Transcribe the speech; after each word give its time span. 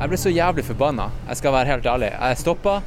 Jeg 0.00 0.08
ble 0.08 0.16
så 0.16 0.30
jævlig 0.32 0.62
forbanna, 0.64 1.10
jeg 1.28 1.36
skal 1.36 1.52
være 1.52 1.68
helt 1.74 1.86
ærlig. 1.92 2.08
Jeg 2.14 2.38
stoppa, 2.40 2.78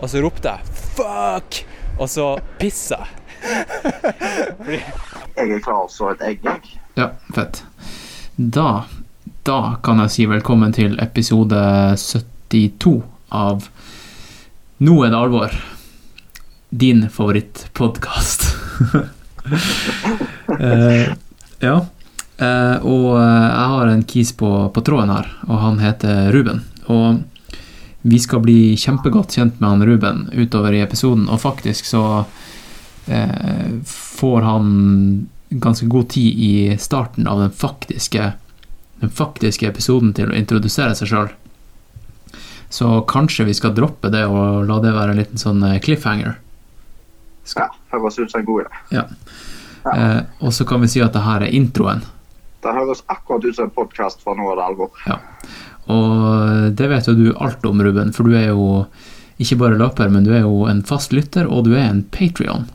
og 0.00 0.08
så 0.08 0.22
ropte 0.24 0.48
jeg 0.48 0.60
'fuck', 0.96 1.64
og 1.98 2.08
så 2.08 2.38
pissa 2.58 2.96
jeg. 2.96 4.80
Jeg 5.36 5.50
er 5.50 5.60
klar 5.60 5.84
så 5.92 6.08
et 6.14 6.22
egg, 6.24 6.40
jeg. 6.44 6.60
Ja, 6.96 7.10
fett. 7.34 7.62
Da, 8.36 8.84
da 9.44 9.76
kan 9.84 10.00
jeg 10.00 10.10
si 10.10 10.26
velkommen 10.26 10.72
til 10.72 10.96
episode 11.02 11.60
72 11.96 13.02
av 13.30 13.68
Nå 14.82 15.04
er 15.04 15.10
det 15.12 15.18
alvor. 15.18 15.52
Din 16.70 17.08
favorittpodkast. 17.10 18.48
eh, 20.58 21.12
ja. 21.60 21.76
Eh, 22.42 22.76
og 22.86 23.08
eh, 23.20 23.48
jeg 23.48 23.68
har 23.74 23.90
en 23.90 24.04
kis 24.08 24.32
på, 24.36 24.50
på 24.74 24.84
tråden 24.84 25.12
her, 25.12 25.28
og 25.48 25.60
han 25.62 25.82
heter 25.82 26.32
Ruben. 26.34 26.62
Og 26.90 27.22
vi 28.02 28.18
skal 28.18 28.42
bli 28.42 28.74
kjempegodt 28.80 29.36
kjent 29.36 29.60
med 29.60 29.68
han 29.68 29.86
Ruben 29.86 30.24
utover 30.34 30.74
i 30.74 30.82
episoden, 30.82 31.28
og 31.30 31.38
faktisk 31.38 31.86
så 31.86 32.02
uh, 32.26 33.68
får 33.86 34.40
han 34.42 34.72
ganske 35.62 35.86
god 35.86 36.08
tid 36.10 36.40
i 36.42 36.54
starten 36.82 37.28
av 37.30 37.44
den 37.44 37.54
faktiske, 37.54 38.32
den 39.04 39.14
faktiske 39.14 39.68
episoden 39.70 40.10
til 40.18 40.32
å 40.32 40.34
introdusere 40.34 40.96
seg 40.98 41.12
sjøl. 41.12 41.30
Så 42.74 42.90
kanskje 43.06 43.46
vi 43.46 43.54
skal 43.54 43.76
droppe 43.76 44.10
det 44.10 44.24
og 44.26 44.66
la 44.66 44.80
det 44.82 44.96
være 44.96 45.14
en 45.14 45.22
liten 45.22 45.38
sånn 45.38 45.62
cliffhanger. 45.62 46.34
cliffhanger. 46.34 46.40
Ja, 47.54 47.68
høres 47.94 48.18
ut 48.18 48.30
som 48.30 48.40
en 48.40 48.50
god 48.50 48.64
idé. 48.64 48.82
Ja. 48.98 49.06
Eh, 49.94 50.20
og 50.38 50.54
så 50.54 50.64
kan 50.64 50.82
vi 50.82 50.90
si 50.90 51.02
at 51.02 51.14
det 51.14 51.24
her 51.24 51.44
er 51.46 51.54
introen. 51.54 52.02
Det 52.62 52.72
høres 52.76 53.02
akkurat 53.10 53.44
ut 53.44 53.56
som 53.56 53.66
en 53.66 53.74
podkast 53.74 54.22
fra 54.22 54.36
nå 54.38 54.46
er 54.52 54.58
det 54.60 54.66
alvor. 54.68 54.90
Ja. 55.08 55.18
Og 55.90 56.76
det 56.78 56.90
vet 56.92 57.08
jo 57.10 57.16
du 57.18 57.26
alt 57.34 57.64
om, 57.66 57.82
Ruben, 57.82 58.12
for 58.14 58.28
du 58.28 58.36
er 58.38 58.52
jo 58.52 58.84
ikke 59.42 59.58
bare 59.64 59.78
løper, 59.80 60.12
men 60.12 60.26
du 60.26 60.30
er 60.36 60.44
jo 60.44 60.68
en 60.70 60.84
fast 60.86 61.14
lytter, 61.14 61.48
og 61.50 61.66
du 61.66 61.72
er 61.74 61.88
en 61.88 62.04
Patrion. 62.14 62.68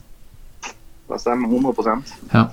Det 1.07 1.21
stemmer 1.23 1.47
100% 1.47 2.17
Ja. 2.33 2.49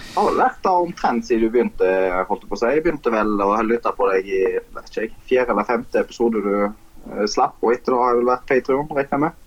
Jeg 0.00 0.24
har 0.26 0.36
lært 0.38 0.62
det 0.62 0.70
omtrent 0.70 1.26
siden 1.26 1.42
du 1.44 1.52
begynte. 1.54 1.88
holdt 2.28 2.46
på 2.48 2.56
å 2.56 2.58
si. 2.58 2.66
Jeg 2.66 2.82
begynte 2.82 3.12
vel 3.12 3.30
å 3.44 3.50
lytte 3.62 3.92
på 3.94 4.08
deg 4.10 4.26
i 4.26 4.40
vet 4.74 4.96
ikke 4.96 5.26
fjerde 5.28 5.54
eller 5.54 5.68
femte 5.68 6.02
episode 6.02 6.42
du 6.42 6.54
eh, 6.64 7.26
slapp, 7.30 7.58
og 7.62 7.74
etter 7.74 7.94
da 7.94 8.00
har 8.00 8.14
jeg 8.14 8.20
vel 8.20 8.30
vært 8.30 8.46
Patrion, 8.48 8.88
regner 8.90 9.16
jeg 9.16 9.22
med. 9.26 9.38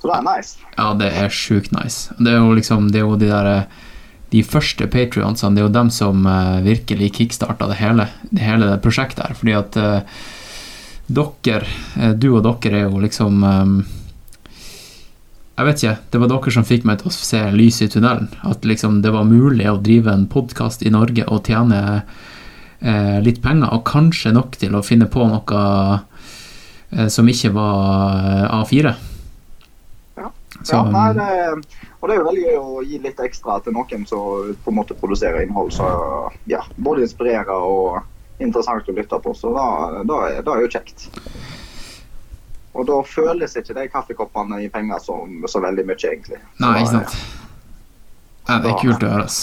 Så 0.00 0.10
det 0.10 0.16
er 0.16 0.26
nice. 0.26 0.66
Ja, 0.76 0.88
det 1.00 1.10
er 1.22 1.32
sjukt 1.32 1.72
nice. 1.72 2.16
Det 2.18 2.32
er 2.32 2.42
jo 2.44 2.56
liksom 2.56 2.90
Det 2.92 3.00
er 3.00 3.06
jo 3.06 3.16
de 3.20 3.30
der 3.30 3.50
De 4.36 4.42
første 4.44 4.84
patrionsene, 4.92 5.56
det 5.56 5.62
er 5.62 5.68
jo 5.68 5.72
dem 5.72 5.90
som 5.94 6.26
eh, 6.28 6.64
virkelig 6.66 7.14
kickstarta 7.16 7.70
det 7.70 7.78
hele, 7.80 8.08
det 8.28 8.44
hele 8.44 8.68
det 8.68 8.82
prosjektet 8.84 9.24
her. 9.24 9.36
Fordi 9.38 9.54
at 9.56 9.78
eh, 9.80 10.24
dere, 11.06 11.62
eh, 11.96 12.12
du 12.12 12.34
og 12.34 12.42
dere, 12.44 12.82
er 12.82 12.90
jo 12.90 13.00
liksom 13.00 13.40
Jeg 15.56 15.64
vet 15.64 15.82
ikke. 15.82 15.96
Det 16.12 16.20
var 16.20 16.28
dere 16.34 16.52
som 16.52 16.68
fikk 16.68 16.84
meg 16.84 17.00
til 17.00 17.08
å 17.08 17.16
se 17.16 17.40
lyset 17.56 17.88
i 17.88 17.92
tunnelen. 17.96 18.28
At 18.44 18.66
liksom 18.68 19.00
det 19.00 19.14
var 19.14 19.24
mulig 19.24 19.70
å 19.70 19.80
drive 19.80 20.12
en 20.12 20.28
podkast 20.28 20.84
i 20.84 20.92
Norge 20.92 21.24
og 21.24 21.48
tjene 21.48 21.80
eh, 22.80 23.18
litt 23.24 23.40
penger, 23.40 23.72
og 23.72 23.86
kanskje 23.88 24.34
nok 24.36 24.58
til 24.60 24.76
å 24.76 24.84
finne 24.84 25.08
på 25.08 25.24
noe 25.30 25.62
eh, 26.92 27.08
som 27.08 27.28
ikke 27.32 27.54
var 27.56 28.20
eh, 28.20 28.58
A4. 28.60 28.96
Ja. 30.66 30.82
Så, 30.82 30.82
ja, 30.82 30.90
nei, 30.90 31.12
det, 31.14 31.86
og 32.00 32.08
det 32.08 32.14
er 32.14 32.20
jo 32.20 32.26
veldig 32.26 32.44
gøy 32.46 32.58
å 32.58 32.82
gi 32.86 32.98
litt 33.04 33.20
ekstra 33.22 33.60
til 33.62 33.76
noen 33.76 34.06
som 34.10 34.50
på 34.64 34.72
en 34.72 34.78
måte 34.80 34.96
produserer 34.98 35.46
innhold 35.46 35.72
som 35.76 36.34
ja, 36.50 36.64
både 36.76 37.06
inspirerer 37.06 37.54
og 37.54 38.02
interessant 38.42 38.88
å 38.88 38.96
lytte 38.96 39.20
på. 39.22 39.34
Så 39.34 39.52
da, 39.54 39.68
da, 40.08 40.18
er, 40.30 40.42
da 40.46 40.56
er 40.56 40.66
jo 40.66 40.72
kjekt. 40.74 41.06
Og 42.76 42.84
da 42.88 42.98
føles 43.08 43.56
ikke 43.56 43.76
de 43.78 43.86
kaffekoppene 43.92 44.60
i 44.66 44.68
penger 44.72 45.00
som 45.00 45.46
så 45.48 45.62
veldig 45.64 45.86
mye, 45.88 45.96
egentlig. 46.02 46.42
Så 46.58 46.64
Nei, 46.64 46.74
ikke 46.82 46.92
sant. 46.98 47.16
Ja, 48.46 48.60
det 48.62 48.70
er 48.70 48.78
kult 48.82 49.02
å 49.06 49.10
høre, 49.10 49.26
ass. 49.26 49.40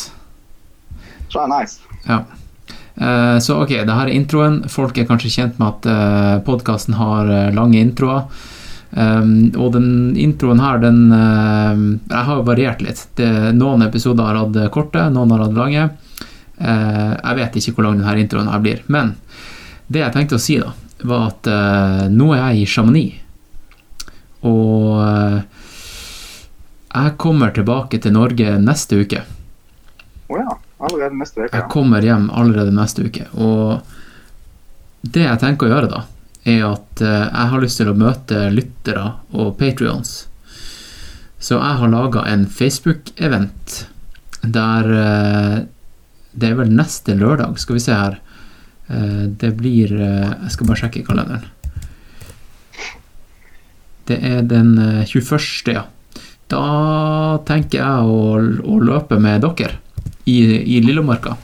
Så 1.28 1.40
det 1.40 1.44
er 1.44 1.54
nice. 1.56 2.00
Ja. 2.06 2.22
Uh, 2.94 3.40
Så 3.42 3.58
ok, 3.58 3.74
det 3.88 3.98
her 3.98 4.10
er 4.10 4.14
introen. 4.14 4.62
Folk 4.70 4.98
er 5.02 5.08
kanskje 5.10 5.34
kjent 5.34 5.58
med 5.62 5.72
at 5.72 5.90
uh, 5.90 6.44
podkasten 6.46 7.00
har 7.00 7.32
eh, 7.32 7.54
lange 7.56 7.82
introer. 7.82 8.28
Um, 8.94 9.50
og 9.58 9.72
den 9.74 9.88
introen 10.22 10.62
her, 10.62 10.78
den 10.78 11.08
uh, 11.10 11.74
Jeg 11.74 12.26
har 12.28 12.38
jo 12.38 12.46
variert 12.46 12.84
litt. 12.86 13.02
Det, 13.18 13.30
noen 13.58 13.82
episoder 13.88 14.30
har 14.30 14.42
hatt 14.44 14.60
korte, 14.74 15.08
noen 15.14 15.34
har 15.34 15.48
hatt 15.48 15.58
lange. 15.58 15.90
Uh, 16.62 17.18
jeg 17.18 17.40
vet 17.42 17.58
ikke 17.58 17.76
hvor 17.78 17.88
lang 17.90 18.00
denne 18.00 18.22
introen 18.22 18.52
her 18.54 18.62
blir. 18.62 18.86
Men 18.94 19.16
det 19.90 20.04
jeg 20.04 20.16
tenkte 20.16 20.38
å 20.38 20.44
si, 20.44 20.60
da, 20.62 20.72
var 21.04 21.32
at 21.32 21.50
uh, 21.50 22.06
nå 22.14 22.32
er 22.36 22.46
jeg 22.46 22.64
i 22.64 22.72
Chamonix. 22.76 23.20
Og 24.44 25.00
eh, 25.00 25.42
jeg 26.94 27.16
kommer 27.18 27.54
tilbake 27.56 28.00
til 28.04 28.14
Norge 28.16 28.58
neste 28.62 29.00
uke. 29.02 29.24
Å 30.28 30.40
ja. 30.40 30.60
Allerede 30.84 31.16
neste 31.16 31.46
uke. 31.46 31.56
Jeg 31.56 31.70
kommer 31.72 32.04
hjem 32.04 32.26
allerede 32.36 32.74
neste 32.76 33.06
uke. 33.08 33.30
Og 33.40 33.80
det 35.16 35.24
jeg 35.24 35.40
tenker 35.40 35.70
å 35.70 35.72
gjøre 35.72 35.92
da, 35.94 36.02
er 36.46 36.64
at 36.68 37.02
eh, 37.02 37.24
jeg 37.30 37.52
har 37.54 37.64
lyst 37.64 37.80
til 37.80 37.92
å 37.92 37.98
møte 37.98 38.44
lyttere 38.54 39.06
og 39.32 39.56
patrions. 39.60 40.14
Så 41.44 41.58
jeg 41.60 41.80
har 41.82 41.92
laga 41.92 42.24
en 42.32 42.46
Facebook-event 42.48 43.82
der 44.44 44.90
eh, 45.00 45.58
Det 46.34 46.50
er 46.50 46.56
vel 46.58 46.72
neste 46.74 47.14
lørdag, 47.16 47.60
skal 47.62 47.78
vi 47.78 47.84
se 47.84 47.94
her. 47.94 48.20
Eh, 48.90 49.26
Det 49.40 49.52
blir 49.58 49.92
Jeg 49.94 50.52
skal 50.52 50.68
bare 50.68 50.82
sjekke 50.82 51.04
kalenderen. 51.08 51.46
Det 54.08 54.18
er 54.20 54.42
den 54.44 54.78
eh, 54.80 55.06
21., 55.08 55.72
ja. 55.72 55.86
Da 56.52 56.64
tenker 57.48 57.80
jeg 57.80 58.10
å, 58.10 58.36
å 58.38 58.80
løpe 58.84 59.18
med 59.22 59.46
dere 59.46 59.78
i, 60.28 60.38
i 60.76 60.82
Lillomarka. 60.84 61.38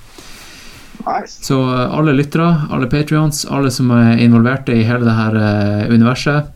Nice. 1.10 1.44
Så 1.46 1.62
eh, 1.76 1.94
alle 1.98 2.14
lyttere, 2.14 2.62
alle 2.72 2.88
patrions, 2.88 3.46
alle 3.46 3.72
som 3.72 3.92
er 3.96 4.20
involverte 4.22 4.76
i 4.76 4.86
hele 4.86 5.08
det 5.08 5.16
her 5.18 5.38
eh, 5.42 5.94
universet, 5.94 6.50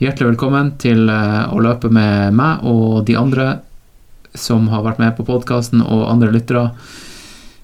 hjertelig 0.00 0.32
velkommen 0.32 0.74
til 0.80 1.08
eh, 1.12 1.42
å 1.52 1.60
løpe 1.64 1.90
med 1.92 2.36
meg 2.36 2.64
og 2.68 3.02
de 3.08 3.16
andre 3.20 3.48
som 4.36 4.68
har 4.68 4.84
vært 4.84 5.00
med 5.00 5.14
på 5.16 5.24
podkasten, 5.24 5.80
og 5.80 6.10
andre 6.10 6.28
lyttere. 6.28 6.66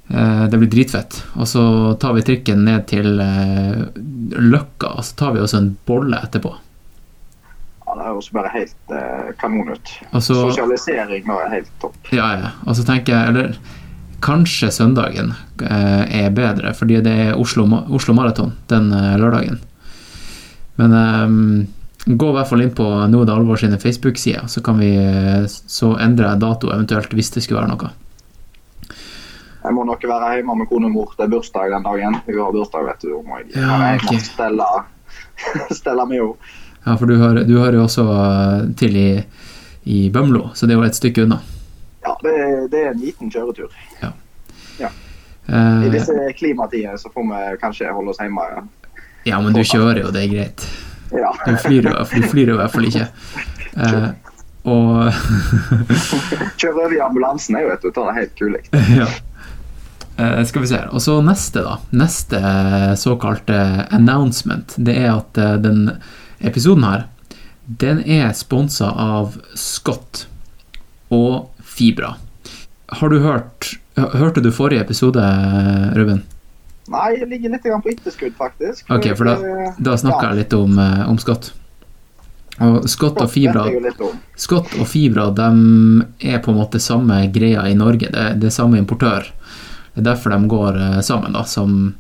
Det 0.09 0.57
blir 0.57 0.71
dritfett. 0.73 1.19
Og 1.37 1.45
så 1.49 1.63
tar 2.01 2.15
vi 2.17 2.23
trikken 2.25 2.63
ned 2.65 2.87
til 2.89 3.21
Løkka, 3.21 4.95
og 4.97 5.05
så 5.05 5.19
tar 5.21 5.35
vi 5.37 5.43
også 5.45 5.61
en 5.61 5.69
bolle 5.89 6.17
etterpå. 6.25 6.55
Ja, 7.93 7.99
det 7.99 8.07
høres 8.09 8.31
bare 8.33 8.55
helt 8.55 8.97
eh, 8.97 9.31
kanon 9.37 9.69
ut. 9.75 9.93
Og 10.17 10.25
Sosialisering 10.25 11.29
nå 11.29 11.37
er 11.45 11.53
helt 11.59 11.73
topp. 11.85 11.97
ja, 12.09 12.31
ja. 12.41 12.53
Og 12.65 12.79
så 12.79 12.87
tenker 12.89 13.13
jeg, 13.13 13.35
eller 13.35 13.82
kanskje 14.23 14.71
søndagen 14.73 15.35
eh, 15.63 16.25
er 16.25 16.35
bedre, 16.35 16.73
fordi 16.79 17.01
det 17.05 17.13
er 17.27 17.39
Oslo, 17.39 17.67
Oslo 17.91 18.15
Maraton 18.17 18.55
den 18.71 18.93
eh, 18.95 19.17
lørdagen. 19.21 19.61
Men 20.81 20.95
eh, 20.99 21.35
gå 22.07 22.31
i 22.31 22.37
hvert 22.37 22.51
fall 22.51 22.65
inn 22.65 22.75
på 22.75 22.87
Nå 23.11 23.23
er 23.23 23.29
det 23.29 23.35
alvor 23.35 23.61
sine 23.61 23.79
Facebook-sider, 23.83 24.49
så 24.51 24.63
kan 24.65 24.81
vi 24.81 24.93
så 25.49 25.93
endre 26.03 26.31
jeg 26.31 26.43
dato 26.43 26.73
eventuelt 26.75 27.13
hvis 27.15 27.31
det 27.35 27.45
skulle 27.45 27.63
være 27.63 27.75
noe. 27.75 27.93
Jeg 29.63 29.77
må 29.77 29.85
nok 29.87 30.03
være 30.11 30.33
hjemme 30.41 30.57
med 30.59 30.67
kone 30.67 30.89
og 30.89 30.95
mor. 30.97 31.13
Det 31.15 31.23
er 31.23 31.31
bursdag 31.31 31.71
den 31.71 31.85
dagen. 31.87 32.17
Hun 32.27 32.39
har 32.41 32.55
bursdag, 32.57 32.89
vet 32.89 33.05
du. 33.05 33.13
Må 33.23 33.39
jeg, 33.39 33.53
Ja, 33.55 33.77
jeg 33.93 34.01
må 34.09 34.17
stelle, 34.19 34.67
stelle 35.81 36.07
med 36.11 36.19
henne. 36.19 36.53
Ja, 36.83 36.97
for 36.99 37.07
du 37.07 37.15
hører, 37.15 37.45
du 37.47 37.61
hører 37.61 37.79
jo 37.79 37.85
også 37.87 38.05
til 38.81 38.99
i, 38.99 39.09
i 39.87 40.09
Bømlo, 40.11 40.49
så 40.59 40.67
det 40.67 40.75
jo 40.75 40.83
et 40.83 40.99
stykke 40.99 41.29
unna. 41.29 41.39
Ja, 42.03 42.17
det, 42.23 42.35
det 42.73 42.83
er 42.83 42.91
en 42.93 43.01
liten 43.01 43.31
kjøretur. 43.31 43.71
Ja 44.03 44.13
I 45.47 45.53
Eh, 45.53 45.91
disse 45.91 46.33
klimatider 46.37 46.97
så 46.97 47.11
får 47.11 47.23
vi 47.23 47.57
kanskje 47.61 47.93
holde 47.93 48.11
oss 48.11 48.21
hjemme. 48.21 48.43
Ja. 48.55 48.63
ja, 49.25 49.41
men 49.41 49.53
du 49.53 49.63
kjører 49.65 50.05
jo, 50.05 50.13
det 50.15 50.27
er 50.27 50.31
greit. 50.31 50.67
Ja. 51.13 51.33
Du 51.47 51.57
flyr 51.61 51.89
jo, 51.91 51.97
du 52.15 52.29
flyr 52.31 52.53
i 52.55 52.57
hvert 52.61 52.73
fall 52.73 52.87
ikke. 52.89 53.09
Uh, 53.73 54.13
og 54.69 55.11
Kjøre 56.61 56.77
over 56.77 56.95
i 56.95 57.01
ambulansen 57.03 57.57
er 57.59 57.67
jo 57.67 57.75
et 57.75 57.87
av 57.91 58.09
det 58.09 58.17
helt 58.21 58.35
kule. 58.39 58.63
ja. 59.01 59.09
Uh, 60.17 60.41
skal 60.47 60.65
vi 60.65 60.71
se. 60.71 60.81
Og 60.93 61.03
så 61.05 61.19
neste, 61.25 61.65
da. 61.67 61.79
Neste 61.91 62.43
såkalte 63.01 63.59
announcement, 63.91 64.77
det 64.79 64.97
er 65.03 65.11
at 65.17 65.41
uh, 65.41 65.57
den 65.61 65.89
episoden 66.41 66.87
her, 66.87 67.09
den 67.67 68.03
er 68.07 68.33
sponsa 68.37 68.91
av 68.99 69.37
Scott 69.59 70.27
og 71.13 71.52
Fibra. 71.73 72.17
Har 72.93 73.13
du 73.13 73.23
hørt 73.25 73.73
Hørte 73.97 74.41
du 74.41 74.49
forrige 74.53 74.81
episode, 74.81 75.23
Ruben? 75.93 76.23
Nei, 76.93 77.09
jeg 77.19 77.29
ligger 77.29 77.53
litt 77.53 77.67
på 77.85 77.91
etterskudd, 77.93 78.33
faktisk. 78.39 78.87
Ok, 78.91 79.11
for 79.19 79.29
da, 79.29 79.35
da 79.79 79.97
snakka 80.01 80.31
jeg 80.31 80.41
litt 80.43 80.57
om, 80.57 80.79
eh, 80.81 81.03
om 81.11 81.19
Scott. 81.21 81.53
Og 82.63 82.89
Scott 82.91 83.21
og 83.23 83.31
Fibra. 83.33 83.67
Scott 84.37 84.73
og 84.81 84.89
Fibra 84.89 85.29
de 85.33 85.49
er 86.33 86.43
på 86.43 86.53
en 86.53 86.59
måte 86.59 86.81
samme 86.83 87.21
greia 87.33 87.65
i 87.69 87.77
Norge. 87.79 88.11
Det, 88.13 88.27
det 88.41 88.51
er 88.51 88.57
samme 88.57 88.81
importør. 88.81 89.29
Det 89.93 90.03
er 90.03 90.09
derfor 90.11 90.35
de 90.35 90.51
går 90.51 90.81
eh, 90.81 91.01
sammen 91.05 91.37
da, 91.37 91.45
som, 91.49 91.95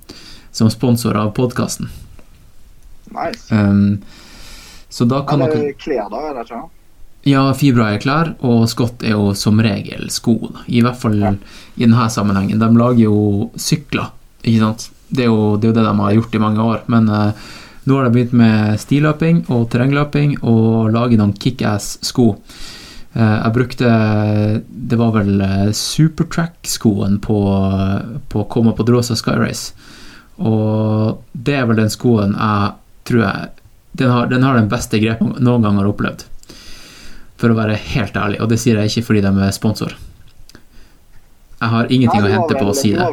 som 0.50 0.72
sponsor 0.72 1.16
av 1.20 1.32
podkasten. 1.36 1.92
Nice. 3.12 3.52
Um, 3.52 4.00
så 4.88 5.04
da 5.08 5.22
kan 5.28 5.40
Eller 5.40 5.58
dere 5.60 5.76
klær, 5.76 6.08
da, 6.12 6.28
er 6.30 6.38
det 6.40 6.48
ikke? 6.48 6.62
Ja, 7.24 7.44
Fibra 7.54 7.92
er 7.92 8.00
klær, 8.02 8.32
og 8.42 8.64
skott 8.70 9.04
er 9.06 9.14
jo 9.14 9.30
som 9.38 9.60
regel 9.62 10.08
sko. 10.10 10.34
da. 10.52 10.64
I 10.66 10.82
hvert 10.82 10.98
fall 10.98 11.18
Ja. 11.20 11.34
i 11.76 11.84
denne 11.84 12.08
sammenhengen. 12.10 12.58
De 12.58 12.68
lager 12.78 13.04
jo 13.04 13.50
sykler, 13.56 14.10
ikke 14.42 14.58
sant. 14.58 14.90
Det 15.08 15.24
er 15.24 15.28
jo 15.30 15.56
det, 15.56 15.68
er 15.68 15.72
jo 15.72 15.74
det 15.74 15.84
de 15.84 16.02
har 16.02 16.12
gjort 16.12 16.34
i 16.34 16.38
mange 16.38 16.58
år. 16.58 16.80
Men 16.88 17.08
uh, 17.08 17.32
nå 17.86 17.96
har 17.96 18.04
de 18.04 18.10
begynt 18.10 18.32
med 18.32 18.78
stiløping 18.80 19.44
og 19.50 19.70
terrengløping 19.70 20.36
og 20.42 20.92
lager 20.94 21.18
noen 21.18 21.34
kickass-sko. 21.34 22.36
Eh, 23.12 23.38
jeg 23.44 23.52
brukte 23.52 23.88
Det 24.70 24.96
var 24.96 25.10
vel 25.12 25.40
eh, 25.44 25.72
Supertrack-skoen 25.76 27.18
på, 27.20 27.38
på 28.32 28.44
Coma 28.48 28.72
Podrosa 28.72 29.16
Sky 29.18 29.34
Race. 29.36 29.72
Og 30.38 31.20
det 31.32 31.58
er 31.58 31.66
vel 31.68 31.82
den 31.82 31.92
skoen 31.92 32.32
jeg 32.38 32.72
tror 33.04 33.24
jeg 33.26 33.50
Den 34.00 34.10
har 34.14 34.30
den, 34.30 34.46
har 34.46 34.56
den 34.56 34.70
beste 34.72 34.96
grepen 35.02 35.34
noen 35.44 35.66
gang 35.66 35.76
har 35.76 35.90
opplevd. 35.90 36.24
For 37.42 37.50
å 37.50 37.58
være 37.58 37.74
helt 37.90 38.16
ærlig, 38.16 38.40
og 38.42 38.50
det 38.52 38.60
sier 38.62 38.78
jeg 38.78 38.92
ikke 38.92 39.08
fordi 39.10 39.24
de 39.24 39.32
er 39.42 39.54
sponsor. 39.54 39.96
Jeg 41.62 41.70
har 41.70 41.90
ingenting 41.94 42.24
Nei, 42.24 42.28
å 42.28 42.32
hente 42.32 42.54
vel, 42.56 42.62
på 42.64 42.70
å 42.72 42.74
si 42.74 42.88
det. 42.90 43.04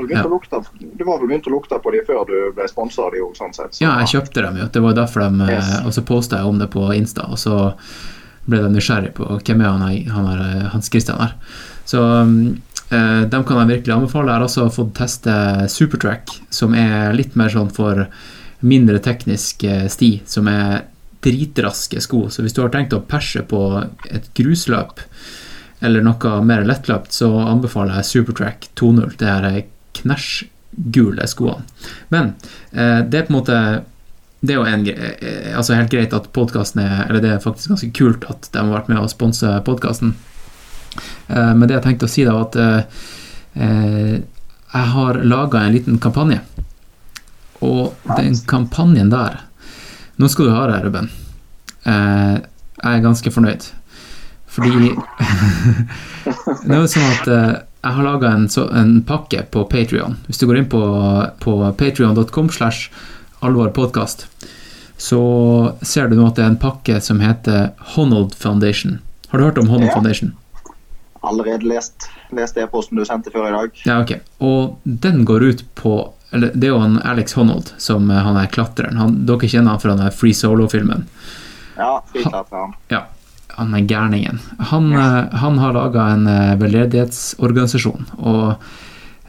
Du 0.97 1.03
var 1.05 1.19
vel 1.21 1.29
begynt 1.29 1.49
å 1.49 1.51
lukte 1.53 1.77
på 1.83 1.91
dem 1.93 2.05
før 2.07 2.23
du 2.25 2.37
ble 2.57 2.65
sponsa 2.69 3.03
av 3.05 3.13
dem 3.13 3.35
sånn 3.37 3.53
sett. 3.53 3.75
Så, 3.77 3.83
Ja, 3.83 3.91
jeg 4.01 4.09
kjøpte 4.15 4.41
dem 4.45 4.57
jo. 4.57 4.69
Det 4.73 4.81
var 4.81 4.95
derfor 4.97 5.25
de 5.27 5.49
Yes. 5.49 5.69
Og 5.85 5.93
så 5.93 6.01
posta 6.05 6.39
jeg 6.41 6.49
om 6.49 6.57
det 6.57 6.69
på 6.73 6.87
Insta, 6.97 7.27
og 7.29 7.37
så 7.37 7.59
ble 8.49 8.63
de 8.63 8.71
nysgjerrig 8.73 9.13
på 9.19 9.27
hvem 9.37 9.61
er 9.61 9.69
han, 9.69 9.85
han 10.15 10.31
er, 10.33 10.41
Hans 10.73 10.89
Christian 10.89 11.21
her. 11.21 11.35
Så 11.85 12.01
um, 12.01 12.57
eh, 12.89 13.21
dem 13.29 13.45
kan 13.45 13.61
jeg 13.61 13.71
virkelig 13.75 13.95
anbefale. 13.95 14.31
Jeg 14.31 14.39
har 14.39 14.47
også 14.47 14.69
fått 14.73 14.95
teste 14.97 15.35
Supertrack, 15.69 16.33
som 16.49 16.73
er 16.73 17.13
litt 17.13 17.37
mer 17.37 17.53
sånn 17.53 17.69
for 17.73 18.07
mindre 18.65 18.97
teknisk 18.97 19.63
eh, 19.63 19.85
sti, 19.91 20.15
som 20.25 20.49
er 20.49 20.88
dritraske 21.25 22.01
sko. 22.03 22.27
Så 22.29 22.43
hvis 22.45 22.55
du 22.55 22.61
har 22.63 22.71
tenkt 22.73 22.95
å 22.95 23.03
perse 23.05 23.43
på 23.47 23.61
et 24.09 24.29
grusløp 24.37 25.03
eller 25.85 26.03
noe 26.03 26.39
mer 26.43 26.65
lettløpt, 26.67 27.13
så 27.15 27.29
anbefaler 27.45 27.99
jeg 27.99 28.09
Supertrack 28.09 28.69
2.0. 28.79 29.15
Det 29.19 29.29
er 29.29 29.61
knæsjgule 29.99 31.27
skoene. 31.31 31.63
Men 32.11 32.33
eh, 32.71 32.99
det 33.07 33.21
er 33.21 33.27
på 33.27 33.33
en 33.33 33.39
måte 33.39 33.61
det 34.39 34.53
er 34.53 34.59
jo 34.61 34.67
en, 34.67 34.85
eh, 34.87 35.51
altså 35.57 35.75
helt 35.75 35.91
greit 35.91 36.13
at 36.15 36.29
podkasten 36.31 36.79
er 36.79 37.09
Eller 37.09 37.19
det 37.23 37.31
er 37.33 37.41
faktisk 37.43 37.73
ganske 37.73 37.89
kult 37.91 38.23
at 38.31 38.47
de 38.53 38.61
har 38.61 38.71
vært 38.71 38.91
med 38.91 39.01
å 39.01 39.11
sponse 39.11 39.51
podkasten. 39.67 40.13
Eh, 41.27 41.53
men 41.55 41.67
det 41.67 41.75
jeg 41.77 41.85
tenkte 41.87 42.07
å 42.07 42.11
si, 42.11 42.25
da, 42.27 42.35
var 42.37 42.47
at 42.47 42.59
eh, 42.59 43.03
eh, 43.65 44.15
jeg 44.69 44.93
har 44.93 45.21
laga 45.25 45.65
en 45.65 45.75
liten 45.75 45.99
kampanje. 46.01 46.39
Og 47.65 47.95
den 48.15 48.37
kampanjen 48.47 49.11
der 49.11 49.41
Nå 50.19 50.27
skal 50.31 50.49
du 50.49 50.53
ha 50.55 50.65
det, 50.67 50.79
Ruben. 50.83 51.09
Eh, 51.87 52.37
jeg 52.79 52.97
er 52.97 53.03
ganske 53.05 53.31
fornøyd. 53.31 53.69
Fordi 54.49 54.89
Det 56.65 56.73
er 56.73 56.81
jo 56.81 56.89
sånn 56.91 57.07
at 57.13 57.29
eh, 57.31 57.53
jeg 57.79 57.95
har 57.95 58.03
laga 58.03 58.33
en, 58.35 58.47
en 58.75 58.95
pakke 59.07 59.45
på 59.53 59.63
Patrion. 59.71 60.17
Hvis 60.27 60.41
du 60.41 60.47
går 60.49 60.59
inn 60.59 60.67
på, 60.71 60.81
på 61.39 61.53
patrion.com 61.79 62.49
slash 62.51 62.89
alvorpodkast, 63.45 64.25
så 64.99 65.21
ser 65.87 66.09
du 66.11 66.17
nå 66.19 66.27
at 66.27 66.35
det 66.35 66.43
er 66.43 66.51
en 66.51 66.59
pakke 66.59 66.99
som 67.03 67.21
heter 67.23 67.69
Honnold 67.95 68.35
Foundation. 68.35 68.97
Har 69.31 69.39
du 69.39 69.45
hørt 69.47 69.61
om 69.61 69.69
Honnold 69.71 69.93
Ja. 69.93 69.95
Foundation? 69.95 70.33
Allerede 71.23 71.67
lest, 71.67 72.09
lest 72.35 72.57
e-posten 72.59 72.99
du 72.99 73.05
sendte 73.07 73.31
før 73.31 73.47
i 73.47 73.55
dag. 73.55 73.79
Ja, 73.87 74.01
ok. 74.03 74.17
Og 74.43 74.77
den 74.83 75.23
går 75.27 75.43
ut 75.51 75.63
på 75.79 75.93
eller 76.31 76.51
Det 76.53 76.67
er 76.67 76.73
jo 76.73 76.81
han 76.81 76.99
Alex 77.01 77.33
Honnold, 77.33 77.71
som 77.77 78.09
eh, 78.11 78.17
han 78.17 78.37
er 78.37 78.49
klatreren. 78.53 78.97
Han, 79.01 79.15
dere 79.25 79.49
kjenner 79.49 79.75
han 79.75 79.81
fra 79.81 79.95
den 79.97 80.11
Free 80.13 80.37
Solo-filmen. 80.37 81.07
Ja, 81.77 82.03
friklatreren. 82.11 82.75
Ja, 82.93 83.07
han 83.57 83.73
er 83.73 83.87
gærningen. 83.89 84.41
Han, 84.71 84.91
eh, 84.93 85.39
han 85.41 85.57
har 85.61 85.73
laga 85.73 86.11
en 86.13 86.27
eh, 86.29 86.53
veldedighetsorganisasjon, 86.61 88.13
og 88.19 88.53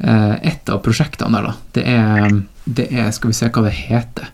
et 0.01 0.71
av 0.73 0.79
prosjektene 0.81 1.37
der, 1.37 1.45
da, 1.45 1.73
det 1.77 1.83
er, 1.93 2.37
det 2.65 2.87
er 2.89 3.11
Skal 3.13 3.29
vi 3.29 3.35
se 3.37 3.51
hva 3.53 3.67
det 3.67 3.75
heter. 3.77 4.31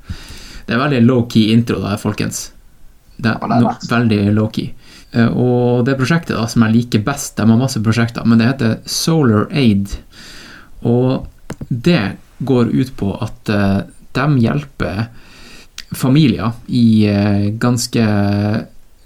Det 0.62 0.76
er 0.76 0.78
veldig 0.78 1.00
low-key 1.02 1.48
intro, 1.50 1.80
da, 1.82 1.96
folkens. 1.98 2.52
Det 3.16 3.32
er, 3.32 3.56
no, 3.64 3.72
veldig 3.90 4.20
low-key. 4.36 4.68
Og 5.32 5.82
det 5.88 5.96
prosjektet 5.98 6.36
da, 6.38 6.44
som 6.46 6.62
jeg 6.68 6.76
liker 6.76 7.02
best, 7.02 7.34
de 7.40 7.48
har 7.50 7.58
masse 7.58 7.82
prosjekter, 7.82 8.22
men 8.22 8.38
det 8.38 8.46
heter 8.52 8.76
Solar 8.86 9.50
Aid. 9.50 9.96
Og 10.86 11.26
det 11.66 12.04
går 12.38 12.68
ut 12.68 12.96
på 12.96 13.14
at 13.14 13.48
eh, 13.48 13.78
de 14.12 14.38
hjelper 14.38 15.04
familier 15.90 16.52
i 16.66 17.06
eh, 17.08 17.48
ganske, 17.50 18.06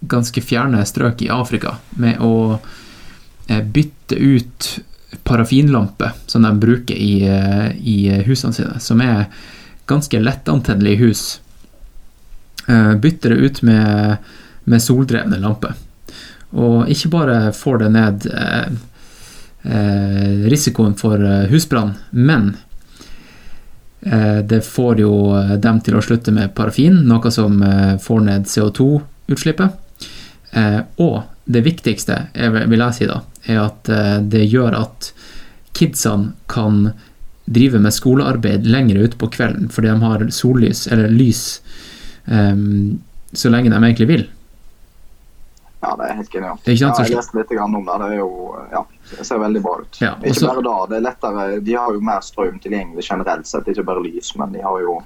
ganske 0.01 0.43
fjerne 0.43 0.85
strøk 0.87 1.23
i 1.23 1.31
Afrika 1.31 1.77
med 2.01 2.21
å 2.25 2.59
eh, 3.47 3.63
bytte 3.63 4.17
ut 4.17 4.71
parafinlamper 5.27 6.15
som 6.27 6.43
de 6.47 6.53
bruker 6.63 6.95
i, 6.95 7.27
i 7.83 7.97
husene 8.27 8.55
sine, 8.55 8.79
som 8.81 9.01
er 9.03 9.27
ganske 9.91 10.21
lettantennelige 10.23 11.01
hus. 11.03 11.23
Bytter 13.03 13.35
det 13.35 13.37
ut 13.43 13.59
med, 13.67 14.17
med 14.71 14.83
soldrevne 14.83 15.41
lamper. 15.43 15.75
Og 16.55 16.87
ikke 16.95 17.11
bare 17.11 17.41
får 17.59 17.83
det 17.83 17.89
ned 17.97 18.29
risikoen 20.47 20.95
for 20.99 21.27
husbrann, 21.51 21.97
men 22.15 22.55
det 24.49 24.61
får 24.65 25.01
jo 25.03 25.13
eh, 25.37 25.57
dem 25.61 25.81
til 25.85 25.99
å 25.99 26.03
slutte 26.05 26.33
med 26.33 26.55
parafin, 26.57 27.03
noe 27.09 27.33
som 27.33 27.61
eh, 27.63 27.99
får 28.01 28.23
ned 28.25 28.49
CO2-utslippet. 28.49 29.77
Eh, 30.57 30.81
og 31.05 31.23
det 31.51 31.63
viktigste, 31.67 32.17
vil 32.35 32.81
jeg 32.81 32.97
si 32.97 33.09
da, 33.11 33.21
er 33.51 33.63
at 33.65 33.93
eh, 33.93 34.17
det 34.33 34.47
gjør 34.49 34.79
at 34.79 35.13
kidsene 35.77 36.33
kan 36.51 36.91
drive 37.51 37.81
med 37.83 37.95
skolearbeid 37.95 38.67
lenger 38.69 39.05
ut 39.05 39.17
på 39.19 39.31
kvelden, 39.37 39.71
fordi 39.73 39.93
de 39.93 40.03
har 40.05 40.27
sollys, 40.35 40.87
eller 40.91 41.13
lys, 41.13 41.45
eh, 42.27 42.57
så 43.33 43.53
lenge 43.53 43.73
de 43.73 43.79
egentlig 43.83 44.11
vil. 44.11 44.27
Ja, 45.81 45.95
det 45.97 46.09
er 46.11 46.17
helt 46.19 46.31
genialt. 46.33 46.65
Sant, 46.65 46.81
Ja, 46.81 47.05
jeg 47.07 47.17
leste 47.17 47.39
litt 47.39 47.53
om 47.57 47.73
det. 47.87 47.99
Det 48.03 48.09
er 48.11 48.17
jo, 48.19 48.31
ja, 48.73 48.83
det 49.17 49.27
ser 49.27 49.39
veldig 49.41 49.63
bra 49.65 49.79
ut. 49.81 50.01
Ja, 50.03 50.15
ikke 50.21 50.47
bare 50.51 50.65
da, 50.67 50.75
det 50.91 50.97
er 50.99 51.07
lettere, 51.07 51.47
De 51.65 51.77
har 51.79 51.95
jo 51.97 52.01
mer 52.05 52.21
strøm 52.21 52.59
tilgjengelig 52.61 53.07
generelt 53.09 53.47
sett, 53.49 53.69
ikke 53.73 53.85
bare 53.89 54.03
lys. 54.05 54.35
Men 54.37 54.53
de 54.53 54.61
har 54.61 54.81
jo 54.85 54.99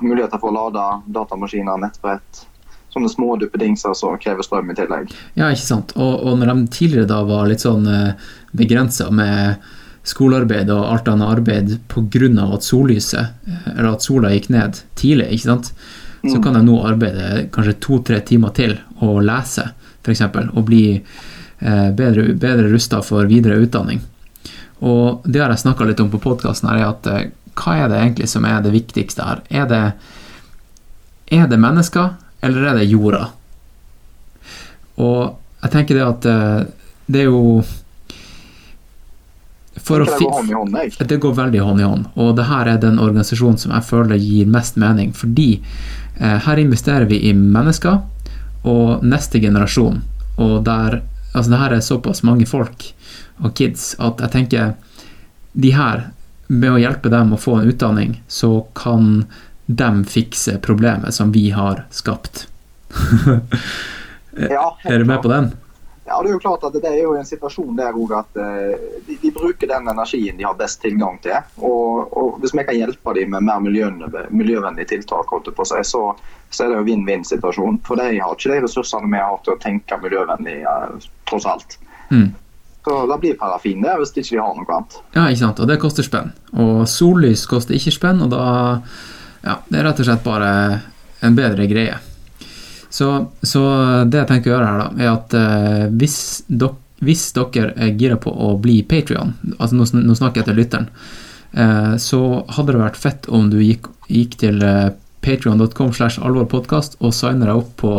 muligheter 0.00 0.40
for 0.40 0.48
å 0.50 0.56
lade 0.56 0.86
datamaskiner, 1.12 1.76
nettbrett. 1.80 2.44
Sånne 2.88 3.10
små 3.12 3.34
duppedingser 3.36 3.92
som 3.94 4.16
krever 4.20 4.42
strøm 4.46 4.70
i 4.72 4.78
tillegg. 4.78 5.12
Ja, 5.36 5.50
ikke 5.52 5.66
sant. 5.66 5.92
Og, 6.00 6.24
og 6.24 6.38
når 6.40 6.54
de 6.54 6.66
tidligere 6.72 7.10
da 7.10 7.20
var 7.28 7.50
litt 7.50 7.60
sånn 7.60 7.84
eh, 7.86 8.30
begrensa 8.56 9.10
med 9.12 9.60
skolearbeid 10.08 10.70
og 10.72 10.86
alt 10.88 11.08
annet 11.12 11.28
arbeid 11.36 11.74
pga. 11.92 12.54
at 12.54 12.64
sollyset, 12.64 13.34
eh, 13.46 13.72
eller 13.76 13.92
at 13.92 14.02
sola 14.02 14.32
gikk 14.32 14.48
ned 14.50 14.80
tidlig, 14.96 15.28
ikke 15.36 15.50
sant, 15.52 15.72
så 16.24 16.36
Mm. 16.36 16.42
kan 16.42 16.54
de 16.54 16.60
nå 16.66 16.82
arbeide 16.82 17.50
kanskje 17.52 17.78
to-tre 17.78 18.20
timer 18.20 18.50
til 18.50 18.72
og 19.00 19.22
lese, 19.22 19.68
f.eks., 20.08 20.24
og 20.54 20.64
bli 20.68 20.84
eh, 21.60 21.90
bedre, 21.94 22.32
bedre 22.34 22.68
rusta 22.72 23.02
for 23.04 23.28
videre 23.30 23.58
utdanning. 23.62 24.00
Og 24.78 25.26
det 25.26 25.42
har 25.42 25.52
jeg 25.52 25.64
snakka 25.64 25.88
litt 25.88 26.00
om 26.02 26.10
på 26.12 26.22
podkasten, 26.22 26.70
er 26.70 26.86
at 26.86 27.10
eh, 27.10 27.26
hva 27.58 27.74
er 27.74 27.90
det 27.90 27.98
egentlig 27.98 28.30
som 28.30 28.46
er 28.46 28.62
det 28.62 28.74
viktigste 28.74 29.26
her? 29.26 29.42
Er 29.50 29.66
det, 29.70 29.82
er 31.34 31.50
det 31.50 31.60
mennesker, 31.60 32.14
eller 32.46 32.70
er 32.70 32.78
det 32.78 32.88
jorda? 32.90 33.28
Og 34.98 35.36
jeg 35.64 35.74
tenker 35.74 35.98
det 35.98 36.06
at 36.06 36.30
eh, 36.30 36.60
det 37.08 37.24
er 37.24 37.30
jo 37.30 37.62
For 39.88 40.02
å 40.02 40.06
det 40.06 40.18
går 40.20 40.34
hånd 40.34 40.50
i 40.50 40.54
hånd, 40.54 40.76
jeg. 40.76 41.08
det 41.08 41.18
går 41.22 41.34
veldig 41.38 41.60
hånd 41.64 41.80
i 41.80 41.86
hånd, 41.86 42.06
og 42.20 42.34
det 42.36 42.44
her 42.50 42.68
er 42.68 42.80
den 42.82 42.98
organisasjonen 43.00 43.58
som 43.58 43.72
jeg 43.72 43.86
føler 43.88 44.20
gir 44.20 44.50
mest 44.50 44.76
mening, 44.76 45.14
fordi 45.16 45.62
her 46.18 46.58
investerer 46.58 47.06
vi 47.06 47.20
i 47.28 47.30
mennesker 47.30 48.00
og 48.62 49.04
neste 49.04 49.40
generasjon, 49.42 50.02
og 50.36 50.64
der 50.64 51.02
Altså, 51.36 51.50
det 51.52 51.58
her 51.60 51.72
er 51.76 51.82
såpass 51.84 52.22
mange 52.24 52.46
folk 52.48 52.86
og 53.44 53.52
kids 53.54 53.90
at 54.02 54.22
jeg 54.24 54.32
tenker 54.32 54.70
de 55.52 55.70
her, 55.76 56.06
med 56.48 56.72
å 56.72 56.78
hjelpe 56.80 57.10
dem 57.12 57.34
å 57.36 57.38
få 57.38 57.58
en 57.58 57.68
utdanning, 57.68 58.14
så 58.26 58.64
kan 58.74 59.26
dem 59.66 60.00
fikse 60.08 60.56
problemet 60.64 61.14
som 61.14 61.34
vi 61.36 61.50
har 61.52 61.84
skapt. 61.94 62.46
Ja, 64.38 64.76
Er 64.86 64.98
du 64.98 65.04
med 65.04 65.18
på 65.18 65.28
den? 65.32 65.48
Ja, 66.08 66.22
det 66.22 66.30
er 66.30 66.36
jo 66.38 66.40
klart 66.40 66.64
at 66.64 66.76
det 66.80 66.88
er 66.88 67.02
jo 67.02 67.12
en 67.18 67.26
situasjon 67.28 67.76
der 67.76 67.96
òg 67.96 68.14
at 68.16 68.38
eh, 68.40 68.86
de, 69.06 69.18
de 69.20 69.32
bruker 69.34 69.68
den 69.68 69.90
energien 69.92 70.38
de 70.38 70.46
har 70.46 70.56
best 70.56 70.80
tilgang 70.80 71.18
til. 71.24 71.36
Og, 71.60 72.08
og 72.16 72.38
hvis 72.40 72.54
vi 72.56 72.64
kan 72.64 72.78
hjelpe 72.78 73.14
dem 73.18 73.34
med 73.34 73.44
mer 73.44 73.60
miljø, 73.60 73.90
miljøvennlige 74.30 74.94
tiltak, 74.94 75.28
holdt 75.28 75.52
på 75.54 75.68
seg, 75.68 75.84
så, 75.84 76.02
så 76.48 76.64
er 76.64 76.72
det 76.72 76.80
jo 76.80 76.88
vinn-vinn-situasjon. 76.88 77.80
For 77.84 78.00
de 78.00 78.16
har 78.22 78.32
ikke 78.32 78.54
de 78.54 78.64
ressursene 78.64 79.12
vi 79.12 79.20
har 79.20 79.36
til 79.44 79.54
å 79.54 79.60
tenke 79.60 80.00
miljøvennlig, 80.00 80.58
eh, 80.64 81.08
tross 81.28 81.48
alt. 81.52 81.78
Mm. 82.08 82.30
Så 82.88 82.98
da 83.06 83.20
blir 83.20 83.36
parafin 83.36 83.84
det, 83.84 84.00
hvis 84.00 84.16
de 84.16 84.24
ikke 84.24 84.40
har 84.40 84.56
noe 84.56 84.76
annet. 84.78 85.00
Ja, 85.12 85.28
ikke 85.28 85.42
sant, 85.44 85.60
og 85.60 85.68
det 85.68 85.80
koster 85.82 86.06
spenn. 86.06 86.32
Og 86.56 86.86
sollys 86.88 87.44
koster 87.50 87.76
ikke 87.76 87.92
spenn, 88.00 88.24
og 88.24 88.32
da 88.32 88.44
Ja, 89.38 89.60
det 89.68 89.78
er 89.78 89.84
rett 89.86 90.00
og 90.02 90.06
slett 90.08 90.24
bare 90.24 90.48
en 91.22 91.36
bedre 91.36 91.68
greie. 91.70 91.94
Så, 92.90 93.08
så 93.44 93.62
det 94.08 94.22
jeg 94.22 94.28
tenker 94.30 94.50
å 94.50 94.54
gjøre 94.56 94.68
her, 94.68 94.82
da, 94.82 94.88
er 95.02 95.10
at 95.12 95.34
eh, 95.36 95.86
hvis, 96.00 96.18
dok, 96.48 96.78
hvis 97.04 97.26
dere 97.36 97.74
er 97.76 97.96
gira 98.00 98.16
på 98.20 98.32
å 98.32 98.54
bli 98.60 98.80
Patrion, 98.88 99.34
altså 99.58 99.76
nå, 99.76 99.88
nå 100.06 100.16
snakker 100.16 100.42
jeg 100.42 100.48
til 100.48 100.60
lytteren, 100.62 100.88
eh, 101.52 101.94
så 102.00 102.22
hadde 102.56 102.74
det 102.74 102.82
vært 102.86 103.00
fett 103.00 103.28
om 103.28 103.50
du 103.52 103.60
gikk, 103.60 103.90
gikk 104.08 104.38
til 104.40 104.64
eh, 104.64 104.88
patreon.com 105.24 105.92
slash 105.92 106.22
alvorpodkast 106.24 106.96
og 107.02 107.12
signer 107.16 107.50
deg 107.50 107.60
opp 107.60 107.74
på 107.82 107.92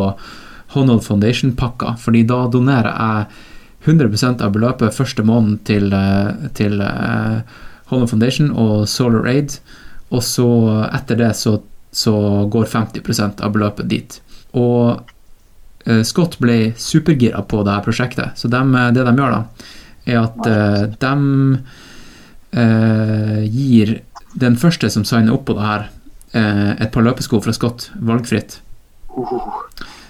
Honnold 0.73 1.05
Foundation-pakka, 1.05 1.95
fordi 2.01 2.23
da 2.29 2.43
donerer 2.51 2.89
jeg 2.93 3.45
100 3.85 4.43
av 4.43 4.51
beløpet 4.53 4.93
første 4.93 5.23
måneden 5.25 5.59
til, 5.65 5.93
eh, 5.93 6.49
til 6.57 6.81
eh, 6.81 7.41
Honnold 7.89 8.09
Foundation 8.11 8.51
og 8.51 8.87
Solar 8.89 9.29
Aid, 9.29 9.59
og 10.09 10.23
så 10.25 10.49
etter 10.89 11.21
det 11.21 11.35
så, 11.37 11.59
så 11.93 12.15
går 12.49 12.65
50 12.65 13.41
av 13.41 13.53
beløpet 13.53 13.89
dit. 13.89 14.19
Og 14.57 15.01
eh, 15.85 16.01
Scott 16.07 16.39
ble 16.41 16.73
supergira 16.79 17.41
på 17.45 17.63
det 17.65 17.75
her 17.75 17.85
prosjektet, 17.85 18.37
så 18.39 18.49
dem, 18.51 18.73
eh, 18.75 18.91
det 18.95 19.05
de 19.05 19.13
gjør 19.17 19.35
da, 19.35 19.43
er 20.09 20.21
at 20.23 20.49
eh, 20.49 20.81
de 21.03 21.15
gir 23.53 23.99
den 24.41 24.55
første 24.57 24.89
som 24.89 25.03
signer 25.05 25.35
opp 25.35 25.43
på 25.45 25.53
det 25.53 25.67
her, 25.67 25.83
et 26.33 26.89
par 26.89 27.05
løpesko 27.05 27.37
fra 27.45 27.53
Scott, 27.53 27.91
valgfritt. 28.01 28.55
Uh, 29.13 29.29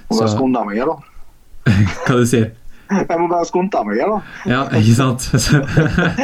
må 0.08 0.16
bare 0.16 0.30
Så- 0.30 0.38
jeg 0.40 0.66
meg, 0.70 0.80
da. 0.88 0.96
Hva 2.08 2.16
du 2.16 2.26
sier 2.26 2.54
Jeg 2.90 3.20
må 3.22 3.28
bare 3.30 3.46
skunde 3.46 3.82
meg, 3.86 4.00
da. 4.02 4.20
Ja, 4.50 4.62
ikke 4.80 4.96
sant? 4.98 5.28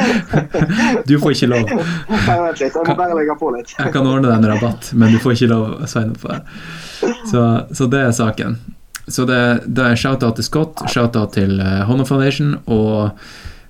du 1.08 1.14
får 1.22 1.36
ikke 1.36 1.48
lov. 1.52 1.68
Vent 1.70 2.60
litt, 2.60 2.74
jeg 2.74 2.86
må 2.88 2.96
bare 2.98 3.18
legge 3.18 3.36
på 3.38 3.50
litt. 3.54 3.74
Jeg 3.78 3.92
kan 3.94 4.08
ordne 4.10 4.26
deg 4.32 4.38
en 4.40 4.48
rabatt, 4.50 4.90
men 4.98 5.14
du 5.14 5.20
får 5.22 5.36
ikke 5.36 5.50
lov 5.52 5.76
å 5.86 5.90
signe 5.90 6.16
opp 6.16 6.24
for 6.24 6.34
det. 6.34 7.12
Så, 7.30 7.44
så 7.78 7.88
det 7.92 8.00
er 8.08 8.16
saken. 8.16 8.58
Så 9.06 9.26
det, 9.30 9.38
det 9.70 9.84
er 9.92 10.00
shout-out 10.00 10.40
til 10.40 10.48
Scott, 10.48 10.82
shout-out 10.90 11.36
til 11.36 11.60
uh, 11.62 11.84
Honor 11.86 12.08
Foundation 12.08 12.56
og 12.66 13.20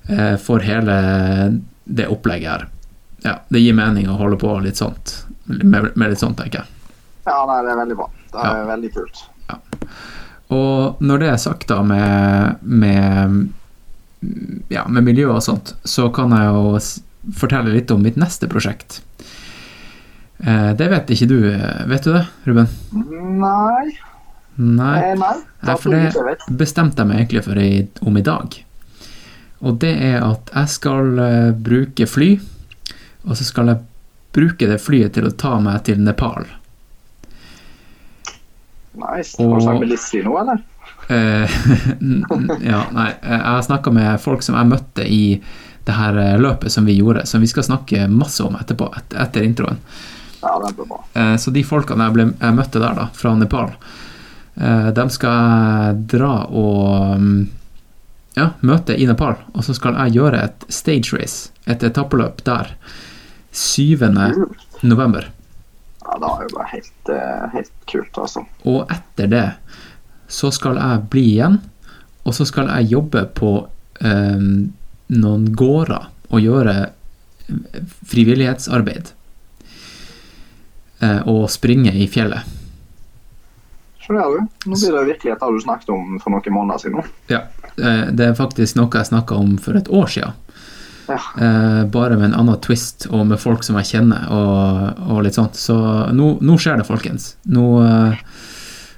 eh, 0.08 0.36
for 0.40 0.64
hele 0.64 0.96
det 1.84 2.06
opplegget 2.08 2.48
her. 2.48 2.64
Ja, 3.26 3.34
det 3.52 3.60
gir 3.60 3.76
mening 3.76 4.08
å 4.08 4.16
holde 4.16 4.38
på 4.40 4.54
litt 4.64 4.80
sånt, 4.80 5.18
med, 5.44 5.90
med 5.92 6.14
litt 6.14 6.22
sånt, 6.22 6.38
tenker 6.40 6.62
jeg. 6.62 6.72
Ja, 7.26 7.42
nei, 7.50 7.58
det 7.66 7.74
er 7.74 7.80
veldig 7.82 7.98
bra. 7.98 8.08
Det 8.32 8.40
er 8.40 8.62
Ja. 8.62 8.64
veldig 8.72 8.92
kult. 8.94 9.26
Og 10.54 11.00
når 11.02 11.18
det 11.22 11.28
er 11.32 11.40
sagt 11.42 11.66
da 11.72 11.80
med, 11.82 12.60
med, 12.62 13.48
ja, 14.70 14.84
med 14.88 15.02
miljø 15.08 15.28
og 15.34 15.42
sånt, 15.42 15.72
så 15.84 16.06
kan 16.14 16.30
jeg 16.36 16.52
jo 16.54 17.32
fortelle 17.34 17.72
litt 17.74 17.90
om 17.90 18.04
mitt 18.06 18.18
neste 18.20 18.46
prosjekt. 18.50 19.00
Eh, 20.38 20.70
det 20.78 20.86
vet 20.92 21.10
ikke 21.10 21.28
du, 21.30 21.38
eh, 21.50 21.82
vet 21.90 22.04
du 22.06 22.12
det, 22.14 22.26
Ruben? 22.46 22.68
Nei, 22.92 23.96
Nei, 24.56 24.98
eh, 25.10 25.16
nei. 25.18 25.34
Nei, 25.66 25.74
for 25.76 25.90
det- 25.90 26.46
bestemte 26.56 27.02
jeg 27.02 27.08
meg 27.10 27.18
egentlig 27.18 27.42
for 27.44 27.58
i, 27.60 27.88
om 28.06 28.16
i 28.16 28.22
dag. 28.24 28.54
Og 29.66 29.78
det 29.82 29.94
er 30.00 30.22
at 30.22 30.50
jeg 30.54 30.68
skal 30.68 31.10
bruke 31.56 32.06
fly, 32.06 32.38
og 33.26 33.36
så 33.36 33.44
skal 33.44 33.66
jeg 33.72 33.82
bruke 34.36 34.68
det 34.68 34.78
flyet 34.80 35.12
til 35.16 35.24
å 35.26 35.34
ta 35.36 35.58
meg 35.60 35.82
til 35.84 35.98
Nepal. 35.98 36.46
Nice. 38.96 39.36
Har 39.38 39.44
du 39.48 39.54
Og- 39.54 39.62
snakket 39.62 39.80
med 39.84 39.88
Lizzie 39.92 40.24
nå, 40.24 40.34
eller? 40.40 40.62
Eh, 41.08 41.50
ja, 42.72 42.80
nei, 42.92 43.10
jeg 43.22 43.40
har 43.44 43.62
snakka 43.62 43.92
med 43.94 44.20
folk 44.20 44.42
som 44.42 44.56
jeg 44.58 44.70
møtte 44.70 45.04
i 45.06 45.20
det 45.86 45.94
her 45.94 46.16
eh, 46.18 46.38
løpet 46.40 46.72
som 46.72 46.86
vi 46.88 46.96
gjorde, 46.98 47.26
som 47.30 47.40
vi 47.44 47.46
skal 47.50 47.62
snakke 47.66 48.08
masse 48.10 48.42
om 48.42 48.56
etterpå, 48.58 48.88
et, 48.96 49.14
etter 49.22 49.44
introen. 49.46 49.78
Ja, 50.42 50.56
det 50.64 50.72
blir 50.78 50.88
bra. 50.90 50.98
Eh, 51.14 51.36
så 51.38 51.52
de 51.54 51.62
folkene 51.66 52.08
jeg, 52.08 52.16
ble, 52.16 52.26
jeg 52.40 52.56
møtte 52.58 52.82
der, 52.82 52.96
da, 52.98 53.06
fra 53.14 53.34
Nepal, 53.38 53.76
de 54.56 55.02
skal 55.12 55.98
dra 56.08 56.46
og 56.48 57.18
mm, 57.20 57.40
ja, 58.38 58.46
møte 58.64 58.94
i 58.96 59.04
Nepal. 59.04 59.34
Og 59.52 59.66
så 59.66 59.74
skal 59.76 59.98
jeg 60.00 60.14
gjøre 60.16 60.40
et 60.46 60.64
stage 60.72 61.12
race, 61.12 61.50
et 61.68 61.84
etappeløp 61.84 62.40
der, 62.46 62.70
7. 63.52 64.00
november. 64.82 65.28
Ja, 66.06 66.18
det 66.22 66.30
er 66.30 66.42
jo 66.46 66.54
bare 66.54 66.70
helt, 66.70 67.10
eh, 67.10 67.46
helt 67.52 67.72
kult, 67.90 68.18
altså. 68.22 68.44
Og 68.64 68.92
etter 68.92 69.30
det 69.30 69.46
så 70.28 70.50
skal 70.54 70.78
jeg 70.78 71.06
bli 71.10 71.24
igjen, 71.36 71.60
og 72.26 72.34
så 72.34 72.46
skal 72.46 72.70
jeg 72.70 72.92
jobbe 72.94 73.24
på 73.38 73.52
eh, 74.02 74.46
noen 75.16 75.46
gårder 75.54 76.08
og 76.30 76.42
gjøre 76.42 76.76
eh, 76.86 77.82
frivillighetsarbeid. 78.10 79.12
Eh, 81.02 81.20
og 81.28 81.50
springe 81.52 81.92
i 81.92 82.06
fjellet. 82.10 82.54
Skjønner 84.00 84.32
du? 84.32 84.56
Nå 84.70 84.78
blir 84.78 84.94
det 84.94 85.04
virkelighet 85.10 85.42
det 85.42 85.52
du 85.52 85.62
snakket 85.62 85.92
om 85.92 86.18
for 86.22 86.32
noen 86.32 86.54
måneder 86.54 86.82
siden. 86.82 87.12
Ja, 87.30 87.42
eh, 87.76 88.06
det 88.14 88.30
er 88.30 88.38
faktisk 88.38 88.78
noe 88.78 88.90
jeg 88.94 89.10
snakka 89.10 89.38
om 89.38 89.56
for 89.62 89.78
et 89.78 89.90
år 89.90 90.10
siden. 90.14 90.42
Ja. 91.08 91.18
Eh, 91.38 91.84
bare 91.92 92.16
med 92.18 92.30
en 92.32 92.38
annen 92.40 92.58
twist 92.64 93.06
og 93.10 93.26
med 93.30 93.38
folk 93.42 93.62
som 93.66 93.78
jeg 93.80 93.90
kjenner 93.92 94.26
og, 94.34 95.00
og 95.12 95.22
litt 95.26 95.36
sånt. 95.38 95.54
Så 95.58 95.76
nå, 96.12 96.32
nå 96.42 96.58
skjer 96.58 96.80
det, 96.80 96.86
folkens. 96.88 97.34
Nå, 97.46 97.66
eh, 97.86 98.20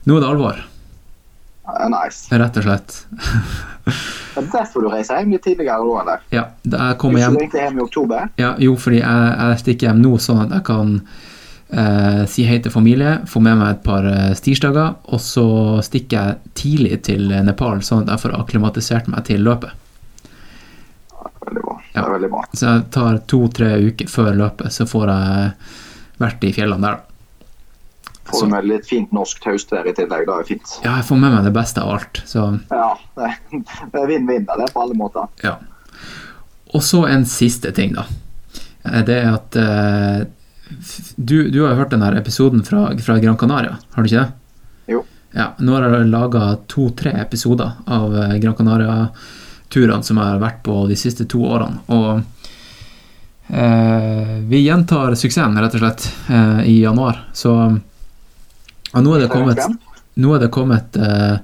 nå 0.09 0.17
er 0.17 0.25
det 0.25 0.31
alvor, 0.33 0.65
Nice. 1.93 2.31
rett 2.33 2.57
og 2.57 2.65
slett. 2.65 2.95
Det 3.89 4.41
er 4.41 4.47
derfor 4.53 4.85
du 4.85 4.89
reiser 4.93 5.19
hjem 5.21 5.35
litt 5.35 5.43
tidligere 5.45 5.83
nå, 5.85 5.97
eller? 6.01 6.23
Ja, 6.33 6.47
jeg 6.65 6.97
kommer 7.01 7.21
hjem 7.21 7.37
egentlig 7.43 7.61
hjem 7.67 7.81
i 7.81 7.83
oktober. 7.85 8.29
Ja, 8.41 8.55
jo, 8.63 8.77
fordi 8.81 9.03
jeg, 9.03 9.35
jeg 9.43 9.59
stikker 9.65 9.91
hjem 9.91 10.01
nå 10.05 10.15
sånn 10.23 10.41
at 10.47 10.55
jeg 10.57 10.65
kan 10.69 10.95
eh, 11.73 12.23
si 12.31 12.47
hei 12.49 12.59
til 12.65 12.73
familie, 12.73 13.19
få 13.29 13.43
med 13.45 13.59
meg 13.61 13.75
et 13.77 13.83
par 13.85 14.09
eh, 14.09 14.31
stirsdager, 14.39 14.95
og 15.13 15.21
så 15.25 15.45
stikker 15.85 16.17
jeg 16.33 16.55
tidlig 16.63 17.03
til 17.11 17.29
Nepal, 17.45 17.83
sånn 17.85 18.07
at 18.07 18.15
jeg 18.15 18.25
får 18.25 18.39
akklimatisert 18.41 19.13
meg 19.13 19.27
til 19.29 19.45
løpet. 19.45 19.77
Veldig 21.49 21.63
bra. 21.65 21.75
Det 21.95 22.01
er 22.05 22.11
veldig 22.15 22.31
bra. 22.33 22.45
Så 22.53 22.67
jeg 22.73 22.87
tar 22.95 23.19
to-tre 23.31 23.69
uker 23.89 24.11
før 24.13 24.33
løpet, 24.37 24.73
så 24.75 24.87
får 24.89 25.13
jeg 25.13 25.53
vært 26.21 26.45
i 26.45 26.53
fjellene 26.57 26.83
der. 26.91 26.99
Får 28.29 28.39
Så- 28.43 28.45
du 28.45 28.51
med 28.53 28.67
litt 28.69 28.87
fint 28.87 29.13
norsk 29.17 29.41
taustvær 29.41 29.87
i 29.89 29.95
tillegg, 29.97 30.27
da 30.29 30.39
er 30.41 30.45
fint. 30.45 30.75
Ja, 30.85 30.97
jeg 30.99 31.07
får 31.09 31.17
med 31.23 31.33
meg 31.33 31.45
det 31.45 31.53
beste 31.57 31.81
av 31.81 31.95
alt, 31.95 32.21
så 32.29 32.61
Ja, 32.71 32.91
det 33.17 33.31
det 33.93 34.03
er 34.03 34.07
vinn-vinn, 34.11 34.45
det 34.45 34.61
er 34.69 34.73
på 34.75 34.83
alle 34.83 34.95
måter. 34.95 35.29
ja. 35.43 35.57
Og 36.75 36.83
så 36.83 37.07
en 37.09 37.25
siste 37.25 37.73
ting, 37.73 37.95
da. 37.95 38.05
Eh, 38.85 39.03
Det 39.03 39.25
er 39.25 39.33
at 39.33 39.57
eh, 39.57 40.25
du, 41.17 41.51
du 41.51 41.63
har 41.65 41.71
jo 41.75 41.79
hørt 41.81 41.91
den 41.91 42.03
her 42.03 42.13
episoden 42.21 42.63
fra, 42.63 42.95
fra 43.01 43.19
Gran 43.19 43.39
Canaria, 43.39 43.79
har 43.95 44.03
du 44.03 44.09
ikke 44.09 44.27
det? 44.27 44.33
Jo. 44.89 45.05
Ja, 45.35 45.53
nå 45.61 45.73
har 45.77 45.89
jeg 45.89 46.11
laga 46.11 46.59
to-tre 46.69 47.13
episoder 47.21 47.73
av 47.87 48.13
Gran 48.13 48.55
Gran 48.55 49.09
Canaria-turene 49.69 50.03
som 50.03 50.17
jeg 50.17 50.25
har 50.25 50.41
vært 50.41 50.63
på 50.65 50.87
de 50.89 50.97
siste 50.97 51.27
to 51.29 51.43
årene. 51.45 51.81
Og 51.89 52.23
eh, 53.49 54.39
vi 54.49 54.65
gjentar 54.65 55.15
suksessen, 55.15 55.59
rett 55.59 55.75
og 55.75 55.81
slett, 55.81 56.13
eh, 56.29 56.61
i 56.67 56.81
januar. 56.83 57.29
Så 57.33 57.55
nå 58.95 59.15
er 59.15 59.21
det 59.21 59.31
kommet, 59.31 59.59
er 59.59 60.41
det 60.41 60.51
kommet 60.51 60.97
eh, 60.97 61.39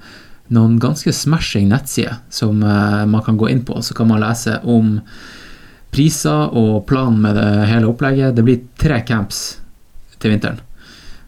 noen 0.48 0.78
ganske 0.78 1.12
smashing 1.12 1.68
nettsider 1.68 2.16
som 2.30 2.62
eh, 2.62 3.06
man 3.06 3.22
kan 3.22 3.36
gå 3.36 3.48
inn 3.48 3.64
på. 3.64 3.80
Så 3.82 3.94
kan 3.94 4.08
man 4.08 4.20
lese 4.20 4.60
om 4.64 5.00
priser 5.90 6.50
og 6.56 6.86
planen 6.86 7.20
med 7.22 7.36
det 7.36 7.68
hele 7.70 7.86
opplegget. 7.86 8.34
Det 8.34 8.42
blir 8.42 8.64
tre 8.76 9.02
camps 9.06 9.58
til 10.18 10.32
vinteren. 10.34 10.60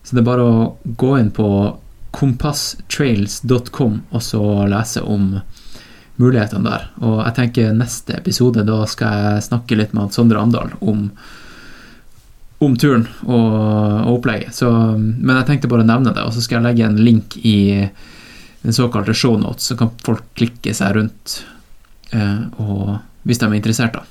Så 0.03 0.15
det 0.15 0.23
er 0.23 0.31
bare 0.31 0.47
å 0.47 0.77
gå 0.85 1.17
inn 1.19 1.33
på 1.35 1.77
kompasstrails.com 2.17 3.97
og 4.15 4.23
så 4.23 4.43
lese 4.71 5.03
om 5.05 5.35
mulighetene 6.21 6.65
der. 6.71 6.87
Og 7.05 7.19
jeg 7.25 7.35
tenker 7.37 7.73
neste 7.77 8.17
episode, 8.17 8.65
da 8.67 8.79
skal 8.89 9.19
jeg 9.21 9.47
snakke 9.51 9.77
litt 9.79 9.93
med 9.97 10.15
Sondre 10.17 10.41
Amdal 10.41 10.73
om, 10.81 11.11
om 12.65 12.77
turen 12.81 13.05
og, 13.27 13.53
og 14.07 14.13
opplegget. 14.19 14.55
Så, 14.57 14.71
men 14.97 15.35
jeg 15.43 15.49
tenkte 15.51 15.69
bare 15.73 15.85
å 15.85 15.91
nevne 15.91 16.15
det, 16.17 16.25
og 16.25 16.33
så 16.33 16.45
skal 16.45 16.61
jeg 16.61 16.69
legge 16.71 16.87
en 16.89 16.97
link 17.05 17.37
i 17.45 17.59
den 18.63 18.75
såkalte 18.75 19.15
shownotes, 19.15 19.69
så 19.71 19.77
kan 19.79 19.93
folk 20.03 20.25
klikke 20.35 20.73
seg 20.75 20.97
rundt 20.97 21.41
eh, 22.11 22.41
og, 22.59 22.97
hvis 23.29 23.39
de 23.39 23.47
er 23.47 23.59
interessert. 23.61 23.95
da. 24.01 24.03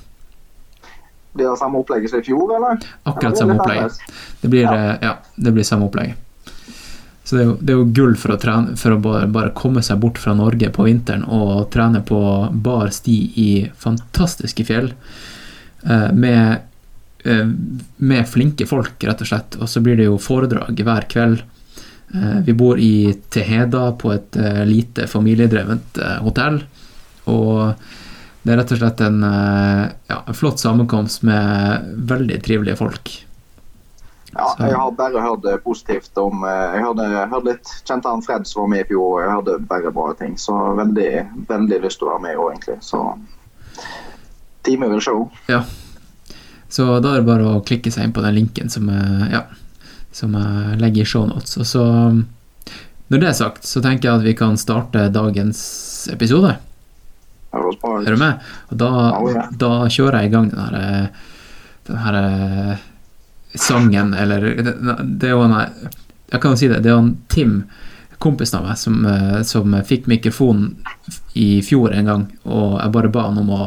Blir 1.36 1.50
det 1.50 1.58
samme 1.60 1.82
opplegget 1.82 2.08
som 2.14 2.22
i 2.22 2.24
fjor, 2.24 2.54
eller? 2.56 2.78
Akkurat 3.04 3.36
samme 3.36 3.58
opplegget. 3.58 3.98
Det 4.40 4.48
blir, 4.48 4.62
Ja. 4.64 4.76
eh, 4.94 4.96
ja, 5.10 5.16
det 5.36 5.52
blir 5.52 5.66
samme 5.68 5.90
opplegget. 5.90 6.16
Så 7.26 7.34
det 7.34 7.42
er, 7.42 7.48
jo, 7.48 7.54
det 7.58 7.72
er 7.72 7.80
jo 7.80 7.88
gull 7.90 8.12
for 8.14 8.36
å, 8.36 8.38
trene, 8.38 8.76
for 8.78 8.94
å 8.94 9.00
bare, 9.02 9.26
bare 9.26 9.50
komme 9.58 9.82
seg 9.82 9.98
bort 9.98 10.20
fra 10.22 10.30
Norge 10.38 10.68
på 10.70 10.84
vinteren 10.86 11.24
og 11.26 11.64
trene 11.74 11.98
på 12.06 12.20
bar 12.62 12.92
sti 12.94 13.16
i 13.42 13.48
fantastiske 13.82 14.62
fjell 14.68 14.92
eh, 14.92 16.12
med, 16.14 16.68
eh, 17.26 17.50
med 17.98 18.30
flinke 18.30 18.68
folk, 18.70 19.02
rett 19.02 19.26
og 19.26 19.30
slett. 19.32 19.58
Og 19.58 19.66
så 19.72 19.82
blir 19.82 19.98
det 19.98 20.06
jo 20.06 20.20
foredrag 20.22 20.78
hver 20.86 21.08
kveld. 21.10 21.42
Eh, 22.14 22.38
vi 22.46 22.54
bor 22.54 22.78
i 22.78 23.10
Teheda 23.34 23.88
på 23.98 24.14
et 24.14 24.38
lite 24.70 25.10
familiedrevent 25.10 25.98
hotell. 26.22 26.62
Og 27.26 27.74
det 28.46 28.54
er 28.54 28.62
rett 28.62 28.78
og 28.78 28.84
slett 28.84 29.02
en, 29.02 29.22
ja, 29.26 30.22
flott 30.30 30.62
sammenkomst 30.62 31.26
med 31.26 31.90
veldig 32.06 32.38
trivelige 32.46 32.78
folk. 32.78 33.16
Ja, 34.36 34.46
Så- 34.56 34.66
jeg 34.68 34.76
har 34.76 34.90
bare 34.92 35.20
hørt 35.22 35.64
positivt 35.64 36.18
om 36.18 36.44
eh, 36.44 36.74
Jeg 36.76 36.82
hørte, 36.84 37.06
hørte 37.30 37.44
litt 37.48 37.70
Kjente 37.88 38.10
han 38.10 38.22
Fred 38.22 38.46
som 38.46 38.62
var 38.62 38.68
med 38.68 38.80
i 38.84 38.88
fjor, 38.90 39.06
og 39.14 39.20
jeg 39.22 39.30
hørte 39.36 39.58
bare 39.68 39.92
bra 39.92 40.12
ting. 40.18 40.34
Så 40.36 40.52
veldig, 40.76 41.10
veldig 41.48 41.80
lyst 41.82 41.98
til 41.98 42.08
å 42.08 42.12
være 42.14 42.22
med 42.26 42.36
år, 42.36 42.52
egentlig. 42.52 42.78
Så 42.84 43.00
teamet 44.66 44.90
vil 44.90 45.00
show. 45.00 45.30
Ja. 45.48 45.62
Så 46.68 46.88
da 47.00 47.14
er 47.14 47.20
det 47.22 47.28
bare 47.28 47.46
å 47.46 47.60
klikke 47.64 47.92
seg 47.94 48.04
inn 48.08 48.12
på 48.16 48.22
den 48.24 48.34
linken 48.34 48.68
som, 48.72 48.88
jeg- 48.90 49.30
ja, 49.32 49.42
som 50.12 50.32
jeg 50.34 50.80
legger 50.80 51.02
i 51.02 51.04
shownotes. 51.04 51.56
Og 51.58 51.64
så, 51.64 51.84
når 53.10 53.20
det 53.20 53.28
er 53.28 53.32
sagt, 53.38 53.62
så 53.64 53.80
tenker 53.82 54.08
jeg 54.10 54.18
at 54.18 54.24
vi 54.26 54.34
kan 54.34 54.56
starte 54.56 55.06
dagens 55.12 56.08
episode. 56.12 56.56
Er 57.54 58.10
du 58.10 58.16
med? 58.20 58.40
Og 58.70 58.76
da, 58.76 58.90
da 59.56 59.70
kjører 59.88 60.20
jeg 60.20 60.30
i 60.30 60.34
gang 60.34 60.50
den 60.50 60.60
her, 60.60 60.74
eh, 60.74 61.06
den 61.86 61.96
her 61.96 62.14
eh, 62.18 62.76
sangen, 63.56 64.14
eller 64.14 64.48
det, 64.62 64.74
det 65.20 65.30
er 65.30 65.36
jo 65.36 65.44
en 65.46 65.56
Jeg 66.32 66.40
kan 66.42 66.52
jo 66.52 66.58
si 66.58 66.68
det, 66.68 66.80
det 66.82 66.90
er 66.90 66.98
han 66.98 67.12
Tim, 67.30 67.60
kompisen 68.18 68.58
av 68.58 68.64
meg, 68.66 68.78
som, 68.80 69.04
eh, 69.06 69.42
som 69.46 69.76
fikk 69.86 70.08
mikrofonen 70.10 70.76
i 71.38 71.62
fjor 71.62 71.94
en 71.94 72.10
gang, 72.10 72.24
og 72.44 72.80
jeg 72.80 72.94
bare 72.96 73.12
ba 73.14 73.28
han 73.28 73.38
om 73.38 73.52
å 73.54 73.60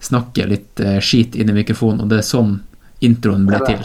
snakke 0.00 0.46
litt 0.48 0.80
eh, 0.80 1.00
skit 1.04 1.36
inn 1.36 1.50
i 1.52 1.56
mikrofonen, 1.56 2.00
og 2.00 2.12
det 2.12 2.22
er 2.22 2.28
sånn 2.28 2.60
introen 3.04 3.44
ble 3.48 3.60
til. 3.66 3.84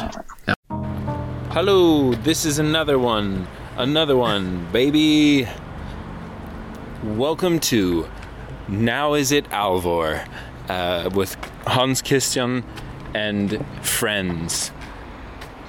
Hello, 1.51 2.13
this 2.23 2.45
is 2.45 2.59
another 2.59 2.97
one. 2.97 3.47
Another 3.77 4.15
one, 4.15 4.67
baby. 4.71 5.47
Welcome 7.03 7.59
to 7.71 8.07
Now 8.67 9.15
Is 9.15 9.31
It 9.31 9.49
Alvor 9.49 10.21
uh, 10.69 11.09
with 11.13 11.35
Hans 11.67 12.01
Christian 12.01 12.63
and 13.13 13.65
friends. 13.81 14.71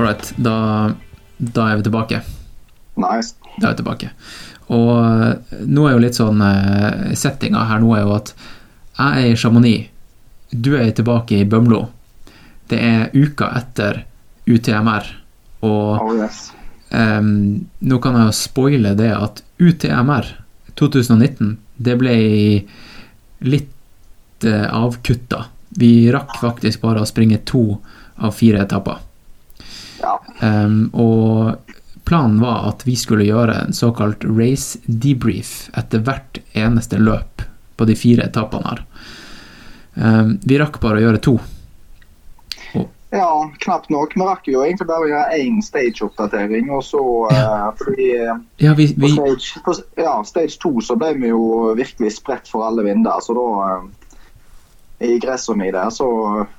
Right, 0.00 0.32
da, 0.40 0.54
da 1.38 1.66
er 1.70 1.80
vi 1.80 1.86
tilbake. 1.88 2.22
Nice. 3.00 3.34
Da 3.58 3.68
er 3.68 3.74
vi 3.74 3.80
tilbake. 3.82 4.10
Og 4.70 4.90
eh, 4.96 5.56
nå 5.66 5.86
er 5.88 5.96
jo 5.96 6.02
litt 6.04 6.18
sånn 6.18 6.42
eh, 6.46 7.10
Settinga 7.18 7.64
her 7.70 7.82
nå 7.82 7.90
er 7.96 8.04
jo 8.04 8.14
at 8.16 8.34
jeg 9.00 9.24
er 9.24 9.32
i 9.32 9.38
Chamonix, 9.38 9.88
du 10.52 10.74
er 10.76 10.90
tilbake 10.94 11.40
i 11.40 11.46
Bømlo. 11.48 11.86
Det 12.70 12.78
er 12.84 13.14
uka 13.16 13.48
etter 13.56 14.02
UTMR, 14.50 15.06
og 15.64 16.02
Oh 16.02 16.10
yes. 16.16 16.50
um, 16.92 17.66
nå 17.80 17.98
kan 18.02 18.18
jeg 18.18 18.28
jo 18.28 18.36
spoile 18.36 18.92
det 18.98 19.10
at 19.14 19.42
UTMR 19.62 20.28
2019 20.80 21.54
det 21.80 21.96
ble 22.00 22.16
litt 23.46 24.46
uh, 24.46 24.66
avkutta. 24.82 25.46
Vi 25.80 26.10
rakk 26.12 26.36
faktisk 26.42 26.82
bare 26.84 27.00
å 27.02 27.08
springe 27.08 27.40
to 27.48 27.78
av 28.20 28.34
fire 28.36 28.66
etapper. 28.66 29.00
Ja. 30.00 30.16
Ehm, 30.42 30.88
og 30.92 31.74
planen 32.08 32.40
var 32.42 32.68
at 32.72 32.86
vi 32.88 32.96
skulle 32.98 33.28
gjøre 33.28 33.54
en 33.66 33.76
såkalt 33.76 34.24
race 34.24 34.80
debrief 34.86 35.68
etter 35.78 36.02
hvert 36.06 36.40
eneste 36.58 36.98
løp 36.98 37.44
på 37.76 37.88
de 37.88 37.96
fire 37.96 38.26
etappene 38.28 38.72
her. 38.72 38.84
Um, 39.94 40.36
vi 40.46 40.58
rakk 40.60 40.78
bare 40.82 41.00
å 41.00 41.04
gjøre 41.08 41.24
to. 41.24 41.38
Ja, 43.10 43.52
knapt 43.58 43.88
nok. 43.90 44.12
Vi 44.14 44.22
rakk 44.22 44.48
jo 44.48 44.60
egentlig 44.62 44.86
bare 44.86 45.06
å 45.06 45.08
gjøre 45.10 45.38
én 45.42 45.56
stage-oppdatering, 45.66 46.68
og 46.70 46.84
så 46.86 47.00
eh, 47.34 47.64
fordi 47.80 48.10
eh, 48.14 48.36
Ja, 48.62 48.74
vi, 48.78 48.86
på 48.94 49.10
stage, 49.10 49.62
på, 49.66 49.74
ja, 49.98 50.12
stage 50.26 50.60
2 50.62 50.76
så 50.86 50.94
ble 50.98 51.16
vi 51.18 51.32
jo 51.32 51.72
virkelig 51.78 52.12
spredt 52.20 52.46
for 52.50 52.68
alle 52.68 52.86
vinder, 52.86 53.18
så 53.24 53.34
da 53.34 53.48
uh, 53.64 54.12
I 55.02 55.18
Gressony 55.18 55.72
der 55.74 55.90
så 55.90 56.06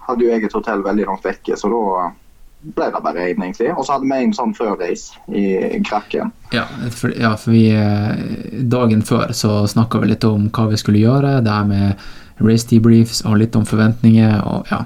hadde 0.09 0.27
jo 0.27 0.33
jeg 0.33 0.49
et 0.49 0.57
hotell 0.57 0.83
veldig 0.83 1.07
langt 1.07 1.23
vekke, 1.29 1.55
så 1.55 1.71
da 1.71 2.09
ble 2.61 2.87
det 2.93 3.01
bare 3.03 3.27
én, 3.31 3.41
egentlig. 3.41 3.71
Og 3.73 3.85
så 3.85 3.95
hadde 3.95 4.09
vi 4.09 4.17
en 4.21 4.35
sånn 4.35 4.53
før-race 4.57 5.17
i 5.33 5.81
Krakken. 5.87 6.31
Ja, 6.53 6.65
for, 6.93 7.13
ja, 7.15 7.33
for 7.39 7.55
vi 7.55 7.67
eh, 7.73 8.61
Dagen 8.71 9.01
før 9.07 9.33
så 9.37 9.61
snakka 9.71 10.01
vi 10.03 10.11
litt 10.13 10.27
om 10.27 10.49
hva 10.53 10.67
vi 10.71 10.79
skulle 10.79 11.01
gjøre. 11.01 11.39
Det 11.45 11.55
her 11.55 11.67
med 11.69 12.41
race 12.41 12.67
debriefs 12.69 13.23
og 13.25 13.39
litt 13.41 13.57
om 13.57 13.67
forventninger 13.67 14.39
og 14.45 14.71
ja. 14.71 14.85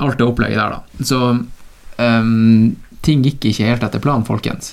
Alt 0.00 0.16
det 0.16 0.24
opplegget 0.24 0.56
der, 0.56 0.78
da. 0.78 1.04
Så 1.04 1.18
um, 2.00 2.76
ting 3.04 3.24
gikk 3.26 3.44
ikke 3.50 3.68
helt 3.68 3.84
etter 3.84 4.00
planen, 4.00 4.24
folkens. 4.24 4.72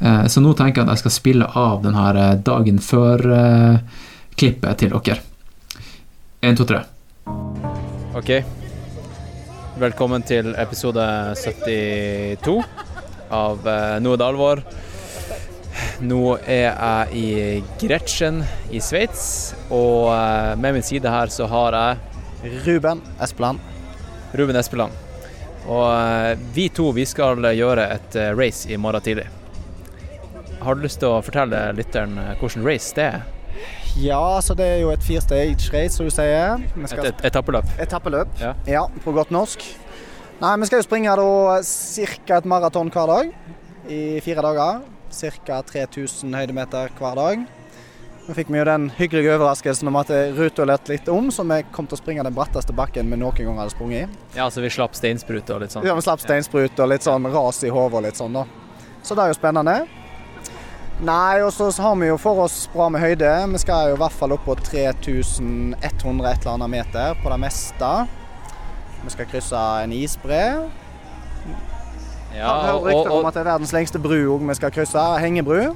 Eh, 0.00 0.26
så 0.26 0.40
nå 0.42 0.54
tenker 0.58 0.80
jeg 0.80 0.88
at 0.88 0.94
jeg 0.96 1.02
skal 1.04 1.14
spille 1.14 1.50
av 1.60 1.82
den 1.84 1.94
her 1.94 2.18
eh, 2.18 2.38
dagen 2.46 2.80
før-klippet 2.82 4.80
til 4.82 4.96
dere. 4.96 5.20
Én, 6.40 6.56
to, 6.56 6.64
tre. 6.64 6.82
OK. 8.16 8.59
Velkommen 9.80 10.20
til 10.20 10.50
episode 10.60 11.00
72 11.40 12.58
av 13.32 13.62
eh, 13.64 13.94
Nå 14.04 14.10
er 14.12 14.18
det 14.20 14.26
alvor. 14.26 14.60
Nå 16.04 16.18
er 16.42 16.66
jeg 16.66 17.16
i 17.16 17.30
Gretchen 17.80 18.42
i 18.68 18.82
Sveits, 18.84 19.54
og 19.72 20.10
eh, 20.12 20.52
med 20.60 20.76
min 20.76 20.84
side 20.84 21.08
her 21.08 21.32
så 21.32 21.48
har 21.48 21.78
jeg 21.78 22.60
Ruben 22.66 23.00
Espeland. 23.24 23.64
Ruben 24.36 24.60
Espeland. 24.60 25.00
Og 25.64 25.86
eh, 25.94 26.36
vi 26.52 26.68
to 26.76 26.90
vi 26.92 27.08
skal 27.08 27.40
gjøre 27.40 27.88
et 27.96 28.20
race 28.36 28.68
i 28.68 28.76
morgen 28.76 29.08
tidlig. 29.08 29.30
Har 30.60 30.76
du 30.76 30.84
lyst 30.84 31.00
til 31.00 31.14
å 31.14 31.24
fortelle 31.24 31.70
lytteren 31.80 32.20
hvordan 32.36 32.68
race 32.68 32.92
det 33.00 33.12
er? 33.14 33.28
Ja, 33.98 34.40
så 34.44 34.54
det 34.54 34.66
er 34.66 34.80
jo 34.84 34.90
et 34.94 35.02
firstage 35.02 35.70
race, 35.74 35.96
som 35.96 36.06
du 36.06 36.14
sier. 36.14 36.60
Et, 36.62 36.90
skal 36.90 37.10
et 37.10 37.24
etappeløp. 37.26 37.70
Etappeløp. 37.82 38.42
Ja. 38.66 38.84
på 39.04 39.14
godt 39.16 39.32
norsk. 39.34 39.64
Nei, 40.40 40.54
vi 40.62 40.68
skal 40.70 40.80
jo 40.80 40.86
springe 40.86 41.14
da 41.18 41.60
ca. 41.60 42.36
et 42.38 42.46
maraton 42.48 42.90
hver 42.92 43.10
dag 43.10 43.32
i 43.90 44.20
fire 44.24 44.44
dager. 44.46 44.84
Ca. 45.10 45.62
3000 45.66 46.36
høydemeter 46.38 46.92
hver 46.96 47.18
dag. 47.18 47.42
Nå 48.28 48.36
fikk 48.36 48.50
vi 48.52 48.60
jo 48.60 48.64
den 48.68 48.86
hyggelige 48.94 49.34
overraskelsen 49.34 49.88
om 49.90 49.96
at 49.98 50.10
ruta 50.36 50.64
lette 50.68 50.92
litt 50.92 51.08
om, 51.10 51.32
så 51.34 51.42
vi 51.48 51.62
kom 51.74 51.88
til 51.90 51.98
å 51.98 52.00
springe 52.00 52.22
den 52.22 52.36
bratteste 52.36 52.72
bakken 52.76 53.10
vi 53.10 53.18
noen 53.18 53.34
gang 53.34 53.58
hadde 53.58 53.74
sprunget 53.74 54.06
i. 54.06 54.20
Ja, 54.38 54.46
så 54.54 54.62
vi 54.62 54.70
slapp 54.70 54.94
steinsprut 54.94 55.50
og 55.50 55.64
litt 55.64 55.74
sånn. 55.74 55.88
Ja, 55.88 55.96
Vi 55.98 56.04
slapp 56.06 56.22
steinsprut 56.22 56.78
og 56.78 56.92
litt 56.92 57.02
sånn 57.02 57.26
ras 57.32 57.64
i 57.66 57.72
hodet 57.74 57.98
og 57.98 58.06
litt 58.06 58.20
sånn, 58.20 58.38
da. 58.38 58.46
Så 59.02 59.16
det 59.18 59.24
er 59.24 59.32
jo 59.32 59.40
spennende. 59.40 59.80
Nei, 61.00 61.40
og 61.40 61.48
så 61.56 61.70
har 61.80 61.94
vi 61.96 62.10
jo 62.10 62.18
for 62.20 62.42
oss 62.44 62.66
bra 62.74 62.90
med 62.92 63.00
høyde. 63.00 63.28
Vi 63.54 63.60
skal 63.62 63.88
jo 63.88 63.96
i 63.96 64.00
hvert 64.02 64.12
fall 64.12 64.34
opp 64.36 64.42
på 64.44 64.56
3100 64.60 65.78
et 65.80 66.02
eller 66.04 66.50
annet 66.52 66.72
meter 66.74 67.22
på 67.22 67.32
det 67.32 67.38
meste. 67.40 67.92
Vi 69.00 69.12
skal 69.14 69.28
krysse 69.30 69.62
en 69.84 69.94
isbre. 69.96 70.42
Ja, 72.36 72.52
og, 72.74 72.84
rykter 72.84 73.08
og, 73.08 73.16
om 73.22 73.30
at 73.30 73.34
det 73.34 73.42
er 73.42 73.48
verdens 73.48 73.72
lengste 73.74 74.00
bru 74.02 74.18
òg 74.18 74.44
vi 74.44 74.58
skal 74.58 74.74
krysse. 74.74 75.06
Hengebru. 75.24 75.72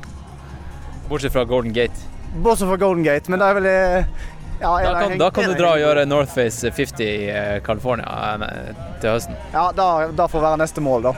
bortsett 1.09 1.33
fra 1.33 1.45
Golden 1.49 1.73
Gate. 1.73 2.05
Bortsett 2.35 2.69
fra 2.69 2.77
Golden 2.77 3.05
Gate, 3.05 3.31
men 3.31 3.41
det 3.41 3.49
er 3.49 3.59
vel 3.59 3.71
eh, 3.71 4.29
ja, 4.61 4.71
Da 4.83 4.93
kan, 5.01 5.19
da 5.19 5.31
kan 5.31 5.49
du 5.49 5.57
dra 5.57 5.73
og 5.75 5.81
gjøre 5.83 6.05
Northface 6.07 6.71
50 6.71 7.05
i 7.05 7.31
eh, 7.33 7.57
California 7.65 8.37
eh, 8.45 8.77
til 9.01 9.17
høsten. 9.17 9.41
Ja, 9.57 9.71
da, 9.73 9.89
da 10.13 10.29
får 10.29 10.45
være 10.51 10.61
neste 10.67 10.85
mål, 10.85 11.09
da. 11.09 11.17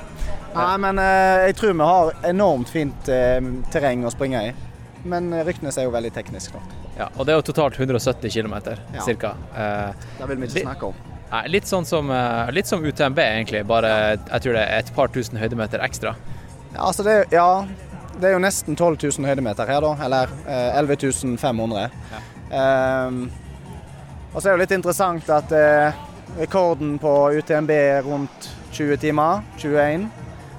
Nei, 0.57 0.77
men 0.83 0.99
eh, 1.03 1.47
jeg 1.51 1.57
tror 1.59 1.73
vi 1.77 1.87
har 1.91 2.13
enormt 2.31 2.69
fint 2.73 3.09
eh, 3.13 3.41
terreng 3.73 4.05
å 4.09 4.13
springe 4.15 4.43
i. 4.49 4.55
Men 5.07 5.29
eh, 5.33 5.45
Ryknes 5.47 5.77
er 5.79 5.87
jo 5.87 5.93
veldig 5.95 6.13
teknisk, 6.17 6.57
da. 6.57 6.83
Ja, 6.97 7.09
og 7.17 7.27
det 7.29 7.35
er 7.35 7.41
jo 7.43 7.47
totalt 7.51 7.77
170 7.79 8.31
km, 8.33 8.55
Ja. 8.95 9.03
cirka. 9.05 9.35
Eh, 9.55 10.07
Det 10.19 10.29
vil 10.31 10.39
vi 10.41 10.47
ikke 10.49 10.63
snakke 10.65 10.87
om. 10.91 10.95
nei, 11.31 11.43
litt 11.53 11.69
sånn 11.69 11.85
som, 11.87 12.11
eh, 12.11 12.51
litt 12.57 12.67
som 12.67 12.83
UTMB, 12.85 13.19
egentlig. 13.21 13.65
Bare 13.69 13.91
jeg 14.17 14.41
tror 14.47 14.53
det 14.57 14.63
er 14.65 14.79
et 14.79 14.95
par 14.97 15.09
tusen 15.09 15.37
høydemeter 15.39 15.83
ekstra. 15.85 16.15
Ja, 16.75 16.81
altså 16.89 17.05
det, 17.05 17.17
ja, 17.33 17.67
det 18.19 18.31
er 18.31 18.33
jo 18.39 18.39
nesten 18.43 18.77
12 18.77 18.97
000 19.19 19.29
høydemeter 19.29 19.67
her, 19.69 19.81
da. 19.85 19.95
Eller 20.05 20.29
eh, 20.49 20.79
11 20.81 21.37
500. 21.39 21.91
Ehm, 22.51 23.31
og 24.35 24.41
så 24.43 24.49
er 24.49 24.53
det 24.53 24.57
jo 24.57 24.63
litt 24.65 24.77
interessant 24.79 25.29
at 25.31 25.53
eh, 25.53 25.93
rekorden 26.41 26.99
på 27.03 27.13
UTMB 27.39 27.71
er 27.77 28.03
rundt 28.07 28.51
20 28.73 28.97
timer. 29.05 29.43
21. 29.59 30.09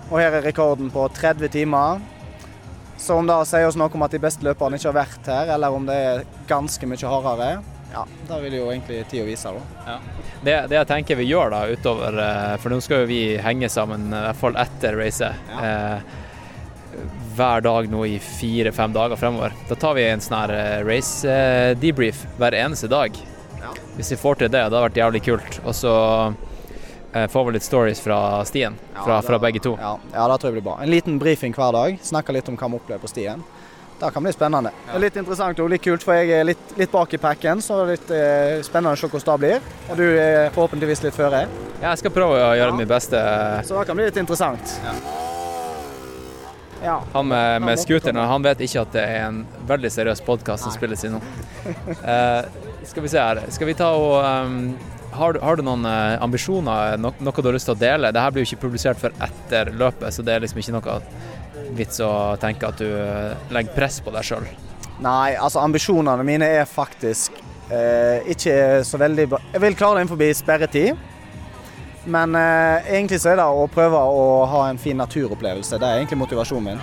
Og 0.08 0.20
her 0.22 0.38
er 0.38 0.46
rekorden 0.46 0.92
på 0.94 1.08
30 1.18 1.52
timer. 1.52 2.04
Så 2.98 3.18
om 3.20 3.28
det 3.28 3.38
sier 3.46 3.68
oss 3.68 3.78
noe 3.78 3.94
om 3.94 4.06
at 4.08 4.14
de 4.16 4.22
beste 4.22 4.46
løperne 4.46 4.80
ikke 4.80 4.90
har 4.90 5.02
vært 5.04 5.28
her, 5.30 5.52
eller 5.56 5.74
om 5.74 5.86
det 5.86 5.98
er 6.12 6.24
ganske 6.50 6.90
mye 6.90 7.12
hardere, 7.12 7.58
ja, 7.94 8.04
det 8.28 8.38
vil 8.44 8.56
jo 8.58 8.66
egentlig 8.72 9.04
tida 9.08 9.26
vise. 9.28 9.52
da. 9.86 9.98
Det, 10.44 10.56
det 10.70 10.76
jeg 10.76 10.88
tenker 10.90 11.20
vi 11.20 11.30
gjør 11.30 11.54
da 11.54 11.62
utover 11.72 12.18
eh, 12.22 12.56
For 12.60 12.74
nå 12.74 12.82
skal 12.84 13.06
jo 13.06 13.08
vi 13.10 13.22
henge 13.42 13.70
sammen, 13.72 14.10
i 14.12 14.24
hvert 14.26 14.42
fall 14.42 14.60
etter 14.60 14.98
racet. 15.00 15.48
Eh, 15.56 16.18
hver 17.38 17.62
dag 17.62 17.88
nå 17.92 18.04
i 18.10 18.18
fire-fem 18.24 18.94
dager 18.94 19.20
fremover. 19.20 19.56
Da 19.70 19.78
tar 19.80 19.96
vi 19.98 20.08
en 20.10 20.24
sånn 20.24 20.38
her 20.40 20.54
eh, 20.58 20.84
race 20.88 21.30
eh, 21.30 21.72
debrief 21.80 22.26
hver 22.42 22.58
eneste 22.58 22.90
dag. 22.92 23.18
Hvis 23.98 24.12
vi 24.14 24.20
får 24.22 24.38
til 24.38 24.52
det, 24.52 24.60
det 24.60 24.66
hadde 24.68 24.84
vært 24.84 25.00
jævlig 25.00 25.24
kult. 25.26 25.60
Og 25.66 25.74
så 25.74 25.94
eh, 27.18 27.28
får 27.34 27.46
vi 27.50 27.56
litt 27.58 27.66
stories 27.66 28.02
fra 28.04 28.20
stien, 28.46 28.78
fra, 29.04 29.20
fra 29.26 29.40
begge 29.42 29.60
to. 29.64 29.76
Ja, 29.82 29.96
ja, 30.14 30.28
det 30.32 30.40
tror 30.42 30.52
jeg 30.54 30.60
blir 30.62 30.68
bra. 30.72 30.78
En 30.84 30.92
liten 30.94 31.18
brifing 31.22 31.54
hver 31.58 31.74
dag. 31.76 31.98
Snakke 32.06 32.36
litt 32.38 32.50
om 32.52 32.58
hva 32.60 32.70
vi 32.74 32.80
opplever 32.82 33.02
på 33.04 33.12
stien. 33.12 33.44
Det 33.98 34.12
kan 34.14 34.22
bli 34.22 34.30
spennende. 34.36 34.70
Det 34.86 34.94
er 34.94 35.02
litt 35.02 35.16
interessant 35.18 35.60
og 35.64 35.72
litt 35.74 35.82
kult, 35.82 36.04
for 36.06 36.14
jeg 36.20 36.30
er 36.38 36.44
litt, 36.46 36.74
litt 36.78 36.92
bak 36.94 37.16
i 37.18 37.18
packen, 37.18 37.64
så 37.66 37.80
det 37.80 37.86
er 37.86 37.96
litt 37.96 38.12
eh, 38.14 38.60
spennende 38.68 38.94
å 38.94 39.00
se 39.02 39.10
hvordan 39.10 39.40
det 39.42 39.48
blir. 39.48 39.72
Og 39.90 39.98
du 39.98 40.04
er 40.22 40.52
forhåpentligvis 40.54 41.02
litt 41.08 41.18
føre. 41.18 41.40
Ja, 41.82 41.88
jeg 41.96 42.04
skal 42.04 42.14
prøve 42.14 42.38
å 42.38 42.52
gjøre 42.60 42.70
Ja. 42.70 42.76
mitt 42.78 42.92
beste. 42.92 43.24
Så 43.66 43.74
det 43.80 43.88
kan 43.90 43.98
bli 43.98 44.06
litt 44.06 44.20
interessant. 44.22 44.78
Ja. 46.84 47.02
Han 47.14 47.28
med, 47.28 47.62
med 47.66 47.80
scooteren 47.82 48.20
han 48.30 48.44
vet 48.46 48.62
ikke 48.62 48.84
at 48.86 48.92
det 48.94 49.02
er 49.02 49.24
en 49.32 49.40
veldig 49.68 49.90
seriøs 49.92 50.22
podkast 50.28 50.68
som 50.68 50.76
spilles 50.76 51.02
inn 51.08 51.18
nå. 51.18 51.22
Eh, 52.14 52.46
skal 52.88 53.04
vi 53.04 53.10
se 53.12 53.20
her. 53.20 53.42
Skal 53.52 53.68
vi 53.68 53.74
ta 53.76 53.90
og 53.98 54.20
ehm, 54.22 54.62
har, 55.18 55.40
har 55.44 55.58
du 55.58 55.66
noen 55.66 55.88
eh, 55.90 56.16
ambisjoner, 56.24 56.98
no, 57.02 57.12
noe 57.20 57.42
du 57.42 57.50
har 57.50 57.58
lyst 57.58 57.70
til 57.70 57.76
å 57.76 57.82
dele? 57.82 58.14
Dette 58.14 58.30
blir 58.34 58.46
jo 58.46 58.52
ikke 58.52 58.68
publisert 58.68 59.02
før 59.02 59.18
etter 59.26 59.74
løpet, 59.74 60.14
så 60.14 60.26
det 60.26 60.36
er 60.36 60.46
liksom 60.46 60.62
ikke 60.62 60.78
noe 60.78 61.00
vits 61.78 62.00
å 62.04 62.12
tenke 62.42 62.70
at 62.70 62.80
du 62.82 62.88
eh, 62.88 63.36
legger 63.54 63.76
press 63.76 64.00
på 64.04 64.14
deg 64.16 64.26
sjøl. 64.26 64.48
Nei, 65.04 65.36
altså 65.36 65.62
ambisjonene 65.62 66.26
mine 66.26 66.48
er 66.58 66.70
faktisk 66.70 67.36
eh, 67.70 68.26
ikke 68.34 68.82
så 68.88 69.00
veldig 69.02 69.28
bra. 69.34 69.42
Jeg 69.54 69.64
vil 69.66 69.78
klare 69.78 70.00
det 70.00 70.08
innenfor 70.08 70.34
sperretid. 70.40 71.06
Men 72.08 72.36
eh, 72.40 72.94
egentlig 72.96 73.20
så 73.20 73.34
er 73.34 73.42
det 73.42 73.46
å 73.46 73.66
prøve 73.72 74.00
å 74.00 74.46
ha 74.48 74.62
en 74.70 74.80
fin 74.80 74.98
naturopplevelse. 74.98 75.80
Det 75.80 75.88
er 75.88 76.00
egentlig 76.00 76.22
motivasjonen 76.22 76.70
min. 76.70 76.80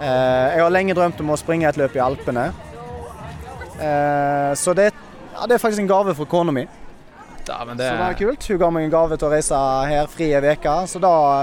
Eh, 0.00 0.54
jeg 0.54 0.62
har 0.62 0.72
lenge 0.72 0.96
drømt 0.96 1.20
om 1.20 1.34
å 1.34 1.36
springe 1.36 1.68
et 1.68 1.76
løp 1.76 1.96
i 1.98 2.02
Alpene. 2.02 2.46
Eh, 3.76 4.52
så 4.56 4.72
det, 4.78 4.88
ja, 5.34 5.44
det 5.44 5.58
er 5.58 5.62
faktisk 5.62 5.84
en 5.84 5.90
gave 5.90 6.16
fra 6.16 6.28
kona 6.30 6.54
mi. 6.54 6.64
Ja, 7.48 7.64
men 7.64 7.78
Så 7.80 7.88
det 7.88 8.06
er 8.06 8.16
kult. 8.18 8.46
Hun 8.52 8.60
ga 8.62 8.70
meg 8.74 8.86
en 8.86 8.94
gave 8.94 9.18
til 9.18 9.28
å 9.28 9.32
reise 9.32 9.58
her 9.90 10.08
fri 10.12 10.30
uker, 10.34 10.48
uke, 10.58 10.78
så, 10.90 11.00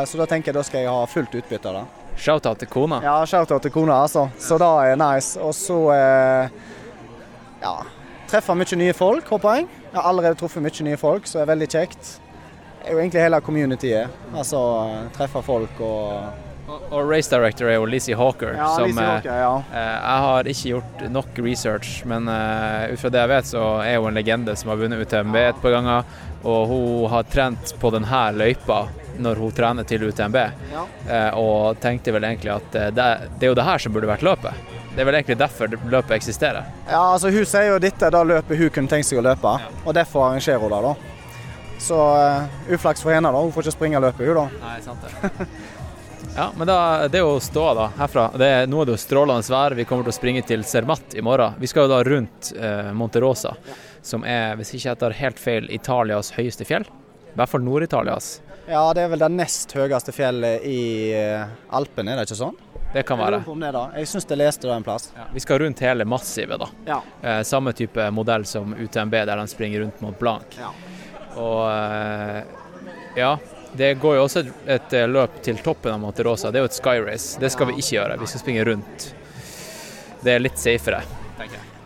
så 0.07 0.21
da 0.21 0.27
tenker 0.29 0.51
jeg 0.51 0.57
da 0.59 0.63
skal 0.67 0.83
jeg 0.85 0.93
ha 0.93 1.05
fullt 1.09 1.37
utbytte 1.41 1.71
av 1.71 1.79
det. 1.81 1.85
Shout-out 2.15 2.61
til 2.61 2.69
kona. 2.71 3.01
Ja, 3.03 3.17
shout-out 3.27 3.65
til 3.65 3.73
kona, 3.75 3.99
altså. 4.05 4.29
Så 4.39 4.57
det 4.61 4.69
er 4.91 4.99
nice. 4.99 5.35
Og 5.43 5.51
så 5.57 5.79
eh, 5.91 6.53
ja, 7.63 7.73
treffe 8.31 8.55
mye 8.55 8.79
nye 8.79 8.95
folk, 8.95 9.27
håper 9.33 9.59
jeg. 9.59 9.67
Jeg 9.89 9.97
har 9.97 10.07
allerede 10.11 10.39
truffet 10.39 10.63
mye 10.63 10.87
nye 10.87 10.99
folk, 10.99 11.27
så 11.27 11.39
det 11.41 11.45
er 11.45 11.51
veldig 11.53 11.69
kjekt. 11.73 12.13
Det 12.79 12.87
er 12.91 12.95
jo 12.95 13.01
egentlig 13.01 13.23
hele 13.25 13.41
communityet. 13.41 14.17
Altså 14.37 14.61
treffe 15.15 15.41
folk 15.43 15.79
og 15.83 16.43
Og, 16.65 17.03
race 17.09 17.29
director 17.29 17.67
er 17.69 17.75
jo 17.77 17.85
Lizzie 17.85 18.15
Hawker. 18.17 18.55
Ja, 18.57 18.67
som, 18.75 18.87
Lizzie 18.89 19.05
Hawker, 19.05 19.37
ja. 19.37 19.51
Eh, 19.71 19.95
Jeg 19.95 20.23
har 20.25 20.49
ikke 20.53 20.69
gjort 20.71 21.03
nok 21.13 21.41
research, 21.45 21.91
men 22.09 22.27
eh, 22.31 22.93
ut 22.93 22.99
fra 23.03 23.11
det 23.13 23.21
jeg 23.21 23.31
vet, 23.35 23.49
så 23.51 23.63
er 23.85 23.97
hun 23.99 24.09
en 24.09 24.17
legende 24.17 24.55
som 24.57 24.71
har 24.73 24.79
vunnet 24.81 25.03
UTMB 25.05 25.35
et 25.43 25.61
par 25.61 25.75
ganger. 25.77 26.03
Og 26.45 26.67
hun 26.69 27.09
har 27.13 27.23
trent 27.29 27.75
på 27.81 27.89
denne 27.93 28.23
løypa 28.37 28.83
når 29.21 29.39
hun 29.39 29.51
trener 29.55 29.85
til 29.87 30.03
UTMB, 30.09 30.35
Ja. 30.73 30.83
eh, 31.07 31.29
og 31.39 31.77
tenkte 31.79 32.11
vel 32.11 32.25
egentlig 32.27 32.51
at 32.57 32.75
eh, 32.75 32.89
det, 32.91 33.05
det 33.39 33.47
er 33.47 33.53
jo 33.53 33.59
det 33.61 33.63
her 33.69 33.77
som 33.85 33.93
burde 33.95 34.09
vært 34.09 34.25
løpet. 34.27 34.73
Det 34.95 35.03
er 35.03 35.07
vel 35.09 35.15
egentlig 35.19 35.37
derfor 35.39 35.67
løpet 35.91 36.11
eksisterer. 36.17 36.65
Ja, 36.89 37.01
altså 37.13 37.29
Hun 37.31 37.45
sier 37.45 37.69
jo 37.73 37.79
dette 37.83 38.09
da 38.09 38.23
løpet 38.23 38.57
hun 38.57 38.69
kunne 38.71 38.87
tenkt 38.91 39.07
seg 39.09 39.19
å 39.19 39.25
løpe, 39.25 39.57
og 39.85 39.93
derfor 39.97 40.29
arrangerer 40.29 40.59
hun 40.63 40.71
det. 40.71 40.81
da. 40.85 40.95
Så 41.85 41.97
uh, 41.99 42.45
uflaks 42.71 43.03
for 43.03 43.11
henne, 43.11 43.27
da. 43.27 43.41
Hun 43.43 43.51
får 43.51 43.65
ikke 43.67 43.73
springe 43.75 43.99
løpet, 43.99 44.23
hun 44.29 44.37
da. 44.39 44.45
Nei, 44.63 44.77
sant 44.85 45.03
det. 45.03 45.47
Ja, 46.35 46.51
men 46.57 46.67
da, 46.67 47.07
det 47.07 47.21
er 47.21 47.23
jo 47.23 47.39
ståa 47.39 47.73
da, 47.77 47.85
herfra. 47.95 48.25
Det 48.35 48.49
nå 48.67 48.81
er 48.81 48.89
det 48.89 48.95
jo 48.97 48.99
strålende 48.99 49.53
vær. 49.53 49.75
Vi 49.77 49.85
kommer 49.87 50.03
til 50.03 50.11
å 50.11 50.15
springe 50.17 50.41
til 50.43 50.65
Cermat 50.67 51.15
i 51.15 51.23
morgen. 51.23 51.55
Vi 51.61 51.69
skal 51.71 51.85
jo 51.85 51.93
da 51.93 52.01
rundt 52.03 52.49
eh, 52.59 52.91
Monterosa, 52.91 53.53
som 54.03 54.27
er, 54.27 54.57
hvis 54.59 54.73
ikke 54.75 54.89
jeg 54.89 54.99
tar 55.05 55.15
helt 55.15 55.39
feil, 55.39 55.69
Italias 55.71 56.33
høyeste 56.35 56.67
fjell. 56.67 56.83
I 57.31 57.39
hvert 57.39 57.53
fall 57.53 57.63
Nord-Italias. 57.63 58.33
Ja, 58.67 58.83
det 58.97 59.05
er 59.05 59.13
vel 59.13 59.23
det 59.23 59.31
nest 59.31 59.71
høyeste 59.77 60.11
fjellet 60.15 60.67
i 60.67 60.79
Alpen, 61.15 61.55
Alpene, 61.79 62.13
er 62.17 62.19
det 62.19 62.27
ikke 62.27 62.41
sånn? 62.41 62.59
Det 62.91 63.03
kan 63.07 63.19
være. 63.19 63.41
Jeg 63.95 64.07
syns 64.11 64.27
jeg 64.27 64.39
leste 64.39 64.67
det 64.67 64.75
en 64.75 64.83
plass. 64.83 65.09
Ja, 65.15 65.29
vi 65.31 65.43
skal 65.43 65.63
rundt 65.63 65.81
hele 65.83 66.03
massivet, 66.07 66.59
da. 66.59 66.69
Ja. 66.87 67.01
Eh, 67.23 67.41
samme 67.47 67.71
type 67.75 68.11
modell 68.11 68.43
som 68.47 68.75
UTMB, 68.75 69.21
der 69.23 69.39
de 69.39 69.47
springer 69.51 69.83
rundt 69.83 70.03
Mont 70.03 70.19
Blanc. 70.19 70.59
Ja. 70.59 70.75
Og 71.39 71.63
eh, 71.71 72.55
ja, 73.19 73.37
det 73.77 73.93
går 74.01 74.17
jo 74.17 74.23
også 74.25 74.43
et, 74.43 74.53
et 74.77 74.95
eh, 74.97 75.07
løp 75.09 75.41
til 75.45 75.59
toppen 75.63 75.95
av 75.95 76.01
Monterosa. 76.03 76.51
Det 76.51 76.61
er 76.61 76.65
jo 76.65 76.71
et 76.71 76.77
sky 76.79 76.97
race. 77.03 77.39
Det 77.41 77.51
skal 77.53 77.71
vi 77.71 77.77
ikke 77.81 77.97
gjøre. 77.97 78.17
Vi 78.21 78.31
skal 78.31 78.43
springe 78.43 78.65
rundt. 78.71 79.09
Det 80.23 80.33
er 80.35 80.43
litt 80.43 80.57
safere. 80.59 81.03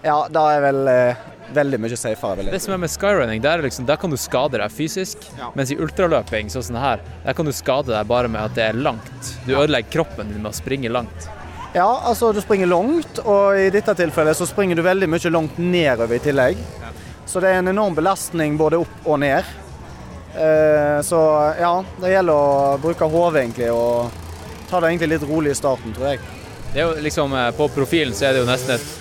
Ja, 0.03 0.21
da 0.31 0.45
er 0.53 0.61
vel 0.63 0.87
eh, 0.87 1.25
veldig 1.53 1.79
mye 1.81 1.97
safere, 1.97 2.45
Det 2.51 2.59
som 2.61 2.73
er 2.73 2.77
med 2.79 2.91
skyrunning, 2.91 3.41
der, 3.41 3.59
er 3.59 3.67
liksom, 3.67 3.85
der 3.89 3.97
kan 3.99 4.13
du 4.13 4.17
skade 4.17 4.59
deg 4.61 4.71
fysisk. 4.71 5.25
Ja. 5.39 5.49
Mens 5.57 5.73
i 5.73 5.77
ultraløping, 5.81 6.51
sånn 6.53 6.69
som 6.69 6.79
her, 6.79 7.03
der 7.25 7.35
kan 7.35 7.49
du 7.49 7.51
skade 7.55 7.91
deg 7.91 8.07
bare 8.07 8.31
med 8.31 8.45
at 8.45 8.55
det 8.55 8.69
er 8.69 8.79
langt. 8.79 9.33
Du 9.47 9.55
ødelegger 9.57 9.91
kroppen 9.99 10.31
din 10.31 10.41
med 10.43 10.53
å 10.53 10.55
springe 10.55 10.91
langt. 10.93 11.29
Ja, 11.75 11.89
altså 12.09 12.31
du 12.33 12.41
springer 12.41 12.69
langt, 12.69 13.19
og 13.25 13.59
i 13.59 13.69
dette 13.73 13.93
tilfellet 13.97 14.37
så 14.37 14.47
springer 14.49 14.79
du 14.79 14.81
veldig 14.85 15.09
mye 15.09 15.33
langt 15.33 15.57
nedover 15.61 16.17
i 16.17 16.23
tillegg. 16.23 16.61
Så 17.29 17.41
det 17.43 17.51
er 17.51 17.59
en 17.61 17.69
enorm 17.69 17.97
belastning 17.97 18.55
både 18.57 18.79
opp 18.81 19.05
og 19.05 19.19
ned. 19.21 19.45
Eh, 20.39 21.01
så 21.03 21.19
ja, 21.59 21.73
det 21.99 22.13
gjelder 22.13 22.33
å 22.33 22.77
bruke 22.81 23.07
hodet 23.11 23.41
egentlig 23.43 23.69
og 23.75 24.11
ta 24.69 24.79
det 24.79 24.91
egentlig 24.93 25.09
litt 25.17 25.25
rolig 25.27 25.51
i 25.51 25.57
starten, 25.59 25.91
tror 25.95 26.13
jeg. 26.13 26.19
Det 26.73 26.79
er 26.79 26.85
jo 26.85 27.01
liksom, 27.03 27.33
eh, 27.33 27.49
På 27.57 27.67
profilen 27.73 28.13
så 28.13 28.29
er 28.29 28.33
det 28.37 28.43
jo 28.45 28.49
nesten 28.49 28.75
et 28.77 28.95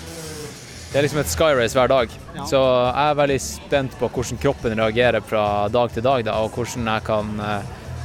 det 0.89 0.97
er 0.97 1.03
liksom 1.05 1.19
et 1.21 1.29
sky 1.29 1.51
race 1.53 1.77
hver 1.77 1.87
dag. 1.87 2.09
Ja. 2.33 2.45
Så 2.49 2.57
jeg 2.57 3.11
er 3.11 3.17
veldig 3.19 3.35
spent 3.43 3.91
på 3.99 4.07
hvordan 4.09 4.39
kroppen 4.41 4.73
reagerer 4.79 5.21
fra 5.21 5.67
dag 5.69 5.91
til 5.93 6.01
dag, 6.01 6.23
da, 6.25 6.39
og 6.41 6.49
hvordan 6.57 6.87
jeg 6.89 7.03
kan 7.05 7.29
eh, 7.39 7.61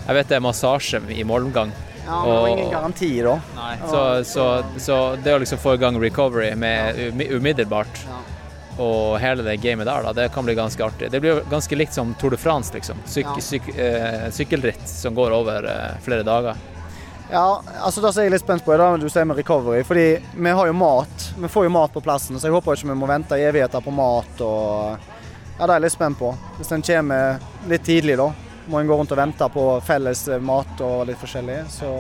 Jeg 0.06 0.14
vet 0.18 0.28
det 0.28 0.36
er 0.36 0.42
massasje 0.44 1.00
i 1.16 1.24
målomgang. 1.24 1.72
Ja, 2.04 2.18
men 2.20 2.28
det 2.28 2.34
var 2.34 2.42
Og- 2.42 2.48
ingen 2.52 2.70
garanti, 2.74 3.22
da. 3.24 3.38
Så, 3.88 4.02
så, 4.28 4.64
så 4.76 4.98
det 5.24 5.32
å 5.32 5.38
liksom 5.40 5.58
få 5.62 5.74
i 5.74 5.80
gang 5.80 5.96
recovery 5.96 6.50
med 6.54 6.94
umi- 7.06 7.30
umiddelbart 7.32 8.02
Ja. 8.04 8.18
Og 8.78 9.18
hele 9.22 9.42
det 9.46 9.56
gamet 9.62 9.86
der, 9.86 10.02
da, 10.02 10.12
det 10.12 10.28
kan 10.34 10.44
bli 10.46 10.54
ganske 10.58 10.82
artig. 10.84 11.10
Det 11.12 11.20
blir 11.22 11.36
jo 11.36 11.42
ganske 11.50 11.76
likt 11.78 11.94
som 11.94 12.14
Tour 12.18 12.30
de 12.34 12.36
France, 12.40 12.74
liksom. 12.74 12.96
Syk, 13.06 13.26
Ja. 13.26 13.40
syk, 13.40 13.68
eh, 13.78 14.30
sykkelritt 14.30 14.88
som 14.88 15.14
går 15.14 15.30
over 15.30 15.64
eh, 15.64 15.98
flere 16.02 16.22
dager. 16.26 16.56
Ja, 17.30 17.62
altså 17.80 18.02
det 18.02 18.10
er 18.16 18.26
jeg 18.26 18.34
litt 18.34 18.42
spent 18.44 18.64
på, 18.64 18.76
det 18.76 19.00
du 19.00 19.08
sier 19.08 19.24
med 19.24 19.36
recovery. 19.36 19.82
Fordi 19.82 20.18
vi 20.36 20.50
har 20.50 20.66
jo 20.66 20.72
mat. 20.76 21.30
Vi 21.38 21.48
får 21.48 21.64
jo 21.64 21.70
mat 21.70 21.92
på 21.92 22.02
plassen, 22.04 22.36
så 22.38 22.46
jeg 22.46 22.52
håper 22.54 22.76
ikke 22.76 22.90
vi 22.92 22.98
må 23.00 23.06
vente 23.08 23.38
i 23.38 23.46
evigheter 23.48 23.80
på 23.80 23.90
mat. 23.94 24.40
og 24.40 24.98
Ja, 25.58 25.66
det 25.66 25.70
er 25.70 25.74
jeg 25.78 25.82
litt 25.86 25.92
spent 25.92 26.18
på. 26.18 26.34
Hvis 26.58 26.68
den 26.68 26.82
kommer 26.82 27.38
litt 27.68 27.84
tidlig, 27.84 28.16
da, 28.18 28.32
må 28.68 28.80
en 28.80 28.86
gå 28.88 28.96
rundt 28.98 29.12
og 29.12 29.18
vente 29.18 29.48
på 29.48 29.64
felles 29.82 30.28
eh, 30.28 30.38
mat 30.38 30.80
og 30.80 31.06
litt 31.06 31.18
forskjellig. 31.18 31.64
Så 31.70 31.90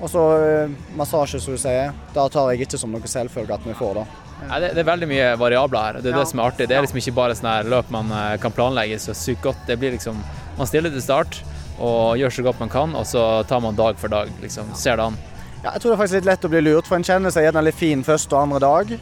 Og 0.00 0.10
så 0.10 0.22
eh, 0.44 0.68
massasje, 0.96 1.40
som 1.40 1.54
du 1.54 1.58
sier. 1.58 1.92
Det 2.12 2.30
tar 2.32 2.50
jeg 2.52 2.66
ikke 2.66 2.78
som 2.78 2.92
noe 2.92 3.00
selvfølge 3.08 3.54
at 3.54 3.64
vi 3.64 3.72
får, 3.74 3.94
da. 3.94 4.25
Nei, 4.46 4.58
det, 4.60 4.68
det 4.76 4.82
er 4.82 4.88
veldig 4.90 5.06
mye 5.10 5.28
variabler 5.40 5.80
her. 5.86 5.98
Det 6.02 6.10
er 6.10 6.16
Ja. 6.18 6.22
det 6.22 6.28
som 6.30 6.40
er 6.42 6.50
artig. 6.50 6.68
Det 6.68 6.76
er 6.76 6.82
liksom 6.84 6.98
ikke 7.00 7.14
bare 7.16 7.34
sånn 7.38 7.48
her 7.50 7.64
løp 7.72 7.88
man 7.90 8.10
eh, 8.12 8.36
kan 8.42 8.52
planlegge 8.52 8.98
så 9.00 9.14
sykt 9.16 9.42
godt. 9.42 9.62
Det 9.66 9.78
blir 9.80 9.94
liksom 9.96 10.18
Man 10.58 10.66
stiller 10.68 10.88
til 10.92 11.02
start 11.04 11.40
og 11.78 12.16
gjør 12.16 12.32
så 12.32 12.42
godt 12.46 12.60
man 12.60 12.70
kan, 12.72 12.94
og 12.96 13.04
så 13.04 13.22
tar 13.48 13.60
man 13.60 13.76
dag 13.76 13.98
for 14.00 14.08
dag, 14.08 14.30
liksom. 14.40 14.70
Ser 14.74 14.96
det 14.96 15.04
an. 15.04 15.18
Ja, 15.64 15.72
jeg 15.74 15.82
tror 15.82 15.90
det 15.90 15.96
er 15.96 16.00
faktisk 16.00 16.16
litt 16.20 16.28
lett 16.30 16.44
å 16.48 16.48
bli 16.48 16.60
lurt, 16.62 16.86
for 16.88 16.96
en 16.96 17.04
kjenner 17.04 17.30
seg 17.34 17.44
gjerne 17.44 17.62
litt 17.66 17.76
fin 17.76 18.04
første 18.06 18.32
og 18.36 18.42
andre 18.46 18.60
dag. 18.64 18.94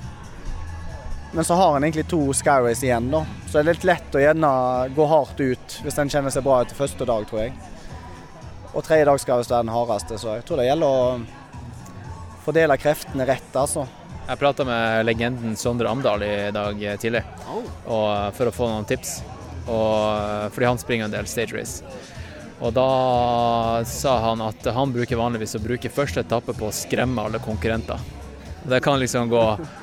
Men 1.34 1.44
så 1.46 1.54
har 1.58 1.76
en 1.76 1.84
egentlig 1.86 2.08
to 2.10 2.18
skyrace 2.34 2.82
igjen, 2.86 3.06
da. 3.12 3.20
Så 3.46 3.52
det 3.58 3.62
er 3.62 3.68
litt 3.72 3.84
lett 3.86 4.14
å 4.18 4.22
gjerne 4.24 4.50
gå 4.96 5.06
hardt 5.10 5.38
ut 5.40 5.78
hvis 5.84 5.98
en 6.02 6.10
kjenner 6.10 6.30
seg 6.34 6.42
bra 6.46 6.60
etter 6.64 6.74
første 6.78 7.06
dag, 7.06 7.26
tror 7.30 7.44
jeg. 7.44 7.54
Og 8.74 8.82
tredje 8.82 9.06
dag 9.06 9.20
skal 9.22 9.38
visst 9.44 9.50
være 9.54 9.66
den 9.68 9.74
hardeste, 9.74 10.18
så 10.18 10.34
jeg 10.40 10.46
tror 10.48 10.58
det 10.62 10.66
gjelder 10.66 10.86
å 10.86 11.20
fordele 12.44 12.76
kreftene 12.82 13.26
rett, 13.30 13.54
altså. 13.56 13.86
Jeg 14.24 14.40
prata 14.40 14.64
med 14.64 15.04
legenden 15.04 15.56
Sondre 15.56 15.90
Amdal 15.90 16.22
i 16.24 16.50
dag 16.54 16.80
tidlig 17.00 17.20
for 17.84 18.48
å 18.48 18.52
få 18.54 18.68
noen 18.70 18.87
tips. 18.88 19.18
Og, 19.68 20.50
fordi 20.52 20.68
han 20.68 20.80
springer 20.80 21.08
en 21.08 21.12
del 21.12 21.28
stage 21.28 21.56
race. 21.56 21.84
Og 22.64 22.72
da 22.72 23.84
sa 23.88 24.18
han 24.24 24.40
at 24.44 24.64
han 24.72 24.92
bruker 24.94 25.20
vanligvis 25.20 25.56
å 25.58 25.62
bruke 25.64 25.92
første 25.92 26.24
etappe 26.24 26.54
på 26.56 26.70
å 26.70 26.72
skremme 26.72 27.26
alle 27.26 27.40
konkurrenter. 27.44 28.00
Det 28.64 28.80
kan 28.80 28.96
liksom 29.00 29.28
gå, 29.28 29.42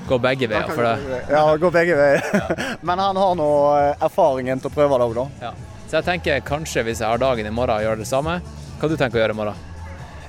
gå 0.09 0.17
begge 0.17 0.49
veier. 0.49 0.69
For 0.73 0.89
det. 0.89 1.21
Ja, 1.29 1.43
gå 1.61 1.69
begge 1.69 1.97
veier. 1.99 2.21
Men 2.87 2.97
han 2.97 3.17
har 3.21 3.35
nå 3.37 3.49
eh, 3.77 4.05
erfaringen 4.07 4.61
til 4.63 4.71
å 4.71 4.73
prøve 4.73 4.97
det 4.97 5.05
òg, 5.05 5.19
da. 5.19 5.25
Ja. 5.49 5.51
Så 5.85 5.99
jeg 5.99 6.07
tenker 6.07 6.41
kanskje 6.47 6.87
hvis 6.87 7.03
jeg 7.03 7.11
har 7.11 7.21
dagen 7.21 7.45
i 7.45 7.53
morgen 7.53 7.77
og 7.77 7.85
gjør 7.85 8.01
det 8.01 8.09
samme. 8.09 8.39
Hva 8.81 8.89
du 8.89 8.97
tenker 8.97 9.19
å 9.19 9.21
gjøre 9.21 9.35
i 9.37 9.41
morgen? 9.43 9.67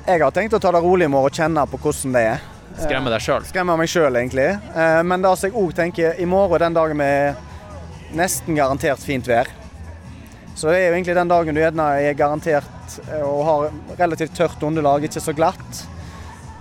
Jeg 0.05 0.21
har 0.21 0.35
tenkt 0.37 0.59
å 0.59 0.61
ta 0.61 0.75
det 0.75 0.83
rolig 0.85 1.09
i 1.09 1.13
morgen 1.15 1.33
og 1.33 1.41
kjenne 1.41 1.65
på 1.71 1.81
hvordan 1.81 2.19
det 2.19 2.27
er. 2.35 2.45
Skremme 2.81 3.11
deg 3.13 3.21
sjøl. 3.25 3.45
Skremmer 3.49 3.77
meg 3.81 3.89
sjøl, 3.93 4.17
egentlig. 4.17 4.49
Eh, 4.75 5.03
Men 5.03 5.23
det 5.23 5.33
som 5.39 5.51
jeg 5.51 5.57
òg 5.59 5.75
tenker, 5.77 6.15
i 6.21 6.25
morgen 6.27 6.59
den 6.61 6.75
dagen 6.75 6.97
med 6.97 7.37
nesten 8.17 8.55
garantert 8.57 8.99
fint 9.01 9.27
vær. 9.29 9.47
Så 10.55 10.69
det 10.69 10.79
er 10.83 10.89
jo 10.91 10.97
egentlig 10.99 11.15
den 11.17 11.29
dagen 11.31 11.55
du 11.57 11.61
gjerne 11.63 11.87
er 12.03 12.15
garantert 12.15 12.99
eh, 13.11 13.23
og 13.25 13.45
har 13.49 13.71
relativt 13.99 14.35
tørt 14.37 14.63
underlag, 14.63 15.05
ikke 15.09 15.21
så 15.25 15.33
glatt. 15.35 15.85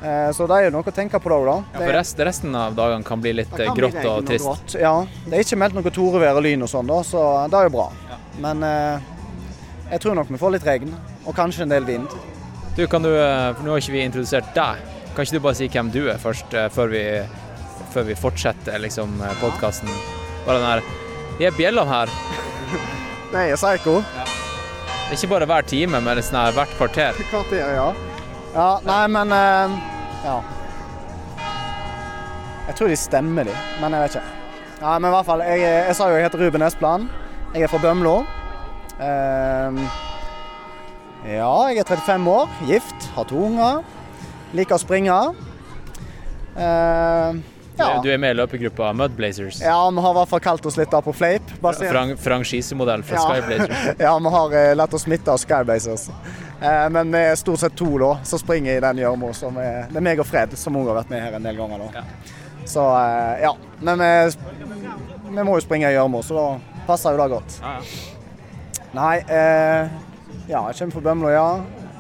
Eh, 0.02 0.32
Så 0.34 0.48
det 0.48 0.56
er 0.58 0.64
jo 0.70 0.72
noe 0.78 0.88
å 0.88 0.94
tenke 0.96 1.20
på 1.22 1.30
da 1.30 1.40
da. 1.46 1.58
Ja, 1.74 1.80
for 1.86 1.94
rest, 1.98 2.20
resten 2.26 2.56
av 2.56 2.74
dagene 2.76 3.04
kan 3.06 3.22
bli 3.22 3.34
litt 3.42 3.52
eh, 3.60 3.66
kan 3.68 3.76
grått 3.78 4.00
bli 4.00 4.08
og 4.10 4.26
trist. 4.26 4.46
grått, 4.48 4.78
Ja. 4.82 4.94
Det 5.26 5.34
er 5.38 5.44
ikke 5.46 5.60
meldt 5.60 5.76
noe 5.78 5.92
torevær 5.94 6.40
og 6.40 6.44
lyn 6.48 6.64
og 6.64 6.72
sånn, 6.72 6.88
da, 6.88 7.02
så 7.04 7.26
det 7.52 7.60
er 7.60 7.68
jo 7.70 7.76
bra. 7.76 7.90
Men 8.40 8.64
eh, 8.64 9.00
jeg 9.92 10.00
tror 10.06 10.16
nok 10.16 10.32
vi 10.32 10.40
får 10.42 10.52
litt 10.56 10.66
regn, 10.66 10.96
og 11.26 11.36
kanskje 11.36 11.64
en 11.68 11.70
del 11.76 11.84
vind. 11.86 12.08
Du, 12.78 12.88
kan 12.88 13.04
du, 13.04 13.12
eh, 13.12 13.52
for 13.54 13.64
Nå 13.68 13.76
har 13.76 13.84
ikke 13.84 13.92
vi 13.98 14.06
introdusert 14.08 14.54
deg. 14.56 14.80
Kan 15.16 15.26
ikke 15.26 15.38
du 15.38 15.44
bare 15.44 15.60
si 15.60 15.68
hvem 15.68 15.92
du 15.92 16.02
er 16.08 16.20
først, 16.22 16.54
eh, 16.56 16.70
før 16.72 16.92
vi, 16.94 17.06
før 17.92 18.08
vi 18.08 18.16
fortsetter 18.16 18.80
liksom, 18.80 19.20
podkasten? 19.42 19.92
Bare 20.46 20.60
den 20.62 20.70
her 20.70 21.00
vi 21.42 21.48
er 21.48 21.56
bjellene 21.58 21.90
her. 21.90 22.10
Nei, 23.34 23.48
jeg 23.48 23.56
er 23.56 23.60
Psycho. 23.60 23.96
Det 24.04 25.16
er 25.16 25.18
ikke 25.18 25.30
bare 25.32 25.48
hver 25.50 25.66
time, 25.68 25.98
men 25.98 26.10
det 26.14 26.22
er 26.22 26.28
sånn 26.28 26.38
her 26.38 26.54
hvert 26.56 26.76
kvarter. 26.78 27.22
Kvarter, 27.32 27.72
ja. 27.74 27.88
Ja, 28.52 28.68
nei, 28.86 29.04
men 29.10 29.32
eh, 29.36 29.78
Ja. 30.26 30.36
Jeg 32.68 32.78
tror 32.78 32.92
de 32.92 32.98
stemmer, 33.00 33.48
de, 33.50 33.56
men 33.82 33.96
jeg 33.96 34.04
vet 34.06 34.20
ikke. 34.20 34.36
Ja, 34.82 34.92
men 34.94 35.10
i 35.10 35.14
hvert 35.16 35.28
fall, 35.28 35.42
jeg, 35.50 35.64
jeg 35.66 35.96
sa 35.98 36.08
jo 36.12 36.20
jeg 36.20 36.28
heter 36.28 36.44
Ruben 36.46 36.64
Espland. 36.68 37.10
Jeg 37.56 37.66
er 37.66 37.72
fra 37.72 37.82
Bømlo. 37.84 38.14
Uh, 39.02 39.82
ja, 41.26 41.50
jeg 41.74 41.82
er 41.82 41.90
35 41.90 42.30
år, 42.32 42.54
gift, 42.70 43.10
har 43.16 43.28
to 43.28 43.42
unger. 43.50 43.82
Liker 44.58 44.76
å 44.76 44.82
springe. 44.82 45.16
Uh, 46.56 47.40
ja. 47.78 47.88
Du 48.04 48.10
er 48.12 48.18
med 48.20 48.36
i 48.36 48.38
løpegruppa 48.38 48.92
Mud 48.94 49.14
Blazers. 49.16 49.62
ja, 49.64 49.78
vi 49.90 50.02
har 50.04 50.12
i 50.12 50.18
hvert 50.20 50.30
fall 50.30 50.42
kalt 50.44 50.66
oss 50.68 50.76
litt 50.78 50.92
da 50.92 51.00
på 51.02 51.14
fleip. 51.16 51.54
Frang, 51.62 52.12
franchisemodell 52.20 53.04
fra 53.08 53.16
Ja. 53.16 53.28
Skyblazer. 53.30 53.96
Ja, 54.06 54.14
vi 54.20 54.34
har 54.36 54.56
uh, 54.58 54.76
latt 54.76 54.94
oss 54.94 55.08
smitte 55.08 55.32
av 55.32 55.40
Skyblazers. 55.42 56.10
Uh, 56.62 56.90
men 56.94 57.12
vi 57.16 57.24
er 57.32 57.36
stort 57.40 57.64
sett 57.64 57.76
to 57.80 57.90
da, 58.02 58.12
som 58.28 58.40
springer 58.44 58.78
i 58.78 58.84
den 58.84 59.02
gjørma. 59.06 59.32
som 59.34 59.56
Det 59.56 59.98
er 59.98 60.08
meg 60.12 60.20
og 60.22 60.28
Fred, 60.30 60.54
som 60.60 60.78
òg 60.78 60.92
har 60.92 61.02
vært 61.02 61.16
med 61.16 61.24
her 61.26 61.40
en 61.40 61.48
del 61.50 61.58
ganger. 61.64 61.88
da. 61.88 62.06
Så 62.70 62.84
uh, 62.84 63.36
ja. 63.42 63.56
Men 63.80 64.04
vi, 64.04 64.12
vi 65.32 65.44
må 65.48 65.56
jo 65.58 65.64
springe 65.64 65.90
i 65.90 65.96
gjørma, 65.96 66.22
så 66.28 66.38
da 66.38 66.48
passer 66.86 67.16
jo 67.16 67.24
det 67.24 67.30
godt. 67.38 67.62
Ja, 67.64 67.78
ja. 67.80 68.10
Nei, 68.92 69.22
eh, 69.32 69.88
ja, 70.52 70.66
jeg 70.68 70.76
kommer 70.76 70.92
fra 70.98 71.02
Bømlo, 71.06 71.30
ja. 71.32 71.46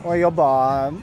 Og 0.01 0.09
jeg 0.11 0.25
jobber 0.25 0.89
eh, 0.89 0.97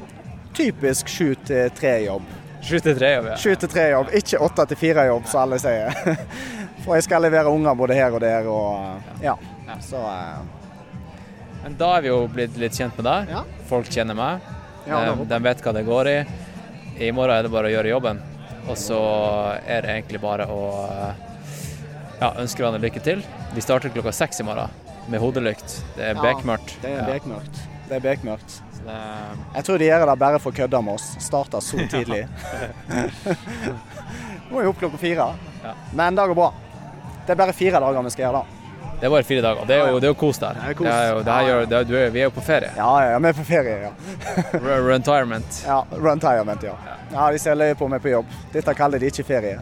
typisk 0.59 1.09
sju 1.13 1.33
til 1.47 1.71
tre-jobb. 1.79 2.27
Sju 2.69 2.79
til 2.83 2.97
tre, 2.99 3.11
ja. 3.23 3.37
Sju 3.39 3.53
til 3.55 3.71
tre-jobb, 3.71 4.11
ikke 4.19 4.41
åtte 4.43 4.67
til 4.73 4.81
fire-jobb, 4.81 5.29
som 5.31 5.45
alle 5.45 5.61
sier. 5.63 5.95
For 6.85 6.97
jeg 6.99 7.07
skal 7.07 7.23
levere 7.25 7.51
unger 7.53 7.77
både 7.79 7.97
her 7.99 8.15
og 8.17 8.23
der, 8.25 8.49
og 8.51 9.23
ja. 9.23 9.37
Så 9.85 10.01
eh, 10.01 11.05
Men 11.63 11.77
da 11.79 11.93
er 11.99 12.07
vi 12.07 12.11
jo 12.11 12.23
blitt 12.33 12.57
litt 12.59 12.77
kjent 12.79 12.97
med 12.99 13.07
deg. 13.07 13.33
Ja. 13.37 13.45
Folk 13.71 13.91
kjenner 13.93 14.17
meg. 14.19 14.45
Ja, 14.89 15.03
de, 15.11 15.27
de 15.29 15.41
vet 15.45 15.63
hva 15.65 15.75
det 15.77 15.85
går 15.87 16.11
i. 16.11 16.19
I 16.99 17.11
morgen 17.15 17.37
er 17.37 17.47
det 17.47 17.53
bare 17.53 17.69
å 17.71 17.75
gjøre 17.77 17.93
jobben. 17.93 18.23
Og 18.69 18.77
så 18.81 18.99
er 19.65 19.85
det 19.85 19.95
egentlig 19.95 20.21
bare 20.23 20.49
å 20.51 20.63
ja, 22.19 22.33
ønske 22.41 22.63
hverandre 22.63 22.83
lykke 22.83 23.03
til. 23.05 23.23
Vi 23.55 23.65
starter 23.65 23.93
klokka 23.95 24.13
seks 24.17 24.43
i 24.43 24.49
morgen 24.49 24.73
med 25.09 25.23
hodelykt. 25.23 25.81
Det 25.97 26.09
er 26.11 26.17
Ja. 26.17 26.23
Det 26.23 26.97
er 26.97 27.13
bekmørkt. 27.13 27.61
Det 27.89 27.97
er 27.97 28.05
bekmørkt. 28.05 28.63
Det, 28.89 28.99
Jeg 29.59 29.65
tror 29.69 29.79
de 29.83 29.89
gjør 29.91 30.07
det 30.11 30.19
bare 30.25 30.41
for 30.43 30.51
å 30.55 30.59
kødde 30.63 30.83
med 30.89 30.99
oss. 30.99 31.09
Starter 31.23 31.61
så 31.65 31.85
tidlig. 31.95 32.25
Må 34.51 34.63
jo 34.65 34.71
opp 34.73 34.79
klokka 34.81 35.01
fire. 35.01 35.27
Ja. 35.65 35.75
Men 35.95 36.17
det 36.17 36.25
går 36.31 36.39
bra. 36.39 36.53
Det 37.27 37.35
er 37.35 37.41
bare 37.43 37.53
fire 37.53 37.81
dager 37.85 38.03
vi 38.07 38.11
skal 38.15 38.25
gjøre 38.29 38.41
det. 38.41 38.55
det 39.01 39.07
er 39.07 39.11
bare 39.13 39.27
fire 39.29 39.43
dager. 39.45 39.67
Det 39.69 39.75
er 39.77 39.91
jo, 39.93 39.99
det 40.01 40.09
er 40.09 40.13
jo 40.15 40.19
kos 40.19 40.39
der. 40.41 40.57
Det 40.57 40.71
er 40.71 40.77
kos. 40.79 40.87
Er 40.89 41.09
jo, 41.11 41.19
gjør, 41.49 41.67
det 41.69 41.77
er, 41.79 41.85
du 41.91 41.95
er, 41.99 42.09
vi 42.15 42.23
er 42.23 42.29
jo 42.31 42.33
på 42.39 42.45
ferie. 42.47 42.71
Ja, 42.79 42.89
ja, 43.11 43.19
vi 43.21 43.29
er 43.29 43.37
på 43.37 43.45
ferie, 43.47 43.75
ja. 43.85 43.91
Re- 44.67 44.79
Retirement. 44.89 45.59
ja 45.67 45.77
Runtirement, 45.93 46.65
ja. 46.65 46.77
Ja, 47.13 47.27
De 47.35 47.39
ser 47.43 47.59
løye 47.61 47.77
på 47.79 47.89
meg 47.93 48.01
på 48.05 48.15
jobb. 48.15 48.33
Dette 48.55 48.75
kaller 48.79 48.99
de 49.05 49.11
ikke 49.13 49.27
ferie. 49.29 49.59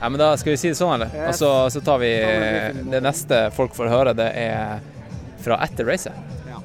Ja, 0.00 0.08
men 0.08 0.18
da 0.20 0.32
skal 0.38 0.52
vi 0.54 0.58
si 0.60 0.70
det 0.70 0.78
sånn, 0.78 0.92
eller? 0.98 1.14
Og 1.30 1.34
så, 1.38 1.48
så 1.74 1.80
tar 1.82 1.98
vi 2.02 2.10
vi 2.10 2.26
finne 2.74 2.92
Det 2.92 3.00
neste 3.02 3.40
folk 3.56 3.74
får 3.74 3.88
høre, 3.90 4.12
det 4.18 4.28
er 4.38 4.82
fra 5.42 5.56
etter 5.64 5.86
racet. 5.88 6.14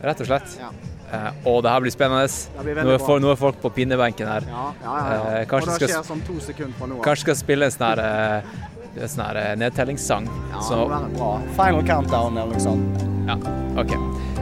Rett 0.04 0.20
og 0.22 0.28
slett. 0.28 0.58
Ja. 0.60 0.70
Eh, 1.14 1.32
og 1.48 1.62
det 1.64 1.72
her 1.72 1.80
blir 1.86 1.94
spennende. 1.94 2.28
blir 2.64 2.76
Nå 2.84 2.94
er, 2.96 2.98
folk, 3.00 3.22
nå 3.24 3.32
er 3.32 3.36
folk 3.40 3.62
på 3.62 3.70
pinnebenken 3.74 4.28
her. 4.28 4.44
Ja, 4.50 4.66
ja, 4.84 5.40
Eh, 5.40 5.46
kanskje 5.46 5.62
Og 5.74 5.80
det 5.80 5.90
skal- 5.90 5.90
skjer 5.90 6.06
sånn 6.12 6.26
to 6.28 6.40
sekunder 6.40 6.74
fra 6.78 6.88
nå 6.88 6.98
av. 6.98 7.04
Kanskje 7.04 7.22
skal 7.22 7.36
spille 7.36 7.66
en 7.66 7.72
sånn 7.72 7.88
her 7.88 8.00
eh, 8.00 9.08
sånn 9.08 9.26
her 9.26 9.38
eh, 9.38 9.56
nedtellingssang. 9.56 10.26
Ja, 10.52 10.58
det 10.58 10.64
Så 10.68 10.76
må 10.78 10.90
være 10.90 11.18
bra. 11.18 11.42
Final 11.56 11.84
countdown 11.84 12.38
eller 12.38 12.52
noe 12.52 12.60
sånt. 12.60 13.06
ja, 13.28 13.36
OK. 13.82 13.94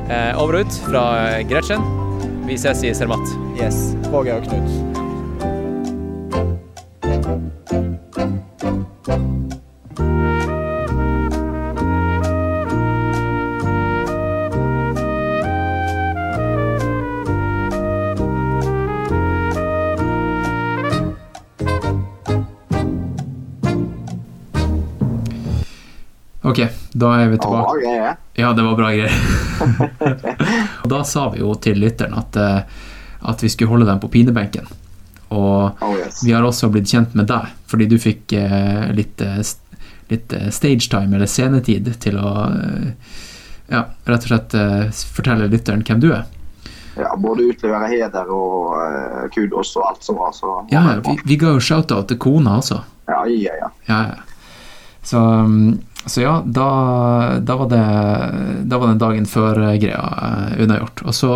Eh, 0.10 0.34
over 0.42 0.56
og 0.56 0.66
ut 0.66 0.74
fra 0.90 1.44
Gretchen. 1.44 1.82
Vi 2.48 2.54
ses 2.58 2.84
i 2.84 2.94
Cermat. 2.94 3.22
Yes. 3.60 3.94
Roger 4.12 4.38
og 4.38 4.44
Knut. 4.44 4.91
Da 27.02 27.12
er 27.24 27.32
vi 27.34 27.40
tilbake. 27.42 27.66
bra 27.66 27.80
greier. 27.82 28.20
Ja, 28.40 28.52
det 28.58 28.64
var 28.68 28.78
bra 28.80 28.92
greier. 28.94 29.12
Da 30.92 31.04
sa 31.08 31.28
vi 31.34 31.40
jo 31.42 31.54
til 31.62 31.80
lytteren 31.82 32.16
at, 32.18 32.36
eh, 32.36 32.62
at 33.32 33.44
vi 33.44 33.50
skulle 33.50 33.70
holde 33.72 33.86
dem 33.90 34.00
på 34.02 34.10
pinebenken. 34.12 34.68
Og 35.32 35.78
Oh 35.82 35.94
yes. 35.96 36.22
vi 36.26 36.34
har 36.36 36.44
også 36.44 36.70
blitt 36.74 36.90
kjent 36.92 37.14
med 37.16 37.30
deg, 37.32 37.52
fordi 37.72 37.88
du 37.88 37.98
fikk 38.02 38.34
eh, 38.36 38.90
litt, 38.98 39.22
eh, 39.24 39.40
litt 40.12 40.34
stagetime, 40.52 41.16
eller 41.16 41.30
scenetid, 41.30 41.88
til 42.04 42.18
å 42.20 42.34
ja, 43.72 43.86
rett 44.10 44.26
og 44.26 44.28
slett 44.28 44.56
fortelle 45.16 45.48
lytteren 45.48 45.86
hvem 45.88 46.02
du 46.04 46.10
er. 46.12 46.26
Ja, 47.00 47.14
både 47.16 47.46
utlevere 47.54 47.88
heder 47.88 48.28
og 48.36 48.74
uh, 48.76 49.22
kudos 49.32 49.70
og 49.80 49.86
alt 49.88 50.04
som 50.04 50.18
var, 50.20 50.34
så 50.36 50.58
Ja, 50.74 50.82
vi, 51.06 51.14
vi 51.24 51.38
ga 51.40 51.54
jo 51.56 51.62
shout-out 51.64 52.10
til 52.12 52.20
kona 52.20 52.58
også. 52.60 52.82
ja, 53.08 53.22
ja, 53.32 53.54
ja. 53.62 53.70
Ja, 53.88 54.02
ja. 54.10 54.18
Så, 55.08 55.18
um, 55.18 55.80
så 56.06 56.22
ja, 56.22 56.42
da, 56.46 56.68
da, 57.40 57.56
var 57.56 57.70
det, 57.70 57.82
da 58.70 58.80
var 58.82 58.90
den 58.90 59.02
dagen 59.02 59.28
før-greia 59.30 60.02
eh, 60.02 60.64
unnagjort. 60.64 61.04
Og 61.06 61.16
så, 61.16 61.36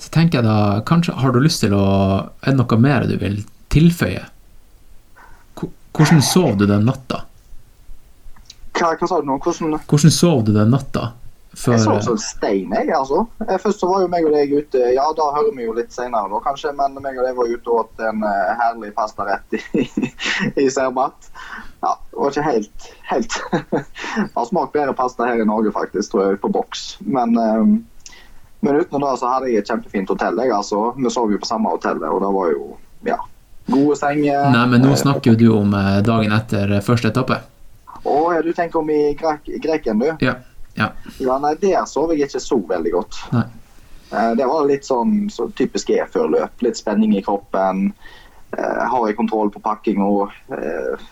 så 0.00 0.10
tenker 0.10 0.40
jeg 0.40 0.48
da 0.48 0.82
Kanskje 0.86 1.14
har 1.20 1.34
du 1.34 1.40
lyst 1.44 1.62
til 1.62 1.76
å 1.76 1.86
Er 2.42 2.52
det 2.52 2.58
noe 2.58 2.80
mer 2.82 3.06
du 3.06 3.14
vil 3.20 3.42
tilføye? 3.70 4.26
Hvordan 5.60 6.22
sov 6.22 6.56
du 6.58 6.66
den 6.70 6.86
natta? 6.86 7.24
Hva, 8.78 8.94
hva 8.96 9.06
sa 9.06 9.20
du 9.20 9.26
nå? 9.28 9.38
Hvordan 9.42 9.78
Hvordan 9.90 10.14
sov 10.14 10.44
du 10.46 10.52
den 10.54 10.70
natta? 10.74 11.12
Før, 11.50 11.72
Jeg 11.72 12.02
så 12.04 12.12
en 12.12 12.18
stein, 12.22 12.74
jeg, 12.76 12.90
altså. 12.94 13.24
Eh, 13.42 13.56
Først 13.58 13.80
så 13.82 13.88
var 13.90 14.04
jo 14.04 14.10
meg 14.10 14.26
og 14.28 14.34
deg 14.36 14.52
ute 14.54 14.92
Ja, 14.94 15.08
da 15.18 15.24
hører 15.34 15.50
vi 15.56 15.64
jo 15.64 15.72
litt 15.74 15.90
senere, 15.90 16.30
da, 16.30 16.38
kanskje, 16.44 16.70
men 16.78 16.94
meg 17.02 17.16
og 17.18 17.26
deg 17.26 17.38
var 17.38 17.50
ute 17.50 17.72
og 17.72 17.78
åt 17.80 18.02
en 18.06 18.22
uh, 18.22 18.52
herlig 18.60 18.92
pastarett 18.94 19.56
i, 19.82 19.88
i 20.54 20.68
Zermatt. 20.70 21.30
Ja, 21.82 21.96
det 21.96 22.20
var 22.20 22.30
ikke 22.30 22.44
helt 22.46 22.86
helt 23.10 23.38
Har 24.36 24.46
smakt 24.46 24.76
bedre 24.76 24.94
pasta 24.94 25.26
her 25.26 25.42
i 25.42 25.48
Norge, 25.48 25.72
faktisk, 25.74 26.12
tror 26.12 26.28
jeg, 26.28 26.38
på 26.44 26.52
boks. 26.54 26.84
Men, 27.02 27.34
um, 27.34 27.72
men 28.60 28.78
utenom 28.78 29.08
det 29.08 29.16
så 29.18 29.32
hadde 29.32 29.50
jeg 29.50 29.64
et 29.64 29.72
kjempefint 29.72 30.12
hotell. 30.14 30.38
Jeg, 30.38 30.54
altså. 30.54 30.84
Vi 30.94 31.10
sov 31.10 31.34
jo 31.34 31.40
på 31.42 31.50
samme 31.50 31.72
hotellet, 31.72 32.06
og 32.06 32.22
det 32.22 32.30
var 32.36 32.52
jo 32.52 32.68
ja, 33.08 33.18
gode 33.66 33.96
senger. 33.98 34.52
Nei, 34.54 34.66
men 34.70 34.86
nå 34.86 34.94
snakker 35.00 35.34
jo 35.34 35.40
du 35.40 35.48
om 35.56 35.74
dagen 36.06 36.36
etter 36.36 36.76
første 36.86 37.10
etappe. 37.10 37.40
Å, 38.00 38.14
ja, 38.36 38.38
du 38.44 38.52
tenker 38.54 38.84
om 38.84 38.92
i 38.92 39.00
Greken, 39.18 39.98
du? 39.98 40.12
Ja. 40.22 40.38
Ja. 40.76 40.90
Ja, 41.18 41.38
nei, 41.38 41.54
der 41.60 41.84
sov 41.86 42.12
jeg 42.14 42.28
ikke 42.28 42.40
så 42.40 42.58
veldig 42.68 42.92
godt. 42.92 43.16
Nei. 43.32 43.44
Eh, 44.12 44.34
Det 44.36 44.46
var 44.46 44.66
litt 44.66 44.84
sånn 44.84 45.28
så 45.30 45.48
typisk 45.54 45.90
E-før-løp 45.90 46.62
Litt 46.62 46.76
spenning 46.76 47.14
i 47.16 47.22
kroppen. 47.22 47.92
Eh, 48.58 48.84
har 48.90 49.06
jeg 49.06 49.16
kontroll 49.16 49.50
på 49.50 49.60
pakkinga? 49.62 50.06
Eh, 50.56 51.04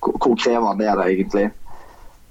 hvor 0.00 0.36
krevende 0.36 0.84
er 0.86 0.96
det 0.96 1.06
egentlig? 1.14 1.50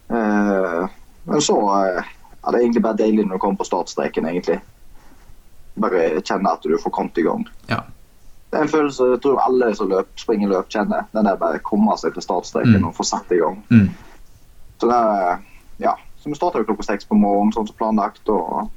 Eh, 0.09 0.87
men 1.25 1.41
så 1.41 1.55
ja, 1.63 2.51
det 2.51 2.57
er 2.57 2.61
egentlig 2.65 2.83
bare 2.83 2.99
deilig 2.99 3.25
når 3.25 3.37
du 3.37 3.39
kommer 3.39 3.57
på 3.61 3.67
startstreken, 3.67 4.25
egentlig. 4.27 4.59
Bare 5.79 6.21
kjenne 6.21 6.51
at 6.53 6.61
du 6.67 6.75
får 6.77 6.91
kommet 6.93 7.17
i 7.17 7.23
gang. 7.25 7.45
Ja. 7.71 7.81
Det 8.51 8.59
er 8.59 8.65
en 8.67 8.69
følelse 8.69 9.07
jeg 9.15 9.21
tror 9.23 9.39
alle 9.41 9.71
som 9.75 9.89
løp, 9.89 10.11
springer 10.21 10.51
løp 10.51 10.67
kjenner. 10.69 11.07
Den 11.15 11.25
der 11.25 11.39
bare 11.41 11.59
komme 11.65 11.95
seg 11.97 12.13
til 12.13 12.21
startstreken 12.21 12.75
Mm. 12.83 12.87
og 12.91 12.95
få 12.95 13.03
satt 13.07 13.31
i 13.31 13.39
gang. 13.41 13.63
Mm. 13.71 13.87
Så 14.79 14.87
det 14.91 14.99
er, 14.99 15.39
ja. 15.79 15.95
Så 16.23 16.29
vi 16.31 16.35
starta 16.39 16.63
klokka 16.63 16.85
seks 16.87 17.05
på 17.09 17.17
morgenen, 17.19 17.51
sånn 17.51 17.67
som 17.67 17.75
planlagt. 17.75 18.23
Og 18.31 18.69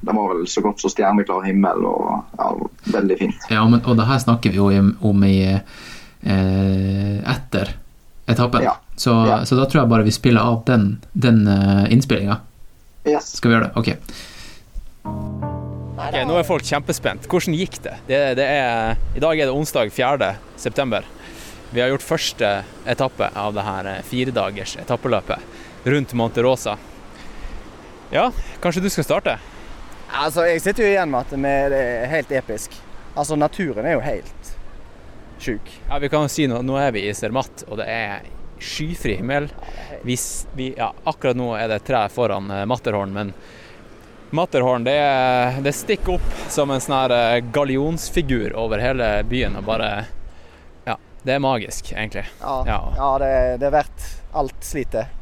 det 0.00 0.14
var 0.16 0.30
vel 0.32 0.46
så 0.48 0.62
godt 0.64 0.80
som 0.80 0.88
stjerneklar 0.92 1.44
himmel 1.44 1.84
og 1.84 2.06
ja, 2.38 2.46
veldig 2.94 3.18
fint. 3.20 3.42
Ja, 3.52 3.66
men, 3.68 3.82
og 3.84 3.98
det 4.00 4.06
her 4.08 4.22
snakker 4.22 4.54
vi 4.54 4.56
jo 4.56 4.70
om, 4.72 4.94
om 5.04 5.26
i 5.28 5.36
eh, 5.52 7.18
etter 7.34 7.74
etappen. 8.30 8.64
Ja. 8.64 8.78
Så, 8.96 9.12
Ja. 9.28 9.42
så 9.44 9.60
da 9.60 9.68
tror 9.68 9.82
jeg 9.82 9.92
bare 9.92 10.08
vi 10.08 10.16
spiller 10.16 10.40
av 10.40 10.62
den, 10.64 11.02
den 11.12 11.44
uh, 11.48 11.84
innspillinga. 11.92 12.40
Yes. 13.04 13.34
Skal 13.36 13.50
vi 13.50 13.56
gjøre 13.58 13.68
det? 13.68 13.76
Ok. 13.76 13.88
Ok, 16.00 16.16
nå 16.24 16.36
er 16.40 16.48
folk 16.48 16.64
kjempespent. 16.64 17.28
Hvordan 17.28 17.56
gikk 17.60 17.80
det? 17.84 17.96
det, 18.08 18.20
det 18.40 18.46
er, 18.56 19.00
I 19.16 19.20
dag 19.20 19.36
er 19.36 19.50
det 19.50 19.56
onsdag 19.56 19.92
4. 19.92 20.34
september. 20.56 21.04
Vi 21.70 21.80
har 21.80 21.92
gjort 21.92 22.02
første 22.04 22.62
etappe 22.88 23.28
av 23.36 23.52
det 23.54 23.64
her 23.68 23.88
eh, 23.98 24.04
firedagers 24.08 24.78
etappeløpet 24.80 25.59
rundt 25.84 26.12
Monte 26.12 26.42
Rosa. 26.42 26.76
Ja, 28.10 28.32
kanskje 28.60 28.82
du 28.82 28.90
skal 28.90 29.04
starte? 29.06 29.36
Altså, 30.10 30.42
jeg 30.50 30.62
sitter 30.64 30.82
jo 30.84 30.90
igjen 30.90 31.12
med 31.12 31.20
at 31.20 31.70
det 31.72 31.80
er 31.84 32.10
helt 32.10 32.32
episk. 32.34 32.74
Altså, 33.14 33.36
naturen 33.38 33.86
er 33.86 33.94
jo 33.94 34.02
helt 34.02 34.50
sjuk. 35.40 35.70
Ja, 35.88 35.98
vi 36.02 36.10
kan 36.12 36.26
jo 36.26 36.32
si 36.32 36.46
nå, 36.50 36.60
nå 36.66 36.76
er 36.80 36.92
vi 36.94 37.06
i 37.08 37.14
Zermatt, 37.14 37.64
og 37.68 37.78
det 37.80 37.86
er 37.88 38.26
skyfri 38.60 39.14
himmel. 39.20 39.48
Vi, 40.04 40.16
vi, 40.58 40.72
ja, 40.76 40.90
akkurat 41.08 41.38
nå 41.38 41.52
er 41.56 41.70
det 41.72 41.80
tre 41.86 42.02
foran 42.12 42.50
eh, 42.52 42.66
Matterhorn, 42.68 43.14
men 43.14 43.32
Matterhorn 44.36 44.84
det, 44.86 44.98
det 45.64 45.72
stikker 45.74 46.18
opp 46.18 46.42
som 46.52 46.70
en 46.70 46.82
sånn 46.82 47.14
eh, 47.14 47.38
gallionsfigur 47.54 48.52
over 48.60 48.82
hele 48.82 49.08
byen 49.30 49.56
og 49.58 49.64
bare 49.70 49.88
Ja, 50.86 50.98
det 51.24 51.38
er 51.38 51.42
magisk, 51.42 51.92
egentlig. 51.94 52.26
Ja, 52.42 52.58
Ja. 52.68 52.80
ja. 52.98 53.08
det, 53.22 53.32
det 53.62 53.70
er 53.70 53.74
verdt 53.78 54.06
alt 54.36 54.60
slitet. 54.66 55.16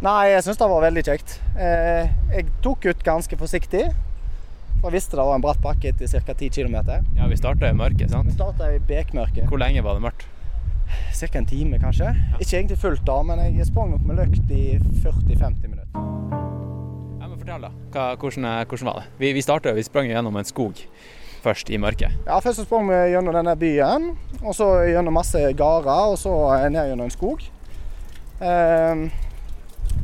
Nei, 0.00 0.30
jeg 0.32 0.44
syns 0.46 0.56
det 0.56 0.66
var 0.70 0.80
veldig 0.86 1.02
kjekt. 1.04 1.34
Eh, 1.60 2.06
jeg 2.32 2.46
tok 2.64 2.86
ut 2.88 3.02
ganske 3.04 3.36
forsiktig. 3.36 3.82
For 4.80 4.88
jeg 4.88 4.94
visste 4.96 5.18
det 5.18 5.26
var 5.28 5.36
en 5.36 5.44
bratt 5.44 5.60
bakke 5.60 5.90
etter 5.92 6.08
ca. 6.24 6.32
10 6.32 6.48
km. 6.56 6.78
Ja, 7.18 7.26
vi 7.28 7.36
starta 7.36 7.68
i 7.68 7.76
mørket, 7.76 8.08
sant? 8.14 8.30
Vi 8.30 8.32
starta 8.32 8.70
i 8.72 8.78
bekmørket. 8.80 9.44
Hvor 9.50 9.60
lenge 9.60 9.82
var 9.84 9.98
det 9.98 10.06
mørkt? 10.06 10.24
Ca. 11.12 11.28
en 11.36 11.46
time, 11.46 11.76
kanskje. 11.82 12.14
Ikke 12.40 12.56
egentlig 12.62 12.80
fullt 12.80 13.04
da, 13.04 13.18
men 13.28 13.44
jeg 13.44 13.68
sprang 13.68 13.92
nok 13.92 14.08
med 14.08 14.22
løkt 14.22 14.48
i 14.56 14.64
40-50 15.04 15.68
minutter. 15.68 15.92
Ja, 17.20 17.28
men 17.28 17.36
Fortell, 17.36 17.68
da. 17.68 17.74
Hva, 17.92 18.08
hvordan, 18.16 18.48
eh, 18.48 18.64
hvordan 18.72 18.88
var 18.88 19.00
det? 19.02 19.06
Vi, 19.20 19.34
vi 19.36 19.44
starta, 19.44 19.76
vi 19.76 19.84
sprang 19.84 20.08
gjennom 20.08 20.40
en 20.40 20.48
skog 20.48 20.80
først, 21.44 21.68
i 21.68 21.76
mørket. 21.80 22.16
Ja, 22.24 22.40
Først 22.40 22.62
så 22.62 22.64
sprang 22.64 22.88
vi 22.88 22.96
gjennom 23.12 23.36
denne 23.36 23.52
byen, 23.60 24.14
og 24.40 24.56
så 24.56 24.72
gjennom 24.88 25.20
masse 25.20 25.44
gårder, 25.60 26.14
og 26.16 26.18
så 26.20 26.32
ned 26.72 26.88
gjennom 26.88 27.08
en 27.12 27.14
skog. 27.20 27.44
Ehm, 28.40 29.10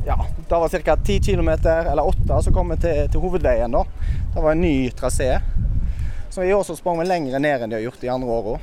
ja, 0.07 0.25
det 0.49 0.55
var 0.55 0.69
ca. 0.69 0.97
10 0.97 1.19
km, 1.19 1.49
eller 1.49 2.07
8, 2.07 2.41
så 2.43 2.53
kom 2.53 2.69
vi 2.69 2.77
til, 2.77 3.11
til 3.11 3.19
hovedveien. 3.19 3.71
da. 3.71 3.83
Det 4.33 4.41
var 4.41 4.51
en 4.51 4.61
ny 4.61 4.89
trasé. 4.89 5.39
Så 6.29 6.43
i 6.43 6.53
år 6.53 6.63
så 6.63 6.75
sprang 6.75 6.99
vi 6.99 7.05
lenger 7.09 7.39
ned 7.39 7.63
enn 7.65 7.73
de 7.73 7.79
har 7.79 7.83
gjort 7.83 8.01
de 8.01 8.11
andre 8.13 8.39
åra. 8.39 8.59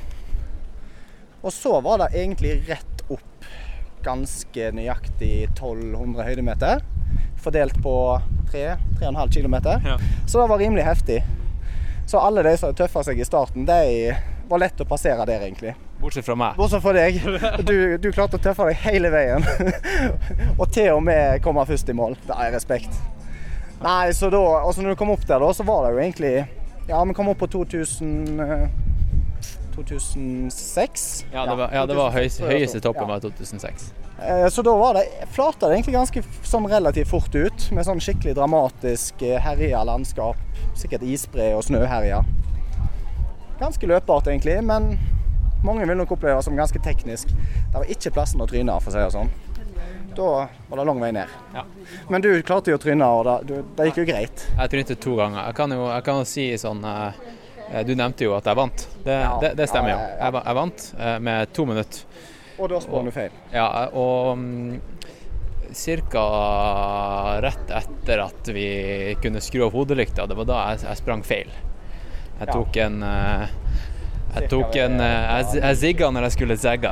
Og 1.45 1.53
så 1.53 1.77
var 1.85 2.01
det 2.01 2.13
egentlig 2.17 2.55
rett 2.69 3.03
opp 3.13 3.49
ganske 4.05 4.71
nøyaktig 4.73 5.33
1200 5.51 6.25
høydemeter. 6.25 6.81
Fordelt 7.43 7.77
på 7.83 7.95
3-3,5 8.53 9.33
km. 9.37 9.55
Ja. 9.85 9.97
Så 10.27 10.41
det 10.41 10.49
var 10.49 10.57
rimelig 10.57 10.85
heftig. 10.87 11.19
Så 12.07 12.21
alle 12.21 12.41
de 12.45 12.55
som 12.57 12.73
tøffa 12.73 13.03
seg 13.05 13.21
i 13.21 13.27
starten, 13.27 13.67
de 13.69 14.15
var 14.49 14.61
lett 14.61 14.81
å 14.81 14.85
passere 14.87 15.25
der, 15.27 15.41
egentlig. 15.47 15.73
Bortsett 16.01 16.25
fra 16.27 16.35
meg. 16.37 16.55
Bortsett 16.59 16.83
fra 16.83 16.93
deg. 16.95 17.19
Du, 17.65 17.75
du 17.97 18.09
klarte 18.11 18.37
å 18.39 18.43
tøffe 18.43 18.67
deg 18.69 18.81
hele 18.85 19.09
veien. 19.13 19.45
og 20.59 20.67
til 20.73 20.91
og 20.93 21.03
med 21.07 21.41
komme 21.45 21.65
først 21.65 21.89
i 21.89 21.95
mål. 21.97 22.17
Er 22.35 22.53
respekt. 22.55 22.93
Nei, 23.83 24.13
så 24.15 24.29
da 24.31 24.41
altså 24.61 24.81
når 24.83 24.93
du 24.95 24.99
kom 25.01 25.11
opp 25.13 25.25
der, 25.27 25.41
da, 25.41 25.51
så 25.53 25.65
var 25.67 25.83
det 25.85 25.95
jo 25.95 26.03
egentlig 26.05 26.35
Ja, 26.87 27.01
vi 27.03 27.13
kom 27.17 27.27
opp 27.27 27.41
på 27.41 27.49
2000 27.51 28.39
eh, 28.39 28.67
2006. 29.75 31.25
Ja, 31.33 31.45
det 31.45 31.55
var, 31.59 31.73
ja, 31.73 31.85
det 31.85 31.95
var 31.97 32.13
høy, 32.15 32.29
2006, 32.29 32.37
tror 32.37 32.47
jeg 32.47 32.53
det 32.55 32.61
høyeste 32.61 32.81
toppen 32.85 33.03
Ja. 33.03 33.07
var 33.11 33.19
2006. 33.25 33.87
Eh, 34.23 34.47
Så 34.49 34.61
da 34.63 34.75
var 34.79 34.93
det, 34.95 35.03
flata 35.35 35.67
det 35.67 35.75
egentlig 35.75 35.97
ganske 35.97 36.23
sånn 36.47 36.69
relativt 36.71 37.11
fort 37.11 37.35
ut, 37.35 37.67
med 37.75 37.85
sånn 37.85 37.99
skikkelig 37.99 38.35
dramatisk 38.37 39.21
eh, 39.21 39.39
herja 39.43 39.83
landskap. 39.83 40.39
Sikkert 40.79 41.03
isbre 41.03 41.51
og 41.57 41.63
snøherja. 41.67 42.23
Ganske 43.59 43.87
løpbart 43.87 44.27
egentlig, 44.27 44.57
men 44.63 44.97
mange 45.63 45.85
vil 45.87 45.97
nok 45.97 46.11
oppleve 46.17 46.37
det 46.39 46.45
som 46.45 46.55
ganske 46.57 46.79
teknisk. 46.83 47.31
Det 47.31 47.73
var 47.73 47.91
ikke 47.91 48.11
plassen 48.15 48.43
å 48.43 48.47
tryne, 48.49 48.75
for 48.83 48.91
å 48.91 48.95
si 48.95 49.01
det 49.03 49.13
sånn. 49.15 49.31
Da 50.15 50.27
var 50.69 50.79
det 50.79 50.85
lang 50.87 50.99
vei 51.03 51.11
ned. 51.15 51.31
Ja. 51.55 51.63
Men 52.09 52.23
du 52.23 52.29
klarte 52.47 52.71
jo 52.71 52.77
å 52.77 52.81
tryne, 52.81 53.07
og 53.07 53.25
det, 53.47 53.61
det 53.75 53.89
gikk 53.89 53.97
jo 54.03 54.05
greit. 54.07 54.45
Jeg 54.55 54.71
trynte 54.71 54.95
to 55.03 55.15
ganger. 55.19 55.41
Jeg 55.49 55.57
kan 55.57 55.73
jo, 55.75 55.81
jeg 55.91 56.05
kan 56.07 56.21
jo 56.21 56.27
si 56.29 56.45
sånn 56.61 56.83
eh, 56.87 57.17
eh, 57.71 57.81
Du 57.87 57.91
nevnte 57.99 58.23
jo 58.27 58.35
at 58.37 58.47
jeg 58.47 58.59
vant. 58.59 58.85
Det, 59.03 59.17
Ja. 59.25 59.33
det, 59.43 59.53
det 59.59 59.67
stemmer 59.71 59.91
jo. 59.91 59.97
Ja. 59.99 60.15
Jeg, 60.23 60.39
jeg 60.45 60.59
vant 60.61 60.85
eh, 60.99 61.17
med 61.27 61.53
to 61.57 61.67
minutter. 61.67 62.23
Og 62.55 62.71
da 62.71 62.79
sprang 62.79 63.09
du 63.09 63.11
feil. 63.11 63.35
Ja, 63.51 63.67
og 63.91 64.37
mm, 64.39 64.79
ca. 66.13 66.25
rett 67.43 67.71
etter 67.81 68.23
at 68.23 68.47
vi 68.55 68.67
kunne 69.19 69.43
skru 69.43 69.65
av 69.67 69.75
hodelykta, 69.75 70.27
det 70.31 70.37
var 70.39 70.47
da 70.47 70.61
jeg, 70.69 70.85
jeg 70.87 71.01
sprang 71.03 71.25
feil. 71.27 71.51
Jeg 72.39 72.51
tok 72.51 72.77
en 72.83 73.03
eh, 73.05 73.53
jeg 74.35 74.49
tok 74.51 74.75
en 74.83 74.99
eh, 74.99 75.27
Jeg, 75.29 75.61
jeg 75.61 75.79
zigga 75.79 76.09
når 76.11 76.27
jeg 76.27 76.35
skulle 76.35 76.57
zegga. 76.59 76.91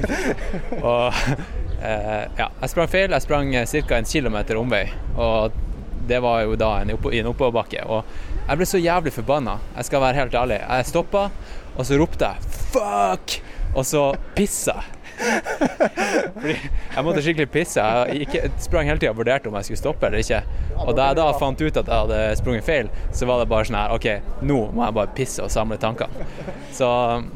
og 0.92 1.18
eh, 1.84 2.24
ja, 2.38 2.48
jeg 2.48 2.72
sprang 2.72 2.88
feil. 2.88 3.12
Jeg 3.12 3.26
sprang 3.26 3.52
ca. 3.52 3.98
en 3.98 4.08
kilometer 4.08 4.60
omvei. 4.60 4.86
Og 5.20 5.60
det 6.08 6.20
var 6.24 6.44
jo 6.44 6.56
da 6.60 6.70
en 6.80 6.94
oppå, 6.96 7.12
i 7.12 7.20
en 7.20 7.28
oppoverbakke. 7.32 7.84
Og 7.84 8.04
jeg 8.44 8.60
ble 8.60 8.68
så 8.68 8.80
jævlig 8.80 9.12
forbanna. 9.14 9.58
Jeg 9.76 9.90
skal 9.90 10.04
være 10.04 10.22
helt 10.22 10.40
ærlig. 10.40 10.60
Jeg 10.64 10.88
stoppa, 10.88 11.28
og 11.76 11.86
så 11.86 12.00
ropte 12.00 12.28
jeg 12.28 12.36
'fuck', 12.72 13.40
og 13.74 13.86
så 13.86 14.04
pissa 14.36 14.80
jeg. 14.80 15.03
Fordi 16.34 16.54
jeg 16.54 17.04
måtte 17.06 17.22
skikkelig 17.24 17.50
pisse. 17.52 17.82
Jeg 17.82 18.24
gikk, 18.24 18.58
sprang 18.62 18.88
hele 18.90 19.00
tida 19.00 19.12
og 19.14 19.20
vurderte 19.20 19.50
om 19.50 19.56
jeg 19.58 19.68
skulle 19.68 19.80
stoppe 19.80 20.08
eller 20.08 20.22
ikke. 20.22 20.40
Og 20.84 20.92
da 20.98 21.10
jeg 21.10 21.18
da 21.20 21.26
fant 21.40 21.62
ut 21.62 21.80
at 21.80 21.90
jeg 21.90 22.04
hadde 22.04 22.20
sprunget 22.40 22.66
feil, 22.66 22.90
så 23.14 23.28
var 23.30 23.42
det 23.42 23.48
bare 23.52 23.68
sånn 23.68 23.78
her 23.78 23.94
OK, 23.94 24.08
nå 24.46 24.60
må 24.74 24.84
jeg 24.86 24.96
bare 24.98 25.14
pisse 25.16 25.44
og 25.44 25.52
samle 25.54 25.78
tankene. 25.82 26.28
Så 26.74 26.88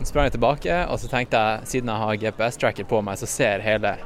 sprang 0.09 0.29
jeg 0.29 0.37
tilbake, 0.37 0.81
og 0.91 1.01
så 1.01 1.11
tenkte 1.11 1.43
jeg, 1.43 1.73
siden 1.75 1.93
jeg 1.93 2.05
har 2.05 2.23
GPS-tracker 2.25 2.89
på 2.91 3.03
meg, 3.07 3.21
så 3.21 3.31
ser 3.31 3.65
hele 3.65 3.97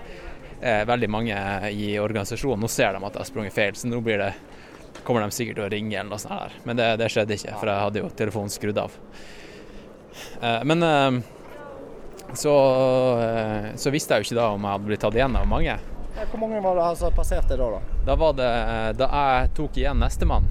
eh, 0.61 0.83
veldig 0.89 1.11
mange 1.11 1.37
i 1.73 1.95
organisasjonen 2.01 2.63
Nå 2.63 2.71
ser 2.71 2.95
de 2.95 3.03
at 3.03 3.17
jeg 3.17 3.25
har 3.25 3.31
sprunget 3.31 3.57
feil, 3.57 3.77
så 3.79 3.91
nå 3.91 4.03
blir 4.05 4.23
det 4.23 4.33
kommer 5.03 5.25
de 5.25 5.35
sikkert 5.35 5.57
til 5.59 5.65
å 5.67 5.71
ringe 5.73 5.97
eller 5.97 6.13
noe 6.13 6.21
sånt 6.21 6.37
her. 6.37 6.59
Men 6.69 6.79
det, 6.79 6.89
det 7.01 7.09
skjedde 7.11 7.35
ikke, 7.39 7.57
for 7.59 7.71
jeg 7.71 7.87
hadde 7.87 8.03
jo 8.05 8.11
telefonen 8.19 8.53
skrudd 8.53 8.79
av. 8.79 8.99
Eh, 10.43 10.61
men 10.69 10.87
eh, 10.87 11.23
så, 12.35 12.53
eh, 13.23 13.71
så 13.77 13.91
visste 13.91 14.15
jeg 14.15 14.23
jo 14.25 14.29
ikke 14.31 14.41
da 14.41 14.49
om 14.55 14.63
jeg 14.67 14.73
hadde 14.77 14.89
blitt 14.91 15.01
tatt 15.05 15.15
igjen 15.19 15.37
av 15.37 15.47
mange. 15.49 15.79
Hvor 16.31 16.39
mange 16.41 16.61
var 16.63 16.77
det 16.77 16.99
som 17.01 17.13
passerte 17.17 17.57
da, 17.57 17.71
da? 17.73 17.81
Da 18.07 18.15
var 18.21 18.35
det 18.37 18.49
Da 18.99 19.07
jeg 19.09 19.55
tok 19.57 19.77
igjen 19.81 19.99
nestemann, 19.99 20.45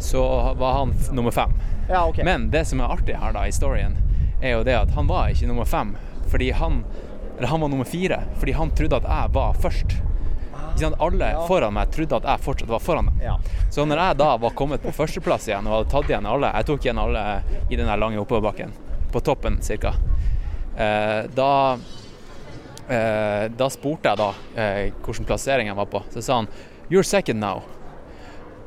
så 0.00 0.22
var 0.56 0.72
han 0.78 0.94
nummer 1.12 1.30
fem. 1.30 1.52
Ja, 1.90 2.06
okay. 2.08 2.24
Men 2.24 2.48
det 2.50 2.64
som 2.66 2.80
er 2.80 2.88
artig 2.94 3.16
her 3.20 3.32
da 3.36 3.44
i 3.46 3.52
storyen, 3.52 3.96
er 4.42 4.54
jo 4.56 4.62
det 4.64 4.76
at 4.78 4.90
han 4.96 5.06
var 5.10 5.28
ikke 5.28 5.48
nummer 5.50 5.64
fem 5.68 5.96
fordi 6.30 6.52
han 6.54 6.84
Eller 7.36 7.48
han 7.48 7.60
var 7.60 7.68
nummer 7.68 7.84
fire 7.88 8.22
fordi 8.38 8.52
han 8.52 8.70
trodde 8.76 8.96
at 8.96 9.04
jeg 9.08 9.32
var 9.34 9.54
først. 9.60 9.96
Sånn? 10.76 10.94
Alle 11.00 11.30
Ja. 11.32 11.40
foran 11.46 11.72
meg 11.74 11.90
trodde 11.90 12.16
at 12.16 12.22
jeg 12.24 12.40
fortsatt 12.40 12.68
var 12.68 12.78
foran 12.80 13.06
dem. 13.06 13.20
Ja. 13.22 13.36
Så 13.70 13.84
når 13.84 13.96
jeg 13.98 14.16
da 14.18 14.36
var 14.36 14.50
kommet 14.50 14.82
på 14.82 14.92
førsteplass 14.92 15.48
igjen 15.48 15.66
og 15.66 15.72
hadde 15.84 15.90
tatt 15.90 16.08
igjen 16.10 16.26
alle 16.26 16.52
Jeg 16.54 16.66
tok 16.66 16.80
igjen 16.84 16.98
alle 16.98 17.42
i 17.70 17.76
den 17.76 17.86
lange 18.00 18.18
oppoverbakken, 18.20 18.72
på 19.12 19.20
toppen 19.20 19.58
ca. 19.60 19.92
Eh, 20.80 21.26
da 21.36 21.50
eh, 22.88 23.48
Da 23.56 23.68
spurte 23.72 24.10
jeg 24.12 24.20
da 24.20 24.30
eh, 24.56 24.86
hvilken 25.04 25.28
plassering 25.28 25.68
jeg 25.70 25.76
var 25.78 25.90
på. 25.92 26.02
Så 26.14 26.22
sa 26.24 26.40
han 26.40 26.48
'You're 26.90 27.06
second 27.06 27.40
now'. 27.42 27.62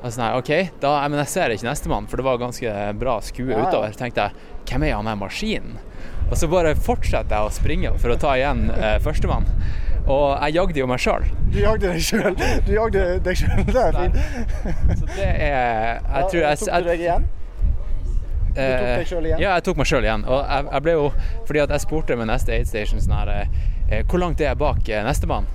Og 0.04 0.12
sånn 0.12 0.24
her, 0.26 0.36
OK, 0.36 0.50
da, 0.84 1.08
men 1.08 1.20
jeg 1.24 1.28
ser 1.32 1.50
ikke 1.54 1.64
nestemann, 1.70 2.08
for 2.12 2.20
det 2.20 2.26
var 2.28 2.38
ganske 2.38 2.72
bra 3.00 3.22
skue 3.24 3.52
Ja, 3.54 3.58
ja. 3.58 3.68
utover. 3.70 3.92
Tenkte 3.96 4.22
jeg 4.28 4.32
'Hvem 4.68 4.84
er 4.88 4.96
han 4.96 5.06
der 5.06 5.16
maskinen?' 5.16 5.78
Og 6.32 6.38
så 6.38 6.48
bare 6.50 6.74
fortsetter 6.76 7.36
jeg 7.36 7.46
å 7.46 7.52
springe 7.52 7.92
for 8.00 8.10
å 8.10 8.18
ta 8.20 8.36
igjen 8.36 8.70
eh, 8.72 8.98
førstemann. 9.00 9.46
Og 10.08 10.40
jeg 10.42 10.54
jagde 10.56 10.80
jo 10.80 10.88
meg 10.88 11.00
sjøl. 11.00 11.24
Du 11.52 11.60
jagde 11.60 11.92
deg 11.94 12.02
sjøl. 12.02 12.36
Du 12.66 12.74
jagde 12.74 13.20
deg 13.24 13.38
sjøl. 13.38 13.64
Det 13.66 13.84
er 13.84 13.94
fint. 13.94 14.16
Så 15.00 15.06
det 15.16 15.28
er 15.28 16.02
Jeg 16.02 16.28
tror 16.32 16.42
jeg, 16.42 16.58
Tok 16.60 16.88
jeg 17.00 17.24
du? 18.54 18.62
Eh, 18.62 18.78
tok 18.80 19.04
deg 19.04 19.12
selv 19.12 19.30
igjen? 19.30 19.44
Ja, 19.44 19.58
jeg 19.58 19.66
tok 19.68 19.82
meg 19.82 19.90
sjøl 19.90 20.08
igjen. 20.08 20.26
Og 20.30 20.40
jeg, 20.42 20.70
jeg 20.72 20.86
ble 20.86 20.96
jo 20.98 21.06
Fordi 21.50 21.64
at 21.66 21.76
jeg 21.76 21.86
spurte 21.86 22.18
med 22.20 22.30
neste 22.32 22.56
aid 22.56 22.70
station 22.70 23.04
sånn 23.04 23.16
her 23.18 23.34
eh, 23.36 24.02
Hvor 24.08 24.22
langt 24.22 24.42
er 24.42 24.52
jeg 24.52 24.62
bak 24.62 24.90
eh, 24.90 25.06
nestemann? 25.06 25.50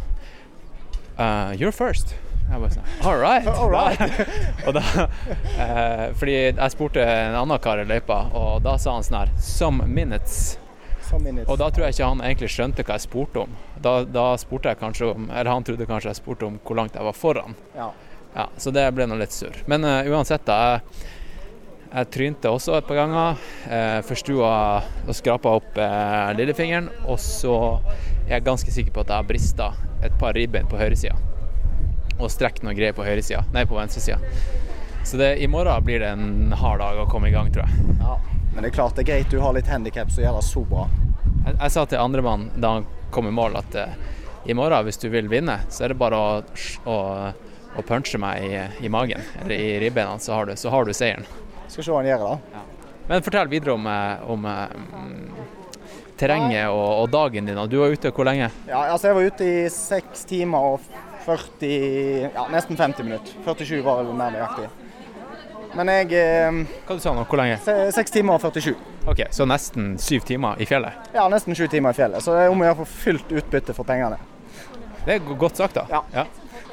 Uh, 1.18 1.50
you're 1.58 1.74
first. 1.74 2.14
Jeg 2.48 2.60
bare 2.62 2.72
sånn 2.72 2.86
All 3.04 3.18
right. 3.18 3.48
All 3.60 3.72
right. 3.72 3.98
og 4.66 4.76
da 4.76 4.84
eh, 5.58 6.04
Fordi 6.16 6.36
jeg 6.38 6.74
spurte 6.74 7.02
en 7.02 7.36
annen 7.36 7.60
kar 7.62 7.82
i 7.82 7.86
løypa, 7.88 8.22
og 8.38 8.62
da 8.64 8.76
sa 8.80 8.96
han 8.96 9.06
sånn 9.06 9.20
her 9.22 9.34
Some 9.42 9.88
minutes. 9.90 10.56
Some 11.08 11.24
minutes. 11.24 11.48
Og 11.50 11.58
da 11.60 11.70
tror 11.72 11.88
jeg 11.88 11.96
ikke 11.96 12.10
han 12.12 12.24
egentlig 12.24 12.50
skjønte 12.52 12.84
hva 12.84 12.98
jeg 12.98 13.06
spurte 13.06 13.44
om. 13.46 13.52
Da, 13.80 14.02
da 14.04 14.30
spurte 14.40 14.72
jeg 14.72 14.80
kanskje 14.80 15.10
om 15.14 15.30
Eller 15.30 15.50
han 15.50 15.64
trodde 15.64 15.88
kanskje 15.88 16.12
jeg 16.12 16.20
spurte 16.20 16.48
om 16.48 16.58
hvor 16.62 16.78
langt 16.78 16.96
jeg 16.96 17.06
var 17.06 17.16
foran. 17.16 17.56
Ja. 17.76 17.90
Ja, 18.34 18.44
så 18.60 18.70
det 18.70 18.84
ble 18.94 19.06
nå 19.08 19.16
litt 19.18 19.32
surr. 19.34 19.56
Men 19.66 19.86
uh, 19.88 20.04
uansett, 20.12 20.44
da. 20.46 20.58
Jeg, 20.76 21.14
jeg 21.92 22.08
trynte 22.14 22.50
også 22.52 22.76
et 22.78 22.86
par 22.88 22.98
ganger. 23.00 23.38
Uh, 23.68 23.98
Forstua 24.06 24.50
og 25.08 25.14
skrapa 25.16 25.54
opp 25.58 25.78
eh, 25.80 26.30
lillefingeren. 26.38 26.90
Og 27.08 27.18
så 27.22 27.54
er 28.26 28.36
jeg 28.38 28.46
ganske 28.48 28.74
sikker 28.74 28.92
på 28.94 29.04
at 29.06 29.12
jeg 29.14 29.22
har 29.22 29.28
brista 29.28 29.70
et 30.04 30.14
par 30.20 30.36
ribbein 30.36 30.68
på 30.70 30.78
høyresida. 30.80 31.16
Og 32.18 32.28
strekt 32.34 32.64
noe 32.66 32.74
greier 32.76 32.92
på 32.96 33.06
høyresida. 33.06 33.44
Nei, 33.54 33.64
på 33.70 33.78
venstresida. 33.78 34.18
Så 35.06 35.16
det, 35.20 35.36
i 35.40 35.46
morgen 35.48 35.84
blir 35.86 36.02
det 36.02 36.10
en 36.12 36.52
hard 36.60 36.82
dag 36.82 36.98
å 37.00 37.06
komme 37.08 37.30
i 37.30 37.34
gang, 37.34 37.48
tror 37.54 37.64
jeg. 37.64 37.96
Ja. 38.02 38.18
Men 38.52 38.64
det 38.64 38.72
er 38.72 38.76
klart 38.76 38.96
det 38.98 39.04
er 39.06 39.10
greit 39.12 39.30
du 39.32 39.38
har 39.40 39.54
litt 39.56 39.68
handikap 39.70 40.10
som 40.12 40.24
gjør 40.24 40.38
det 40.40 40.44
så 40.48 40.64
bra. 40.68 40.86
Jeg, 41.46 41.54
jeg 41.54 41.72
sa 41.76 41.84
til 41.88 42.02
andremann 42.02 42.48
da 42.60 42.74
han 42.78 42.88
kom 43.14 43.28
i 43.30 43.32
mål, 43.32 43.56
at 43.62 43.76
eh, 43.78 43.94
i 44.50 44.56
morgen, 44.58 44.84
hvis 44.88 44.98
du 45.00 45.08
vil 45.12 45.28
vinne, 45.30 45.60
så 45.72 45.86
er 45.86 45.94
det 45.94 45.98
bare 46.00 46.18
å, 46.18 46.40
å, 46.90 46.96
å 47.78 47.84
punche 47.88 48.18
meg 48.20 48.44
i, 48.50 48.60
i 48.84 48.90
magen, 48.92 49.22
eller 49.40 49.54
i 49.56 49.78
ribbeina, 49.80 50.18
så, 50.20 50.34
har 50.36 50.50
du- 50.50 50.56
så 50.60 50.72
har 50.74 50.84
du 50.88 50.92
seieren. 50.96 51.24
Skal 51.68 51.84
se 51.84 51.92
hva 51.92 52.02
han 52.02 52.08
gjør 52.10 52.24
da. 52.24 52.64
Men 53.08 53.24
fortell 53.24 53.48
videre 53.48 53.74
om, 53.76 53.86
eh, 53.88 54.30
om 54.30 54.48
eh, 54.48 55.46
terrenget 56.20 56.68
og, 56.68 57.04
og 57.04 57.10
dagen 57.12 57.48
din. 57.48 57.60
Du 57.70 57.78
var 57.80 57.94
ute 57.94 58.12
hvor 58.12 58.28
lenge? 58.28 58.50
Ja, 58.68 58.82
altså 58.92 59.10
jeg 59.10 59.18
var 59.18 59.30
ute 59.30 59.48
i 59.48 59.62
6 59.72 60.26
timer 60.28 60.74
og 60.74 60.90
40, 61.28 61.72
ja 62.34 62.44
nesten 62.52 62.76
50 62.76 63.04
minutter. 63.04 63.32
47 63.44 63.80
var 63.84 64.02
vel 64.02 64.14
mer 64.16 64.34
nøyaktig. 64.36 64.68
Men 65.76 65.90
jeg, 65.92 66.12
eh, 66.16 66.62
Hva 66.88 66.96
du 66.96 67.02
sa 67.04 67.12
nå? 67.16 67.24
Hvor 67.28 67.40
lenge? 67.40 67.58
6 67.92 68.14
timer 68.14 68.38
og 68.38 68.44
47. 68.44 68.74
Ok, 69.08 69.22
Så 69.32 69.46
nesten 69.48 69.94
syv 70.00 70.24
timer 70.28 70.60
i 70.60 70.66
fjellet? 70.68 70.96
Ja, 71.14 71.28
nesten 71.32 71.56
7 71.56 71.68
timer 71.72 71.96
i 71.96 71.98
fjellet. 72.00 72.24
Så 72.24 72.34
det 72.36 72.44
er 72.46 72.52
om 72.52 72.60
å 72.60 72.68
gjøre 72.68 72.80
å 72.80 72.84
få 72.84 72.88
fullt 73.04 73.36
utbytte 73.40 73.76
for 73.76 73.88
pengene. 73.88 74.18
Det 75.04 75.16
er 75.16 75.36
godt 75.40 75.56
sagt, 75.60 75.78
da. 75.78 76.02
Ja. 76.12 76.26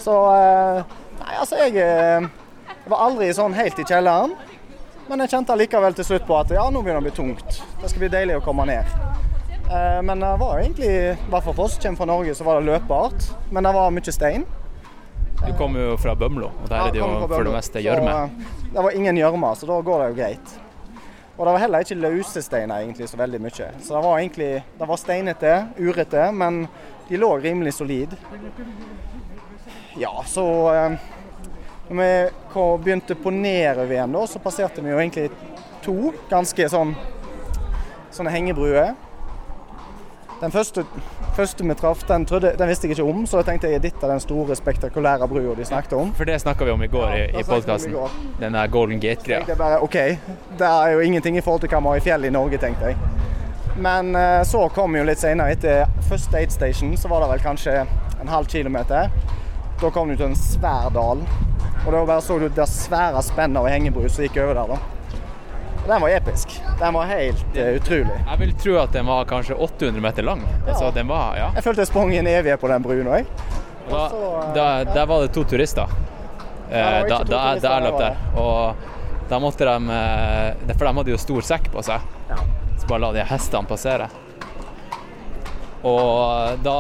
Så 0.04 0.16
eh, 0.36 0.96
Nei, 1.22 1.36
altså 1.40 1.58
jeg, 1.64 1.78
eh, 1.80 2.26
var 2.92 3.06
aldri 3.08 3.30
sånn 3.34 3.56
helt 3.58 3.80
i 3.80 3.86
kjelleren. 3.88 4.36
Men 5.10 5.22
jeg 5.22 5.30
kjente 5.36 5.54
allikevel 5.54 5.94
til 5.98 6.06
slutt 6.08 6.26
på 6.26 6.38
at 6.40 6.50
ja, 6.56 6.64
nå 6.74 6.82
begynner 6.82 7.04
det 7.04 7.06
å 7.06 7.10
bli 7.10 7.16
tungt. 7.20 7.60
Det 7.82 7.90
skal 7.92 8.02
bli 8.06 8.10
deilig 8.10 8.40
å 8.40 8.44
komme 8.46 8.66
ned. 8.66 8.90
Eh, 9.70 10.02
Men 10.02 10.20
det 10.24 10.32
var 10.42 10.60
egentlig, 10.64 10.90
i 11.14 11.30
hvert 11.30 11.46
fall 11.46 11.54
for 11.54 11.66
oss 11.68 11.76
som 11.78 11.84
kommer 11.84 11.98
fra 12.02 12.06
Norge, 12.10 12.36
så 12.36 12.44
var 12.48 12.60
det 12.62 12.70
løpbart. 12.72 13.28
Men 13.54 13.64
det 13.68 13.74
var 13.78 13.92
mye 13.94 14.12
stein. 14.16 14.46
Du 15.46 15.52
kommer 15.60 15.80
jo 15.92 15.96
fra 16.02 16.16
Bømlo, 16.16 16.48
og 16.64 16.70
der 16.72 16.88
er 16.88 16.92
det 16.96 17.02
jo 17.04 17.10
for 17.28 17.44
det 17.44 17.54
meste 17.54 17.82
gjørme. 17.84 18.14
eh, 18.24 18.54
Det 18.74 18.84
var 18.84 18.92
ingen 18.98 19.18
gjørme, 19.20 19.56
så 19.56 19.68
da 19.70 19.82
går 19.82 20.02
det 20.02 20.08
jo 20.10 20.16
greit. 20.24 20.54
Og 21.38 21.46
det 21.46 21.52
var 21.54 21.60
heller 21.60 21.84
ikke 21.84 21.98
løse 22.00 22.42
steiner 22.42 22.80
egentlig 22.82 23.10
så 23.12 23.18
veldig 23.20 23.42
mye. 23.44 23.68
Så 23.84 23.94
det 23.94 24.04
var 24.06 24.18
egentlig 24.22 24.64
det 24.80 24.88
var 24.88 24.98
steinete, 24.98 25.54
urete, 25.78 26.32
men 26.34 26.68
de 27.10 27.18
lå 27.20 27.30
rimelig 27.44 27.74
solid. 27.76 28.16
Ja, 29.98 30.24
så 30.28 30.46
eh, 30.74 30.96
Når 31.90 31.98
vi 32.02 32.84
begynte 32.84 33.16
på 33.16 33.34
nedover 33.34 33.92
igjen, 33.94 34.16
da, 34.16 34.24
så 34.28 34.40
passerte 34.42 34.82
vi 34.82 34.90
jo 34.90 35.02
egentlig 35.02 35.30
to 35.86 36.14
ganske 36.32 36.70
sånn 36.72 36.96
sånne 38.16 38.32
hengebruer. 38.32 38.96
Den 40.42 40.52
første, 40.52 40.84
første 41.36 41.64
vi 41.64 41.76
traff, 41.80 42.02
den, 42.08 42.26
den 42.28 42.68
visste 42.68 42.88
jeg 42.88 42.98
ikke 42.98 43.06
om, 43.08 43.24
så 43.28 43.40
jeg 43.40 43.48
tenkte 43.50 43.70
jeg 43.72 43.84
dette 43.86 44.04
er 44.04 44.12
den 44.12 44.24
store, 44.24 44.56
spektakulære 44.60 45.28
brua 45.32 45.56
de 45.56 45.68
snakket 45.68 45.96
om. 45.96 46.12
For 46.18 46.28
det 46.28 46.42
snakka 46.44 46.68
vi 46.68 46.74
om 46.74 46.84
i 46.84 46.90
går 46.92 47.06
i, 47.06 47.20
Ja, 47.22 47.28
i 47.30 47.38
vi 47.38 47.44
i 47.44 47.48
podkasten. 47.48 47.96
Den 48.42 48.58
der 48.58 48.68
Golden 48.68 49.00
Gate-greia. 49.00 49.56
bare 49.56 49.80
OK, 49.84 49.96
det 50.60 50.68
er 50.72 50.92
jo 50.92 51.00
ingenting 51.00 51.38
i 51.38 51.42
forhold 51.42 51.64
til 51.64 51.72
hva 51.72 51.80
vi 51.80 51.94
har 51.94 52.04
i 52.04 52.06
fjellet 52.10 52.32
i 52.32 52.36
Norge, 52.36 52.60
tenkte 52.60 52.92
jeg. 52.92 52.98
Men 53.76 54.16
eh, 54.16 54.44
så 54.48 54.68
kom 54.76 54.94
vi 54.94 55.00
jo 55.00 55.08
litt 55.08 55.20
senere, 55.20 55.56
etter 55.56 55.88
første 56.10 56.38
aid 56.40 56.52
station, 56.52 56.96
så 56.98 57.12
var 57.12 57.24
det 57.24 57.32
vel 57.34 57.44
kanskje 57.44 57.80
en 58.22 58.32
halv 58.32 58.52
kilometer. 58.52 59.12
Da 59.82 59.92
kom 59.92 60.12
du 60.12 60.16
til 60.16 60.30
en 60.30 60.40
svær 60.40 60.92
dal. 60.96 61.24
Og 61.86 61.92
da 61.94 62.06
bare 62.06 62.22
så 62.26 62.40
du 62.42 62.48
det 62.50 62.68
svære 62.70 63.22
spennet 63.26 63.62
av 63.62 63.70
hengebru 63.70 64.08
som 64.10 64.26
gikk 64.26 64.40
over 64.42 64.58
der, 64.58 64.74
da. 64.74 64.78
Og 65.84 65.92
den 65.92 66.02
var 66.02 66.16
episk. 66.16 66.56
Den 66.80 66.96
var 66.98 67.12
helt 67.12 67.44
uh, 67.54 67.68
utrolig. 67.78 68.16
Jeg 68.18 68.42
vil 68.42 68.56
tro 68.64 68.80
at 68.82 68.96
den 68.96 69.06
var 69.06 69.28
kanskje 69.30 69.54
800 69.56 70.02
meter 70.02 70.26
lang. 70.26 70.42
Altså, 70.66 70.90
den 70.96 71.08
var, 71.08 71.38
ja. 71.38 71.52
Jeg 71.54 71.68
følte 71.68 71.86
jeg 71.86 71.92
sprang 71.92 72.14
i 72.16 72.18
en 72.24 72.30
evighet 72.32 72.62
på 72.62 72.72
den 72.72 72.86
bruen 72.86 73.12
òg. 73.20 73.30
Da, 73.86 74.08
så, 74.10 74.22
eh, 74.42 74.50
da, 74.56 74.66
der 74.90 75.06
var 75.06 75.22
det 75.22 75.30
to 75.36 75.44
turister. 75.46 75.86
Ja, 75.86 76.06
Eh, 76.76 77.04
det 77.04 77.10
da, 77.10 77.18
da, 77.24 77.42
da 77.62 77.74
jeg 77.76 77.84
løp 77.86 78.00
der. 78.02 78.16
Og 78.42 79.30
da 79.30 79.40
måtte 79.40 79.66
de 79.70 80.74
For 80.74 80.88
de 80.88 80.94
hadde 80.98 81.14
jo 81.14 81.20
stor 81.22 81.46
sekk 81.46 81.70
på 81.74 81.84
seg. 81.86 82.02
Ja. 82.32 82.40
Så 82.82 82.90
bare 82.90 83.04
la 83.06 83.12
de 83.14 83.26
hestene 83.30 83.70
passere. 83.70 84.10
Og 85.86 86.58
da 86.66 86.80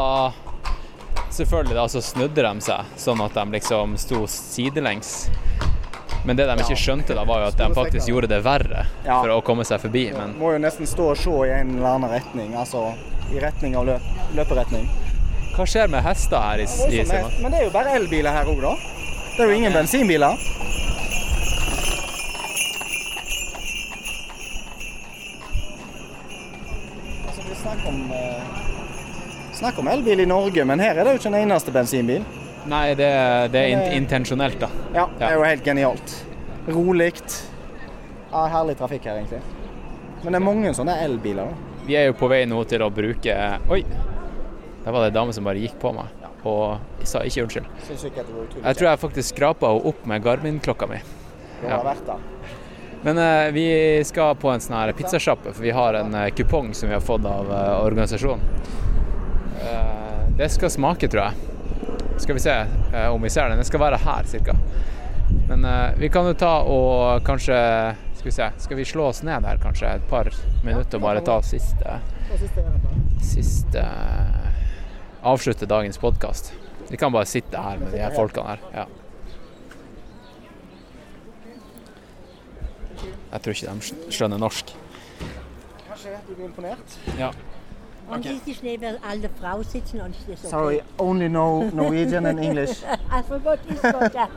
Selvfølgelig 1.36 1.76
da 1.76 1.88
så 1.92 2.00
snudde 2.00 2.44
de 2.46 2.62
seg, 2.64 2.92
sånn 2.96 3.20
at 3.26 3.34
de 3.36 3.44
liksom 3.58 3.98
sto 4.00 4.22
sidelengs. 4.32 5.10
Men 6.26 6.38
det 6.40 6.46
de 6.48 6.54
ikke 6.64 6.78
skjønte, 6.80 7.14
da 7.18 7.26
var 7.28 7.44
jo 7.44 7.50
at 7.52 7.58
de 7.60 7.68
faktisk 7.76 8.08
gjorde 8.10 8.30
det 8.32 8.40
verre 8.46 8.86
for 9.04 9.34
å 9.34 9.42
komme 9.46 9.66
seg 9.68 9.82
forbi. 9.84 10.06
Men 10.16 10.38
Må 10.40 10.54
jo 10.56 10.62
nesten 10.64 10.88
stå 10.90 11.10
og 11.12 11.20
se 11.20 11.34
i 11.46 11.52
en 11.58 11.76
eller 11.76 11.90
annen 11.92 12.14
retning, 12.16 12.56
altså 12.58 12.86
i 13.34 13.42
retning 13.44 13.76
av 13.78 13.86
løp, 13.90 14.08
løperetning. 14.38 14.88
hva 15.58 15.66
skjer 15.68 15.92
med 15.92 16.04
hester 16.08 16.40
her 16.42 16.64
i, 16.64 16.66
i 16.66 17.04
Men 17.44 17.52
det 17.52 17.60
er 17.60 17.68
jo 17.68 17.74
bare 17.76 17.94
elbiler 18.00 18.32
her 18.32 18.50
òg, 18.52 18.64
da. 18.64 18.74
Det 19.36 19.44
er 19.44 19.52
jo 19.52 19.60
ingen 19.60 19.76
bensinbiler. 19.76 20.40
Altså, 27.28 27.42
vi 27.50 27.56
snakker 27.56 27.88
om, 27.88 28.12
eh, 28.12 28.65
snakker 29.56 29.84
om 29.84 29.88
elbil 29.92 30.24
i 30.24 30.28
Norge, 30.30 30.66
men 30.66 30.84
her 30.84 30.98
er 30.98 31.04
det 31.08 31.16
jo 31.16 31.22
ikke 31.22 31.32
den 31.32 31.42
eneste 31.46 31.74
bensinbil. 31.76 32.26
Nei, 32.66 32.88
det, 32.98 33.10
det 33.54 33.62
er 33.62 33.74
in 33.74 33.84
eh, 33.84 33.98
intensjonelt, 34.00 34.58
da. 34.62 34.70
Ja, 34.96 35.06
det 35.20 35.28
er 35.28 35.38
jo 35.38 35.46
helt 35.46 35.66
genialt. 35.66 36.16
Rolig. 36.68 37.12
Ja, 38.32 38.48
herlig 38.52 38.76
trafikk 38.80 39.06
her, 39.06 39.22
egentlig. 39.22 39.42
Men 40.24 40.34
det 40.34 40.40
er 40.40 40.46
mange 40.48 40.74
sånne 40.74 40.98
elbiler. 41.06 41.52
da. 41.52 41.82
Vi 41.86 41.98
er 42.00 42.10
jo 42.10 42.18
på 42.18 42.30
vei 42.32 42.42
nå 42.50 42.64
til 42.66 42.82
å 42.82 42.90
bruke 42.90 43.36
Oi! 43.70 43.84
Der 44.86 44.94
var 44.94 45.02
det 45.02 45.12
ei 45.12 45.16
dame 45.16 45.34
som 45.34 45.46
bare 45.46 45.62
gikk 45.62 45.78
på 45.82 45.92
meg 45.94 46.26
og 46.46 47.06
sa 47.10 47.24
ikke 47.26 47.42
unnskyld. 47.48 47.70
Jeg 47.90 48.78
tror 48.78 48.86
jeg 48.86 49.02
faktisk 49.02 49.32
skrapa 49.34 49.72
henne 49.72 49.90
opp 49.90 50.04
med 50.06 50.22
Garmin-klokka 50.22 50.86
mi. 50.92 51.00
ja. 51.66 51.80
Men 53.06 53.18
uh, 53.18 53.54
vi 53.54 53.66
skal 54.06 54.36
på 54.38 54.50
en 54.50 54.62
sånn 54.62 54.78
her 54.78 54.94
pizzasjappe, 54.98 55.52
for 55.54 55.62
vi 55.62 55.74
har 55.74 55.98
en 56.00 56.14
uh, 56.14 56.30
kupong 56.34 56.72
som 56.74 56.90
vi 56.90 56.96
har 56.96 57.04
fått 57.06 57.26
av 57.30 57.50
uh, 57.50 57.86
organisasjonen. 57.86 58.42
Eh, 59.62 60.30
det 60.38 60.50
skal 60.50 60.72
smake, 60.72 61.08
tror 61.08 61.24
jeg. 61.24 61.34
Skal 62.18 62.36
vi 62.36 62.44
se 62.44 62.56
eh, 62.94 63.08
om 63.08 63.22
vi 63.22 63.30
ser 63.30 63.50
den. 63.50 63.58
Den 63.58 63.68
skal 63.68 63.80
være 63.80 64.00
her, 64.04 64.24
cirka. 64.24 64.56
Men 65.48 65.66
eh, 65.66 65.96
vi 66.00 66.10
kan 66.10 66.28
jo 66.28 66.34
ta 66.38 66.58
og 66.70 67.24
kanskje 67.26 67.56
Skal 68.16 68.30
vi 68.30 68.34
se, 68.34 68.50
skal 68.58 68.78
vi 68.78 68.86
slå 68.86 69.08
oss 69.12 69.22
ned 69.26 69.46
her 69.46 69.58
kanskje 69.62 69.90
et 70.00 70.06
par 70.10 70.30
minutter 70.66 70.98
og 70.98 71.04
bare 71.04 71.22
ta 71.26 71.36
siste 71.46 71.98
Siste 73.22 73.84
Avslutte 75.26 75.66
dagens 75.66 75.98
podkast. 75.98 76.54
Vi 76.90 76.98
kan 76.98 77.14
bare 77.14 77.26
sitte 77.26 77.58
her 77.58 77.78
med 77.82 77.94
de 77.94 78.02
her 78.02 78.14
folkene 78.14 78.56
her. 78.56 78.64
Ja. 78.74 78.86
Jeg 83.32 83.42
tror 83.42 83.58
ikke 83.58 83.74
de 83.74 84.14
skjønner 84.14 84.42
norsk. 84.42 84.76
Kanskje 85.88 86.14
du 86.28 86.34
blir 86.36 86.46
imponert? 86.46 86.98
Ja. 87.18 87.32
Und 88.10 88.20
okay. 88.20 88.40
ist 88.46 88.64
neben 88.64 88.98
alle 89.04 89.30
Frau 89.42 89.64
sitzen 89.64 90.02
und 90.02 90.12
ist 90.12 90.30
das 90.30 90.40
okay. 90.40 90.50
Sorry, 90.50 90.82
only 90.98 91.28
know 91.28 91.64
Norwegian 91.74 92.26
and 92.26 92.40
English. 92.40 92.84
I 93.12 93.24
forgot 93.24 93.60
Gott, 93.82 94.14
ja. 94.14 94.28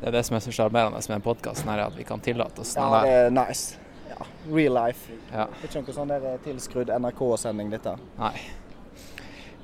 Det 0.00 0.08
er 0.08 0.10
det 0.10 0.22
som 0.26 0.36
er 0.36 0.40
så 0.40 0.50
sjarmerende 0.50 0.96
med 0.96 1.14
den 1.14 1.22
podkasten, 1.22 1.68
at 1.68 1.96
vi 1.96 2.04
kan 2.04 2.20
tillate 2.20 2.60
oss 2.60 2.74
den 2.74 2.82
Ja, 2.82 3.02
det 3.04 3.10
er 3.10 3.30
nice. 3.30 3.78
Ja, 4.08 4.26
real 4.50 4.74
life. 4.86 5.12
Ja. 5.30 5.44
Det 5.60 5.68
er 5.68 5.68
ikke 5.68 5.82
noe 5.84 5.94
sånn 5.94 6.10
der 6.10 6.40
tilskrudd 6.42 6.90
NRK-sending, 6.90 7.70
dette. 7.70 7.94
Nei. 8.18 8.32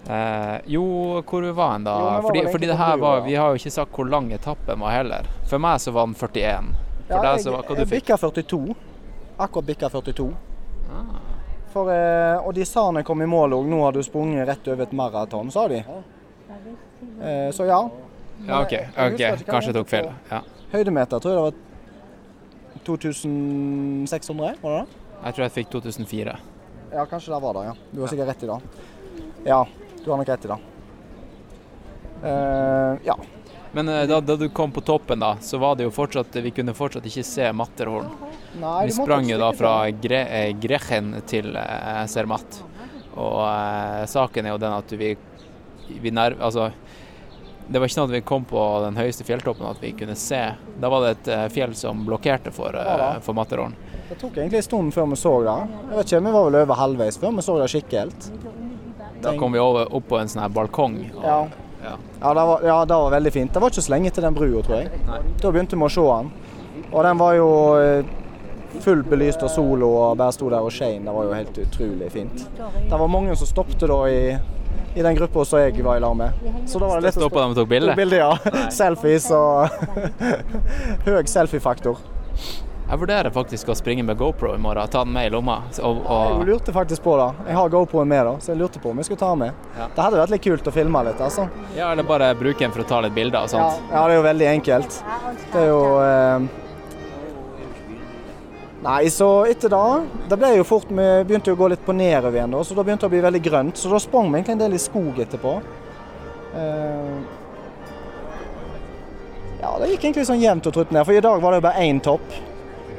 Eh, 0.09 0.61
jo, 0.65 0.85
hvor 1.27 1.43
vi 1.43 1.51
var 1.53 1.73
hen 1.73 1.89
da? 1.89 1.97
Jo, 1.99 2.21
fordi 2.29 2.45
fordi 2.53 2.67
det 2.71 2.77
her 2.79 2.97
var. 2.97 3.25
Vi 3.27 3.35
har 3.35 3.49
jo 3.49 3.61
ikke 3.61 3.71
sagt 3.71 3.97
hvor 3.97 4.07
lang 4.09 4.31
etappen 4.33 4.81
var 4.81 4.95
heller. 4.95 5.27
For 5.49 5.59
meg 5.59 5.81
så 5.83 5.93
var 5.97 6.07
den 6.07 6.15
41. 6.15 6.71
For 7.09 7.17
Ja, 7.17 7.23
deg 7.25 7.33
jeg, 7.33 7.43
så 7.45 7.57
var 7.57 7.65
Hva 7.65 7.75
du 7.75 7.83
jeg 7.83 7.91
fikk 7.91 8.07
bikka 8.07 8.21
42. 8.23 8.77
Akkurat 9.39 9.67
bikka 9.73 9.91
42. 9.91 10.31
For, 11.73 11.91
eh, 11.93 12.37
og 12.41 12.55
de 12.57 12.65
sa 12.65 12.87
når 12.89 13.03
jeg 13.03 13.09
kom 13.11 13.23
i 13.23 13.29
mål 13.29 13.57
òg, 13.59 13.67
nå 13.69 13.81
har 13.85 13.93
du 13.93 14.01
sprunget 14.03 14.47
rett 14.49 14.69
over 14.73 14.87
et 14.87 14.95
maraton, 14.97 15.51
sa 15.53 15.67
de. 15.69 15.83
Eh, 17.21 17.51
så 17.53 17.67
ja. 17.69 17.81
Ja, 18.47 18.63
OK. 18.63 18.73
jeg 18.73 18.89
ok, 18.95 19.45
Kanskje 19.49 19.73
jeg 19.73 19.77
tok 19.77 19.91
feil. 19.91 20.09
Ja. 20.31 20.41
Høydemeter 20.73 21.21
tror 21.21 21.35
jeg 21.35 21.39
det 21.39 21.47
var 21.49 21.55
2600, 22.87 24.55
var 24.63 24.79
det 24.79 24.81
det? 24.81 25.05
Jeg 25.19 25.35
tror 25.35 25.45
jeg 25.45 25.55
fikk 25.59 25.71
2004. 25.75 26.37
Ja, 26.93 27.05
kanskje 27.11 27.35
det 27.35 27.43
var 27.43 27.59
det, 27.59 27.65
ja. 27.69 27.75
Du 27.93 28.01
har 28.01 28.13
sikkert 28.13 28.31
rett 28.33 28.45
i 28.47 28.49
det. 28.49 28.59
Ja, 29.49 29.61
du 30.05 30.11
har 30.11 30.21
nok 30.21 30.31
rett 30.31 30.47
i 30.47 30.53
det. 30.53 30.59
Eh, 32.29 32.93
ja. 33.11 33.17
Men 33.79 33.89
eh, 33.89 34.07
da, 34.11 34.17
da 34.21 34.35
du 34.37 34.49
kom 34.51 34.73
på 34.75 34.81
toppen, 34.83 35.21
da, 35.23 35.37
så 35.41 35.59
var 35.63 35.77
det 35.79 35.85
jo 35.87 35.91
fortsatt 35.95 36.35
Vi 36.43 36.51
kunne 36.51 36.75
fortsatt 36.75 37.05
ikke 37.07 37.23
se 37.23 37.53
Matterhorn. 37.55 38.09
Vi 38.59 38.91
sprang 38.97 39.29
jo 39.31 39.37
da 39.39 39.53
fra. 39.55 39.75
Gre 40.03 40.25
eh, 40.27 40.49
Grechen 40.59 41.13
til 41.31 41.53
eh, 41.55 42.01
Zermatt. 42.11 42.59
Og 43.15 43.45
eh, 43.45 44.03
saken 44.11 44.49
er 44.49 44.57
jo 44.57 44.59
den 44.65 44.75
at 44.75 44.95
vi, 44.99 45.13
vi 46.03 46.11
nær, 46.11 46.35
Altså, 46.43 46.73
det 47.69 47.79
var 47.79 47.87
ikke 47.87 47.99
sånn 48.01 48.09
at 48.11 48.17
vi 48.17 48.23
kom 48.33 48.49
på 48.51 48.65
den 48.83 48.99
høyeste 48.99 49.29
fjelltoppen 49.29 49.71
at 49.71 49.79
vi 49.85 49.93
kunne 49.95 50.19
se. 50.19 50.41
Da 50.83 50.91
var 50.91 51.05
det 51.07 51.15
et 51.15 51.31
eh, 51.37 51.47
fjell 51.55 51.79
som 51.79 52.03
blokkerte 52.09 52.51
for, 52.59 52.75
eh, 52.83 53.21
for 53.23 53.39
Matterhorn. 53.39 53.79
Det 54.09 54.19
tok 54.19 54.41
egentlig 54.41 54.63
en 54.65 54.69
stund 54.73 54.97
før 54.97 55.07
vi 55.13 55.21
så 55.23 55.37
det. 55.47 55.57
Jeg 55.93 56.01
vet 56.01 56.11
ikke, 56.11 56.23
Vi 56.27 56.35
var 56.41 56.51
vel 56.51 56.61
over 56.65 56.83
halvveis 56.83 57.23
før 57.23 57.39
vi 57.39 57.47
så 57.47 57.59
det 57.63 57.71
skikkelig. 57.77 58.35
Da 59.23 59.39
kom 59.39 59.55
vi 59.55 59.63
over, 59.63 59.87
opp 59.95 60.11
på 60.11 60.19
en 60.19 60.35
sånn 60.35 60.43
her 60.49 60.55
balkong. 60.59 60.99
Og, 61.15 61.23
Ja. 61.23 61.41
Ja. 61.89 61.97
Ja, 62.21 62.35
det 62.35 62.45
var, 62.51 62.63
ja, 62.67 62.79
det 62.91 63.01
var 63.03 63.11
veldig 63.17 63.33
fint. 63.33 63.53
Det 63.55 63.63
var 63.63 63.73
ikke 63.73 63.85
så 63.87 63.93
lenge 63.95 64.11
til 64.15 64.27
den 64.27 64.37
brua, 64.37 64.63
tror 64.67 64.81
jeg. 64.83 65.03
Da 65.43 65.53
begynte 65.55 65.79
vi 65.79 65.87
å 65.87 65.91
se 65.93 66.05
den. 66.09 66.31
Og 66.89 67.01
den 67.05 67.21
var 67.21 67.35
jo 67.37 67.49
eh, 67.79 68.13
fullt 68.85 69.09
belyst 69.11 69.43
av 69.45 69.51
sol 69.53 69.83
og 69.87 70.17
bare 70.21 70.35
sto 70.37 70.51
der 70.53 70.65
og 70.65 70.73
skein. 70.75 71.07
Det 71.09 71.15
var 71.15 71.29
jo 71.29 71.35
helt 71.37 71.59
utrolig 71.65 72.11
fint. 72.15 72.47
Det 72.59 73.01
var 73.03 73.11
mange 73.13 73.37
som 73.39 73.49
stoppet 73.51 73.87
da 73.89 73.99
i, 74.11 74.21
i 74.99 75.05
den 75.07 75.19
gruppa 75.19 75.45
som 75.49 75.63
jeg 75.63 75.79
var 75.85 76.01
i 76.01 76.05
lag 76.05 76.17
med. 76.19 76.47
Så 76.69 76.81
da 76.83 76.91
var 76.91 77.01
det 77.01 77.09
lett 77.09 77.21
å 77.21 77.27
Stoppa 77.27 77.45
dem 77.47 77.57
og? 77.57 77.61
Tok 77.63 77.73
bilde, 78.03 78.21
ja. 78.21 78.69
Selfies 78.75 79.31
og 79.35 79.69
høy 81.09 81.23
selfiefaktor. 81.29 82.01
Jeg 82.89 83.01
vurderer 83.03 83.29
faktisk 83.29 83.69
å 83.69 83.75
springe 83.77 84.01
med 84.09 84.17
GoPro 84.17 84.55
i 84.57 84.61
morgen. 84.65 84.89
Ta 84.89 85.03
den 85.05 85.13
med 85.13 85.27
i 85.29 85.33
lomma. 85.35 85.59
Og, 85.85 85.99
Jeg 86.09 86.47
lurte 86.49 86.73
faktisk 86.73 87.03
på 87.05 87.19
det. 87.21 87.27
Jeg 87.51 87.57
har 87.59 87.73
GoProen 87.75 88.09
med, 88.09 88.23
da, 88.25 88.39
så 88.41 88.55
jeg 88.55 88.61
lurte 88.63 88.81
på 88.81 88.95
om 88.95 89.03
jeg 89.03 89.11
skulle 89.11 89.21
ta 89.21 89.29
den 89.35 89.43
med. 89.43 89.67
Ja. 89.77 89.89
Det 89.93 90.07
hadde 90.07 90.23
vært 90.23 90.33
litt 90.33 90.45
kult 90.47 90.71
å 90.71 90.73
filme 90.73 91.03
litt, 91.05 91.21
altså. 91.21 91.45
ja, 91.77 91.91
eller 91.93 92.09
bare 92.09 92.31
bruke 92.39 92.65
den 92.65 92.73
for 92.73 92.87
å 92.87 92.89
ta 92.89 93.03
litt 93.05 93.13
bilder 93.19 93.45
og 93.45 93.53
sånt. 93.53 93.85
ja, 93.93 94.07
det 94.09 94.15
er 94.15 94.17
jo 94.17 94.25
veldig 94.25 94.49
enkelt. 94.55 94.99
Det 95.53 95.61
er 95.61 95.69
jo 95.69 95.83
eh... 96.07 96.49
Nei, 98.79 99.11
så 99.11 99.29
etter 99.51 99.73
da 99.73 99.83
Det 100.31 100.37
ble 100.39 100.53
jo 100.55 100.63
fort 100.63 100.87
Vi 100.87 101.07
begynte 101.27 101.51
jo 101.51 101.57
å 101.57 101.59
gå 101.59 101.67
litt 101.73 101.81
på 101.83 101.91
nedover 101.99 102.37
igjen, 102.39 102.53
da, 102.55 102.61
så 102.63 102.77
da 102.79 102.85
begynte 102.87 103.05
det 103.05 103.11
å 103.11 103.15
bli 103.17 103.25
veldig 103.29 103.45
grønt. 103.45 103.77
Så 103.77 103.93
da 103.93 104.01
sprang 104.01 104.31
vi 104.31 104.39
egentlig 104.39 104.57
en 104.57 104.65
del 104.65 104.79
i 104.79 104.81
skog 104.89 105.21
etterpå. 105.27 105.59
Eh... 106.57 107.17
Ja, 109.59 109.75
det 109.77 109.91
gikk 109.91 110.05
egentlig 110.07 110.29
sånn 110.29 110.41
jevnt 110.41 110.71
og 110.71 110.79
trutt 110.79 110.95
ned. 110.95 111.05
For 111.05 111.19
i 111.19 111.21
dag 111.21 111.43
var 111.43 111.53
det 111.53 111.61
jo 111.61 111.69
bare 111.69 111.85
én 111.85 112.01
topp. 112.01 112.39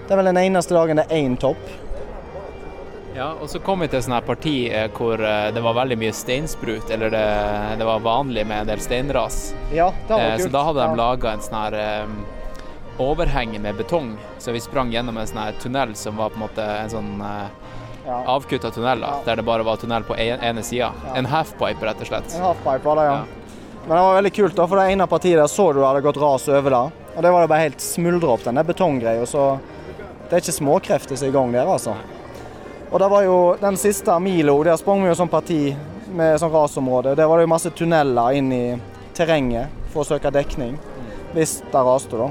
Det 0.09 0.15
er 0.15 0.17
vel 0.23 0.25
den 0.31 0.39
eneste 0.41 0.73
dagen 0.73 0.97
det 0.97 1.03
er 1.05 1.19
én 1.21 1.35
topp. 1.37 1.61
Ja, 3.13 3.27
og 3.41 3.49
så 3.51 3.59
kom 3.61 3.81
vi 3.83 3.87
til 3.91 4.01
sånn 4.01 4.15
her 4.15 4.25
parti 4.25 4.53
eh, 4.73 4.87
hvor 4.95 5.21
eh, 5.21 5.49
det 5.53 5.61
var 5.61 5.75
veldig 5.77 5.97
mye 6.01 6.13
steinsprut, 6.15 6.89
eller 6.93 7.11
det, 7.13 7.23
det 7.81 7.85
var 7.85 8.01
vanlig 8.05 8.45
med 8.47 8.63
en 8.63 8.69
del 8.71 8.81
steinras. 8.81 9.39
Ja, 9.75 9.91
det 10.07 10.13
var 10.13 10.23
Eh, 10.23 10.35
kult. 10.37 10.45
så 10.47 10.51
da 10.55 10.63
hadde 10.65 10.81
de 10.81 10.89
Ja. 10.89 10.95
laga 11.03 11.33
en 11.35 11.43
sånn 11.45 11.57
her 11.59 12.07
overheng 12.99 13.53
med 13.61 13.75
betong, 13.77 14.17
så 14.41 14.51
vi 14.51 14.59
sprang 14.59 14.91
gjennom 14.91 15.17
en 15.17 15.27
sånn 15.29 15.41
her 15.43 15.57
tunnel 15.61 15.93
som 15.95 16.17
var 16.17 16.29
på 16.33 16.39
en 16.39 16.45
måte 16.47 16.65
en 16.83 16.89
sånn 16.89 17.11
Ja. 18.05 18.23
avkutta 18.25 18.71
tunnel, 18.73 19.01
da, 19.01 19.13
der 19.25 19.35
det 19.35 19.45
bare 19.45 19.63
var 19.63 19.77
tunnel 19.77 20.03
på 20.03 20.15
ene 20.17 20.63
sida. 20.63 20.91
En 21.15 21.25
halfpipe, 21.25 21.81
rett 21.85 22.01
og 22.01 22.07
slett. 22.07 22.33
En 22.35 22.41
halfpipe 22.49 22.83
var 22.83 22.95
det, 22.95 23.03
ja. 23.05 23.17
Ja. 23.17 23.23
Men 23.87 23.97
det 23.97 24.03
var 24.03 24.21
veldig 24.21 24.33
kult, 24.33 24.55
da, 24.55 24.65
for 24.67 24.75
det 24.77 24.91
ene 24.91 25.07
partiet 25.07 25.37
der 25.37 25.47
så 25.47 25.73
du 25.73 25.81
hadde 25.83 26.01
gått 26.01 26.17
ras 26.17 26.47
over 26.49 26.69
det. 26.69 26.91
Og 27.17 27.21
det 27.23 27.31
var 27.31 27.41
det 27.41 27.49
bare 27.49 27.65
helt 27.67 27.79
smuldra 27.81 28.33
opp, 28.33 28.43
den 28.43 28.55
der 28.55 28.63
betonggreia. 28.63 29.25
Så 29.25 29.59
det 30.29 30.37
er 30.37 30.43
ikke 30.43 30.57
småkrefter 30.59 31.17
som 31.17 31.27
er 31.27 31.31
i 31.31 31.35
gang 31.35 31.51
der, 31.53 31.67
altså. 31.67 31.95
Og 32.91 32.99
det 32.99 33.09
var 33.11 33.23
jo 33.25 33.37
den 33.61 33.77
siste 33.77 34.15
milo, 34.21 34.55
der 34.65 34.77
sprang 34.77 35.01
vi 35.03 35.09
jo 35.11 35.17
sånn 35.17 35.29
parti 35.29 35.75
med 36.13 36.39
sånn 36.41 36.51
rasområde. 36.53 37.15
Der 37.17 37.27
var 37.29 37.37
det 37.37 37.45
jo 37.47 37.51
masse 37.53 37.69
tunneler 37.77 38.37
inn 38.37 38.51
i 38.53 38.63
terrenget 39.17 39.69
for 39.93 40.01
å 40.01 40.07
søke 40.09 40.31
dekning, 40.33 40.77
hvis 41.33 41.59
det 41.69 41.83
raste, 41.85 42.17
da. 42.17 42.29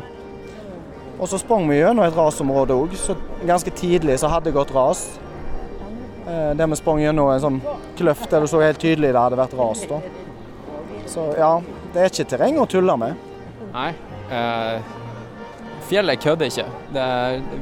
Og 1.18 1.26
så 1.30 1.38
sprang 1.42 1.66
vi 1.70 1.80
gjennom 1.80 2.06
et 2.06 2.14
rasområde 2.14 2.74
òg, 2.78 2.94
så 2.98 3.16
ganske 3.46 3.70
tidlig 3.74 4.18
så 4.22 4.30
hadde 4.30 4.50
det 4.50 4.54
gått 4.58 4.74
ras. 4.74 5.04
Eh, 6.28 6.54
Der 6.54 6.66
vi 6.66 6.76
sprang 6.78 7.00
gjennom 7.02 7.30
en 7.32 7.40
sånn 7.42 7.60
kløft 7.98 8.30
der 8.30 8.40
du 8.40 8.46
så 8.50 8.60
helt 8.62 8.78
tydelig 8.78 9.12
det 9.14 9.18
hadde 9.20 9.38
vært 9.38 9.56
ras. 9.58 9.82
da. 9.90 9.98
Så 11.06 11.24
ja, 11.38 11.60
det 11.94 12.02
er 12.02 12.10
ikke 12.12 12.28
terreng 12.30 12.58
å 12.62 12.66
tulle 12.70 12.94
med. 13.00 13.14
Nei. 13.72 13.90
Eh, 14.30 14.80
fjellet 15.88 16.20
kødder 16.22 16.50
ikke. 16.50 16.66
Det 16.94 17.06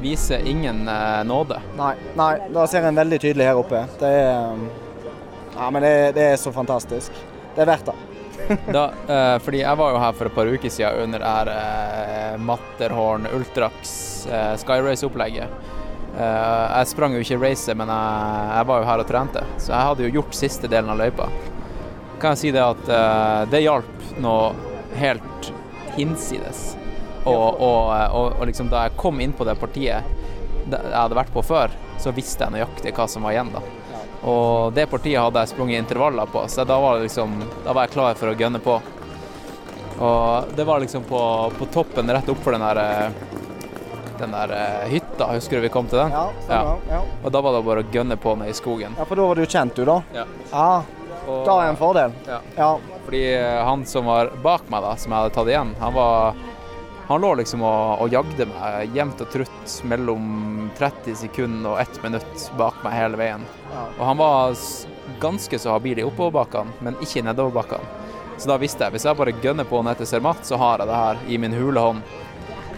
viser 0.03 0.47
ingen 0.49 0.85
eh, 0.89 1.23
nåde. 1.29 1.61
Nei, 1.79 1.95
nei, 2.19 2.33
da 2.55 2.67
ser 2.71 2.87
en 2.89 2.99
veldig 2.99 3.21
tydelig 3.23 3.49
her 3.49 3.61
oppe. 3.63 3.85
Det 4.01 4.11
er 4.21 4.53
um, 4.53 4.67
Ja, 5.57 5.71
men 5.73 5.83
det, 5.87 5.95
det 6.19 6.27
er 6.33 6.37
så 6.41 6.53
fantastisk. 6.53 7.15
Det 7.57 7.65
er 7.65 7.71
verdt 7.73 7.91
det. 7.93 7.97
Da, 8.77 8.85
eh, 9.11 9.37
fordi 9.43 9.63
jeg 9.63 9.79
var 9.81 9.95
jo 9.95 10.03
her 10.03 10.13
for 10.19 10.29
et 10.29 10.35
par 10.37 10.47
uker 10.47 10.71
siden 10.71 11.07
under 11.07 11.23
det 11.23 11.31
her 11.33 11.49
eh, 11.55 12.37
Matterhorn 12.39 13.27
Ultrax 13.35 13.95
eh, 14.31 14.53
Skyrace-opplegget. 14.61 15.73
Eh, 16.17 16.65
jeg 16.79 16.93
sprang 16.93 17.17
jo 17.17 17.25
ikke 17.25 17.41
racet, 17.43 17.77
men 17.79 17.91
jeg, 17.91 18.47
jeg 18.53 18.69
var 18.71 18.81
jo 18.83 18.89
her 18.91 19.03
og 19.03 19.11
trente, 19.11 19.43
så 19.59 19.73
jeg 19.73 19.91
hadde 19.91 20.07
jo 20.07 20.15
gjort 20.21 20.39
siste 20.39 20.71
delen 20.71 20.93
av 20.95 21.01
løypa. 21.01 21.29
Kan 22.23 22.37
jeg 22.37 22.43
si 22.45 22.53
det 22.55 22.63
at 22.65 22.89
eh, 22.89 23.43
det 23.53 23.65
hjalp 23.67 24.11
noe 24.25 24.53
helt 24.97 25.51
hinsides. 25.97 26.75
Og, 27.27 27.61
og, 27.61 27.91
og, 27.91 28.37
og 28.39 28.47
liksom 28.47 28.71
da 28.71 28.87
jeg 28.87 28.97
kom 29.01 29.21
inn 29.21 29.35
på 29.37 29.47
det 29.49 29.57
partiet 29.59 30.05
jeg 30.67 30.91
hadde 30.91 31.15
vært 31.15 31.31
på 31.35 31.43
før, 31.47 31.71
så 32.03 32.11
visste 32.15 32.43
jeg 32.47 32.57
nøyaktig 32.57 32.93
hva 32.97 33.07
som 33.11 33.27
var 33.27 33.37
igjen 33.37 33.53
da. 33.55 33.63
Og 34.27 34.73
det 34.75 34.89
partiet 34.91 35.21
hadde 35.23 35.43
jeg 35.45 35.53
sprunget 35.53 35.85
intervaller 35.85 36.27
på, 36.33 36.43
så 36.51 36.65
da 36.67 36.79
var, 36.83 36.99
det 36.99 37.07
liksom, 37.07 37.37
da 37.65 37.75
var 37.77 37.87
jeg 37.87 37.95
klar 37.95 38.19
for 38.19 38.33
å 38.33 38.39
gønne 38.39 38.59
på. 38.65 38.81
Og 39.97 40.57
det 40.57 40.67
var 40.69 40.83
liksom 40.83 41.07
på, 41.09 41.21
på 41.59 41.69
toppen 41.73 42.11
rett 42.13 42.29
opp 42.29 42.43
for 42.45 42.57
den 42.57 42.65
der, 42.67 42.81
eh, 42.83 44.11
den 44.19 44.35
der 44.35 44.53
eh, 44.57 44.89
hytta, 44.91 45.31
husker 45.37 45.61
du 45.61 45.69
vi 45.69 45.73
kom 45.73 45.87
til 45.89 46.03
den? 46.03 46.13
Ja, 46.13 46.27
stemmer. 46.43 46.83
Ja. 46.91 47.01
Og 47.23 47.33
da 47.33 47.45
var 47.47 47.57
det 47.57 47.63
bare 47.71 47.85
å 47.87 47.95
gønne 47.95 48.19
på 48.21 48.35
ned 48.41 48.51
i 48.53 48.57
skogen. 48.57 48.99
ja, 48.99 49.07
for 49.07 49.17
da 49.17 49.31
var 49.31 49.39
du 49.41 49.47
kjent, 49.47 49.79
du, 49.79 49.87
da? 49.89 50.01
Ja. 50.17 50.27
Ah, 50.51 50.93
da 51.47 51.57
er 51.63 51.71
en 51.71 51.81
fordel. 51.81 52.19
Ja. 52.27 52.43
Ja. 52.59 52.75
Fordi 53.07 53.23
eh, 53.39 53.63
han 53.65 53.87
som 53.87 54.11
var 54.11 54.35
bak 54.43 54.69
meg, 54.73 54.83
da, 54.85 54.97
som 55.01 55.15
jeg 55.15 55.23
hadde 55.23 55.35
tatt 55.39 55.55
igjen, 55.55 55.73
han 55.81 55.95
var 55.97 56.45
han 57.07 57.21
lå 57.23 57.35
liksom 57.39 57.63
og, 57.63 58.03
og 58.03 58.13
jagde 58.13 58.49
meg 58.51 58.97
jevnt 58.97 59.21
og 59.23 59.31
trutt 59.31 59.75
mellom 59.87 60.71
30 60.79 61.15
sekunder 61.21 61.77
og 61.77 61.81
1 61.85 62.03
minutt 62.03 62.47
bak 62.59 62.81
meg 62.83 62.97
hele 62.97 63.21
veien. 63.21 63.45
Og 63.99 64.03
han 64.03 64.19
var 64.19 64.57
ganske 65.23 65.61
så 65.63 65.77
habil 65.77 66.01
i 66.03 66.07
oppoverbakkene, 66.07 66.75
men 66.83 66.99
ikke 66.99 67.21
i 67.21 67.27
nedoverbakkene. 67.29 68.05
Så 68.37 68.51
da 68.51 68.59
visste 68.61 68.85
jeg 68.85 68.97
hvis 68.97 69.07
jeg 69.09 69.17
bare 69.17 69.37
gønner 69.41 69.69
på 69.69 69.81
ned 69.87 69.97
til 70.01 70.09
Cermat, 70.11 70.43
så 70.45 70.59
har 70.61 70.83
jeg 70.83 70.91
det 70.91 70.97
her 70.99 71.23
i 71.31 71.39
min 71.41 71.55
hule 71.57 71.81
hånd. 71.81 72.03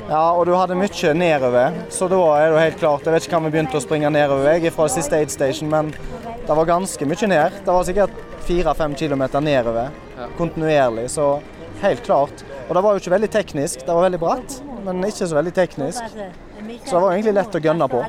ja, 0.08 0.22
og 0.32 0.46
du 0.46 0.54
hadde 0.54 0.76
mye 0.78 1.14
nedover, 1.14 1.80
så 1.90 2.08
da 2.08 2.20
er 2.38 2.52
det 2.52 2.60
helt 2.62 2.78
klart 2.78 3.04
Jeg 3.04 3.12
vet 3.12 3.26
ikke 3.26 3.36
hva 3.36 3.44
vi 3.44 3.50
begynte 3.56 3.76
å 3.76 3.82
springe 3.82 4.10
nedover, 4.10 4.52
jeg 4.54 4.72
fra 4.72 4.86
siste 4.88 5.16
aid 5.16 5.30
station, 5.30 5.68
men 5.68 5.90
det 6.46 6.56
var 6.56 6.68
ganske 6.68 7.04
mye 7.04 7.28
ned. 7.28 7.58
Det 7.64 7.74
var 7.74 7.84
sikkert 7.84 8.22
fire-fem 8.46 8.94
kilometer 8.94 9.40
nedover 9.40 9.90
kontinuerlig, 10.38 11.10
så 11.10 11.40
helt 11.82 12.04
klart. 12.04 12.44
Og 12.68 12.74
det 12.76 12.82
var 12.84 12.92
jo 12.92 13.00
ikke 13.00 13.12
veldig 13.14 13.30
teknisk, 13.32 13.84
det 13.86 13.94
var 13.96 14.04
veldig 14.04 14.20
bratt, 14.20 14.58
men 14.84 15.06
ikke 15.08 15.24
så 15.24 15.38
veldig 15.38 15.54
teknisk. 15.56 16.02
Så 16.84 16.90
det 16.92 17.00
var 17.00 17.14
egentlig 17.14 17.32
lett 17.38 17.56
å 17.56 17.62
gønne 17.64 17.88
på, 17.88 18.02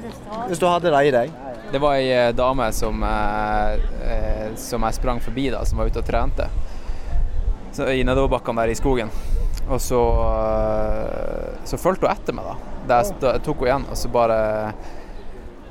hvis 0.50 0.60
du 0.60 0.66
hadde 0.68 0.92
det 0.92 1.04
i 1.08 1.14
deg. 1.16 1.32
Det 1.70 1.80
var 1.80 1.96
ei 1.96 2.10
eh, 2.12 2.32
dame 2.36 2.66
som, 2.74 3.04
eh, 3.06 3.84
eh, 4.04 4.48
som 4.60 4.84
jeg 4.84 4.98
sprang 4.98 5.22
forbi, 5.24 5.48
da, 5.54 5.62
som 5.70 5.80
var 5.80 5.88
ute 5.88 6.02
og 6.02 6.08
trente. 6.08 6.50
Så, 7.72 7.86
I 7.94 8.04
nedoverbakkene 8.04 8.66
der 8.66 8.74
i 8.74 8.78
skogen. 8.78 9.14
Og 9.70 9.78
så, 9.86 10.02
eh, 10.26 11.60
så 11.70 11.80
fulgte 11.80 12.10
hun 12.10 12.16
etter 12.16 12.36
meg, 12.36 12.50
da. 12.50 12.76
Da 12.90 13.00
jeg, 13.06 13.44
tok 13.46 13.62
henne 13.62 13.70
igjen, 13.70 13.88
og 13.94 14.02
så 14.02 14.12
bare 14.12 14.40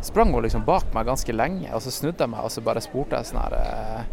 sprang 0.06 0.32
hun 0.32 0.46
liksom 0.46 0.64
bak 0.64 0.94
meg 0.94 1.10
ganske 1.10 1.34
lenge. 1.34 1.66
Og 1.74 1.82
så 1.84 1.92
snudde 1.92 2.24
jeg 2.24 2.32
meg, 2.32 2.46
og 2.46 2.54
så 2.54 2.62
bare 2.64 2.84
spurte 2.84 3.18
jeg 3.18 3.32
sånn 3.32 3.42
her 3.42 4.06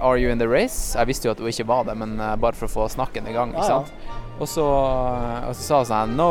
Are 0.00 0.18
you 0.18 0.30
in 0.30 0.38
the 0.38 0.48
race? 0.48 0.94
Jeg 0.98 1.06
visste 1.08 1.28
jo 1.28 1.32
at 1.34 1.40
hun 1.40 1.48
ikke 1.48 1.66
var 1.68 1.84
det, 1.88 1.96
men 1.98 2.18
eh, 2.20 2.36
bare 2.36 2.56
for 2.58 2.68
å 2.68 2.74
få 2.74 2.88
snakken 2.92 3.26
i 3.30 3.32
gang. 3.36 3.54
Ikke 3.56 3.80
ja. 3.80 4.18
Og 4.40 4.48
så, 4.48 4.64
og 4.64 5.56
så 5.56 5.62
sa 5.64 5.80
hun 5.80 5.90
sånn 5.90 6.14
No. 6.16 6.30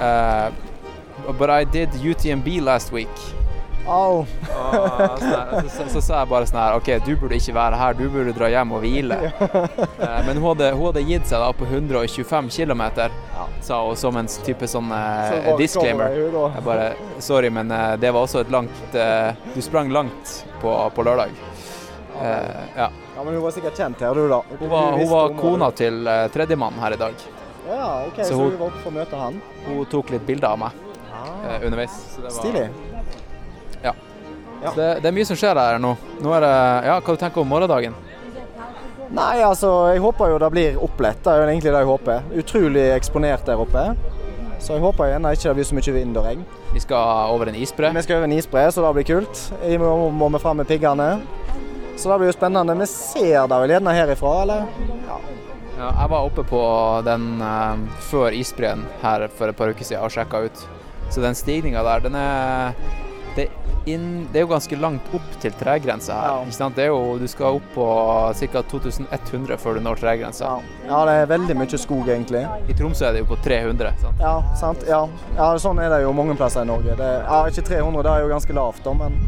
uh, 0.00 0.50
but 1.38 1.50
I 1.50 1.64
did 1.64 1.92
UTMB 2.00 2.60
last 2.64 2.92
week. 2.92 3.12
Au. 3.86 4.22
Og 4.22 5.18
sånn 5.18 5.22
så, 5.22 5.62
så, 5.74 5.86
så 5.96 6.00
sa 6.04 6.18
jeg 6.20 6.28
bare 6.30 6.46
sånn 6.46 6.60
her 6.60 6.76
OK, 6.78 6.90
du 7.02 7.16
burde 7.18 7.34
ikke 7.34 7.54
være 7.56 7.78
her, 7.80 7.96
du 7.98 8.04
burde 8.14 8.34
dra 8.36 8.50
hjem 8.52 8.74
og 8.76 8.84
hvile. 8.84 9.16
Eh, 9.32 10.20
Men 10.26 10.38
hun 10.38 10.44
hadde, 10.52 10.68
hun 10.76 10.84
hadde 10.90 11.02
gitt 11.08 11.26
seg 11.26 11.42
da 11.42 11.48
på 11.56 11.66
125 11.66 12.50
km, 12.54 12.84
sa 13.66 13.80
hun 13.82 13.98
som 13.98 14.16
en 14.20 14.30
type 14.46 14.68
sånn 14.70 14.90
Så 14.92 15.40
eh, 15.40 15.50
disclaimer. 15.58 16.14
Jeg 16.14 16.62
bare 16.66 16.92
Sorry, 17.22 17.50
men 17.50 17.70
eh, 17.74 17.96
det 18.02 18.12
var 18.14 18.22
også 18.28 18.44
et 18.44 18.52
langt 18.54 18.94
eh, 18.94 19.32
Du 19.56 19.60
sprang 19.62 19.90
langt 19.94 20.44
på, 20.62 20.76
på 20.94 21.06
lørdag. 21.06 21.34
Eh, 22.20 22.62
ja. 22.76 22.88
Ja, 23.16 23.22
men 23.24 23.34
hun 23.34 23.42
var 23.42 23.50
sikkert 23.54 23.76
kjent 23.78 24.00
her, 24.04 24.14
du 24.14 24.28
da. 24.28 24.42
Hun 24.58 24.68
var, 24.70 24.92
hun 24.98 25.08
var 25.10 25.32
kona 25.38 25.70
til 25.76 26.02
uh, 26.06 26.26
tredjemann 26.34 26.76
her 26.82 26.92
i 26.96 27.00
dag. 27.00 27.14
Ja, 27.68 28.04
ok, 28.06 28.20
Så 28.24 28.28
så, 28.34 28.38
hun- 28.40 28.56
var 28.58 28.66
oppe 28.68 28.82
for 28.82 28.90
å 28.90 28.94
møte 28.98 29.16
han. 29.20 29.40
Hun 29.66 29.84
tok 29.90 30.10
litt 30.10 30.26
bilder 30.26 30.48
av 30.52 30.58
meg 30.58 30.72
eh, 31.46 31.66
underveis. 31.66 31.94
Så 32.14 32.20
det 32.20 32.28
var, 32.28 32.38
Stilig. 32.38 32.64
Ja. 33.82 33.92
Ja. 34.62 34.72
Det, 34.76 34.88
det 35.02 35.08
er 35.10 35.14
mye 35.16 35.26
som 35.26 35.38
skjer 35.38 35.54
der 35.58 35.78
nå. 35.82 35.96
Nå 36.22 36.34
er 36.36 36.44
det 36.44 36.54
Ja, 36.86 36.96
hva 37.00 37.14
du 37.14 37.20
tenker 37.22 37.40
du 37.40 37.46
om 37.46 37.48
morgendagen? 37.54 37.94
Nei, 39.12 39.42
altså, 39.44 39.68
jeg 39.92 40.00
håper 40.00 40.30
jo 40.32 40.38
det 40.40 40.50
blir 40.54 40.78
opplett. 40.80 41.20
Det 41.24 41.32
er 41.32 41.42
jo 41.42 41.48
egentlig 41.50 41.72
det 41.74 41.80
jeg 41.82 41.88
håper. 41.90 42.22
Utrolig 42.42 42.84
eksponert 42.94 43.44
der 43.46 43.60
oppe. 43.60 43.82
Så 44.62 44.76
jeg 44.76 44.82
håper 44.84 45.10
gjerne 45.10 45.32
ikke 45.34 45.48
det 45.50 45.54
blir 45.58 45.66
så 45.68 45.76
mye 45.76 45.94
vind 45.96 46.16
og 46.20 46.24
regn. 46.28 46.44
Vi 46.72 46.80
skal 46.80 47.32
over 47.34 47.50
en 47.50 47.58
isbre. 47.58 47.90
Vi 47.92 48.02
skal 48.06 48.20
over 48.20 48.28
en 48.30 48.36
isbre, 48.38 48.62
så 48.72 48.84
det 48.86 48.92
blir 48.96 49.08
kult. 49.10 49.42
I 49.66 49.76
morgen 49.82 50.14
må 50.16 50.28
vi 50.32 50.40
fram 50.40 50.62
med 50.62 50.70
piggene. 50.70 51.08
Så 51.96 52.10
det 52.10 52.18
blir 52.18 52.32
jo 52.32 52.36
spennende. 52.36 52.74
Vi 52.80 52.88
ser 52.90 53.46
da 53.50 53.60
vel 53.62 53.76
gjerne 53.76 53.96
herifra, 53.96 54.34
eller? 54.42 54.66
Ja. 55.08 55.20
Ja, 55.78 55.88
jeg 56.02 56.10
var 56.12 56.26
oppe 56.28 56.44
på 56.46 56.62
den 57.06 57.40
eh, 57.42 57.80
før 58.10 58.34
isbreen 58.36 58.84
her 59.02 59.24
for 59.32 59.50
et 59.50 59.56
par 59.58 59.72
uker 59.72 59.86
siden 59.86 60.04
og 60.04 60.12
sjekka 60.14 60.44
ut. 60.44 60.66
Så 61.10 61.22
den 61.24 61.34
stigninga 61.36 61.82
der, 61.84 62.04
den 62.04 62.14
er 62.16 62.76
det, 63.36 63.48
inn, 63.88 64.28
det 64.32 64.40
er 64.40 64.44
jo 64.44 64.50
ganske 64.52 64.76
langt 64.78 65.14
opp 65.16 65.38
til 65.42 65.54
tregrensa 65.58 66.18
her. 66.20 66.50
Ja. 66.52 66.68
Det 66.76 66.84
er 66.84 66.90
jo, 66.92 67.16
du 67.18 67.26
skal 67.28 67.58
opp 67.58 67.70
på 67.74 67.86
ca. 68.38 68.62
2100 68.70 69.58
før 69.60 69.78
du 69.78 69.82
når 69.84 70.02
tregrensa. 70.04 70.52
Ja. 70.52 70.76
ja, 70.90 71.00
det 71.08 71.16
er 71.22 71.32
veldig 71.32 71.56
mye 71.58 71.80
skog, 71.80 72.04
egentlig. 72.06 72.44
I 72.68 72.76
Tromsø 72.78 73.08
er 73.08 73.16
det 73.16 73.24
jo 73.24 73.30
på 73.32 73.40
300. 73.44 73.96
Sant? 74.04 74.22
Ja, 74.22 74.36
sant. 74.60 74.84
Ja. 74.88 75.02
ja, 75.38 75.48
sånn 75.60 75.80
er 75.82 75.90
det 75.96 76.02
jo 76.04 76.12
mange 76.16 76.36
plasser 76.38 76.66
i 76.66 76.70
Norge. 76.70 76.94
Det, 77.00 77.10
ja, 77.24 77.40
ikke 77.48 77.66
300, 77.72 78.06
det 78.06 78.14
er 78.14 78.26
jo 78.26 78.30
ganske 78.36 78.60
lavt, 78.60 78.84
da, 78.86 78.94
men 79.02 79.18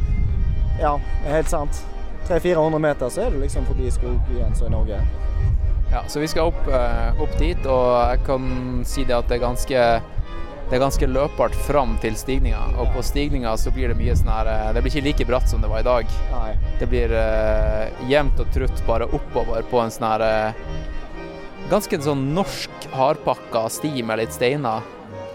ja, 0.82 0.94
helt 1.32 1.50
sant. 1.50 1.82
300-400 2.28 2.82
meter 2.82 3.12
så 3.12 3.26
er 3.26 3.34
du 3.34 3.40
liksom 3.42 3.66
forbi 3.68 3.90
skoggrensa 3.92 4.66
i 4.68 4.72
Norge. 4.72 5.00
Ja, 5.92 6.02
så 6.08 6.20
vi 6.22 6.28
skal 6.28 6.50
opp, 6.50 6.66
eh, 6.68 7.22
opp 7.22 7.38
dit, 7.38 7.66
og 7.70 7.86
jeg 8.10 8.24
kan 8.26 8.48
si 8.88 9.04
det 9.06 9.16
at 9.16 9.28
det 9.30 9.38
er 9.38 9.46
ganske 9.46 9.86
det 10.64 10.78
er 10.78 10.80
ganske 10.80 11.06
løpbart 11.06 11.54
fram 11.66 11.92
til 12.00 12.14
stigninga, 12.16 12.62
og 12.80 12.88
på 12.94 13.02
stigninga 13.04 13.52
så 13.60 13.70
blir 13.70 13.92
det 13.92 13.98
mye 13.98 14.14
sånn 14.16 14.32
her 14.32 14.48
eh, 14.48 14.70
Det 14.72 14.82
blir 14.82 14.94
ikke 14.94 15.04
like 15.04 15.26
bratt 15.28 15.46
som 15.50 15.60
det 15.60 15.68
var 15.70 15.84
i 15.84 15.86
dag. 15.86 16.16
Nei. 16.32 16.54
Det 16.80 16.88
blir 16.90 17.12
uh, 17.12 18.08
jevnt 18.10 18.40
og 18.42 18.48
trutt 18.54 18.80
bare 18.88 19.06
oppover 19.06 19.62
på 19.70 19.82
en 19.82 19.92
sånn 19.92 20.08
her 20.08 20.24
uh, 20.24 20.80
Ganske 21.70 22.00
sånn 22.02 22.26
norsk 22.34 22.88
hardpakka 22.92 23.68
sti 23.72 24.02
med 24.04 24.20
litt 24.20 24.34
steiner. 24.34 24.84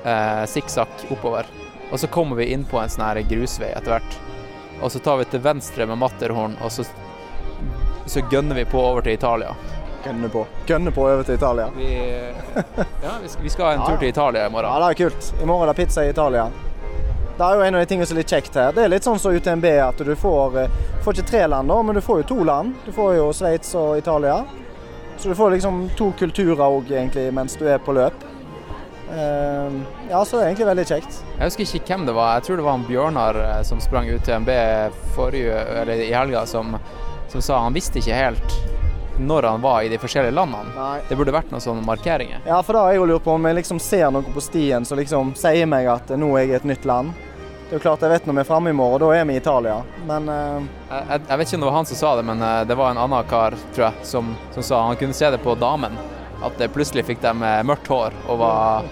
Eh, 0.06 0.44
Sikksakk 0.46 1.08
oppover. 1.10 1.48
Og 1.90 2.00
så 2.00 2.08
kommer 2.08 2.38
vi 2.38 2.52
inn 2.54 2.66
på 2.70 2.78
en 2.80 2.92
sånn 2.92 3.08
her 3.08 3.22
grusvei 3.28 3.72
etter 3.74 3.96
hvert. 3.96 4.20
Og 4.82 4.92
så 4.92 5.00
tar 5.04 5.18
vi 5.20 5.26
til 5.26 5.44
venstre 5.44 5.86
med 5.86 6.00
Matterhorn, 6.00 6.56
og 6.64 6.72
så, 6.72 6.86
så 8.06 8.24
gønner 8.32 8.56
vi 8.56 8.66
på 8.66 8.80
over 8.80 9.02
til 9.06 9.18
Italia. 9.18 9.56
Gønne 10.04 10.30
på. 10.32 10.46
Gønne 10.68 10.92
på 10.96 11.04
over 11.04 11.24
til 11.28 11.36
Italia. 11.36 11.68
Vi, 11.76 11.90
ja, 13.04 13.18
vi 13.42 13.50
skal, 13.50 13.66
ha 13.66 13.74
en 13.74 13.86
tur 13.86 13.98
til 14.00 14.10
Italia 14.10 14.48
i 14.48 14.52
morgen. 14.52 14.72
Ja, 14.72 14.80
det 14.86 14.94
er 14.94 15.10
kult. 15.10 15.34
I 15.42 15.46
morgen 15.46 15.68
er 15.68 15.74
det 15.74 15.82
pizza 15.82 16.06
i 16.06 16.14
Italia. 16.14 16.48
Det 17.40 17.48
er 17.48 17.56
jo 17.56 17.64
en 17.64 17.76
av 17.76 17.84
de 17.84 17.88
tingene 17.88 18.08
som 18.08 18.18
er 18.18 18.20
litt 18.20 18.32
kjekt 18.32 18.56
her. 18.60 18.72
Det 18.76 18.84
er 18.84 18.92
litt 18.92 19.06
sånn 19.08 19.20
som 19.20 19.36
UTMB 19.36 19.68
at 19.84 20.00
du 20.04 20.16
får, 20.20 20.58
eh, 20.60 20.80
får 21.04 21.20
ikke 21.20 21.30
tre 21.30 21.44
land, 21.48 21.72
men 21.72 21.96
du 21.96 22.02
får 22.04 22.24
jo 22.24 22.30
to 22.32 22.44
land. 22.44 22.74
Du 22.86 22.92
får 22.96 23.14
jo 23.16 23.30
Sveits 23.36 23.76
og 23.80 23.98
Italia. 23.98 24.42
Så 25.20 25.30
du 25.30 25.36
får 25.36 25.52
liksom 25.52 25.90
to 26.00 26.12
kulturer 26.20 26.64
òg, 26.64 26.92
egentlig, 26.92 27.28
mens 27.36 27.56
du 27.60 27.68
er 27.68 27.80
på 27.84 27.96
løp. 27.96 28.29
Eh, 29.12 29.82
ja, 30.10 30.26
så 30.26 30.38
det 30.38 30.44
er 30.44 30.48
egentlig 30.48 30.70
veldig 30.70 30.88
kjekt. 30.90 31.22
Jeg 31.38 31.52
husker 31.52 31.78
ikke 31.80 31.96
hvem 31.96 32.10
det 32.10 32.16
var. 32.18 32.34
Jeg 32.38 32.48
tror 32.48 32.60
det 32.60 32.66
var 32.68 32.78
han 32.78 32.88
Bjørnar 32.88 33.40
eh, 33.44 33.62
som 33.68 33.82
sprang 33.84 34.10
UTMB 34.10 34.52
forrige, 35.16 35.62
eller 35.82 36.04
i 36.06 36.12
helga, 36.14 36.46
som, 36.50 36.78
som 37.32 37.42
sa 37.42 37.64
han 37.64 37.78
visste 37.78 38.02
ikke 38.02 38.18
helt 38.18 38.60
når 39.20 39.44
han 39.44 39.62
var 39.62 39.82
i 39.84 39.90
de 39.92 39.98
forskjellige 40.00 40.32
landene. 40.32 40.72
Nei. 40.78 41.00
Det 41.10 41.18
burde 41.20 41.34
vært 41.36 41.50
noen 41.52 41.64
sånne 41.64 41.84
markeringer. 41.84 42.40
Ja, 42.48 42.62
for 42.64 42.78
da 42.78 42.86
har 42.86 42.94
jeg 42.94 43.02
jo 43.02 43.08
lurt 43.10 43.26
på 43.26 43.34
om 43.36 43.48
jeg 43.50 43.58
liksom 43.58 43.82
ser 43.84 44.14
noe 44.16 44.24
på 44.24 44.44
stien 44.44 44.86
som 44.88 45.00
liksom 45.00 45.34
sier 45.36 45.68
meg 45.68 45.90
at 45.92 46.14
nå 46.16 46.30
er 46.38 46.46
jeg 46.46 46.54
i 46.54 46.56
et 46.62 46.70
nytt 46.70 46.88
land. 46.88 47.12
Det 47.70 47.76
er 47.76 47.82
jo 47.82 47.84
klart 47.84 48.02
jeg 48.02 48.10
vet 48.10 48.26
når 48.26 48.38
vi 48.38 48.42
er 48.42 48.48
framme 48.48 48.72
i 48.72 48.74
morgen, 48.74 49.04
da 49.04 49.10
er 49.14 49.28
vi 49.30 49.36
i 49.36 49.42
Italia. 49.42 49.76
Men 50.08 50.32
uh... 50.32 50.64
Jeg, 50.90 51.04
jeg, 51.10 51.26
jeg 51.28 51.42
vet 51.42 51.52
ikke 51.52 51.60
om 51.60 51.66
det 51.66 51.70
var 51.70 51.76
han 51.76 51.90
som 51.92 52.00
sa 52.00 52.14
det, 52.18 52.24
men 52.26 52.46
eh, 52.48 52.62
det 52.66 52.78
var 52.80 52.96
en 52.96 53.02
annen 53.04 53.28
kar, 53.30 53.58
tror 53.76 53.86
jeg, 53.90 54.08
som, 54.10 54.32
som 54.56 54.66
sa 54.66 54.80
han 54.88 54.98
kunne 54.98 55.18
se 55.20 55.30
det 55.30 55.42
på 55.44 55.54
damen. 55.60 56.00
At 56.46 56.56
det 56.58 56.70
plutselig 56.72 57.06
fikk 57.10 57.22
de 57.24 57.34
eh, 57.34 57.60
mørkt 57.68 57.88
hår 57.92 58.16
og 58.28 58.40
var 58.40 58.88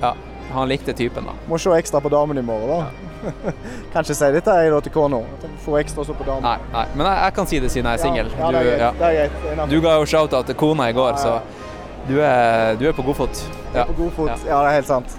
Ja, 0.00 0.14
han 0.50 0.68
likte 0.68 0.92
typen, 0.96 1.28
da. 1.28 1.34
må 1.46 1.58
se 1.62 1.70
ekstra 1.76 2.00
på 2.02 2.10
damen 2.10 2.38
i 2.38 2.42
morgen, 2.42 2.68
da. 2.70 3.10
kan 3.92 4.02
ikke 4.02 4.16
si 4.16 4.30
dette 4.34 4.54
jeg 4.58 4.72
da 4.72 4.80
til 4.82 4.92
kona. 4.94 5.20
Få 5.62 5.76
ekstra 5.78 6.04
så 6.08 6.16
på 6.16 6.26
damen. 6.26 6.42
Nei, 6.42 6.56
nei. 6.72 6.86
Men 6.96 7.06
jeg, 7.06 7.18
jeg 7.22 7.34
kan 7.36 7.50
si 7.50 7.60
det 7.62 7.70
siden 7.70 7.90
jeg 7.90 8.00
er 8.00 8.02
singel. 8.02 8.30
Ja, 8.34 8.40
ja, 8.40 8.50
det 8.50 8.62
greit. 8.64 8.78
Du, 8.78 8.82
ja. 8.82 8.90
Det 8.98 9.08
er 9.10 9.18
greit. 9.54 9.70
Du 9.70 9.80
ga 9.84 9.96
jo 10.00 10.08
shout-out 10.10 10.50
til 10.50 10.58
kona 10.58 10.88
i 10.90 10.96
går, 10.96 11.12
Ja, 11.12 11.16
ja. 11.16 11.40
så 11.40 11.60
du 12.08 12.16
er, 12.24 12.74
du 12.80 12.86
er 12.88 12.96
på 12.96 13.04
god 13.06 13.18
fot. 13.20 13.42
Ja. 13.74 13.84
På 13.84 13.94
god 14.00 14.10
fot. 14.16 14.32
Ja. 14.32 14.38
Ja. 14.48 14.62
det 14.64 14.72
er 14.72 14.78
helt 14.80 14.90
sant. 14.90 15.16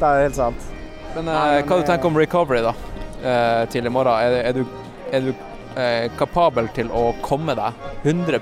Det 0.00 0.08
er 0.08 0.22
helt 0.26 0.36
sant. 0.36 0.66
Men 1.14 1.24
Nei, 1.30 1.36
eh, 1.38 1.54
men, 1.54 1.68
hva 1.70 1.78
du 1.78 1.86
tenker 1.88 2.04
du 2.04 2.10
om 2.12 2.18
recovery 2.20 2.60
da, 2.66 2.74
eh, 3.22 3.62
til 3.72 3.86
i 3.88 3.92
morgen? 3.94 4.12
Er, 4.20 4.50
er 4.50 4.58
du, 4.58 4.64
er 5.14 5.30
du 5.30 5.32
eh, 5.78 6.10
kapabel 6.18 6.68
til 6.76 6.90
å 6.94 7.12
komme 7.24 7.54
deg 7.58 7.88
100 8.02 8.40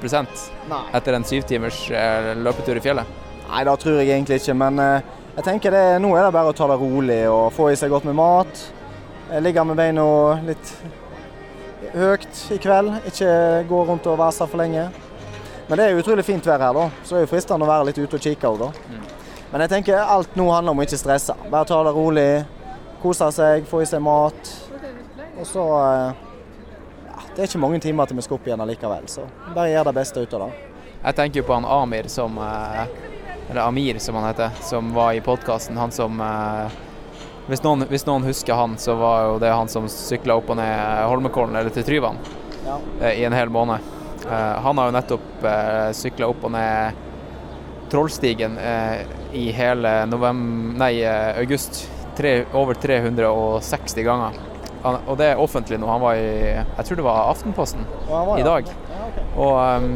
Nei. 0.70 0.82
etter 0.96 1.16
en 1.16 1.26
syv 1.26 1.46
timers 1.48 1.78
eh, 1.90 2.32
løpetur 2.40 2.80
i 2.80 2.84
fjellet? 2.84 3.14
Nei, 3.46 3.62
det 3.68 3.76
tror 3.82 4.00
jeg 4.00 4.10
egentlig 4.10 4.40
ikke, 4.40 4.56
men 4.58 4.82
eh, 4.82 5.14
jeg 5.36 5.46
tenker 5.46 5.74
det, 5.74 5.84
nå 6.02 6.14
er 6.16 6.26
det 6.26 6.34
bare 6.34 6.52
å 6.52 6.56
ta 6.56 6.68
det 6.70 6.78
rolig 6.80 7.22
og 7.28 7.50
få 7.54 7.70
i 7.70 7.76
seg 7.78 7.92
godt 7.92 8.08
med 8.08 8.16
mat. 8.18 8.62
Ligge 9.42 9.64
med 9.66 9.76
beina 9.76 10.06
litt 10.46 10.70
høyt 11.92 12.44
i 12.54 12.58
kveld, 12.62 12.94
ikke 13.10 13.30
gå 13.68 13.82
rundt 13.88 14.06
og 14.08 14.18
vase 14.20 14.46
for 14.48 14.62
lenge. 14.62 14.86
Men 15.66 15.80
det 15.80 15.86
er 15.86 15.98
utrolig 15.98 16.24
fint 16.24 16.46
vær 16.46 16.62
her, 16.62 16.76
da, 16.76 16.88
så 17.02 17.16
det 17.16 17.20
er 17.20 17.26
jo 17.26 17.32
fristende 17.34 17.66
å 17.66 17.70
være 17.70 17.88
litt 17.88 17.98
ute 17.98 18.18
og 18.18 18.22
kikke 18.22 18.52
òg, 18.52 18.62
da. 18.62 19.00
Men 19.50 19.64
jeg 19.64 19.72
tenker 19.72 19.98
alt 19.98 20.36
nå 20.38 20.46
handler 20.52 20.74
om 20.74 20.80
å 20.82 20.86
ikke 20.86 20.98
stresse. 21.00 21.34
Bare 21.50 21.66
ta 21.68 21.80
det 21.86 21.92
rolig, 21.94 22.30
kose 23.02 23.28
seg, 23.34 23.66
få 23.70 23.82
i 23.82 23.88
seg 23.88 24.02
mat. 24.04 24.52
Og 25.36 25.46
så 25.48 25.64
eh, 25.80 26.25
Det 27.36 27.42
er 27.44 27.50
ikke 27.50 27.60
mange 27.60 27.80
timer 27.84 28.08
til 28.08 28.16
vi 28.16 28.22
skal 28.24 28.38
opp 28.38 28.46
igjen 28.48 28.62
allikevel, 28.64 29.04
så 29.12 29.26
bare 29.52 29.68
gjør 29.74 29.90
det 29.90 29.94
beste 29.98 30.22
ut 30.24 30.34
av 30.38 30.46
det. 30.46 30.52
Jeg 31.02 31.16
tenker 31.18 31.42
jo 31.42 31.44
på 31.46 31.52
han 31.58 31.66
Amir 31.68 32.06
som 32.10 32.38
eh, 32.40 32.86
Eller 33.50 33.60
Amir, 33.66 33.98
som 34.02 34.16
han 34.16 34.24
heter, 34.30 34.54
som 34.64 34.88
var 34.96 35.12
i 35.14 35.20
podkasten. 35.22 35.76
Han 35.78 35.92
som 35.94 36.16
eh, 36.24 36.78
hvis 37.46 37.60
noen, 37.62 37.84
hvis 37.90 38.06
noen 38.08 38.24
husker 38.26 38.56
han, 38.58 38.78
så 38.80 38.96
var 38.98 39.20
jo 39.28 39.34
det 39.44 39.52
han 39.52 39.68
som 39.70 39.84
sykla 39.92 40.34
opp 40.40 40.48
og 40.50 40.56
ned 40.58 41.04
Holmenkollen, 41.06 41.54
eller 41.60 41.70
til 41.76 41.84
Tryvann, 41.86 42.16
Ja. 42.64 42.80
eh, 43.02 43.20
i 43.20 43.24
en 43.28 43.36
hel 43.36 43.52
måned. 43.54 43.92
Han 44.26 44.78
har 44.80 44.88
jo 44.88 44.94
nettopp 44.96 45.44
sykla 45.94 46.26
opp 46.32 46.42
og 46.48 46.50
ned 46.50 46.96
Trollstigen 47.92 48.56
i 49.38 49.44
hele 49.54 49.92
november, 50.10 50.72
nei, 50.80 51.04
august. 51.38 51.84
Tre, 52.18 52.32
over 52.58 52.74
360 52.74 54.02
ganger. 54.02 54.40
Han, 54.86 54.98
og 55.10 55.18
det 55.18 55.32
er 55.32 55.42
offentlig 55.42 55.80
nå. 55.82 55.88
Han 55.90 56.02
var 56.04 56.18
i 56.20 56.30
Jeg 56.54 56.86
tror 56.86 57.00
det 57.00 57.04
var 57.06 57.30
Aftenposten 57.32 57.86
var 58.08 58.38
i 58.38 58.44
dag. 58.46 58.68
Ja. 58.70 59.06
Og 59.42 59.54
um, 59.82 59.88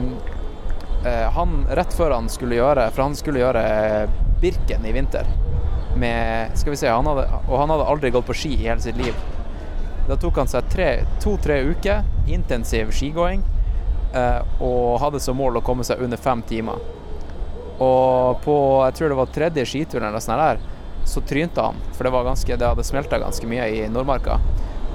eh, 1.07 1.27
han, 1.37 1.61
rett 1.79 1.95
før 1.95 2.17
han 2.17 2.31
skulle 2.33 2.59
gjøre 2.59 2.89
For 2.91 3.07
han 3.07 3.15
skulle 3.19 3.43
gjøre 3.43 3.63
eh, 3.63 4.17
Birken 4.43 4.87
i 4.89 4.95
vinter. 4.97 5.29
Med 6.01 6.59
Skal 6.59 6.75
vi 6.75 6.81
se 6.81 6.91
han 6.91 7.07
hadde, 7.07 7.29
Og 7.47 7.55
han 7.61 7.71
hadde 7.71 7.87
aldri 7.93 8.11
gått 8.15 8.29
på 8.29 8.37
ski 8.43 8.57
i 8.57 8.67
hele 8.67 8.83
sitt 8.83 8.99
liv. 8.99 9.15
Da 10.09 10.17
tok 10.19 10.43
han 10.43 10.51
seg 10.51 10.67
to-tre 11.23 11.61
uker 11.71 12.03
intensiv 12.31 12.91
skigåing 12.95 13.45
eh, 14.17 14.41
og 14.59 14.99
hadde 15.03 15.21
som 15.23 15.39
mål 15.39 15.61
å 15.61 15.63
komme 15.63 15.87
seg 15.87 16.03
under 16.03 16.19
fem 16.19 16.43
timer. 16.49 16.81
Og 17.81 18.41
på 18.45 18.57
jeg 18.89 18.97
tror 18.97 19.13
det 19.13 19.19
var 19.21 19.31
tredje 19.35 19.67
skituren 19.69 20.09
eller 20.09 20.25
sånn 20.25 20.41
der, 20.41 20.59
så 21.09 21.23
trynte 21.25 21.63
han. 21.65 21.79
For 21.95 22.07
det, 22.07 22.13
var 22.15 22.27
ganske, 22.27 22.57
det 22.57 22.73
hadde 22.73 22.87
smelta 22.87 23.21
ganske 23.23 23.47
mye 23.49 23.69
i 23.71 23.85
Nordmarka. 23.93 24.41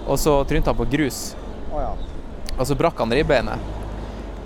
Og 0.06 0.20
så 0.20 0.38
trynte 0.46 0.70
han 0.70 0.78
på 0.78 0.88
grus. 0.90 1.36
Oh, 1.72 1.82
ja. 1.82 1.94
Og 2.58 2.68
så 2.68 2.78
brakk 2.78 3.00
han 3.02 3.14
ribbeinet. 3.14 3.60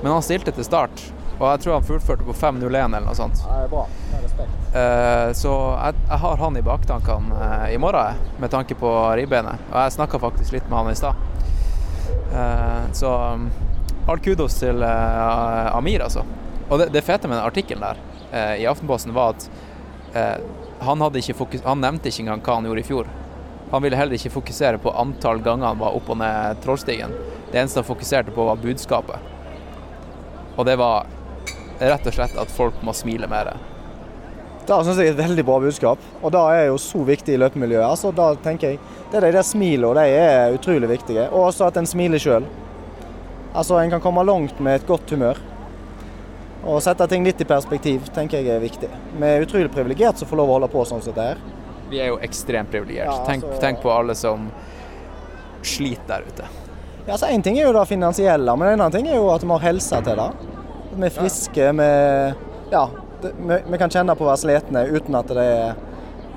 Men 0.02 0.12
han 0.16 0.24
stilte 0.24 0.54
til 0.56 0.64
start, 0.64 1.02
og 1.40 1.46
jeg 1.52 1.64
tror 1.64 1.76
han 1.76 1.88
fullførte 1.88 2.26
på 2.28 2.36
5.01 2.36 2.78
eller 2.86 3.06
noe 3.06 3.16
sånt. 3.18 3.42
Ja, 3.44 3.58
det 3.60 3.68
er 3.68 3.72
bra. 3.74 3.86
Med 4.12 4.24
respekt. 4.24 4.76
Eh, 4.80 5.32
så 5.36 5.56
jeg, 5.76 6.04
jeg 6.08 6.22
har 6.24 6.44
han 6.44 6.60
i 6.60 6.64
baktankene 6.64 7.40
eh, 7.48 7.66
i 7.76 7.80
morgen, 7.82 8.22
med 8.40 8.54
tanke 8.54 8.78
på 8.80 8.94
ribbeinet. 9.20 9.66
Og 9.72 9.78
jeg 9.84 9.96
snakka 10.00 10.22
faktisk 10.24 10.56
litt 10.56 10.70
med 10.72 10.80
han 10.80 10.94
i 10.94 11.00
stad. 11.00 11.26
Eh, 12.32 12.84
så 12.96 13.16
um, 13.36 13.50
all 14.08 14.24
kudos 14.24 14.56
til 14.62 14.84
Amir, 14.84 16.08
altså. 16.08 16.24
Og 16.70 16.80
det, 16.80 16.94
det 16.96 17.04
fete 17.04 17.28
med 17.28 17.40
den 17.40 17.48
artikkelen 17.48 17.84
der 17.84 18.06
i 18.30 18.66
Aftenposten 18.70 19.10
var 19.16 19.32
at 19.34 19.48
eh, 20.14 20.36
han, 20.80 21.02
hadde 21.02 21.22
ikke 21.22 21.38
fokus 21.38 21.66
han 21.66 21.82
nevnte 21.84 22.12
ikke 22.12 22.26
engang 22.26 22.44
hva 22.46 22.60
han 22.60 22.70
gjorde 22.70 22.84
i 22.84 22.88
fjor. 22.88 23.10
Han 23.72 23.84
ville 23.84 23.98
heller 24.00 24.18
ikke 24.18 24.34
fokusere 24.34 24.80
på 24.82 24.94
antall 24.98 25.44
ganger 25.46 25.70
han 25.70 25.82
var 25.82 25.98
opp 25.98 26.10
og 26.10 26.18
ned 26.18 26.62
Trollstigen. 26.64 27.14
Det 27.52 27.60
eneste 27.60 27.84
han 27.84 27.88
fokuserte 27.88 28.34
på, 28.34 28.46
var 28.48 28.62
budskapet. 28.62 29.36
Og 30.58 30.66
det 30.66 30.76
var 30.80 31.06
rett 31.80 32.08
og 32.10 32.16
slett 32.16 32.38
at 32.42 32.52
folk 32.52 32.82
må 32.84 32.96
smile 32.98 33.30
mer. 33.30 33.54
Det 34.66 34.78
syns 34.86 35.00
jeg 35.02 35.12
er 35.12 35.16
et 35.16 35.22
veldig 35.22 35.46
bra 35.48 35.58
budskap, 35.64 36.02
og 36.22 36.34
det 36.34 36.42
er 36.54 36.66
jo 36.68 36.80
så 36.82 37.00
viktig 37.06 37.34
i 37.34 37.40
løpemiljøet. 37.42 37.86
Altså, 37.88 38.12
da 38.14 38.32
tenker 38.44 38.74
jeg, 38.74 38.82
det 39.10 39.18
er 39.18 39.26
de 39.26 39.38
der 39.38 39.46
smilene, 39.46 39.94
de 39.98 40.18
er 40.18 40.58
utrolig 40.58 40.90
viktige. 40.92 41.30
Og 41.30 41.48
også 41.48 41.70
at 41.70 41.80
en 41.80 41.90
smiler 41.90 42.22
sjøl. 42.22 42.46
Altså, 43.54 43.80
en 43.80 43.94
kan 43.94 44.04
komme 44.04 44.26
langt 44.26 44.60
med 44.62 44.78
et 44.78 44.90
godt 44.90 45.10
humør. 45.14 45.40
Og 46.70 46.82
sette 46.84 47.08
ting 47.10 47.24
litt 47.26 47.40
i 47.42 47.48
perspektiv 47.48 48.10
tenker 48.14 48.44
jeg 48.44 48.58
er 48.58 48.62
viktig. 48.62 48.90
Vi 49.16 49.30
er 49.30 49.46
utrolig 49.46 49.72
privilegert 49.74 50.20
som 50.20 50.30
får 50.30 50.42
lov 50.42 50.52
å 50.52 50.60
holde 50.60 50.70
på 50.74 50.86
sånn 50.86 51.02
som 51.02 51.16
dette 51.16 51.32
her. 51.32 51.59
Vi 51.90 52.00
er 52.00 52.12
jo 52.12 52.20
ekstremt 52.22 52.72
privilegert. 52.72 53.10
Ja, 53.10 53.26
tenk, 53.26 53.46
så... 53.46 53.60
tenk 53.62 53.82
på 53.82 53.92
alle 53.94 54.16
som 54.16 54.50
sliter 55.66 56.08
der 56.08 56.28
ute. 56.28 56.50
Ja, 57.08 57.18
så 57.18 57.26
Én 57.26 57.42
ting 57.44 57.58
er 57.58 57.66
jo 57.66 57.74
det 57.74 57.86
finansielle, 57.90 58.56
men 58.56 58.68
en 58.68 58.82
annen 58.82 58.94
ting 58.94 59.08
er 59.10 59.18
jo 59.18 59.30
at 59.34 59.44
vi 59.44 59.50
har 59.50 59.64
helse 59.66 60.02
til 60.06 60.20
det. 60.20 60.30
Vi 60.94 61.08
er 61.08 61.14
friske. 61.16 61.72
Vi, 61.80 61.88
ja, 62.72 62.84
det, 63.22 63.32
vi, 63.40 63.58
vi 63.72 63.80
kan 63.82 63.90
kjenne 63.94 64.16
på 64.16 64.28
å 64.28 64.30
være 64.30 64.42
slitne 64.44 64.86
uten 64.94 65.18
at 65.18 65.34
det 65.34 65.46
er 65.46 65.80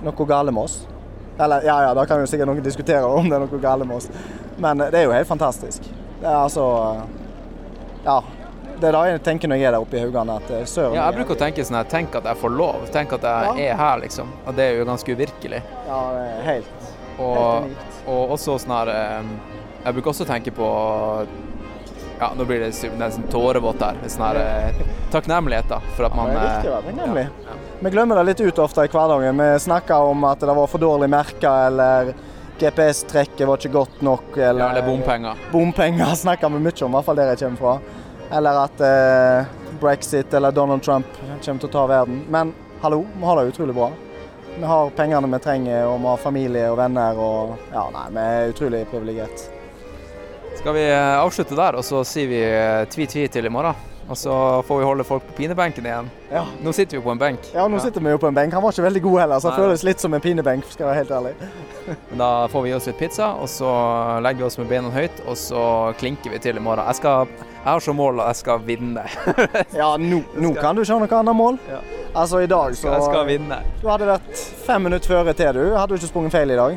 noe 0.02 0.28
galt 0.28 0.52
med 0.52 0.64
oss. 0.64 0.78
Eller 1.40 1.64
ja, 1.66 1.76
ja, 1.86 1.94
da 1.96 2.04
kan 2.08 2.20
jo 2.20 2.28
sikkert 2.30 2.48
noen 2.50 2.64
diskutere 2.64 3.08
om 3.08 3.28
det 3.28 3.36
er 3.36 3.44
noe 3.44 3.60
galt 3.62 3.86
med 3.86 3.98
oss. 4.00 4.08
Men 4.60 4.80
det 4.84 5.00
er 5.00 5.06
jo 5.08 5.14
helt 5.16 5.28
fantastisk. 5.28 5.88
Det 6.20 6.28
er 6.28 6.38
altså 6.38 6.66
Ja. 8.06 8.20
Det 8.82 8.88
er 8.90 8.96
da 8.96 9.02
jeg 9.06 9.20
tenker 9.22 9.46
når 9.52 9.60
jeg 9.60 9.68
er 9.68 9.74
der 9.76 9.84
oppe 9.84 9.94
i 9.94 10.00
Haugane, 10.02 10.34
at 10.42 10.48
eh, 10.50 10.64
søren 10.66 10.96
Ja, 10.98 11.04
jeg 11.06 11.20
bruker 11.20 11.36
å 11.36 11.38
tenke 11.38 11.62
sånn 11.68 11.76
her, 11.78 11.86
tenk 11.92 12.16
at 12.18 12.24
jeg 12.26 12.40
får 12.40 12.50
lov. 12.58 12.80
Tenk 12.90 13.12
at 13.14 13.22
jeg 13.28 13.62
Ja. 13.62 13.74
er 13.74 13.78
her, 13.78 14.00
liksom. 14.02 14.32
Og 14.46 14.56
det 14.58 14.64
er 14.66 14.78
jo 14.80 14.86
ganske 14.88 15.14
uvirkelig. 15.14 15.60
Ja, 15.86 16.00
det 16.16 16.24
er 16.26 16.42
helt, 16.48 16.72
helt 16.82 17.20
Og, 17.22 17.68
unikt. 17.68 18.00
og 18.08 18.34
også 18.34 18.58
sånn 18.64 18.74
her 18.74 18.90
eh, 18.90 19.30
Jeg 19.84 19.94
bruker 19.94 20.10
også 20.12 20.26
å 20.26 20.30
tenke 20.32 20.50
på 20.56 20.66
Ja, 22.22 22.28
nå 22.38 22.44
blir 22.46 22.60
det 22.62 22.68
nesten 22.98 23.24
tårevått 23.32 23.80
her. 23.82 23.96
Sånn 24.10 24.26
her 24.28 24.36
eh, 24.42 24.82
takknemlighet, 25.14 25.66
da, 25.70 25.78
for 25.96 26.06
at 26.06 26.12
Ja, 26.14 26.16
man 26.20 26.30
det 26.30 26.36
er 26.42 26.50
viktig 26.50 26.70
å 26.70 26.74
eh, 26.74 26.76
være 26.76 26.92
takknemlig. 26.98 27.24
Vi 27.82 27.90
glemmer 27.90 28.20
det 28.20 28.26
litt 28.28 28.42
ut 28.46 28.58
ofte 28.62 28.84
i 28.86 28.90
hverdagen. 28.92 29.40
Vi 29.42 29.48
snakker 29.64 30.10
om 30.12 30.24
at 30.28 30.38
det 30.42 30.54
var 30.54 30.66
for 30.70 30.78
dårlig 30.82 31.08
merka, 31.10 31.54
eller 31.70 32.12
GPS-trekket 32.60 33.46
var 33.48 33.58
ikke 33.58 33.72
godt 33.74 34.02
nok, 34.06 34.36
eller, 34.36 34.60
ja, 34.62 34.68
eller 34.70 34.86
bompenger. 34.86 35.34
Bompenger 35.50 36.14
snakker 36.24 36.48
vi 36.54 36.60
mye 36.62 36.84
om, 36.86 36.92
i 36.92 36.94
hvert 36.98 37.08
fall 37.10 37.18
der 37.18 37.32
jeg 37.34 37.42
kommer 37.42 37.58
fra. 37.64 37.74
Eller 38.32 38.62
at 38.64 38.80
eh, 38.80 39.50
brexit 39.80 40.34
eller 40.34 40.52
Donald 40.52 40.82
Trump 40.82 41.06
kommer 41.44 41.60
til 41.60 41.68
å 41.68 41.72
ta 41.72 41.86
verden. 41.90 42.22
Men 42.32 42.54
hallo, 42.80 43.04
vi 43.16 43.28
har 43.28 43.40
det 43.40 43.52
utrolig 43.52 43.74
bra. 43.76 43.90
Vi 44.58 44.64
har 44.68 44.90
pengene 44.96 45.28
vi 45.32 45.40
trenger, 45.40 45.86
og 45.88 46.00
vi 46.00 46.10
har 46.10 46.20
familie 46.20 46.66
og 46.72 46.78
venner. 46.80 47.18
og 47.18 47.56
ja, 47.72 47.86
nei, 47.92 48.06
Vi 48.12 48.24
er 48.24 48.52
utrolig 48.52 48.84
privilegert. 48.90 49.46
Skal 50.58 50.76
vi 50.76 50.84
eh, 50.90 51.14
avslutte 51.20 51.56
der, 51.58 51.76
og 51.80 51.84
så 51.84 52.04
sier 52.06 52.28
vi 52.30 52.42
eh, 52.44 52.84
tvi-tvi 52.92 53.28
til 53.32 53.48
i 53.48 53.52
morgen? 53.52 53.88
Og 54.10 54.18
så 54.18 54.34
får 54.66 54.78
vi 54.78 54.84
holde 54.84 55.04
folk 55.06 55.24
på 55.28 55.36
pinebenken 55.38 55.86
igjen. 55.86 56.08
Ja. 56.32 56.42
Nå 56.60 56.72
sitter 56.74 56.98
vi 56.98 57.04
på 57.04 57.12
en 57.14 57.20
benk. 57.20 57.46
Ja, 57.54 57.68
nå 57.70 57.78
sitter 57.80 58.02
vi 58.02 58.10
jo 58.12 58.18
på 58.20 58.28
en 58.28 58.36
benk. 58.36 58.52
Han 58.52 58.64
var 58.64 58.74
ikke 58.74 58.84
veldig 58.84 59.02
god 59.04 59.20
heller, 59.22 59.40
så 59.40 59.52
det 59.52 59.62
føles 59.62 59.84
litt 59.86 60.02
som 60.02 60.14
en 60.16 60.24
pinebenk, 60.24 60.66
skal 60.68 60.84
jeg 60.84 60.90
være 60.90 61.00
helt 61.00 61.14
ærlig. 61.16 61.32
Men 62.10 62.24
Da 62.24 62.30
får 62.52 62.64
vi 62.64 62.72
gi 62.72 62.76
oss 62.76 62.88
litt 62.90 62.98
pizza, 62.98 63.30
og 63.38 63.48
så 63.48 63.70
legger 64.26 64.42
vi 64.42 64.48
oss 64.50 64.58
med 64.60 64.68
beina 64.72 64.90
høyt, 64.92 65.22
og 65.24 65.38
så 65.38 65.62
klinker 66.02 66.34
vi 66.34 66.42
til 66.42 66.58
i 66.58 66.64
morgen. 66.66 66.84
Jeg, 66.90 66.98
skal, 67.00 67.30
jeg 67.62 67.70
har 67.70 67.80
som 67.84 67.96
mål 67.96 68.20
at 68.20 68.32
jeg 68.32 68.40
skal 68.42 68.62
vinne. 68.66 69.04
Ja, 69.80 69.92
nå, 69.96 70.22
nå 70.34 70.54
kan 70.58 70.74
du 70.76 70.82
ikke 70.82 70.96
ha 70.96 71.02
noe 71.04 71.18
annet 71.20 71.36
mål. 71.38 71.58
Ja. 71.70 71.80
Altså, 72.12 72.42
i 72.44 72.48
dag 72.50 72.74
så 72.76 72.90
Jeg 72.92 73.04
skal 73.06 73.26
vinne. 73.28 73.60
Du 73.80 73.86
hadde 73.88 74.08
vært 74.10 74.40
fem 74.66 74.82
minutter 74.84 75.14
føre 75.14 75.32
til, 75.38 75.52
du. 75.56 75.76
Hadde 75.78 75.94
du 75.94 76.00
ikke 76.00 76.10
sprunget 76.10 76.34
feil 76.34 76.50
i 76.52 76.58
dag? 76.58 76.74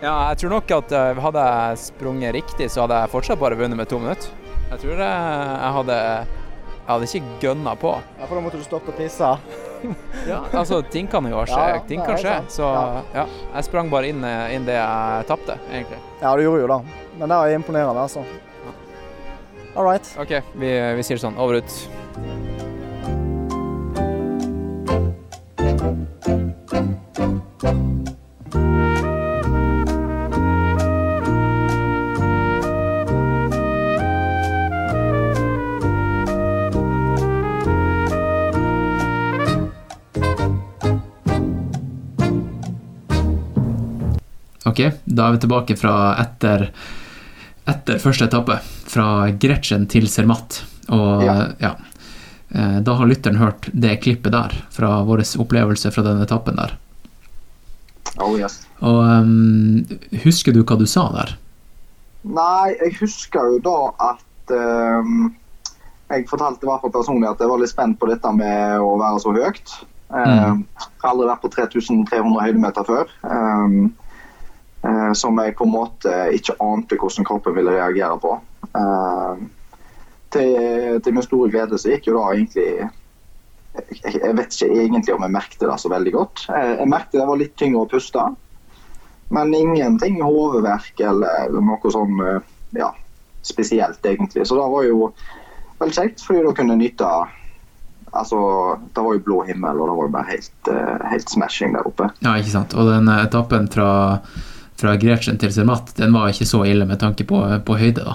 Ja, 0.00 0.12
jeg 0.30 0.38
tror 0.40 0.54
nok 0.54 0.70
at 0.78 0.92
eh, 0.96 1.18
hadde 1.20 1.42
jeg 1.44 1.80
sprunget 1.82 2.32
riktig, 2.38 2.70
så 2.72 2.86
hadde 2.86 3.02
jeg 3.02 3.12
fortsatt 3.12 3.40
bare 3.42 3.58
vunnet 3.58 3.76
med 3.76 3.90
to 3.90 3.98
minutter. 4.00 4.30
Jeg 4.70 4.78
tror 4.84 4.94
jeg, 4.94 5.00
jeg 5.02 5.72
hadde 5.76 5.96
Jeg 5.98 6.86
hadde 6.94 7.08
ikke 7.10 7.34
gønna 7.42 7.74
på. 7.78 7.90
Ja, 8.20 8.24
For 8.30 8.38
da 8.38 8.44
måtte 8.46 8.58
du 8.62 8.64
stoppe 8.64 8.94
og 8.94 8.96
pisse. 9.00 9.34
Ja, 10.28 10.42
altså, 10.52 10.82
ting 10.92 11.06
kan 11.08 11.24
jo 11.24 11.38
skje. 11.48 11.56
Ja, 11.56 11.78
ting 11.88 12.02
kan 12.04 12.18
skje. 12.20 12.34
Så 12.52 12.66
Ja. 12.68 13.00
ja, 13.14 13.22
jeg 13.54 13.64
sprang 13.64 13.88
bare 13.92 14.10
inn, 14.12 14.20
eh, 14.24 14.54
inn 14.54 14.66
det 14.68 14.74
jeg 14.76 15.24
tapte, 15.28 15.56
egentlig. 15.70 15.96
Ja, 16.20 16.34
du 16.36 16.42
gjorde 16.44 16.60
jo 16.60 16.68
det. 16.68 16.80
Men 17.16 17.32
det 17.32 17.38
er 17.38 17.54
imponerende, 17.56 18.02
altså. 18.04 18.24
All 19.76 19.84
right. 19.84 20.16
OK, 20.18 20.34
vi, 20.58 20.70
vi 20.98 21.06
sier 21.06 21.20
sånn. 21.22 21.38
Over 21.38 21.62
ut. 21.62 21.80
Ok, 44.70 44.80
da 45.04 45.26
er 45.26 45.34
vi 45.34 45.40
tilbake 45.42 45.74
fra 45.76 45.94
etter, 46.22 46.68
etter 47.68 47.98
første 48.02 48.24
etappe. 48.28 48.58
Fra 48.90 49.30
Gretchen 49.40 49.86
til 49.90 50.08
Zermatt. 50.08 50.62
Og 50.88 51.22
Ja. 51.24 51.52
ja. 51.60 51.74
eh, 52.54 52.80
Da 52.80 52.94
har 52.94 53.06
lytteren 53.06 53.36
hørt 53.38 53.68
det 53.72 54.00
klippet 54.02 54.32
der, 54.32 54.54
fra 54.70 55.02
vår 55.04 55.22
opplevelse 55.38 55.90
fra 55.92 56.02
den 56.02 56.22
etappen 56.22 56.56
der. 56.56 56.76
Oh, 58.18 58.34
yes. 58.38 58.66
Og 58.82 59.04
um, 59.04 59.84
husker 60.24 60.52
du 60.52 60.64
hva 60.64 60.76
du 60.78 60.86
sa 60.86 61.04
der? 61.14 61.36
Nei, 62.24 62.74
jeg 62.80 62.96
husker 63.00 63.54
jo 63.54 63.60
da 63.64 63.76
at 64.10 64.52
um, 64.52 65.30
Jeg 66.10 66.26
fortalte 66.28 66.66
i 66.66 66.68
hvert 66.68 66.82
fall 66.82 66.92
personlig 66.92 67.28
at 67.30 67.38
jeg 67.40 67.48
var 67.48 67.60
litt 67.62 67.70
spent 67.70 67.98
på 68.00 68.08
dette 68.10 68.32
med 68.34 68.80
å 68.82 68.96
være 68.98 69.20
så 69.22 69.30
høyt. 69.36 69.76
Ehm, 70.10 70.64
Jeg 70.66 71.04
har 71.04 71.12
aldri 71.12 71.28
vært 71.30 71.44
på 71.44 71.50
3300 71.54 72.40
høydemeter 72.42 72.84
før. 72.88 73.12
ehm, 73.30 73.92
eh, 74.82 75.12
som 75.12 75.38
jeg 75.42 75.56
på 75.58 75.66
en 75.66 75.74
måte 75.74 76.14
ikke 76.36 76.58
ante 76.64 76.98
hvordan 77.00 77.28
kroppen 77.28 77.56
ville 77.56 77.76
reagere 77.76 78.18
på. 78.22 78.36
Eh, 78.70 79.42
til, 80.30 81.00
til 81.02 81.14
min 81.16 81.26
store 81.26 81.50
glede 81.50 81.78
så 81.80 81.90
gikk 81.90 82.06
jo 82.06 82.20
da 82.20 82.28
egentlig 82.30 82.68
jeg, 83.70 84.14
jeg 84.14 84.36
vet 84.38 84.54
ikke 84.54 84.84
egentlig 84.84 85.14
om 85.14 85.24
jeg 85.26 85.34
merkte 85.34 85.66
det 85.66 85.78
så 85.82 85.90
veldig 85.90 86.12
godt. 86.14 86.44
Jeg, 86.50 86.76
jeg 86.78 86.90
merkte 86.90 87.18
det 87.18 87.26
var 87.30 87.40
litt 87.40 87.56
tyngre 87.58 87.84
å 87.84 87.90
puste. 87.90 88.24
Men 89.30 89.54
ingenting 89.54 90.18
hodeverk 90.22 91.02
eller 91.06 91.54
noe 91.54 91.92
sånn 91.94 92.22
eh, 92.26 92.40
ja, 92.78 92.90
spesielt, 93.46 94.02
egentlig. 94.06 94.46
Så 94.46 94.58
det 94.58 94.70
var 94.72 94.86
jo 94.86 95.12
veldig 95.80 95.96
kjekt, 95.96 96.24
fordi 96.26 96.46
da 96.46 96.56
kunne 96.56 96.80
nyte 96.80 97.12
Altså, 98.10 98.38
det 98.90 99.02
var 99.06 99.12
jo 99.14 99.20
blå 99.22 99.36
himmel, 99.46 99.78
og 99.78 99.86
det 99.86 99.92
var 99.94 100.06
jo 100.08 100.12
bare 100.16 100.30
helt, 100.32 100.68
eh, 100.72 101.02
helt 101.12 101.28
smashing 101.30 101.76
der 101.76 101.86
oppe. 101.86 102.08
Ja, 102.24 102.32
ikke 102.40 102.50
sant. 102.56 102.74
Og 102.74 102.88
den 102.90 103.06
eh, 103.06 103.20
etappen 103.22 103.68
fra, 103.70 103.90
fra 104.80 104.94
Gretchen 105.00 105.36
til 105.40 105.52
Zermatt, 105.54 105.86
den 105.98 106.12
var 106.16 106.24
ikke 106.32 106.46
så 106.48 106.60
ille 106.68 106.86
med 106.88 106.98
tanke 107.02 107.24
på, 107.28 107.36
på 107.66 107.72
høyde, 107.80 108.04
da. 108.06 108.14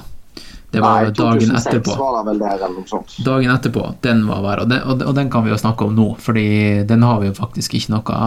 Det 0.75 0.81
var 0.83 1.05
Nei, 1.05 1.11
dagen 1.15 1.51
etterpå. 1.55 1.93
var 1.95 2.15
det 2.17 2.23
vel 2.31 2.39
der, 2.41 2.55
eller 2.57 2.73
noe 2.81 2.89
sånt. 2.89 3.13
Dagen 3.23 3.51
etterpå, 3.53 3.83
den 4.03 4.25
var 4.27 4.41
verre. 4.43 4.65
Og 4.65 4.71
og 4.91 5.03
og 5.07 5.13
den 5.15 5.29
kan 5.31 5.43
vi 5.45 5.49
jo 5.53 5.57
snakke 5.61 5.85
om 5.87 5.93
nå, 5.95 6.07
fordi 6.19 6.43
den 6.89 7.01
har 7.05 7.21
vi 7.21 7.27
jo 7.29 7.35
faktisk 7.37 7.73
ikke 7.77 7.93
noe 7.93 8.17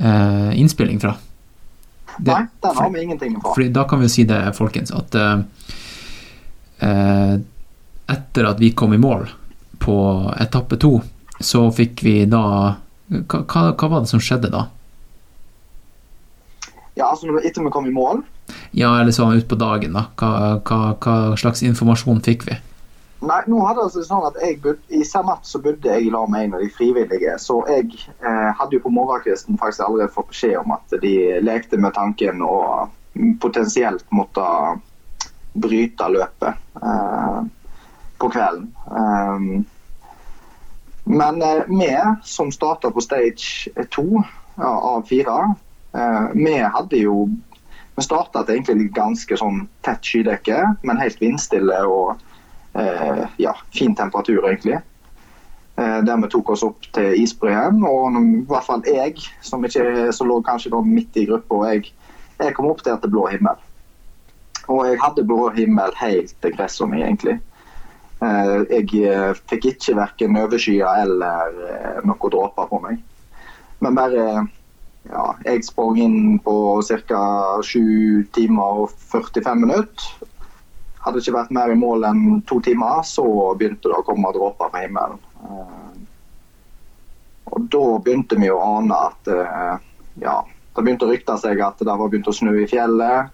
uh, 0.00 0.50
innspilling 0.58 0.98
fra. 1.04 1.12
Det- 2.18 2.32
Nei, 2.32 2.46
den 2.64 2.74
har 2.80 2.90
vi 2.90 3.02
ingenting 3.04 3.36
fra. 3.40 3.52
Fordi 3.54 3.68
da 3.76 3.84
kan 3.90 3.98
vi 4.02 4.06
jo 4.08 4.14
si 4.16 4.24
det, 4.26 4.40
folkens, 4.56 4.90
at 4.90 5.14
uh, 5.14 5.38
etter 8.10 8.44
at 8.50 8.60
vi 8.60 8.72
kom 8.76 8.94
i 8.94 8.98
mål 9.00 9.26
på 9.84 9.94
etappe 10.40 10.76
to, 10.80 10.96
så 11.40 11.66
fikk 11.74 12.02
vi 12.06 12.16
da 12.30 12.42
hva, 13.08 13.40
hva, 13.44 13.62
hva 13.78 13.88
var 13.94 14.04
det 14.04 14.10
som 14.10 14.22
skjedde 14.22 14.50
da? 14.52 14.66
Ja, 16.94 17.10
altså 17.10 17.32
Etter 17.42 17.64
vi 17.64 17.72
kom 17.74 17.88
i 17.90 17.94
mål 17.94 18.22
Ja, 18.70 18.92
eller 19.00 19.14
sånn 19.14 19.34
ut 19.38 19.48
på 19.50 19.58
dagen, 19.58 19.96
da. 19.96 20.06
Hva, 20.20 20.60
hva, 20.62 20.94
hva 21.00 21.16
slags 21.40 21.64
informasjon 21.66 22.22
fikk 22.26 22.46
vi? 22.48 22.58
Nei, 23.24 23.40
nå 23.48 23.60
hadde 23.64 23.78
det 23.78 23.84
altså 23.86 24.02
sånn 24.04 24.26
at 24.28 24.36
jeg 24.42 24.58
bodde, 24.64 24.82
I 24.92 25.04
Zermatt 25.06 25.46
så 25.48 25.60
bodde 25.62 25.88
jeg 25.88 26.06
i 26.06 26.12
lag 26.12 26.26
med 26.28 26.48
en 26.48 26.56
av 26.58 26.64
de 26.64 26.68
frivillige. 26.74 27.36
Så 27.40 27.60
jeg 27.70 27.94
eh, 28.04 28.50
hadde 28.58 28.76
jo 28.76 28.82
på 28.84 28.92
morgenkvisten 28.92 29.56
faktisk 29.60 29.86
allerede 29.86 30.12
fått 30.12 30.32
beskjed 30.32 30.58
om 30.60 30.74
at 30.76 30.96
de 31.00 31.14
lekte 31.40 31.80
med 31.80 31.94
tanken 31.96 32.42
å 32.44 32.56
potensielt 33.40 34.04
måtte 34.12 34.44
bryte 35.54 36.10
løpet 36.10 36.82
eh, 36.82 37.40
på 38.18 38.30
kvelden. 38.34 38.68
Um, 38.90 39.64
men 41.04 41.42
eh, 41.42 41.62
vi 41.68 41.92
som 42.26 42.52
starta 42.52 42.90
på 42.90 43.04
stage 43.04 43.70
to 43.94 44.06
ja, 44.58 44.72
av 44.74 45.06
fire, 45.08 45.54
vi 46.34 46.54
hadde 46.58 46.98
jo 46.98 47.28
Vi 47.94 48.02
starta 48.02 48.40
egentlig 48.42 48.88
ganske 48.90 49.36
sånn 49.38 49.68
tett 49.86 50.02
skydekke, 50.02 50.56
men 50.82 50.98
helt 50.98 51.20
vindstille 51.22 51.76
og 51.86 52.16
eh, 52.74 53.20
ja, 53.38 53.52
fin 53.70 53.94
temperatur, 53.94 54.40
egentlig. 54.48 54.80
Eh, 55.76 56.00
der 56.02 56.18
vi 56.22 56.30
tok 56.32 56.50
oss 56.50 56.64
opp 56.66 56.88
til 56.94 57.14
isbreen. 57.22 57.84
Og 57.86 58.18
i 58.18 58.42
hvert 58.50 58.66
fall 58.66 58.82
jeg, 58.90 59.22
som 59.46 59.62
ikke 59.62 60.10
som 60.10 60.26
lå 60.30 60.40
kanskje 60.42 60.74
midt 60.82 61.16
i 61.22 61.28
gruppa, 61.30 61.60
jeg, 61.70 61.92
jeg 62.42 62.54
kom 62.58 62.70
opp 62.70 62.82
der 62.82 62.98
til 62.98 63.14
blå 63.14 63.28
himmel. 63.30 63.62
Og 64.66 64.86
jeg 64.88 65.00
hadde 65.02 65.26
blå 65.26 65.48
himmel 65.54 65.92
helt 66.00 66.34
til 66.40 66.54
gresset 66.56 66.88
mitt, 66.88 67.04
egentlig. 67.04 67.38
Eh, 68.24 68.58
jeg 68.70 69.02
eh, 69.04 69.32
fikk 69.50 69.66
ikke 69.74 69.96
verken 69.98 70.38
overskyer 70.40 71.02
eller 71.02 71.58
eh, 71.68 71.98
noe 72.06 72.30
dråper 72.32 72.70
på 72.70 72.80
meg. 72.84 73.02
Men 73.84 73.98
bare 73.98 74.46
ja, 75.10 75.24
jeg 75.44 75.64
sprang 75.66 75.98
inn 76.00 76.38
på 76.44 76.54
ca. 77.08 77.22
7 77.62 78.24
timer 78.34 78.84
og 78.84 78.94
45 79.12 79.60
minutter. 79.60 80.30
Hadde 81.04 81.20
ikke 81.20 81.34
vært 81.36 81.52
mer 81.52 81.72
i 81.72 81.76
mål 81.76 82.06
enn 82.08 82.40
to 82.48 82.60
timer, 82.64 83.02
så 83.04 83.24
begynte 83.58 83.90
det 83.90 83.98
å 83.98 84.06
komme 84.06 84.30
dråper 84.32 84.70
fra 84.72 84.84
himmelen. 84.84 85.20
Eh, 85.44 85.90
Og 87.54 87.66
da 87.70 87.82
begynte 88.00 88.38
vi 88.40 88.48
å 88.50 88.56
ane 88.78 88.96
at 89.10 89.28
eh, 89.28 89.74
ja, 90.24 90.38
det 90.74 90.82
begynte 90.82 91.04
å 91.04 91.10
rykte 91.12 91.36
seg 91.38 91.60
at 91.60 91.78
det 91.78 91.92
var 91.92 92.08
begynt 92.08 92.30
å 92.30 92.34
snø 92.34 92.54
i 92.62 92.66
fjellet. 92.70 93.28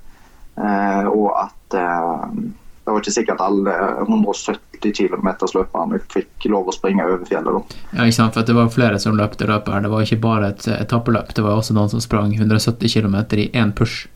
eh, 0.58 1.06
Og 1.06 1.30
at 1.38 1.54
det 1.70 2.90
var 2.90 2.98
ikke 2.98 3.14
sikkert 3.14 3.40
alle 3.44 3.76
170 4.02 4.69
km-løperne 4.80 6.00
fikk 6.08 6.46
lov 6.48 6.68
å 6.68 6.72
springe 6.72 7.04
over 7.04 7.24
fjellet. 7.28 7.52
da. 7.52 7.80
Ja, 7.98 8.04
ikke 8.08 8.16
sant, 8.16 8.34
for 8.34 8.42
det 8.42 8.54
var 8.56 8.68
flere 8.72 8.98
som 8.98 9.16
løpte 9.18 9.46
løpet 9.46 9.72
her. 9.74 9.80
Det 9.84 9.90
var 9.92 10.02
ikke 10.06 10.20
bare 10.20 10.48
et 10.54 10.66
etappeløp, 10.68 11.34
det 11.36 11.44
var 11.44 11.60
også 11.60 11.74
noen 11.76 11.90
som 11.92 12.00
sprang 12.00 12.32
170 12.34 12.88
km 12.88 13.16
i 13.36 13.50
én 13.52 13.72
push. 13.76 14.08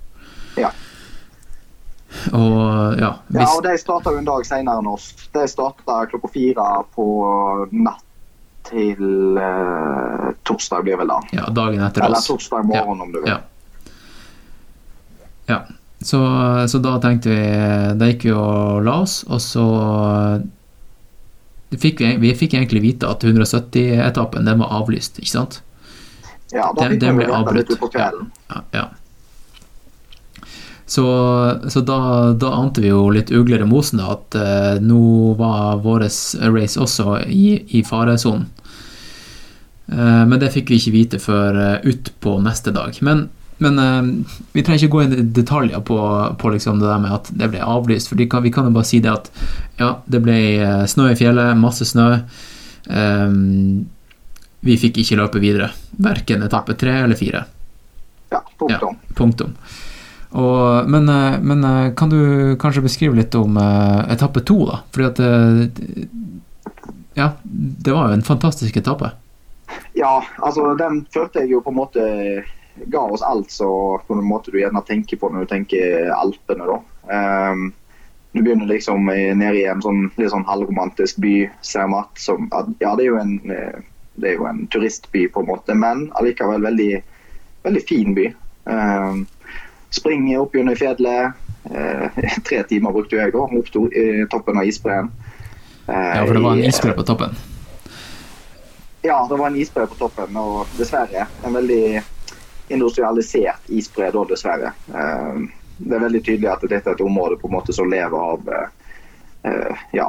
Ja. 0.57 0.71
Og 2.33 2.97
ja, 2.99 3.13
Ja, 3.35 3.47
og 3.57 3.63
de 3.67 3.77
starta 3.79 4.11
en 4.17 4.25
dag 4.25 4.45
senere 4.47 4.79
enn 4.79 4.87
oss. 4.87 5.13
De 5.35 5.47
starta 5.51 6.07
klokka 6.09 6.29
fire 6.33 6.67
på 6.95 7.07
natt 7.73 8.01
til 8.65 9.37
eh, 9.37 10.29
torsdag, 10.49 10.83
blir 10.87 10.97
vel 10.97 11.11
da. 11.11 11.19
ja, 11.37 11.45
dagen 11.53 11.83
etter 11.85 12.07
Eller 12.07 12.17
oss. 12.17 12.27
torsdag 12.31 12.65
morgen, 12.65 13.01
om 13.05 13.11
du 13.13 13.19
vil. 13.21 13.29
Ja. 13.35 13.41
Ja. 15.47 15.59
Så, 16.05 16.21
så 16.69 16.79
da 16.85 16.99
tenkte 17.01 17.31
vi 17.33 17.45
Da 17.97 18.09
gikk 18.11 18.27
vi 18.27 18.33
og 18.37 18.83
la 18.85 18.99
oss, 19.07 19.23
og 19.25 19.41
så 19.41 19.65
fikk 21.81 22.03
vi, 22.03 22.11
vi 22.21 22.35
fikk 22.37 22.59
egentlig 22.59 22.83
vite 22.85 23.09
at 23.09 23.25
170-etappen 23.25 24.45
den 24.47 24.61
var 24.61 24.75
avlyst, 24.83 25.19
ikke 25.23 25.33
sant? 25.33 25.63
Ja, 26.53 26.69
da 26.77 26.91
fikk 26.91 27.01
den 27.03 27.19
vi 27.19 27.25
ble 27.25 27.35
avbrutt. 27.35 27.73
Ja. 27.97 28.11
Ja. 28.53 28.61
ja. 28.77 28.85
Så, 30.87 31.05
så 31.69 31.81
da, 31.81 32.33
da 32.33 32.53
ante 32.55 32.83
vi 32.85 32.91
jo 32.93 33.09
litt 33.11 33.33
uglere 33.33 33.67
mosen 33.67 34.03
da, 34.03 34.13
at 34.15 34.37
uh, 34.37 34.83
nå 34.85 35.33
var 35.39 35.81
vår 35.85 36.05
race 36.53 36.81
også 36.81 37.23
i, 37.25 37.57
i 37.79 37.81
faresonen. 37.87 38.51
Uh, 39.89 40.25
men 40.29 40.39
det 40.41 40.53
fikk 40.55 40.71
vi 40.71 40.81
ikke 40.81 40.95
vite 40.95 41.21
før 41.23 41.57
uh, 41.57 41.89
utpå 41.89 42.37
neste 42.45 42.73
dag. 42.77 43.01
Men, 43.05 43.27
men 43.59 43.79
uh, 43.79 44.27
vi 44.53 44.63
trenger 44.63 44.83
ikke 44.83 44.93
gå 44.93 45.03
inn 45.05 45.15
i 45.15 45.27
detaljer 45.37 45.83
på, 45.87 45.99
på 46.41 46.51
liksom 46.55 46.81
det 46.83 46.89
der 46.91 47.03
med 47.03 47.15
at 47.15 47.31
det 47.39 47.51
ble 47.53 47.63
avlyst, 47.63 48.11
for 48.11 48.19
vi 48.19 48.27
kan, 48.31 48.43
vi 48.43 48.53
kan 48.55 48.67
jo 48.67 48.75
bare 48.75 48.89
si 48.89 49.01
det 49.05 49.13
at 49.13 49.31
ja, 49.79 49.91
det 50.07 50.21
ble 50.23 50.37
eh, 50.63 50.85
snø 50.91 51.09
i 51.11 51.19
fjellet, 51.19 51.59
masse 51.59 51.87
snø. 51.89 52.09
Um, 52.87 53.87
vi 54.65 54.77
fikk 54.79 55.01
ikke 55.03 55.19
løpe 55.19 55.43
videre. 55.43 55.73
Verken 55.99 56.45
etappe 56.47 56.77
tre 56.79 57.01
eller 57.03 57.19
fire. 57.19 57.43
Ja, 58.31 58.41
punktum. 58.59 59.01
Punktum. 59.19 59.57
Og, 60.35 60.87
men, 60.91 61.11
eh, 61.11 61.41
men 61.43 61.67
kan 61.99 62.11
du 62.11 62.55
kanskje 62.63 62.85
beskrive 62.87 63.19
litt 63.19 63.35
om 63.39 63.59
etappe 63.59 64.45
to, 64.47 64.61
da? 64.71 64.83
Fordi 64.95 65.11
at 65.11 65.25
Ja, 67.15 67.29
det 67.43 67.93
var 67.95 68.09
jo 68.11 68.19
en 68.19 68.27
fantastisk 68.27 68.77
etappe. 68.79 69.13
Ja, 69.95 70.19
altså 70.43 70.73
den 70.79 71.05
følte 71.15 71.43
jeg 71.43 71.55
jo 71.55 71.63
på 71.63 71.71
en 71.71 71.79
måte 71.79 72.07
ga 72.75 73.01
oss 73.01 73.23
alt 73.23 73.51
som 73.51 74.03
på 74.07 74.17
en 74.17 74.27
måte 74.27 74.51
du 74.51 74.59
gjerne 74.61 74.83
tenker 74.87 75.21
på 75.21 75.31
når 75.31 75.45
du 75.45 75.51
tenker 75.53 76.11
Alpene, 76.17 76.67
da. 76.69 76.79
Um, 77.09 77.73
du 78.35 78.43
begynner 78.43 78.67
liksom 78.67 79.07
nede 79.07 79.57
i 79.61 79.67
en 79.71 79.83
sånn 79.85 80.09
litt 80.19 80.33
sånn 80.33 80.47
halvromantisk 80.49 81.21
by, 81.23 81.35
Zermatt. 81.63 82.19
Som, 82.19 82.49
ja, 82.83 82.97
det 82.99 83.07
er 83.07 83.21
en 83.21 83.37
eh, 83.47 83.83
det 84.15 84.31
er 84.31 84.39
jo 84.39 84.47
en 84.47 84.67
turistby, 84.71 85.29
på 85.29 85.43
en 85.43 85.47
måte, 85.47 85.75
men 85.75 86.09
allikevel 86.19 86.63
veldig, 86.63 86.93
veldig 87.63 87.83
fin 87.89 88.15
by. 88.15 88.29
Um, 88.65 89.25
springer 89.95 90.45
opp 90.45 90.55
gjennom 90.55 90.79
fjellet. 90.79 91.41
Uh, 91.65 92.21
tre 92.47 92.63
timer 92.71 92.95
brukte 92.95 93.19
jeg 93.19 93.35
da, 93.35 93.43
opp 93.43 93.73
til 93.75 93.89
i 93.91 94.27
toppen 94.31 94.61
av 94.61 94.71
isbreen. 94.71 95.11
Uh, 95.89 95.95
Ja, 95.95 96.23
for 96.25 96.37
det 96.37 96.45
var 96.47 96.57
en 96.57 96.71
isbre 96.71 96.95
på 96.97 97.07
toppen. 97.07 97.37
ja, 99.05 99.19
det 99.29 99.37
var 99.37 99.47
en 99.51 99.61
isbre 99.61 99.87
på 99.87 99.99
toppen, 99.99 100.37
og 100.37 100.79
dessverre 100.79 101.27
en 101.45 101.59
veldig 101.59 102.03
industrialisert 102.69 103.69
isbre 103.69 104.11
da, 104.11 104.25
dessverre. 104.25 104.73
Eh, 104.95 105.45
Det 105.75 105.97
er 105.97 106.05
veldig 106.05 106.21
tydelig 106.23 106.47
at 106.53 106.63
dette 106.71 106.87
er 106.87 106.95
et 106.95 107.01
område 107.03 107.37
på 107.41 107.49
en 107.49 107.57
måte 107.57 107.75
som 107.75 107.89
lever 107.91 108.15
av 108.15 108.51
eh, 108.55 108.69
eh, 109.51 109.81
ja, 109.93 110.07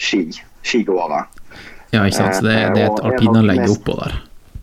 ski, 0.00 0.22
skigåere. 0.64 1.26
Ja, 1.92 2.06
ikke 2.06 2.16
sant. 2.16 2.38
Så 2.38 2.46
det, 2.46 2.54
det 2.72 2.86
er 2.86 2.86
et 2.86 2.94
og 2.96 3.10
alpinanlegg 3.10 3.68
oppå 3.68 3.98
der. 4.00 4.16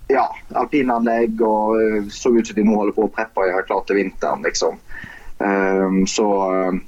Ja, 0.09 0.25
alpinanlegg 0.57 1.41
og 1.45 2.09
så 2.13 2.33
ut 2.33 2.47
som 2.47 2.57
de 2.57 2.65
nå 2.65 2.73
holder 2.77 2.97
på 2.97 3.05
å 3.05 3.13
preppe 3.13 3.45
gjøre 3.45 3.67
klart 3.69 3.85
til 3.89 4.01
vinteren, 4.01 4.41
liksom. 4.45 4.81
Så 6.07 6.25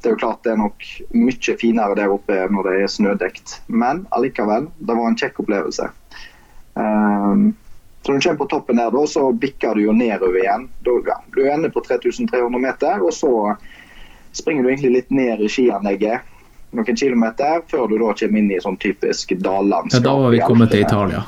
det 0.02 0.06
er 0.08 0.14
jo 0.14 0.20
klart 0.22 0.44
det 0.46 0.54
er 0.54 0.60
nok 0.62 0.86
mye 1.18 1.56
finere 1.60 1.98
der 1.98 2.14
oppe 2.14 2.38
når 2.54 2.70
det 2.70 2.76
er 2.82 2.92
snødekt. 2.94 3.56
Men 3.68 4.06
allikevel, 4.18 4.70
det 4.78 4.98
var 4.98 5.10
en 5.10 5.18
kjekk 5.20 5.42
opplevelse. 5.44 5.90
Så 8.08 8.14
når 8.14 8.22
du 8.22 8.24
kommer 8.24 8.40
på 8.40 8.46
toppen 8.46 8.78
her, 8.80 8.94
så 9.12 9.22
bikker 9.36 9.76
du 9.76 9.82
jo 9.82 9.92
nedover 9.92 10.40
igjen. 10.40 10.70
Du 11.36 11.42
ender 11.44 11.74
på 11.76 11.82
3300 11.84 12.62
meter, 12.64 13.02
og 13.04 13.12
så 13.12 13.32
springer 14.32 14.64
du 14.64 14.70
egentlig 14.70 14.92
litt 14.94 15.10
ned 15.12 15.44
i 15.44 15.50
skianlegget 15.52 16.24
noen 16.72 16.96
kilometer, 16.96 17.66
før 17.68 17.90
du 17.92 17.98
da 18.00 18.14
kommer 18.16 18.40
inn 18.40 18.48
i 18.56 18.62
sånn 18.64 18.78
typisk 18.80 19.34
Ja, 19.36 19.60
da 20.00 20.14
var 20.22 20.32
vi 20.32 20.40
kommet 20.40 20.72
til 20.72 20.86
Italia. 20.86 21.26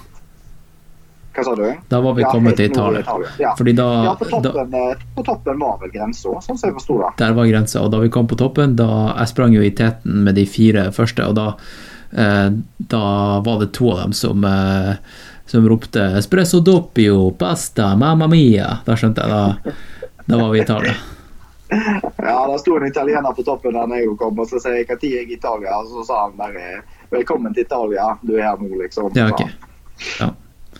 Hva 1.35 1.43
sa 1.49 1.57
du? 1.59 1.67
Da 1.91 1.99
var 2.01 2.15
vi 2.15 2.23
Ja, 2.23 2.31
kommet 2.31 2.55
til 2.55 2.71
Italia. 2.71 3.03
Italia. 3.03 3.35
Ja. 3.43 3.53
Fordi 3.59 3.73
da, 3.75 3.87
ja, 4.05 4.15
på 4.15 4.31
toppen, 4.31 4.71
da, 4.71 4.95
på 5.15 5.23
toppen 5.27 5.59
var 5.59 5.77
vel 5.83 5.91
grensa, 5.91 6.31
sånn 6.47 6.57
som 6.57 6.69
jeg 6.69 6.79
forsto 6.79 7.01
det. 7.03 7.11
Der 7.19 7.35
var 7.35 7.51
grensa, 7.51 7.83
og 7.83 7.91
da 7.91 7.99
vi 7.99 8.11
kom 8.15 8.27
på 8.27 8.39
toppen, 8.39 8.79
da 8.79 8.89
jeg 9.17 9.35
sprang 9.35 9.55
jo 9.55 9.67
i 9.67 9.75
teten 9.75 10.23
med 10.23 10.39
de 10.39 10.47
fire 10.47 10.89
første, 10.95 11.27
og 11.27 11.35
da, 11.35 11.49
eh, 12.15 12.49
da 12.95 13.03
var 13.43 13.59
det 13.59 13.73
to 13.75 13.91
av 13.91 14.07
dem 14.07 14.15
som, 14.15 14.43
eh, 14.43 14.95
som 15.49 15.69
ropte 15.69 16.01
'espresso 16.17 16.59
doppio, 16.59 17.31
pasta, 17.31 17.95
mamma 17.95 18.27
mia'. 18.27 18.83
Da 18.85 18.95
skjønte 18.95 19.21
jeg, 19.21 19.29
da, 19.29 19.73
da 20.27 20.37
var 20.37 20.51
vi 20.53 20.59
i 20.59 20.61
Italia. 20.61 20.93
Ja, 22.17 22.47
da 22.47 22.57
sto 22.57 22.77
en 22.77 22.87
italiener 22.87 23.33
på 23.33 23.43
toppen 23.45 23.73
når 23.77 23.95
jeg 23.95 24.17
kom, 24.17 24.39
og 24.39 24.49
så 24.49 24.59
sa 24.61 24.73
jeg 24.73 24.87
når 24.89 25.03
er 25.05 25.15
jeg 25.15 25.29
i 25.29 25.37
Italia, 25.37 25.77
og 25.77 25.89
så 25.89 26.05
sa 26.05 26.21
han 26.25 26.37
bare 26.37 26.83
'velkommen 27.11 27.53
til 27.53 27.65
Italia, 27.65 28.17
du 28.21 28.35
er 28.37 28.43
her 28.43 28.57
nå', 28.57 28.81
liksom. 28.81 29.11
Ja, 29.15 29.29
okay. 29.33 29.49
Ja. 30.19 30.29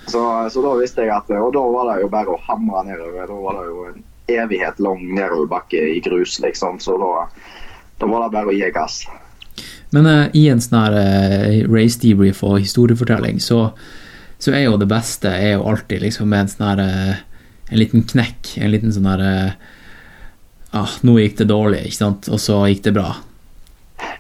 Så, 0.08 0.50
så 0.50 0.62
da 0.62 0.76
visste 0.80 1.02
jeg 1.02 1.14
at 1.14 1.30
Og 1.30 1.54
da 1.54 1.60
var 1.60 1.94
det 1.94 2.02
jo 2.02 2.10
bare 2.10 2.34
å 2.34 2.40
hamre 2.48 2.84
nedover. 2.88 3.28
Da 3.28 3.34
var 3.34 3.58
det 3.60 3.66
jo 3.68 3.86
en 3.90 4.04
evighet 4.30 4.80
lang 4.80 5.02
nedoverbakke 5.16 5.82
i 5.96 6.00
grus, 6.00 6.40
liksom. 6.40 6.80
Så 6.80 6.98
da, 6.98 7.28
da 8.00 8.06
var 8.06 8.26
det 8.26 8.34
bare 8.38 8.54
å 8.54 8.56
gi 8.56 8.70
gass. 8.74 9.02
Men 9.92 10.06
uh, 10.06 10.26
i 10.38 10.48
en 10.50 10.62
sånn 10.62 10.78
her 10.78 10.98
eh, 11.00 11.64
race 11.70 12.00
debrief 12.02 12.44
og 12.46 12.60
historiefortelling, 12.62 13.42
så, 13.42 13.72
så 14.40 14.54
er 14.56 14.64
jo 14.66 14.78
det 14.80 14.88
beste 14.90 15.32
er 15.32 15.58
jo 15.58 15.66
alltid 15.68 16.06
liksom 16.06 16.30
med 16.32 16.46
en 16.46 16.52
sånn 16.54 16.70
her 16.72 16.84
eh, 16.86 17.26
En 17.70 17.78
liten 17.78 18.02
knekk, 18.02 18.56
en 18.58 18.72
liten 18.74 18.94
sånn 18.96 19.06
her 19.06 19.22
eh, 19.22 19.52
ah, 20.80 20.96
Nå 21.06 21.20
gikk 21.20 21.36
det 21.42 21.50
dårlig, 21.52 21.84
ikke 21.86 22.00
sant, 22.00 22.30
og 22.32 22.42
så 22.42 22.64
gikk 22.72 22.86
det 22.88 22.96
bra. 22.96 23.12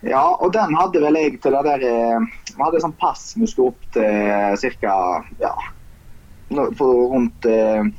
Ja, 0.05 0.22
og 0.38 0.51
den 0.53 0.76
hadde 0.78 1.01
vel 1.01 1.17
jeg 1.17 1.39
til 1.41 1.55
det 1.55 1.63
der 1.65 1.88
eh, 1.88 2.28
Vi 2.51 2.59
hadde 2.61 2.84
sånn 2.84 2.97
pass 2.99 3.32
vi 3.39 3.47
skulle 3.49 3.74
opp 3.74 3.89
til 3.95 4.78
ca. 4.84 4.99
Ja, 5.41 5.55
rundt 6.51 7.47
Jeg 7.49 7.89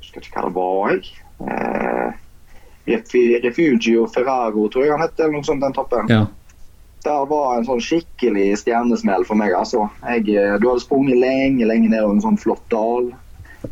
husker 0.00 0.24
ikke 0.24 0.40
hva 0.40 0.48
det 0.48 0.54
var, 0.56 0.94
jeg. 0.94 1.14
Eh, 1.44 2.20
Refugio 3.44 4.06
Ferraro, 4.12 4.66
tror 4.68 4.84
jeg 4.84 4.92
han 4.92 5.04
het, 5.04 5.16
eller 5.18 5.38
noe 5.38 5.46
sånt, 5.46 5.62
den 5.64 5.76
toppen. 5.76 6.10
Ja. 6.12 6.26
Det 7.04 7.16
var 7.28 7.58
en 7.58 7.66
sånn 7.68 7.82
skikkelig 7.84 8.46
stjernesmell 8.62 9.26
for 9.28 9.36
meg, 9.36 9.52
altså. 9.52 9.90
Jeg, 10.08 10.24
eh, 10.40 10.54
du 10.56 10.70
hadde 10.70 10.80
sprunget 10.86 11.20
lenge, 11.20 11.66
lenge 11.68 11.90
nedover 11.92 12.16
en 12.16 12.24
sånn 12.24 12.40
flott 12.40 12.64
dal. 12.72 13.10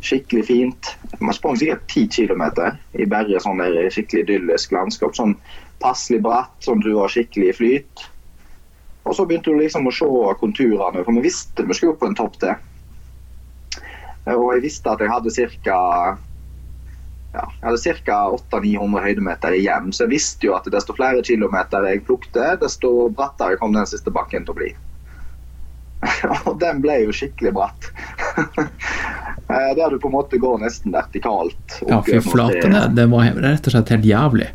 Skikkelig 0.05 0.43
fint. 0.45 0.91
Man 1.17 1.33
sprang 1.33 1.57
sikkert 1.57 1.87
ti 1.89 2.05
kilometer 2.13 2.77
i 2.93 3.07
bare 3.09 3.41
sånn 3.41 3.61
der 3.61 3.89
skikkelig 3.93 4.27
idyllisk 4.27 4.75
landskap. 4.75 5.15
Sånn 5.17 5.33
passelig 5.81 6.21
bratt, 6.25 6.53
sånn 6.61 6.83
at 6.83 6.85
du 6.85 6.93
var 6.99 7.09
skikkelig 7.09 7.55
flyt. 7.57 8.05
Og 9.03 9.17
så 9.17 9.25
begynte 9.25 9.49
du 9.49 9.57
liksom 9.59 9.89
å 9.89 9.95
se 9.97 10.11
konturene, 10.39 11.01
for 11.01 11.17
vi 11.17 11.25
visste 11.25 11.65
vi 11.65 11.77
skulle 11.77 11.95
opp 11.95 12.03
på 12.03 12.11
en 12.11 12.19
topp 12.19 12.37
til. 12.43 12.53
Og 14.29 14.45
jeg 14.53 14.63
visste 14.69 14.93
at 14.93 15.01
jeg 15.01 15.11
hadde 15.11 15.49
ca. 15.65 15.79
Ja, 17.33 17.47
jeg 17.49 17.65
hadde 17.65 17.93
ca. 18.05 18.17
800-900 18.37 19.05
høydemeter 19.07 19.55
igjen, 19.57 19.89
så 19.93 20.05
jeg 20.05 20.13
visste 20.13 20.47
jo 20.47 20.53
at 20.57 20.67
desto 20.69 20.93
flere 20.93 21.23
kilometer 21.25 21.87
jeg 21.89 22.03
plukte, 22.05 22.51
desto 22.61 23.09
brattere 23.09 23.57
kom 23.61 23.73
den 23.73 23.89
siste 23.89 24.13
bakken 24.13 24.45
til 24.45 24.53
å 24.53 24.59
bli. 24.59 24.73
Og 26.47 26.59
den 26.61 26.81
ble 26.83 26.99
jo 27.07 27.15
skikkelig 27.15 27.55
bratt. 27.57 27.91
Eh, 29.53 29.73
Der 29.75 29.91
du 29.91 29.97
på 29.99 30.07
en 30.07 30.13
måte 30.15 30.37
går 30.39 30.61
nesten 30.61 30.93
vertikalt. 30.95 31.73
Ja, 31.85 31.97
fy 32.01 32.21
flate. 32.23 32.63
det. 32.71 32.83
Det, 32.95 33.03
var 33.11 33.27
rett 33.43 33.67
og 33.67 33.73
slett 33.73 33.91
helt 33.91 34.05
jævlig. 34.07 34.47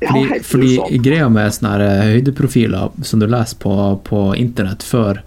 Ja, 0.00 0.08
Fordi, 0.08 0.22
helt 0.30 0.46
fordi 0.48 1.00
greia 1.04 1.26
med 1.30 1.52
sånne 1.54 1.72
her 1.74 1.84
eh, 1.84 2.12
høydeprofiler 2.14 3.04
som 3.06 3.20
du 3.20 3.26
leser 3.28 3.60
på, 3.60 3.74
på 4.08 4.22
internett 4.40 4.82
før, 4.82 5.20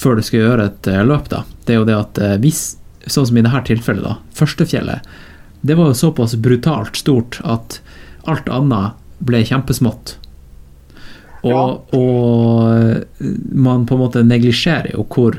før 0.00 0.18
du 0.18 0.24
skal 0.24 0.40
gjøre 0.40 0.66
et 0.70 0.88
eh, 0.88 1.02
løp, 1.04 1.28
da, 1.30 1.42
det 1.68 1.76
er 1.76 1.82
jo 1.82 1.86
det 1.92 1.98
at 1.98 2.22
hvis, 2.42 2.62
sånn 3.04 3.28
som 3.28 3.38
i 3.38 3.44
dette 3.44 3.62
tilfellet, 3.68 4.08
da, 4.08 4.16
førstefjellet, 4.40 5.12
det 5.60 5.76
var 5.76 5.90
jo 5.90 5.98
såpass 5.98 6.34
brutalt 6.40 6.96
stort 6.96 7.40
at 7.44 7.80
alt 8.28 8.48
annet 8.48 8.96
ble 9.20 9.42
kjempesmått. 9.44 10.16
Og, 11.40 11.94
og 11.96 12.66
eh, 12.74 13.30
man 13.52 13.86
på 13.88 13.96
en 13.96 14.02
måte 14.02 14.24
neglisjerer 14.24 14.92
jo 14.92 15.06
hvor 15.08 15.38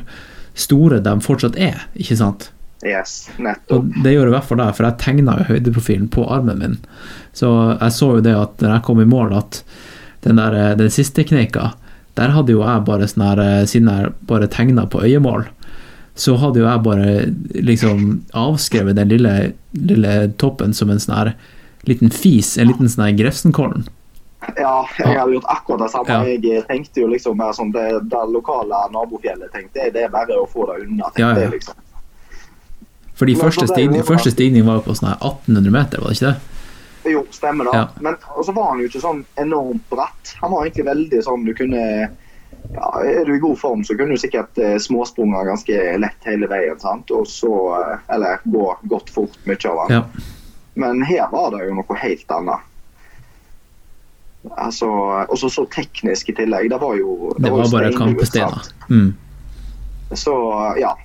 store 0.57 0.99
de 1.03 1.13
fortsatt 1.21 1.57
er, 1.61 1.85
ikke 1.93 2.17
sant? 2.17 2.49
Yes, 2.85 3.29
nettopp. 3.37 3.77
Og 3.77 4.01
det 4.03 4.15
gjorde 4.15 4.31
i 4.31 4.35
hvert 4.35 4.47
fall 4.49 4.61
det, 4.63 4.71
for 4.77 4.87
jeg 4.87 5.01
tegna 5.03 5.37
jo 5.37 5.49
høydeprofilen 5.51 6.09
på 6.13 6.25
armen 6.33 6.61
min. 6.61 6.79
Så 7.37 7.51
jeg 7.75 7.93
så 7.93 8.15
jo 8.17 8.25
det 8.25 8.33
at 8.37 8.63
når 8.63 8.75
jeg 8.75 8.85
kom 8.87 9.03
i 9.03 9.09
mål, 9.09 9.35
at 9.37 9.61
den 10.25 10.41
der 10.41 10.57
eh, 10.57 10.73
den 10.79 10.93
siste 10.93 11.25
kneika, 11.27 11.73
der 12.17 12.33
hadde 12.35 12.53
jo 12.55 12.65
jeg 12.65 12.85
bare 12.89 13.07
sånn 13.07 13.23
her 13.23 13.39
eh, 13.39 13.67
Siden 13.69 13.91
jeg 13.93 14.13
bare 14.27 14.49
tegna 14.51 14.87
på 14.89 15.03
øyemål, 15.05 15.45
så 16.21 16.35
hadde 16.41 16.59
jo 16.61 16.67
jeg 16.67 16.83
bare 16.85 17.13
liksom 17.65 18.01
avskrevet 18.37 18.97
den 18.99 19.09
lille, 19.09 19.31
lille 19.73 20.11
toppen 20.41 20.73
som 20.77 20.91
en 20.93 20.99
sånn 21.01 21.15
her 21.17 21.31
liten 21.89 22.11
fis, 22.13 22.57
en 22.61 22.69
liten 22.69 22.89
sånn 22.91 23.07
her 23.07 23.15
Grefsenkollen. 23.17 23.87
Ja, 24.57 24.81
jeg 24.97 25.17
har 25.17 25.29
gjort 25.29 25.45
akkurat 25.53 25.83
det 25.85 25.89
samme. 25.93 26.09
Ja. 26.09 26.37
Jeg 26.57 26.63
tenkte 26.67 27.03
jo 27.03 27.07
liksom 27.11 27.37
mer 27.37 27.53
sånn 27.57 27.71
det, 27.73 27.87
det 28.09 28.21
lokale 28.33 28.79
nabofjellet. 28.93 29.51
tenkte 29.53 29.83
jeg, 29.83 29.93
Det 29.93 30.03
er 30.07 30.13
bare 30.13 30.37
å 30.41 30.47
få 30.49 30.65
det 30.69 30.83
unna. 30.87 31.09
tenkte 31.13 31.21
Ja, 31.21 31.33
ja. 31.35 31.43
jeg 31.45 31.51
liksom. 31.59 31.75
For 33.13 33.25
de 33.29 33.35
Men 33.35 33.41
første, 33.45 33.67
så 33.67 33.73
stigning, 33.75 33.99
jo- 34.01 34.07
første 34.07 34.31
stigning 34.33 34.65
var 34.65 34.79
jo 34.79 34.85
på 34.87 34.95
sånn 34.97 35.09
her 35.11 35.19
1800 35.21 35.71
meter, 35.75 36.01
var 36.01 36.09
det 36.09 36.17
ikke 36.17 36.31
det? 36.31 37.11
Jo, 37.11 37.21
stemmer 37.33 37.65
det. 37.69 37.73
Ja. 37.77 37.87
Men 38.01 38.15
så 38.45 38.53
var 38.53 38.69
han 38.71 38.79
jo 38.81 38.87
ikke 38.89 39.01
sånn 39.01 39.23
enormt 39.41 39.85
bratt. 39.89 40.33
Han 40.41 40.51
var 40.51 40.65
egentlig 40.65 40.85
veldig 40.89 41.21
sånn 41.25 41.45
du 41.45 41.53
kunne 41.57 42.09
ja, 42.73 42.89
Er 43.03 43.25
du 43.25 43.35
i 43.35 43.39
god 43.39 43.57
form, 43.59 43.83
så 43.83 43.95
kunne 43.97 44.15
du 44.15 44.17
sikkert 44.21 44.57
eh, 44.57 44.77
småsprunget 44.79 45.45
ganske 45.47 45.97
lett 45.99 46.25
hele 46.25 46.47
veien. 46.47 46.79
sant? 46.79 47.11
Og 47.11 47.27
så, 47.27 47.51
eh, 47.79 47.97
Eller 48.15 48.39
gå 48.45 48.75
godt 48.89 49.09
fort, 49.09 49.37
mye 49.45 49.69
av 49.69 49.87
den. 49.87 49.97
Ja. 49.97 50.03
Men 50.75 51.01
her 51.03 51.27
var 51.31 51.51
det 51.51 51.67
jo 51.67 51.73
noe 51.75 51.97
helt 51.99 52.31
annet. 52.31 52.59
Altså, 54.57 54.87
Og 55.29 55.37
så 55.37 55.49
så 55.53 55.65
teknisk 55.69 56.29
i 56.29 56.33
tillegg. 56.33 56.69
Det 56.71 56.79
var 56.81 56.95
jo 56.97 57.33
Det 57.37 57.43
det 57.43 57.51
var 57.51 57.67
bare 57.71 57.91
steinhus, 58.25 58.73
Mm. 58.89 59.13
Så 60.13 60.33
ja. 60.79 60.95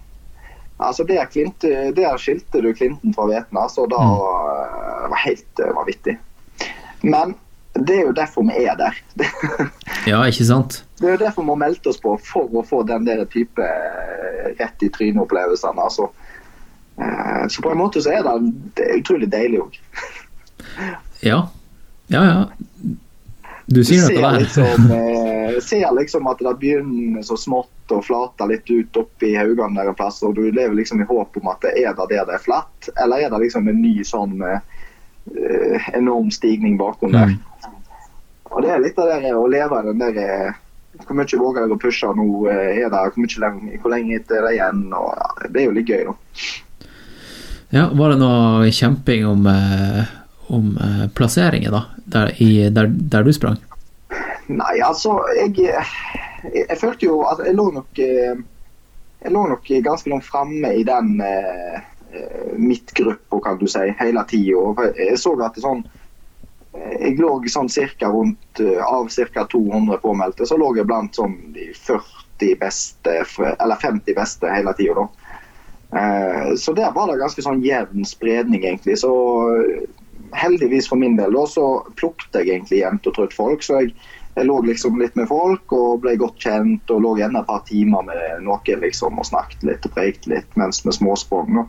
Altså 0.81 1.05
Der, 1.07 1.25
klint, 1.27 1.61
der 1.97 2.17
skilte 2.19 2.61
du 2.63 2.73
Clinton 2.75 3.15
fra 3.15 3.27
Vetna, 3.27 3.69
så 3.69 3.87
da 3.89 3.97
Mm. 3.97 4.13
eh, 4.13 5.09
var 5.11 5.17
helt 5.25 5.61
eh, 5.61 5.73
vanvittig. 5.75 6.19
Men 7.03 7.35
det 7.75 7.97
er 7.99 8.03
jo 8.07 8.13
derfor 8.13 8.43
vi 8.43 8.65
er 8.67 8.75
der. 8.77 8.95
Ja, 10.07 10.23
ikke 10.27 10.45
sant? 10.45 10.85
Det 10.99 11.07
er 11.07 11.17
jo 11.17 11.25
derfor 11.25 11.45
vi 11.45 11.53
har 11.53 11.61
meldt 11.61 11.87
oss 11.87 12.01
på, 12.01 12.15
for 12.25 12.53
å 12.57 12.63
få 12.65 12.83
den 12.89 13.05
der 13.05 13.25
type 13.33 13.63
eh, 13.63 14.47
rett 14.57 14.83
i 14.83 14.89
trynet-opplevelsene. 14.95 15.83
Altså. 15.83 16.09
Eh, 16.97 17.43
Så 17.53 17.63
på 17.63 17.73
en 17.73 17.81
måte 17.83 18.01
så 18.03 18.15
er 18.17 18.23
det, 18.25 18.37
det 18.79 18.87
er 18.87 19.03
utrolig 19.03 19.29
deilig 19.33 19.61
òg. 19.67 19.77
Ja. 21.21 21.43
Ja, 22.09 22.23
ja. 22.25 22.41
Du 23.67 23.83
sier 23.85 24.07
ser 24.07 24.23
der. 24.23 24.41
liksom, 24.41 24.91
ser 25.63 25.93
liksom 25.97 26.27
at 26.31 26.39
det 26.39 26.53
begynner 26.61 27.23
så 27.27 27.37
smått 27.37 27.93
å 27.93 28.01
flate 28.03 28.47
litt 28.47 28.71
ut 28.71 28.99
oppi 29.01 29.33
haugene 29.35 29.81
der 29.81 29.91
en 29.91 29.99
plass, 29.99 30.23
og 30.23 30.37
du 30.39 30.45
lever 30.47 30.75
liksom 30.79 31.03
i 31.03 31.09
håp 31.09 31.37
om 31.41 31.49
at 31.51 31.65
det 31.67 31.73
er 31.83 31.97
det 31.99 32.09
der 32.13 32.29
det 32.29 32.37
er 32.39 32.45
flatt, 32.45 32.89
eller 33.03 33.25
er 33.27 33.33
det 33.35 33.43
liksom 33.43 33.67
en 33.69 33.83
ny 33.83 33.97
sånn 34.07 34.39
enorm 35.99 36.31
stigning 36.31 36.77
bakom 36.79 37.13
der. 37.13 37.35
Mm. 37.35 37.73
Og 38.55 38.63
det 38.63 38.71
er 38.71 38.85
litt 38.85 38.99
av 39.03 39.11
det 39.11 39.35
å 39.35 39.49
leve 39.51 39.81
i 39.83 39.87
den 39.89 40.05
der 40.05 40.55
Hvor 41.05 41.17
mye 41.19 41.41
våger 41.41 41.65
jeg 41.65 41.75
å 41.75 41.79
pushe 41.81 42.13
nå? 42.17 42.27
eh, 42.51 42.79
Er 42.85 42.93
det, 42.93 43.03
hvor, 43.15 43.35
lenge, 43.43 43.81
hvor 43.83 43.93
lenge 43.93 44.21
er 44.21 44.25
det 44.29 44.55
igjen? 44.55 44.87
Og, 44.97 45.11
ja, 45.13 45.29
det 45.43 45.51
ble 45.55 45.67
jo 45.67 45.75
litt 45.77 45.91
gøy, 45.93 46.05
da. 46.09 46.15
Ja, 47.75 47.89
var 47.99 48.13
det 48.15 48.21
noe 48.23 48.71
kjemping 48.71 49.27
om, 49.27 49.47
eh, 49.51 50.13
om 50.55 50.77
eh, 50.79 51.07
plasseringer, 51.15 51.75
da? 51.75 51.83
Der, 52.07 52.33
i, 52.43 52.69
der, 52.71 52.91
der 52.91 53.27
du 53.27 53.33
sprang? 53.35 53.59
Nei, 54.47 54.77
altså 54.87 55.19
jeg, 55.35 55.57
jeg, 55.59 55.83
jeg 56.55 56.79
følte 56.79 57.09
jo 57.09 57.25
at 57.27 57.43
jeg 57.43 57.57
lå 57.59 57.65
nok 57.75 57.99
Jeg 57.99 59.33
lå 59.35 59.43
nok 59.51 59.67
ganske 59.83 60.11
langt 60.13 60.27
framme 60.29 60.71
i 60.79 60.85
den 60.87 61.17
eh, 61.25 61.81
midtgruppa, 62.55 63.41
kan 63.43 63.59
du 63.59 63.67
si, 63.67 63.89
hele 63.99 64.23
tida. 64.31 64.91
Jeg 64.95 65.19
så 65.19 65.35
at 65.43 65.57
det 65.57 65.65
sånn 65.65 65.83
Jeg 67.01 67.19
lå 67.21 67.31
sånn 67.51 67.71
cirka 67.73 68.11
rundt 68.13 68.61
eh, 68.63 68.81
Av 68.85 69.09
ca. 69.09 69.47
200 69.53 70.01
påmeldte, 70.03 70.47
så 70.47 70.59
lå 70.61 70.73
jeg 70.77 70.89
blant 70.89 71.17
sånn 71.17 71.37
de 71.55 71.71
40 71.75 72.57
beste, 72.61 73.15
eller 73.57 73.81
50 73.81 74.17
beste 74.17 74.51
hele 74.53 74.75
tida, 74.79 75.05
da. 75.05 75.09
Eh, 75.99 76.55
Så 76.55 76.73
der 76.77 76.93
var 76.93 77.11
det 77.11 77.21
ganske 77.21 77.43
sånn 77.43 77.65
jevn 77.65 78.05
spredning, 78.09 78.65
egentlig. 78.65 78.99
Så 79.01 79.13
eh, 79.57 79.87
heldigvis 80.37 80.89
for 80.89 81.01
min 81.01 81.17
del 81.17 81.35
da, 81.37 81.47
så 81.49 81.67
plukket 81.97 82.41
jeg 82.41 82.51
egentlig 82.51 82.83
jevnt 82.83 83.07
og 83.07 83.17
trutt 83.17 83.37
folk. 83.37 83.65
Så 83.65 83.81
jeg, 83.81 83.95
jeg 84.37 84.49
lå 84.49 84.59
liksom 84.67 84.99
litt 85.01 85.17
med 85.17 85.31
folk 85.31 85.73
og 85.73 86.03
ble 86.05 86.17
godt 86.21 86.43
kjent 86.43 86.91
og 86.93 87.05
lå 87.05 87.15
gjerne 87.21 87.41
et 87.41 87.49
par 87.49 87.63
timer 87.69 88.05
med 88.09 88.45
noen 88.45 88.83
liksom, 88.83 89.19
og 89.19 89.29
snakket 89.29 89.65
litt 89.69 89.89
og 89.89 89.95
preiket 89.97 90.29
litt 90.33 90.61
mens 90.61 90.83
vi 90.85 90.93
småsprang. 90.93 91.63
da. 91.63 91.67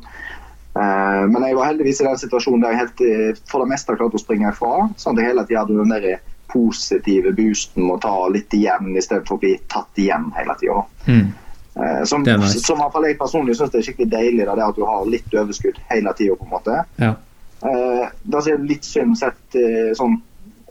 Eh, 0.77 1.27
Men 1.27 1.43
jeg 1.43 1.57
var 1.57 1.71
heldigvis 1.71 2.01
i 2.01 2.07
den 2.07 2.19
situasjonen 2.21 2.63
der 2.63 2.75
jeg 2.75 2.81
helt, 2.83 3.01
eh, 3.01 3.41
for 3.49 3.63
det 3.63 3.71
meste 3.71 3.95
klarte 3.97 4.19
å 4.19 4.21
springe 4.21 4.51
ifra. 4.51 4.87
Sånn 4.99 5.17
at 5.17 5.23
jeg 5.23 5.31
hele 5.31 5.45
tida 5.47 5.63
hadde 5.63 5.77
den 5.79 5.93
der 5.95 6.19
positive 6.51 7.33
boosten 7.35 7.87
med 7.87 7.97
å 7.97 8.01
ta 8.05 8.15
litt 8.31 8.53
igjen 8.55 8.93
istedenfor 8.95 9.37
å 9.37 9.41
bli 9.41 9.57
tatt 9.67 9.99
igjen 9.99 10.29
hele 10.37 10.55
tida. 10.61 10.81
Mm. 11.07 11.33
Eh, 11.77 12.03
Som, 12.09 12.23
nice. 12.23 12.59
som 12.65 12.81
jeg 13.03 13.17
personlig 13.17 13.57
syns 13.57 13.75
er 13.75 13.85
skikkelig 13.85 14.09
deilig, 14.11 14.45
det 14.45 14.53
er 14.53 14.67
at 14.67 14.75
du 14.75 14.85
har 14.85 15.05
litt 15.05 15.33
overskudd 15.33 15.79
hele 15.89 16.13
tida. 16.13 16.83
Ja. 16.97 17.15
Da 17.61 18.39
det 18.41 18.53
er 18.53 18.61
litt 18.61 18.85
synd 18.85 19.17
sett 19.17 19.55
sånn 19.97 20.21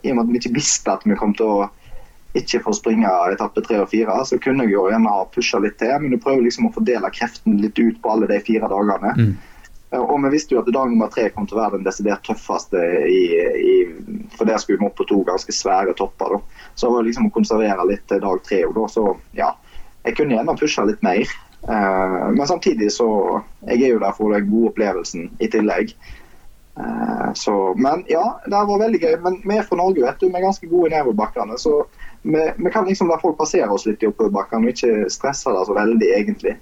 I 0.03 0.11
og 0.11 0.15
med 0.15 0.23
at 0.23 0.29
vi 0.31 0.39
ikke 0.39 0.55
visste 0.55 0.91
at 0.93 1.01
vi 1.03 1.17
kom 1.19 1.33
til 1.35 1.45
å 1.45 1.69
ikke 2.37 2.61
få 2.63 2.71
springe 2.77 3.09
etappe 3.33 3.61
tre 3.65 3.79
og 3.81 3.89
fire, 3.89 4.13
så 4.23 4.37
kunne 4.39 4.63
jeg 4.63 4.75
jo 4.75 4.85
gjerne 4.87 5.09
ha 5.09 5.25
pusha 5.33 5.59
litt 5.59 5.77
til. 5.81 5.99
Men 5.99 6.13
du 6.13 6.17
prøver 6.21 6.45
liksom 6.45 6.69
å 6.69 6.73
fordele 6.75 7.09
kreften 7.11 7.57
litt 7.59 7.79
ut 7.79 7.99
på 8.01 8.11
alle 8.13 8.27
de 8.29 8.39
fire 8.39 8.69
dagene. 8.71 9.13
Mm. 9.17 9.35
Eh, 9.91 9.99
Og 10.01 10.23
vi 10.23 10.33
visste 10.33 10.55
jo 10.55 10.61
at 10.61 10.69
dag 10.73 10.91
nummer 10.91 11.11
tre 11.13 11.29
kom 11.33 11.47
til 11.47 11.57
å 11.57 11.63
være 11.63 11.77
den 11.77 11.87
desidert 11.87 12.25
tøffeste, 12.27 12.81
i, 13.07 13.21
i, 13.71 13.75
for 14.35 14.49
der 14.49 14.59
skulle 14.61 14.81
vi 14.81 14.89
opp 14.89 14.97
på 14.99 15.07
to 15.09 15.21
ganske 15.27 15.53
svære 15.55 15.95
topper. 15.99 16.37
Da. 16.37 16.67
Så 16.75 16.87
det 16.87 16.95
var 16.95 17.07
liksom 17.07 17.29
å 17.29 17.35
konservere 17.35 17.89
litt 17.89 18.05
til 18.11 18.23
dag 18.23 18.43
tre. 18.47 18.63
Og 18.67 18.75
da, 18.77 18.87
så 18.91 19.09
ja, 19.37 19.53
jeg 20.07 20.17
kunne 20.19 20.37
gjerne 20.37 20.57
pusha 20.59 20.87
litt 20.87 21.03
mer. 21.05 21.35
Eh, 21.67 22.27
men 22.35 22.47
samtidig 22.47 22.91
så 22.93 23.41
Jeg 23.67 23.81
er 23.81 23.89
jo 23.95 23.99
der 23.99 24.13
for 24.15 24.31
den 24.31 24.49
gode 24.51 24.71
opplevelsen 24.71 25.31
i 25.43 25.49
tillegg. 25.51 25.95
Eh, 26.77 27.29
så, 27.33 27.73
men 27.75 28.03
ja, 28.11 28.23
det 28.45 28.65
var 28.69 28.83
veldig 28.83 29.01
gøy. 29.01 29.15
Men 29.23 29.41
vi 29.43 29.57
er 29.57 29.65
fra 29.67 29.79
Norge, 29.79 30.03
vet 30.03 30.19
du. 30.21 30.27
Vi 30.29 30.37
er 30.37 30.45
ganske 30.45 30.69
gode 30.69 30.91
i 30.91 30.95
nedoverbakkene. 30.95 31.57
Så 31.59 31.81
vi, 32.21 32.43
vi 32.57 32.71
kan 32.73 32.87
liksom 32.87 33.11
la 33.11 33.19
folk 33.21 33.39
passere 33.39 33.71
oss 33.73 33.87
litt 33.87 34.03
i 34.03 34.09
oppoverbakkene 34.11 34.67
og 34.67 34.75
ikke 34.75 35.09
stresse 35.11 35.53
det 35.53 35.65
så 35.67 35.75
veldig, 35.77 36.11
egentlig. 36.19 36.57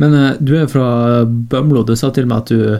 Men 0.00 0.14
eh, 0.14 0.36
du 0.40 0.54
er 0.58 0.68
fra 0.70 1.24
Bømlo. 1.24 1.84
Du 1.86 1.96
sa 1.96 2.12
til 2.14 2.28
meg 2.28 2.44
at 2.44 2.52
du, 2.52 2.78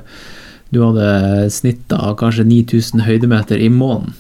du 0.75 0.81
hadde 0.85 1.51
snitta 1.55 2.15
kanskje 2.21 2.47
9000 2.49 3.05
høydemeter 3.07 3.61
i 3.61 3.71
måneden. 3.73 4.15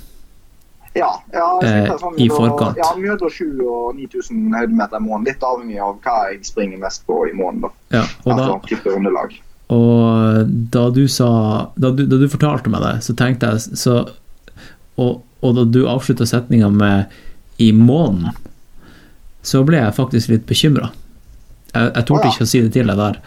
Ja, 0.97 1.11
ja 1.33 1.47
jeg 1.61 1.73
har 1.73 1.91
sitter 1.91 1.99
sånn 2.01 2.21
i 2.21 2.29
forkant. 2.33 2.79
Ja, 2.81 2.93
mellom 2.97 3.33
7 3.33 3.45
og 3.61 3.99
9000 3.99 4.55
høydemeter 4.57 5.01
i 5.01 5.05
måneden. 5.05 5.27
Litt 5.29 5.45
avhengig 5.45 5.83
av 5.85 5.99
hva 6.05 6.17
jeg 6.31 6.41
springer 6.49 6.81
mest 6.81 7.05
på 7.09 7.21
i 7.29 7.35
måneden. 7.37 7.67
da. 7.67 7.99
Ja, 7.99 8.07
og 8.25 8.31
da, 8.33 8.47
Altså 8.47 8.71
type 8.71 8.97
underlag. 8.97 9.37
Og 9.75 10.53
da 10.71 10.85
du 10.95 11.09
sa 11.11 11.29
Da 11.75 11.91
du, 11.91 12.05
da 12.07 12.21
du 12.21 12.29
fortalte 12.31 12.71
meg 12.71 12.85
det, 12.85 12.95
så 13.03 13.17
tenkte 13.19 13.51
jeg 13.51 13.79
så, 13.81 13.97
og, 14.97 15.25
og 15.43 15.57
da 15.57 15.65
du 15.67 15.89
avslutta 15.91 16.27
setninga 16.27 16.71
med 16.71 17.13
'i 17.59 17.73
måneden', 17.73 18.37
så 19.43 19.65
ble 19.65 19.79
jeg 19.79 19.97
faktisk 19.97 20.29
litt 20.29 20.47
bekymra. 20.47 20.91
Jeg, 21.77 21.93
jeg 21.93 22.09
torde 22.09 22.33
ikke 22.33 22.47
å 22.47 22.51
si 22.51 22.65
det 22.65 22.73
til 22.75 22.91
deg 22.91 23.01
der, 23.01 23.21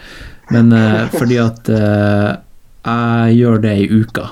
men 0.55 0.73
uh, 0.73 1.05
fordi 1.19 1.39
at 1.41 1.71
uh, 1.71 2.35
jeg 2.89 3.39
gjør 3.39 3.63
det 3.65 3.73
i 3.83 3.87
uka, 3.91 4.29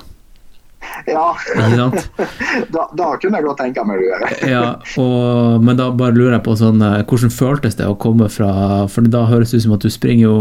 Ja, 1.08 1.26
da, 2.76 2.84
da 2.96 3.08
kunne 3.22 3.40
jeg 3.40 3.46
godt 3.46 3.60
tenke 3.62 3.84
meg 3.88 4.02
å 4.02 4.08
gjøre. 4.08 4.30
Ja, 4.50 4.64
og, 5.02 5.64
men 5.64 5.80
da 5.80 5.90
bare 5.92 6.16
lurer 6.16 6.38
jeg 6.38 6.46
på 6.46 6.56
sånn 6.60 6.84
eh, 6.84 7.04
Hvordan 7.08 7.34
føltes 7.34 7.78
det 7.80 7.88
å 7.88 7.98
komme 8.00 8.30
fra 8.32 8.86
For 8.92 9.08
da 9.12 9.26
høres 9.30 9.52
det 9.52 9.62
ut 9.62 9.66
som 9.66 9.76
at 9.76 9.84
du 9.84 9.92
springer 9.92 10.26
jo 10.26 10.38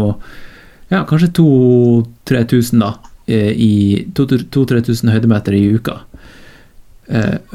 ja, 0.87 1.01
kanskje 1.03 1.33
2000-3000 1.39 2.83
da 2.83 2.93
i 3.27 4.07
2000-3000 4.15 5.11
høydemeter 5.11 5.57
i 5.57 5.65
uka. 5.75 5.97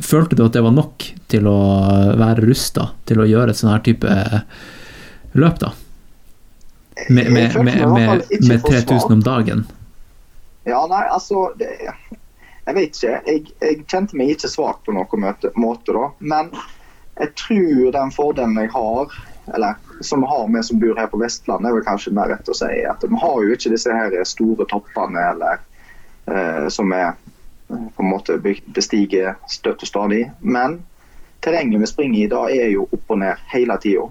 Følte 0.04 0.36
du 0.36 0.42
at 0.44 0.52
det 0.52 0.60
var 0.66 0.74
nok 0.76 1.06
til 1.32 1.48
å 1.48 1.60
være 2.20 2.44
rusta 2.44 2.90
til 3.08 3.22
å 3.22 3.28
gjøre 3.30 3.54
et 3.54 3.60
sånn 3.60 3.72
her 3.72 3.80
type 3.86 4.18
løp, 5.32 5.56
da? 5.62 5.72
Med, 7.08 7.32
med, 7.32 7.54
med, 7.64 7.88
med, 7.88 8.22
med 8.48 8.64
3000 8.64 9.12
om 9.12 9.22
dagen? 9.22 9.64
Ja, 10.64 10.86
nei, 10.86 11.02
altså 11.08 11.52
det, 11.58 11.70
Jeg 12.66 12.74
vet 12.74 12.96
ikke. 12.96 13.14
Jeg, 13.26 13.46
jeg 13.60 13.78
kjente 13.90 14.18
meg 14.18 14.36
ikke 14.36 14.50
svak 14.52 14.84
på 14.86 14.94
noen 14.94 15.24
måte, 15.24 15.50
måte, 15.58 15.94
da. 15.96 16.10
Men 16.20 16.52
jeg 17.18 17.34
tror 17.40 17.90
den 17.96 18.12
fordelen 18.14 18.60
jeg 18.60 18.70
har, 18.72 19.16
eller 19.54 19.74
som 20.00 20.22
har 20.22 20.46
vi 20.54 20.62
som 20.62 20.78
bor 20.80 20.96
her 20.96 21.10
på 21.10 21.18
Vestlandet, 21.18 21.70
er 21.70 21.76
vel 21.76 21.84
kanskje 21.86 22.14
mer 22.14 22.30
rett 22.32 22.48
å 22.48 22.56
si 22.56 22.70
at 22.88 23.02
vi 23.02 23.18
har 23.24 23.42
jo 23.42 23.56
ikke 23.56 23.74
disse 23.74 23.92
her 23.92 24.14
store 24.28 24.66
toppene 24.70 25.26
eller 25.32 25.60
eh, 26.30 26.68
som 26.72 26.94
er 26.94 27.10
eh, 27.10 27.84
på 27.96 28.06
en 28.06 28.10
måte 28.12 28.38
bestiger 28.42 29.34
støtt 29.50 29.82
og 29.82 29.90
stadig. 29.90 30.24
Men 30.40 30.80
terrenget 31.42 31.82
vi 31.82 31.90
springer 31.90 32.22
i 32.22 32.30
da 32.30 32.46
er 32.50 32.70
jo 32.76 32.86
opp 32.88 33.16
og 33.16 33.22
ned 33.24 33.42
hele 33.52 33.78
tida. 33.82 34.06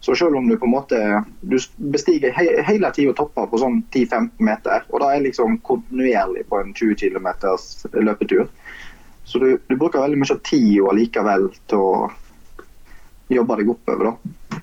Så 0.00 0.14
selv 0.14 0.36
om 0.36 0.48
du 0.48 0.56
på 0.60 0.68
en 0.68 0.74
måte 0.74 0.98
du 1.40 1.56
bestiger 1.92 2.34
he 2.36 2.44
hele 2.66 2.90
tida 2.94 3.14
topper 3.16 3.48
på 3.50 3.58
sånn 3.58 3.80
10-15 3.90 4.28
meter, 4.44 4.84
og 4.92 5.02
da 5.02 5.14
er 5.14 5.24
liksom 5.24 5.58
kontinuerlig 5.66 6.44
på 6.50 6.60
en 6.60 6.74
20 6.76 6.94
km 7.00 7.28
løpetur, 8.06 8.46
så 9.26 9.40
du, 9.42 9.48
du 9.66 9.74
bruker 9.74 10.04
veldig 10.04 10.20
mye 10.22 10.38
tid 10.46 10.76
og 10.84 10.94
likevel 10.94 11.48
til 11.66 11.82
å 11.82 12.10
jobbe 13.32 13.56
deg 13.58 13.72
oppover, 13.72 14.12
da. 14.12 14.60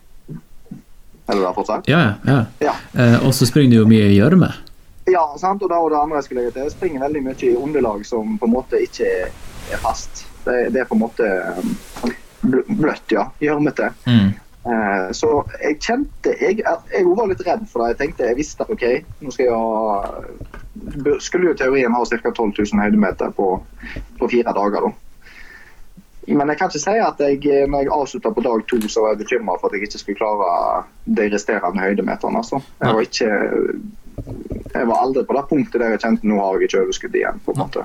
Er 1.24 1.40
det 1.40 1.42
det 1.44 1.56
fortsatt? 1.56 1.90
Ja, 1.92 2.00
ja. 2.00 2.14
ja. 2.34 2.70
Ja. 2.70 2.76
Eh, 3.00 3.18
og 3.28 3.34
så 3.36 3.48
springer 3.48 3.74
du 3.74 3.82
jo 3.82 3.90
mye 3.90 4.08
i 4.12 4.18
gjørme. 4.18 4.52
Ja, 5.12 5.24
sant? 5.40 5.64
og 5.64 5.72
da 5.72 5.80
og 5.84 5.92
det 5.92 6.00
andre 6.00 6.20
jeg 6.20 6.28
skulle 6.28 6.44
legge 6.44 6.56
til. 6.56 6.68
Jeg 6.68 6.76
springer 6.78 7.04
veldig 7.04 7.24
mye 7.26 7.48
i 7.48 7.56
underlag 7.60 8.06
som 8.08 8.38
på 8.40 8.48
en 8.48 8.54
måte 8.54 8.80
ikke 8.84 9.10
er 9.28 9.84
fast. 9.84 10.24
Det, 10.46 10.70
det 10.76 10.84
er 10.84 10.88
på 10.88 10.96
en 10.96 11.04
måte 11.04 11.28
um, 11.60 12.16
bløtt, 12.72 13.12
ja. 13.12 13.28
Gjørmete. 13.44 13.92
Mm. 14.08 14.32
Eh, 14.66 15.12
Så 15.12 15.30
jeg 15.62 15.80
kjente 15.84 16.32
Jeg, 16.40 16.62
jeg 16.64 17.06
var 17.06 17.28
litt 17.28 17.42
redd 17.48 17.66
for 17.68 17.84
det. 17.84 17.90
Jeg 17.94 17.98
tenkte 18.00 18.28
jeg 18.30 18.38
visste 18.38 18.64
at 18.64 18.70
OK, 18.72 18.86
nå 19.22 19.32
skal 19.36 19.46
jeg 19.46 19.56
ha 19.56 21.18
Skulle 21.20 21.50
jo 21.52 21.56
teorien 21.60 21.92
ha 21.94 22.04
ca. 22.06 22.32
12 22.32 22.54
000 22.74 22.84
høydemeter 22.84 23.34
på, 23.36 23.48
på 24.20 24.30
fire 24.32 24.54
dager, 24.56 24.88
da. 24.88 24.94
Men 26.28 26.48
jeg 26.48 26.58
kan 26.62 26.70
ikke 26.72 26.80
si 26.80 26.94
at 27.04 27.20
jeg, 27.20 27.68
når 27.68 27.82
jeg 27.84 27.92
avslutta 27.92 28.32
på 28.32 28.42
dag 28.46 28.62
to, 28.72 28.78
så 28.88 29.02
var 29.04 29.12
jeg 29.12 29.26
bekymra 29.26 29.58
for 29.60 29.68
at 29.68 29.74
jeg 29.76 29.90
ikke 29.90 30.00
skulle 30.00 30.20
klare 30.22 30.84
de 31.20 31.26
resterende 31.34 31.84
høydemeterne. 31.84 32.40
Altså. 32.40 32.62
Jeg 32.80 32.96
var 32.96 33.02
ikke 33.04 33.32
Jeg 34.74 34.88
var 34.88 35.02
aldri 35.04 35.24
på 35.28 35.36
det 35.36 35.44
punktet 35.50 35.82
der 35.82 35.92
jeg 35.98 36.00
kjente 36.06 36.28
nå 36.32 36.38
har 36.40 36.56
jeg 36.62 36.70
ikke 36.70 36.84
overskudd 36.86 37.16
igjen. 37.20 37.42
på 37.46 37.52
en 37.52 37.60
måte. 37.66 37.84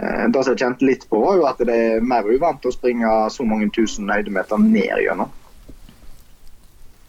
Eh, 0.00 0.26
Det 0.32 0.44
som 0.44 0.54
jeg 0.56 0.62
kjente 0.64 0.86
litt 0.88 1.04
på, 1.10 1.20
var 1.20 1.36
jo 1.36 1.44
at 1.50 1.58
det 1.58 1.76
er 1.76 2.00
mer 2.00 2.24
uvant 2.24 2.64
å 2.66 2.72
springe 2.72 3.12
så 3.30 3.44
mange 3.44 3.68
tusen 3.70 4.08
høydemeter 4.08 4.58
ned 4.58 5.04
gjennom. 5.04 5.28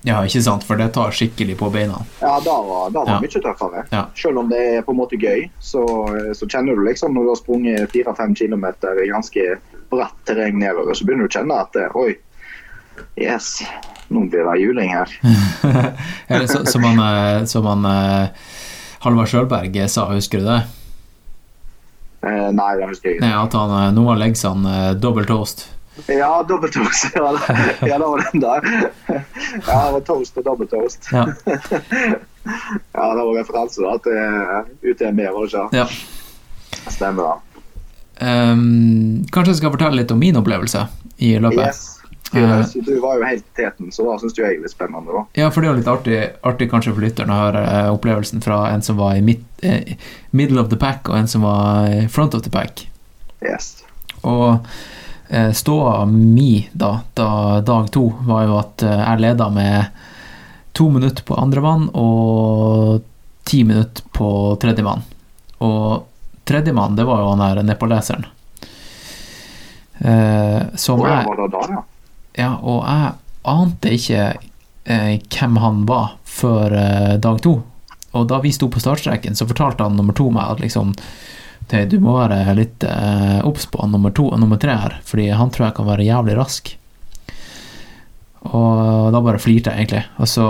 Ja, 0.08 0.24
ikke 0.26 0.42
sant, 0.42 0.64
for 0.66 0.80
det 0.82 0.90
tar 0.96 1.14
skikkelig 1.14 1.56
på 1.60 1.70
beina. 1.74 2.00
Ja, 2.22 2.40
da 2.42 2.56
var 2.66 2.90
det 2.90 2.98
var 2.98 3.12
Ja. 3.12 3.20
mye 3.22 3.42
tøffere. 3.44 3.84
Ja. 3.92 4.06
Selv 4.18 4.42
om 4.42 4.50
det 4.50 4.62
er 4.78 4.82
på 4.82 4.96
en 4.96 4.98
måte 4.98 5.20
gøy, 5.22 5.50
så, 5.60 5.86
så 6.34 6.48
kjenner 6.50 6.76
du 6.76 6.84
liksom 6.88 7.14
når 7.14 7.28
du 7.28 7.30
har 7.30 7.40
sprunget 7.40 7.94
4-5 7.94 8.36
km 8.40 8.66
i 9.04 9.12
ganske 9.12 9.46
bratt 9.92 10.18
terreng 10.26 10.58
nedover, 10.58 10.94
så 10.94 11.06
begynner 11.06 11.28
du 11.28 11.32
å 11.32 11.38
kjenne 11.38 11.62
at 11.62 11.78
oi, 11.96 12.16
yes, 13.20 13.62
nå 14.10 14.26
blir 14.32 14.48
det 14.48 14.60
juling 14.62 14.94
her. 14.96 15.14
Eller 16.28 16.48
så, 16.48 16.66
som 16.66 16.84
han, 16.84 17.00
eh, 17.00 17.46
som 17.46 17.66
han 17.66 17.86
eh, 17.86 18.30
Halvard 19.06 19.30
Sjølberg 19.30 19.78
sa, 19.90 20.10
husker 20.14 20.42
du 20.42 20.50
det? 20.50 20.62
Eh, 22.22 22.50
nei, 22.54 22.72
det 22.78 22.90
husker 22.90 23.10
jeg 23.10 23.18
ikke. 23.18 23.26
Nei, 23.26 23.36
at 23.38 23.56
han, 23.58 23.72
eh, 23.80 23.94
nå 23.96 24.06
har 24.10 24.26
seg 24.38 24.66
uh, 24.68 24.92
double 24.94 25.26
toast. 25.30 25.66
Ja, 26.08 26.44
dobbeltoast. 26.48 27.14
toast. 27.14 27.50
Ja, 27.52 27.88
ja, 27.88 27.98
det 27.98 28.06
var 28.06 28.26
den 28.32 28.42
der. 28.42 28.68
Ja, 29.68 29.86
det 29.86 29.94
var 29.94 30.04
toast 30.08 30.38
og 30.38 30.46
dobbeltoast. 30.46 31.10
toast. 31.10 31.42
Ja. 31.46 32.18
Ja, 32.94 33.14
det 33.16 33.24
var 33.24 33.36
referanse 33.38 33.84
da, 33.86 33.96
til 34.02 34.18
eh, 34.18 34.92
UTMB, 34.92 35.20
var 35.22 35.46
det 35.46 35.50
ikke? 35.52 35.68
ja. 35.78 35.88
Stemmer 36.90 37.24
det. 37.28 37.64
Um, 38.22 39.26
kanskje 39.34 39.56
jeg 39.56 39.60
skal 39.62 39.74
fortelle 39.74 39.98
litt 40.02 40.12
om 40.14 40.20
min 40.22 40.38
opplevelse 40.38 40.86
i 41.22 41.36
løpet? 41.42 41.66
Yes. 41.66 41.88
Du 42.32 42.94
var 43.02 43.18
jo 43.20 43.26
helt 43.28 43.48
teten, 43.58 43.90
så 43.92 44.06
da 44.08 44.16
syns 44.22 44.38
jeg 44.38 44.46
det 44.46 44.56
er 44.56 44.64
litt 44.64 44.74
spennende. 44.74 45.12
da. 45.12 45.24
Ja, 45.38 45.50
for 45.52 45.62
det 45.62 45.68
er 45.68 45.74
jo 45.74 45.80
litt 45.82 45.92
artig, 45.92 46.20
artig 46.48 46.70
kanskje 46.72 46.94
for 46.96 47.04
lytteren 47.04 47.34
å 47.34 47.40
høre 47.42 47.64
eh, 47.68 47.90
opplevelsen 47.92 48.44
fra 48.46 48.64
en 48.72 48.86
som 48.86 48.98
var 49.02 49.18
i 49.20 49.26
midt, 49.26 49.44
eh, 49.68 49.98
middle 50.32 50.62
of 50.64 50.72
the 50.72 50.80
pack, 50.80 51.10
og 51.10 51.18
en 51.20 51.30
som 51.30 51.44
var 51.46 52.08
front 52.14 52.38
of 52.38 52.46
the 52.46 52.54
pack. 52.54 52.86
Yes. 53.44 53.84
Og 54.22 54.48
eh, 54.54 54.82
ståa 55.56 56.06
mi 56.06 56.70
da, 56.74 57.02
da 57.14 57.62
dag 57.64 57.92
to, 57.92 58.10
var 58.28 58.44
jo 58.50 58.58
at 58.60 58.84
eh, 58.84 59.00
jeg 59.00 59.24
leda 59.24 59.48
med 59.54 60.02
to 60.76 60.90
minutter 60.92 61.24
på 61.24 61.38
andremann 61.40 61.88
og 61.94 63.02
ti 63.48 63.64
minutter 63.64 64.04
på 64.12 64.58
tredjemann. 64.62 65.02
Og 65.64 66.04
tredjemann, 66.44 66.96
det 66.96 67.08
var 67.08 67.22
jo 67.22 67.32
han 67.34 67.44
der 67.44 67.64
nepaleseren. 67.64 68.26
Eh, 69.98 70.62
som 70.76 71.04
jeg? 71.06 71.26
Ja, 72.34 72.56
og 72.58 72.86
jeg 72.88 73.12
ante 73.52 73.92
ikke 73.94 74.24
eh, 74.86 75.20
hvem 75.20 75.60
han 75.62 75.84
var 75.90 76.16
før 76.26 76.74
eh, 76.78 77.18
dag 77.22 77.42
to. 77.44 77.60
Og 78.18 78.28
da 78.28 78.42
vi 78.44 78.52
sto 78.56 78.68
på 78.72 78.82
startstreken, 78.82 79.38
så 79.38 79.48
fortalte 79.48 79.86
han 79.86 79.96
nummer 80.00 80.16
to 80.18 80.30
meg 80.34 80.50
at 80.50 80.64
liksom 80.64 80.96
«Tøy, 81.72 81.86
Du 81.88 82.02
må 82.04 82.18
være 82.18 82.56
litt 82.58 82.84
eh, 82.84 83.40
obs 83.48 83.70
på 83.72 83.86
nummer 83.88 84.12
to 84.12 84.26
og 84.28 84.40
nummer 84.42 84.60
tre 84.60 84.76
her, 84.76 84.98
fordi 85.08 85.30
han 85.32 85.52
tror 85.54 85.70
jeg 85.70 85.76
kan 85.78 85.88
være 85.88 86.08
jævlig 86.08 86.36
rask. 86.36 86.74
Og 88.52 89.12
da 89.14 89.22
bare 89.24 89.40
flirte 89.40 89.72
jeg 89.72 89.86
egentlig. 89.86 90.02
Og 90.20 90.28
så 90.28 90.48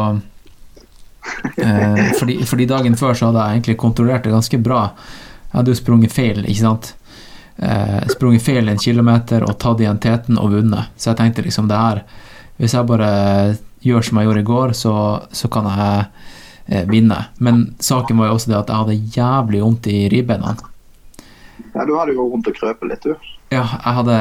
eh, 1.61 2.07
fordi, 2.17 2.39
fordi 2.47 2.65
dagen 2.72 2.97
før 2.97 3.13
så 3.13 3.30
hadde 3.30 3.43
jeg 3.43 3.59
egentlig 3.59 3.78
kontrollert 3.84 4.26
det 4.26 4.34
ganske 4.34 4.61
bra. 4.65 4.82
Jeg 5.51 5.59
hadde 5.59 5.76
jo 5.76 5.82
sprunget 5.82 6.15
feil, 6.15 6.41
ikke 6.41 6.63
sant. 6.63 6.93
Eh, 7.61 7.99
sprunget 8.15 8.41
feil 8.41 8.72
en 8.72 8.82
kilometer 8.82 9.45
og 9.45 9.59
tatt 9.61 9.84
igjen 9.84 10.01
teten 10.01 10.41
og 10.41 10.55
vunnet. 10.55 10.89
Så 10.97 11.11
jeg 11.11 11.22
tenkte 11.22 11.45
liksom 11.45 11.69
det 11.69 11.78
her 11.78 12.01
Hvis 12.57 12.74
jeg 12.74 12.88
bare 12.89 13.11
gjør 13.86 14.03
som 14.05 14.17
jeg 14.17 14.28
gjorde 14.28 14.41
i 14.41 14.49
går, 14.49 14.74
så, 14.78 14.95
så 15.34 15.49
kan 15.53 15.69
jeg 15.69 16.01
eh, 16.65 16.84
vinne. 16.89 17.17
Men 17.38 17.63
saken 17.82 18.17
var 18.17 18.30
jo 18.30 18.39
også 18.39 18.51
det 18.51 18.59
at 18.63 18.69
jeg 18.74 18.82
hadde 18.82 19.15
jævlig 19.17 19.63
vondt 19.65 19.89
i 19.93 20.01
ribbeina. 20.13 20.55
Ja? 21.74 21.86
Du 21.88 21.93
hadde 21.97 22.16
jo 22.16 22.28
vondt 22.32 22.49
å 22.51 22.55
krøpe 22.55 22.89
litt, 22.89 23.05
du. 23.05 23.16
Ja, 23.51 23.66
jeg 23.66 23.95
hadde 23.99 24.18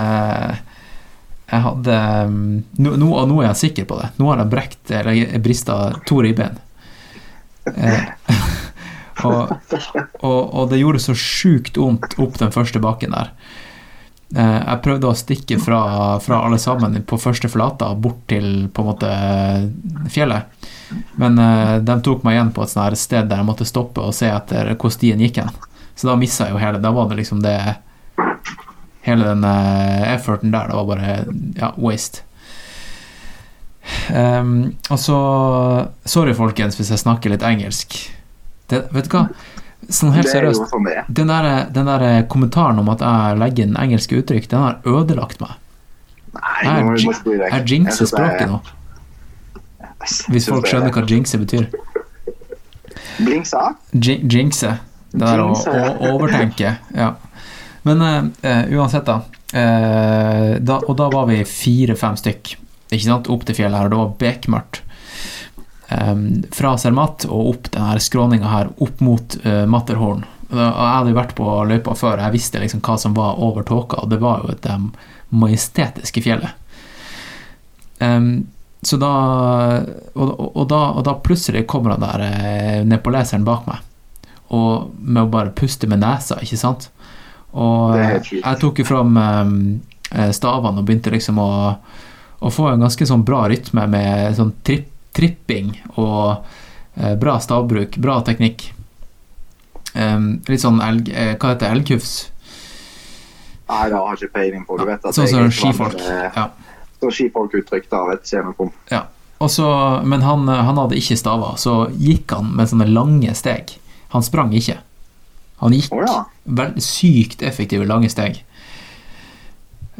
Jeg 1.51 1.63
hadde 1.67 1.99
mm, 2.31 2.59
nå, 2.79 2.97
nå, 3.01 3.09
nå 3.31 3.41
er 3.43 3.49
jeg 3.51 3.63
sikker 3.65 3.89
på 3.91 3.99
det. 4.01 4.11
Nå 4.21 4.31
har 4.31 4.43
jeg 4.43 4.53
brekt 4.53 4.93
eller 4.95 5.39
brista 5.43 5.79
to 6.07 6.21
ribben. 6.23 6.61
Eh, 7.71 8.05
og, 9.29 9.57
og, 10.23 10.41
og 10.45 10.71
det 10.71 10.79
gjorde 10.81 11.03
så 11.03 11.17
sjukt 11.19 11.81
vondt 11.81 12.17
opp 12.23 12.39
den 12.41 12.55
første 12.55 12.83
bakken 12.83 13.17
der. 13.17 13.35
Eh, 14.31 14.59
jeg 14.63 14.83
prøvde 14.85 15.11
å 15.11 15.17
stikke 15.19 15.59
fra, 15.59 15.81
fra 16.23 16.45
alle 16.47 16.59
sammen 16.63 17.01
på 17.03 17.19
første 17.19 17.51
flata 17.51 17.91
bort 17.99 18.23
til 18.31 18.69
på 18.71 18.85
en 18.85 18.91
måte 18.93 19.11
fjellet. 20.15 20.69
Men 21.19 21.39
eh, 21.39 21.79
de 21.83 21.97
tok 22.05 22.23
meg 22.27 22.39
igjen 22.39 22.53
på 22.55 22.63
et 22.67 22.99
sted 22.99 23.27
der 23.31 23.43
jeg 23.43 23.49
måtte 23.49 23.67
stoppe 23.67 24.05
og 24.05 24.15
se 24.15 24.31
etter 24.31 24.75
hvor 24.77 24.95
stien 24.95 25.23
gikk 25.23 25.43
hen. 25.43 25.51
Så 26.01 26.09
da 26.09 26.15
missa 26.17 26.47
jeg 26.49 26.55
jo 26.57 26.61
hele. 26.63 26.81
Da 26.81 26.91
var 26.97 27.11
det 27.11 27.19
liksom 27.21 27.43
det 27.45 27.55
Hele 29.05 29.25
den 29.25 29.45
eh, 29.49 30.11
efforten 30.15 30.51
der, 30.53 30.69
det 30.69 30.77
var 30.77 30.85
bare 30.89 31.13
ja, 31.57 31.71
waste. 31.81 32.21
Um, 34.13 34.75
og 34.93 34.99
så 35.01 35.17
Sorry, 36.05 36.35
folkens, 36.37 36.77
hvis 36.79 36.91
jeg 36.93 37.01
snakker 37.01 37.33
litt 37.33 37.45
engelsk. 37.47 37.97
Det, 38.71 38.83
vet 38.95 39.09
du 39.09 39.15
hva? 39.17 39.23
Sånn 39.91 40.13
helt 40.15 40.29
er 40.29 40.35
seriøst. 40.37 40.67
sånn. 40.71 40.91
Den 41.09 41.33
der, 41.33 41.49
den 41.75 41.89
der 41.89 42.05
kommentaren 42.31 42.79
om 42.83 42.91
at 42.93 43.01
jeg 43.03 43.39
legger 43.41 43.67
inn 43.71 43.79
engelske 43.81 44.21
uttrykk, 44.21 44.51
den 44.53 44.61
har 44.67 44.77
ødelagt 44.85 45.41
meg. 45.41 45.57
Nei, 46.37 46.69
Jeg, 47.01 47.17
jeg 47.41 47.65
jinxer 47.73 48.05
er- 48.05 48.11
språket 48.13 48.53
nå, 48.53 48.61
hvis 50.31 50.47
folk 50.53 50.69
er- 50.69 50.71
skjønner 50.75 50.93
hva 50.95 51.07
jinxe 51.11 51.41
betyr. 51.41 51.67
Blingsa? 53.19 53.65
Jin- 53.97 54.29
Jinxe. 54.31 54.77
Det 55.11 55.25
der 55.25 55.43
å, 55.43 55.51
å 55.53 56.15
overtenke. 56.15 56.77
Ja. 56.95 57.13
Men 57.83 58.03
uh, 58.05 58.65
uansett, 58.77 59.07
da, 59.09 59.23
Uh, 59.51 60.61
da. 60.63 60.77
Og 60.87 60.95
da 60.95 61.09
var 61.11 61.27
vi 61.27 61.41
fire-fem 61.43 62.15
stykk 62.19 62.53
ikke 62.91 63.03
sant, 63.03 63.31
opp 63.31 63.43
til 63.47 63.57
fjellet 63.59 63.79
her, 63.81 63.89
og 63.89 63.93
det 63.93 63.99
var 63.99 64.13
bekmørkt. 64.21 64.83
Um, 65.91 66.45
fra 66.55 66.77
Zermatt 66.79 67.25
og 67.27 67.49
opp 67.55 67.71
denne 67.75 67.99
skråninga 68.03 68.51
her, 68.51 68.71
opp 68.79 69.03
mot 69.03 69.35
uh, 69.43 69.65
Matterhorn. 69.71 70.23
Og 70.51 70.59
jeg 70.59 70.95
hadde 70.95 71.13
jo 71.13 71.19
vært 71.19 71.35
på 71.39 71.49
løypa 71.71 71.95
før, 71.99 72.23
jeg 72.23 72.35
visste 72.35 72.63
liksom 72.63 72.83
hva 72.87 72.97
som 72.99 73.15
var 73.15 73.43
over 73.43 73.67
tåka, 73.67 74.03
og 74.03 74.11
det 74.11 74.21
var 74.23 74.47
jo 74.47 74.55
det 74.63 74.79
majestetiske 75.35 76.23
fjellet. 76.23 76.55
Um, 77.99 78.49
så 78.87 78.97
da 78.97 79.13
og, 80.15 80.29
og, 80.31 80.47
og 80.57 80.65
da 80.71 80.79
og 80.97 81.03
da 81.05 81.19
plutselig 81.21 81.67
kommer 81.69 81.93
han 81.95 82.07
der 82.07 82.87
nepoleseren 82.89 83.45
bak 83.45 83.67
meg, 83.69 83.83
og 84.51 84.91
med 84.99 85.23
å 85.25 85.31
bare 85.31 85.55
puste 85.55 85.89
med 85.91 86.03
nesa, 86.03 86.41
ikke 86.43 86.59
sant? 86.59 86.89
Og 87.51 87.99
jeg 87.99 88.59
tok 88.63 88.81
jo 88.83 88.87
fram 88.87 89.17
eh, 89.21 90.31
stavene 90.35 90.83
og 90.83 90.87
begynte 90.87 91.13
liksom 91.15 91.39
å, 91.43 91.51
å 92.39 92.53
få 92.55 92.71
en 92.71 92.83
ganske 92.85 93.07
sånn 93.07 93.25
bra 93.27 93.45
rytme 93.51 93.87
med 93.91 94.37
sånn 94.39 94.53
tripp, 94.67 94.91
tripping 95.15 95.73
og 95.97 96.45
eh, 96.95 97.15
bra 97.19 97.39
stavbruk, 97.43 97.99
bra 98.03 98.21
teknikk. 98.27 98.69
Litt 99.91 100.63
sånn 100.63 100.79
elg... 100.87 101.11
Eh, 101.11 101.33
hva 101.35 101.55
heter 101.55 101.67
det? 101.67 101.73
Elgkufs? 101.75 102.13
Nei, 103.71 103.87
det 103.91 103.99
har 103.99 104.19
ikke 104.19 104.35
peiling 104.35 104.67
på. 104.67 104.79
Du 104.79 104.87
vet 104.87 105.05
at 105.07 105.15
Sånn 105.15 105.31
som 105.31 105.45
er 105.45 105.55
skifolk. 105.55 105.99
Ja. 106.35 106.47
Sånn 107.03 107.15
skifolkuttrykk, 107.15 107.91
da 107.91 108.05
av 108.05 108.15
et 108.15 108.31
jeg. 108.31 108.71
Ja. 108.91 109.05
Også, 109.41 109.67
men 110.05 110.23
han, 110.27 110.45
han 110.51 110.79
hadde 110.79 110.99
ikke 111.01 111.17
staver, 111.17 111.55
så 111.59 111.87
gikk 111.97 112.35
han 112.37 112.51
med 112.59 112.71
sånne 112.71 112.87
lange 112.91 113.35
steg. 113.39 113.73
Han 114.15 114.23
sprang 114.27 114.53
ikke. 114.57 114.79
Han 115.61 115.75
gikk 115.77 115.93
Å 115.93 116.01
ja. 116.07 116.19
veldig 116.45 116.83
sykt 116.83 117.43
effektive 117.47 117.87
lange 117.89 118.09
steg. 118.11 118.41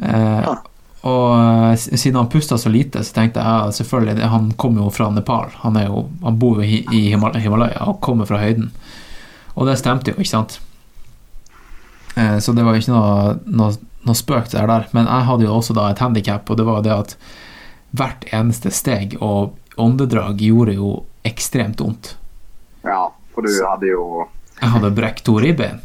Eh, 0.01 0.41
Ja. 0.41 0.55
og 1.03 1.27
eh, 1.71 1.75
siden 1.77 2.17
han 2.17 2.29
pusta 2.29 2.57
så 2.57 2.69
lite, 2.73 3.03
så 3.05 3.13
tenkte 3.13 3.39
jeg 3.41 3.45
ja, 3.47 3.71
selvfølgelig 3.71 4.29
Han 4.33 4.51
kommer 4.57 4.83
jo 4.83 4.89
fra 4.93 5.09
Nepal. 5.13 5.51
Han, 5.61 5.77
jo, 5.85 6.09
han 6.23 6.39
bor 6.41 6.61
jo 6.61 6.65
i, 6.65 6.81
i 6.91 7.03
Himalaya 7.13 7.85
og 7.87 8.01
kommer 8.01 8.25
fra 8.29 8.41
høyden. 8.41 8.71
Og 9.55 9.67
det 9.67 9.77
stemte 9.79 10.11
jo, 10.11 10.17
ikke 10.17 10.31
sant? 10.33 10.59
Eh, 12.15 12.37
så 12.39 12.53
det 12.53 12.65
var 12.65 12.75
jo 12.75 12.81
ikke 12.83 12.95
noe, 12.95 13.37
noe, 13.45 13.77
noe 14.07 14.17
spøk 14.17 14.49
der, 14.51 14.67
der. 14.67 14.87
Men 14.95 15.05
jeg 15.07 15.27
hadde 15.29 15.45
jo 15.47 15.55
også 15.59 15.75
da 15.77 15.89
et 15.91 16.01
handikap, 16.03 16.49
og 16.49 16.57
det 16.59 16.65
var 16.67 16.81
jo 16.81 16.87
det 16.89 16.97
at 16.97 17.15
hvert 17.91 18.25
eneste 18.31 18.71
steg 18.71 19.17
og 19.21 19.57
åndedrag 19.81 20.39
gjorde 20.41 20.73
jo 20.77 20.91
ekstremt 21.27 21.81
vondt. 21.83 22.15
For 23.41 23.49
du 23.49 23.65
hadde 23.67 23.89
jo 23.91 24.03
Jeg 24.61 24.73
hadde 24.75 24.91
brekt 24.93 25.25
to 25.25 25.39
ribben. 25.41 25.81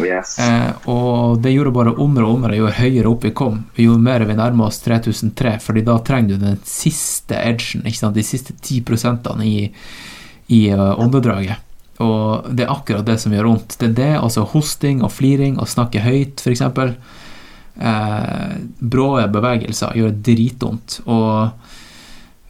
Yes. 0.00 0.38
Eh, 0.40 0.88
og 0.88 1.42
det 1.42 1.52
gjorde 1.52 1.74
bare 1.74 1.94
omre 2.00 2.24
og 2.24 2.38
omre 2.38 2.56
jo 2.56 2.70
høyere 2.72 3.10
opp 3.10 3.26
vi 3.26 3.32
kom, 3.36 3.58
jo 3.76 3.98
mer 4.00 4.24
vi 4.28 4.36
nærmer 4.38 4.70
oss 4.70 4.80
3003, 4.84 5.56
fordi 5.60 5.82
da 5.86 5.98
trenger 6.06 6.38
du 6.38 6.46
den 6.46 6.62
siste 6.64 7.36
edgen, 7.36 7.84
ikke 7.84 7.98
sant? 7.98 8.16
de 8.16 8.24
siste 8.24 8.54
10% 8.56 9.28
i, 9.44 9.56
i 10.54 10.62
uh, 10.72 10.94
åndedraget. 11.02 11.68
Og 12.02 12.48
det 12.54 12.64
er 12.64 12.72
akkurat 12.72 13.06
det 13.06 13.18
som 13.20 13.34
gjør 13.34 13.50
vondt. 13.50 13.76
Det 13.78 13.90
er 13.90 13.98
det, 13.98 14.12
altså 14.18 14.46
hosting 14.54 15.02
og 15.04 15.12
fliring 15.12 15.58
og 15.60 15.70
snakke 15.70 16.02
høyt, 16.02 16.40
f.eks. 16.40 16.64
Eh, 17.72 18.54
brå 18.78 19.08
bevegelser 19.32 19.96
gjør 19.98 20.16
dritvondt. 20.26 20.98
Og 21.06 21.50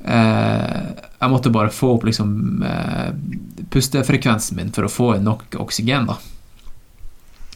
eh, 0.05 1.11
jeg 1.23 1.31
måtte 1.31 1.53
bare 1.55 1.71
få 1.71 1.93
opp 1.97 2.05
liksom 2.09 2.65
eh, 2.67 3.11
pustefrekvensen 3.71 4.59
min 4.59 4.73
for 4.75 4.89
å 4.89 4.91
få 4.91 5.09
nok 5.23 5.55
oksygen, 5.63 6.09
da. 6.11 6.17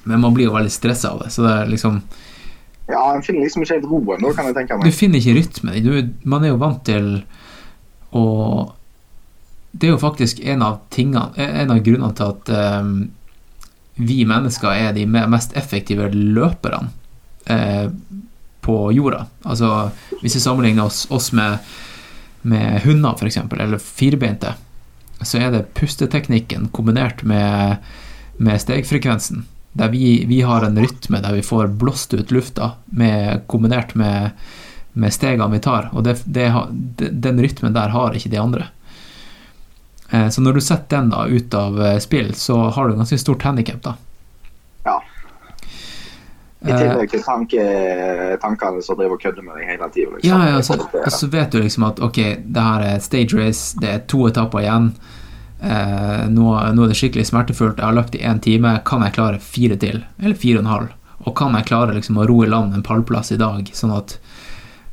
Men 0.06 0.22
man 0.22 0.36
blir 0.36 0.46
jo 0.46 0.54
veldig 0.54 0.70
stressa 0.70 1.10
av 1.10 1.24
det, 1.24 1.32
så 1.34 1.42
det 1.42 1.52
er 1.52 1.72
liksom 1.72 1.98
Ja, 2.86 3.02
en 3.10 3.24
finner 3.26 3.42
liksom 3.42 3.64
ikke 3.64 3.80
helt 3.80 3.88
roen 3.90 4.22
nå, 4.22 4.30
kan 4.36 4.46
jeg 4.46 4.54
tenke 4.54 4.78
Du 4.84 4.94
finner 4.94 5.18
ikke 5.18 5.34
rytmen. 5.40 5.80
Du, 5.82 6.12
man 6.22 6.46
er 6.46 6.54
jo 6.54 6.60
vant 6.62 6.84
til 6.86 7.08
å 8.14 8.26
Det 9.72 9.88
er 9.88 9.96
jo 9.96 10.02
faktisk 10.04 10.38
en 10.46 10.62
av 10.62 10.78
tingene 10.94 11.34
En 11.34 11.74
av 11.74 11.82
grunnene 11.82 12.14
til 12.14 12.30
at 12.36 12.52
eh, 12.54 12.92
vi 13.96 14.20
mennesker 14.28 14.70
er 14.76 14.94
de 14.94 15.08
mest 15.08 15.56
effektive 15.56 16.10
løperne 16.12 16.92
eh, 17.48 17.88
på 18.60 18.76
jorda. 18.92 19.22
Altså 19.48 19.88
hvis 20.20 20.36
vi 20.36 20.42
sammenligner 20.42 20.84
oss, 20.84 21.06
oss 21.10 21.30
med, 21.32 21.64
med 22.46 22.80
hunder, 22.86 23.16
f.eks., 23.18 23.38
eller 23.58 23.82
firbeinte, 23.82 24.54
så 25.22 25.40
er 25.40 25.52
det 25.54 25.66
pusteteknikken 25.76 26.68
kombinert 26.76 27.22
med, 27.26 27.82
med 28.36 28.60
stegfrekvensen. 28.62 29.46
Der 29.76 29.90
vi, 29.92 30.24
vi 30.28 30.40
har 30.44 30.64
en 30.64 30.78
rytme 30.80 31.20
der 31.20 31.36
vi 31.36 31.44
får 31.44 31.74
blåst 31.80 32.14
ut 32.16 32.30
lufta 32.32 32.70
med, 32.86 33.42
kombinert 33.50 33.94
med, 33.94 34.30
med 34.96 35.12
stegene 35.12 35.50
vi 35.52 35.60
tar. 35.64 35.90
Og 35.92 36.04
det, 36.06 36.18
det, 36.24 36.48
den 37.12 37.42
rytmen 37.44 37.76
der 37.76 37.92
har 37.92 38.16
ikke 38.16 38.32
de 38.32 38.40
andre. 38.40 38.70
Eh, 40.10 40.28
Så 40.28 40.40
når 40.40 40.56
du 40.56 40.60
setter 40.64 41.00
den 41.02 41.12
da 41.12 41.26
ut 41.26 41.54
av 41.54 41.80
eh, 41.82 41.98
spill, 42.00 42.32
så 42.34 42.70
har 42.70 42.88
du 42.88 42.96
ganske 42.96 43.18
stort 43.20 43.44
handikap, 43.44 43.82
da. 43.84 43.96
I 46.66 46.72
Eh, 46.72 46.78
tillegg 46.82 47.10
til 47.12 47.22
tanke, 47.22 47.64
tankene 48.42 48.82
som 48.82 48.98
driver 48.98 49.14
og 49.14 49.22
kødder 49.22 49.44
med 49.46 49.60
deg 49.60 49.68
hele 49.70 49.88
tida. 49.94 50.14
Liksom. 50.16 50.30
Ja, 50.30 50.48
ja, 50.50 50.62
så, 50.62 50.78
og 51.04 51.12
så 51.12 51.28
vet 51.30 51.52
du 51.52 51.60
liksom 51.62 51.86
at 51.86 52.02
ok, 52.02 52.18
det 52.42 52.64
her 52.68 52.86
er 52.88 53.04
stage 53.04 53.38
race, 53.38 53.78
det 53.80 53.92
er 53.92 54.04
to 54.10 54.26
etapper 54.26 54.64
igjen. 54.64 54.90
Eh, 55.60 56.26
nå, 56.28 56.46
nå 56.76 56.84
er 56.84 56.92
det 56.92 56.98
skikkelig 56.98 57.26
smertefullt. 57.30 57.78
Jeg 57.78 57.86
har 57.86 57.96
løpt 57.96 58.18
i 58.18 58.24
én 58.26 58.42
time. 58.42 58.78
Kan 58.84 59.06
jeg 59.06 59.16
klare 59.16 59.40
fire 59.42 59.78
til? 59.80 60.02
Eller 60.18 60.36
fire 60.36 60.60
og 60.60 60.66
en 60.66 60.72
halv? 60.72 60.94
Og 61.26 61.36
kan 61.38 61.54
jeg 61.58 61.68
klare 61.70 61.94
liksom 61.96 62.18
å 62.20 62.26
ro 62.28 62.42
i 62.44 62.50
land 62.50 62.74
en 62.74 62.84
pallplass 62.86 63.32
i 63.32 63.40
dag, 63.40 63.70
sånn 63.74 63.94
at 63.96 64.18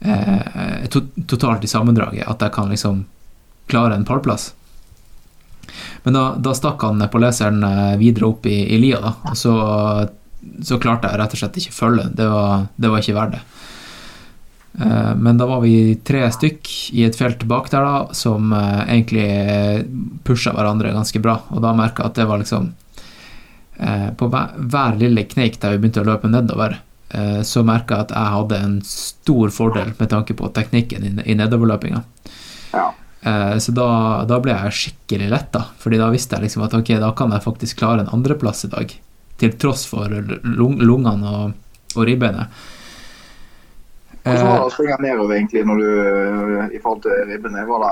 eh, 0.01 0.87
to, 0.89 1.03
totalt 1.29 1.65
i 1.65 1.69
sammendraget 1.69 2.29
at 2.29 2.41
jeg 2.41 2.53
kan 2.55 2.71
liksom 2.71 3.03
klare 3.69 3.97
en 3.97 4.05
pallplass? 4.07 4.53
Men 6.03 6.17
da, 6.17 6.23
da 6.37 6.53
stakk 6.55 6.81
han 6.83 7.01
på 7.09 7.21
leseren 7.21 7.61
videre 7.99 8.27
opp 8.29 8.47
i, 8.49 8.57
i 8.75 8.79
lia, 8.81 8.99
da. 9.03 9.13
Og 9.29 9.37
så, 9.39 9.53
så 10.63 10.79
klarte 10.81 11.09
jeg 11.09 11.19
rett 11.19 11.35
og 11.35 11.41
slett 11.41 11.59
ikke 11.61 11.75
følge. 11.75 12.09
Det 12.15 12.27
var, 12.29 12.67
det 12.75 12.91
var 12.91 13.03
ikke 13.03 13.17
verdt 13.17 13.37
det. 13.37 13.43
Eh, 14.79 15.15
Men 15.15 15.37
da 15.37 15.45
var 15.45 15.61
vi 15.61 15.95
tre 15.95 16.25
stykk 16.31 16.69
i 16.97 17.05
et 17.05 17.17
felt 17.17 17.43
bak 17.49 17.69
der 17.71 17.85
da, 17.85 17.97
som 18.17 18.53
eh, 18.53 18.79
egentlig 18.87 19.27
pusha 20.25 20.53
hverandre 20.55 20.93
ganske 20.95 21.21
bra. 21.21 21.39
Og 21.53 21.61
da 21.63 21.75
merka 21.77 22.03
jeg 22.03 22.13
at 22.13 22.21
det 22.21 22.29
var 22.29 22.41
liksom 22.41 22.71
eh, 23.77 24.09
På 24.17 24.29
hver, 24.33 24.55
hver 24.57 24.97
lille 25.01 25.27
kneik 25.29 25.59
der 25.61 25.75
vi 25.75 25.83
begynte 25.83 26.03
å 26.03 26.09
løpe 26.13 26.31
nedover, 26.31 26.79
så 27.45 27.61
merka 27.61 27.93
jeg 27.93 28.07
at 28.07 28.11
jeg 28.15 28.33
hadde 28.33 28.57
en 28.57 28.77
stor 28.89 29.51
fordel 29.53 29.91
med 29.99 30.09
tanke 30.09 30.33
på 30.33 30.47
teknikken 30.49 31.03
i, 31.21 31.35
nedoverløpinga. 31.37 31.99
Ja. 32.71 32.87
Så 33.61 33.75
da, 33.77 33.85
da 34.25 34.39
ble 34.41 34.55
jeg 34.55 34.73
skikkelig 34.79 35.27
letta, 35.29 35.61
Fordi 35.77 35.99
da 36.01 36.07
visste 36.09 36.39
jeg 36.39 36.47
liksom 36.47 36.63
at 36.65 36.73
ok, 36.73 36.89
da 37.03 37.11
kan 37.13 37.35
jeg 37.35 37.45
faktisk 37.45 37.83
klare 37.83 38.01
en 38.01 38.09
andreplass 38.17 38.65
i 38.65 38.71
dag. 38.71 38.95
Til 39.43 39.57
tross 39.59 39.83
for 39.91 40.07
lung, 40.47 40.77
lungene 40.79 41.33
og, 41.43 41.53
og 41.97 42.07
ribbeinet. 42.07 42.63
Hvordan 44.23 44.47
var 44.47 44.55
Eh, 44.55 44.61
det 44.61 44.67
å 44.69 44.71
springe 44.71 44.97
nedover 45.03 45.35
egentlig 45.35 45.65
når 45.67 45.81
du, 45.83 45.87
i 46.71 46.79
forhold 46.79 47.01
til 47.03 47.25
ribbene? 47.27 47.65
Var 47.67 47.81
det, 47.83 47.91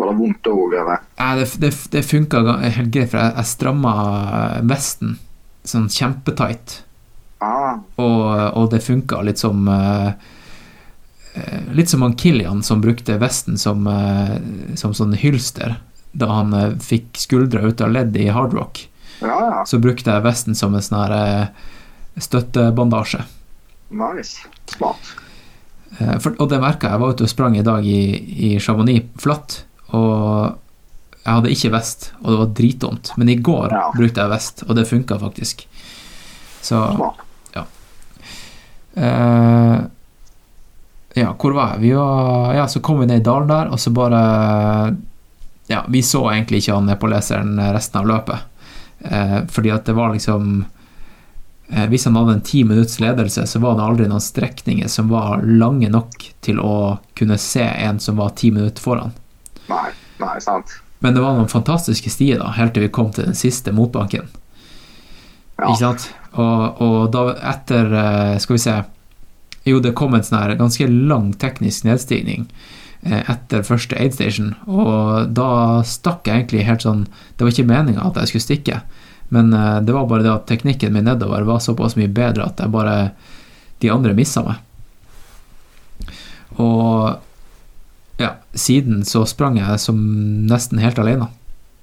var 0.00 0.10
det 0.10 0.16
vondt 0.18 0.50
òg, 0.52 0.74
eller? 0.82 1.04
Nei, 1.16 1.30
det, 1.40 1.46
det, 1.62 1.70
det 1.94 2.02
funka 2.04 2.42
helt 2.60 2.92
greit, 2.92 3.08
for 3.12 3.22
jeg, 3.22 3.32
jeg 3.38 3.50
stramma 3.54 3.94
vesten 4.68 5.16
sånn 5.64 5.88
kjempetight. 5.92 6.82
Ah, 7.42 7.80
Og, 7.98 8.20
og 8.58 8.68
det 8.70 8.82
funka 8.84 9.22
litt 9.26 9.40
som 9.42 9.64
eh, 9.66 10.12
eh, 11.34 11.64
Litt 11.74 11.90
som 11.90 12.04
han 12.06 12.14
Killian 12.20 12.62
som 12.62 12.82
brukte 12.84 13.16
vesten 13.18 13.58
som, 13.58 13.86
eh, 13.90 14.36
som 14.78 14.94
sånn 14.94 15.16
hylster 15.18 15.78
da 16.12 16.28
han 16.28 16.52
eh, 16.54 16.76
fikk 16.78 17.16
skuldra 17.18 17.64
ut 17.66 17.80
av 17.80 17.90
ledd 17.96 18.16
i 18.20 18.28
hardrock. 18.28 18.84
Ja, 19.22 19.38
ja. 19.50 19.64
Så 19.66 19.78
brukte 19.82 20.10
jeg 20.14 20.24
vesten 20.24 20.54
som 20.58 20.74
en 20.74 20.82
sånn 20.84 21.12
eh, 21.16 21.46
støttebandasje. 22.18 23.22
Nice. 23.90 24.46
Smart. 24.72 25.12
Eh, 25.98 26.18
For, 26.22 26.34
og 26.40 26.48
det 26.52 26.60
merka 26.62 26.88
jeg. 26.88 26.96
Jeg 26.96 27.00
var 27.04 27.14
ute 27.16 27.26
og 27.26 27.32
sprang 27.32 27.56
i 27.58 27.64
dag 27.66 27.86
i, 27.86 28.00
i 28.52 28.52
Chamonix 28.62 29.06
flatt, 29.22 29.58
og 29.92 30.58
jeg 31.22 31.32
hadde 31.36 31.52
ikke 31.54 31.72
vest, 31.74 32.08
og 32.22 32.30
det 32.32 32.38
var 32.40 32.54
dritdumt. 32.58 33.12
Men 33.20 33.28
i 33.28 33.36
går 33.38 33.70
Ja. 33.76 33.84
brukte 33.94 34.24
jeg 34.24 34.32
vest, 34.32 34.64
og 34.68 34.74
det 34.78 34.88
funka 34.90 35.18
faktisk. 35.22 35.66
Så 36.62 36.80
Smart. 36.96 37.20
eh, 38.96 39.80
Ja, 41.14 41.34
hvor 41.36 41.52
var 41.52 41.74
jeg? 41.74 41.80
Vi 41.82 41.90
var, 41.92 42.54
ja, 42.56 42.66
så 42.68 42.80
kom 42.80 43.00
vi 43.02 43.06
ned 43.06 43.20
i 43.20 43.24
dalen 43.26 43.48
der, 43.50 43.68
og 43.68 43.78
så 43.80 43.90
bare 43.92 44.96
Ja, 45.68 45.82
vi 45.88 46.00
så 46.02 46.22
egentlig 46.32 46.62
ikke 46.62 46.74
han 46.74 46.86
nepaleseren 46.88 47.56
resten 47.72 48.00
av 48.00 48.06
løpet. 48.08 48.38
Eh, 49.04 49.38
fordi 49.50 49.70
at 49.70 49.84
det 49.84 49.92
var 49.92 50.12
liksom 50.12 50.64
eh, 51.68 51.86
Hvis 51.90 52.04
han 52.04 52.16
hadde 52.16 52.32
en 52.32 52.44
ti 52.46 52.64
minutts 52.64 53.00
ledelse, 53.00 53.46
så 53.46 53.58
var 53.58 53.76
det 53.76 53.86
aldri 53.86 54.06
noen 54.10 54.22
strekninger 54.22 54.88
som 54.88 55.10
var 55.10 55.42
lange 55.42 55.90
nok 55.90 56.28
til 56.40 56.60
å 56.62 56.98
kunne 57.18 57.38
se 57.38 57.64
en 57.64 58.00
som 58.00 58.20
var 58.20 58.36
ti 58.38 58.52
minutter 58.54 58.82
foran. 58.82 59.14
Nei, 59.70 59.90
nei, 60.22 60.36
sant. 60.40 60.78
Men 61.02 61.16
det 61.16 61.24
var 61.24 61.34
noen 61.34 61.50
fantastiske 61.50 62.10
stier 62.14 62.38
da, 62.38 62.52
helt 62.54 62.76
til 62.76 62.86
vi 62.86 62.92
kom 62.94 63.10
til 63.10 63.26
den 63.26 63.38
siste 63.38 63.74
motbanken. 63.74 64.28
Ja. 65.58 65.66
Ikke 65.66 65.80
sant? 65.80 66.06
Og, 66.32 66.82
og 66.82 67.00
da 67.12 67.26
etter 67.52 67.90
eh, 67.92 68.36
Skal 68.40 68.56
vi 68.56 68.62
se 68.62 68.76
Jo, 69.68 69.82
det 69.84 69.92
kom 69.94 70.14
en 70.16 70.24
sånn 70.24 70.38
her 70.40 70.54
ganske 70.56 70.86
lang 70.88 71.34
teknisk 71.38 71.84
nedstigning 71.84 72.46
etter 73.02 73.64
første 73.66 73.96
aid 73.98 74.14
station, 74.14 74.52
og 74.70 75.32
da 75.34 75.82
stakk 75.82 76.28
jeg 76.28 76.44
egentlig 76.44 76.66
helt 76.68 76.84
sånn 76.84 77.00
Det 77.34 77.42
var 77.42 77.50
ikke 77.50 77.66
meninga 77.66 78.04
at 78.06 78.20
jeg 78.20 78.30
skulle 78.30 78.44
stikke, 78.44 78.76
men 79.34 79.52
eh, 79.56 79.80
det 79.80 79.94
var 79.96 80.06
bare 80.06 80.22
det 80.22 80.32
at 80.32 80.46
teknikken 80.50 80.92
min 80.94 81.08
nedover 81.08 81.42
var 81.48 81.62
såpass 81.64 81.96
mye 81.96 82.10
bedre 82.12 82.46
at 82.46 82.60
jeg 82.60 82.70
bare 82.70 83.12
De 83.82 83.90
andre 83.90 84.12
missa 84.14 84.44
meg. 84.46 84.60
Og 86.60 87.16
ja, 88.20 88.34
siden 88.54 89.00
så 89.08 89.24
sprang 89.26 89.56
jeg 89.58 89.80
som 89.82 89.98
nesten 90.46 90.78
helt 90.78 91.00
alene. 91.02 91.26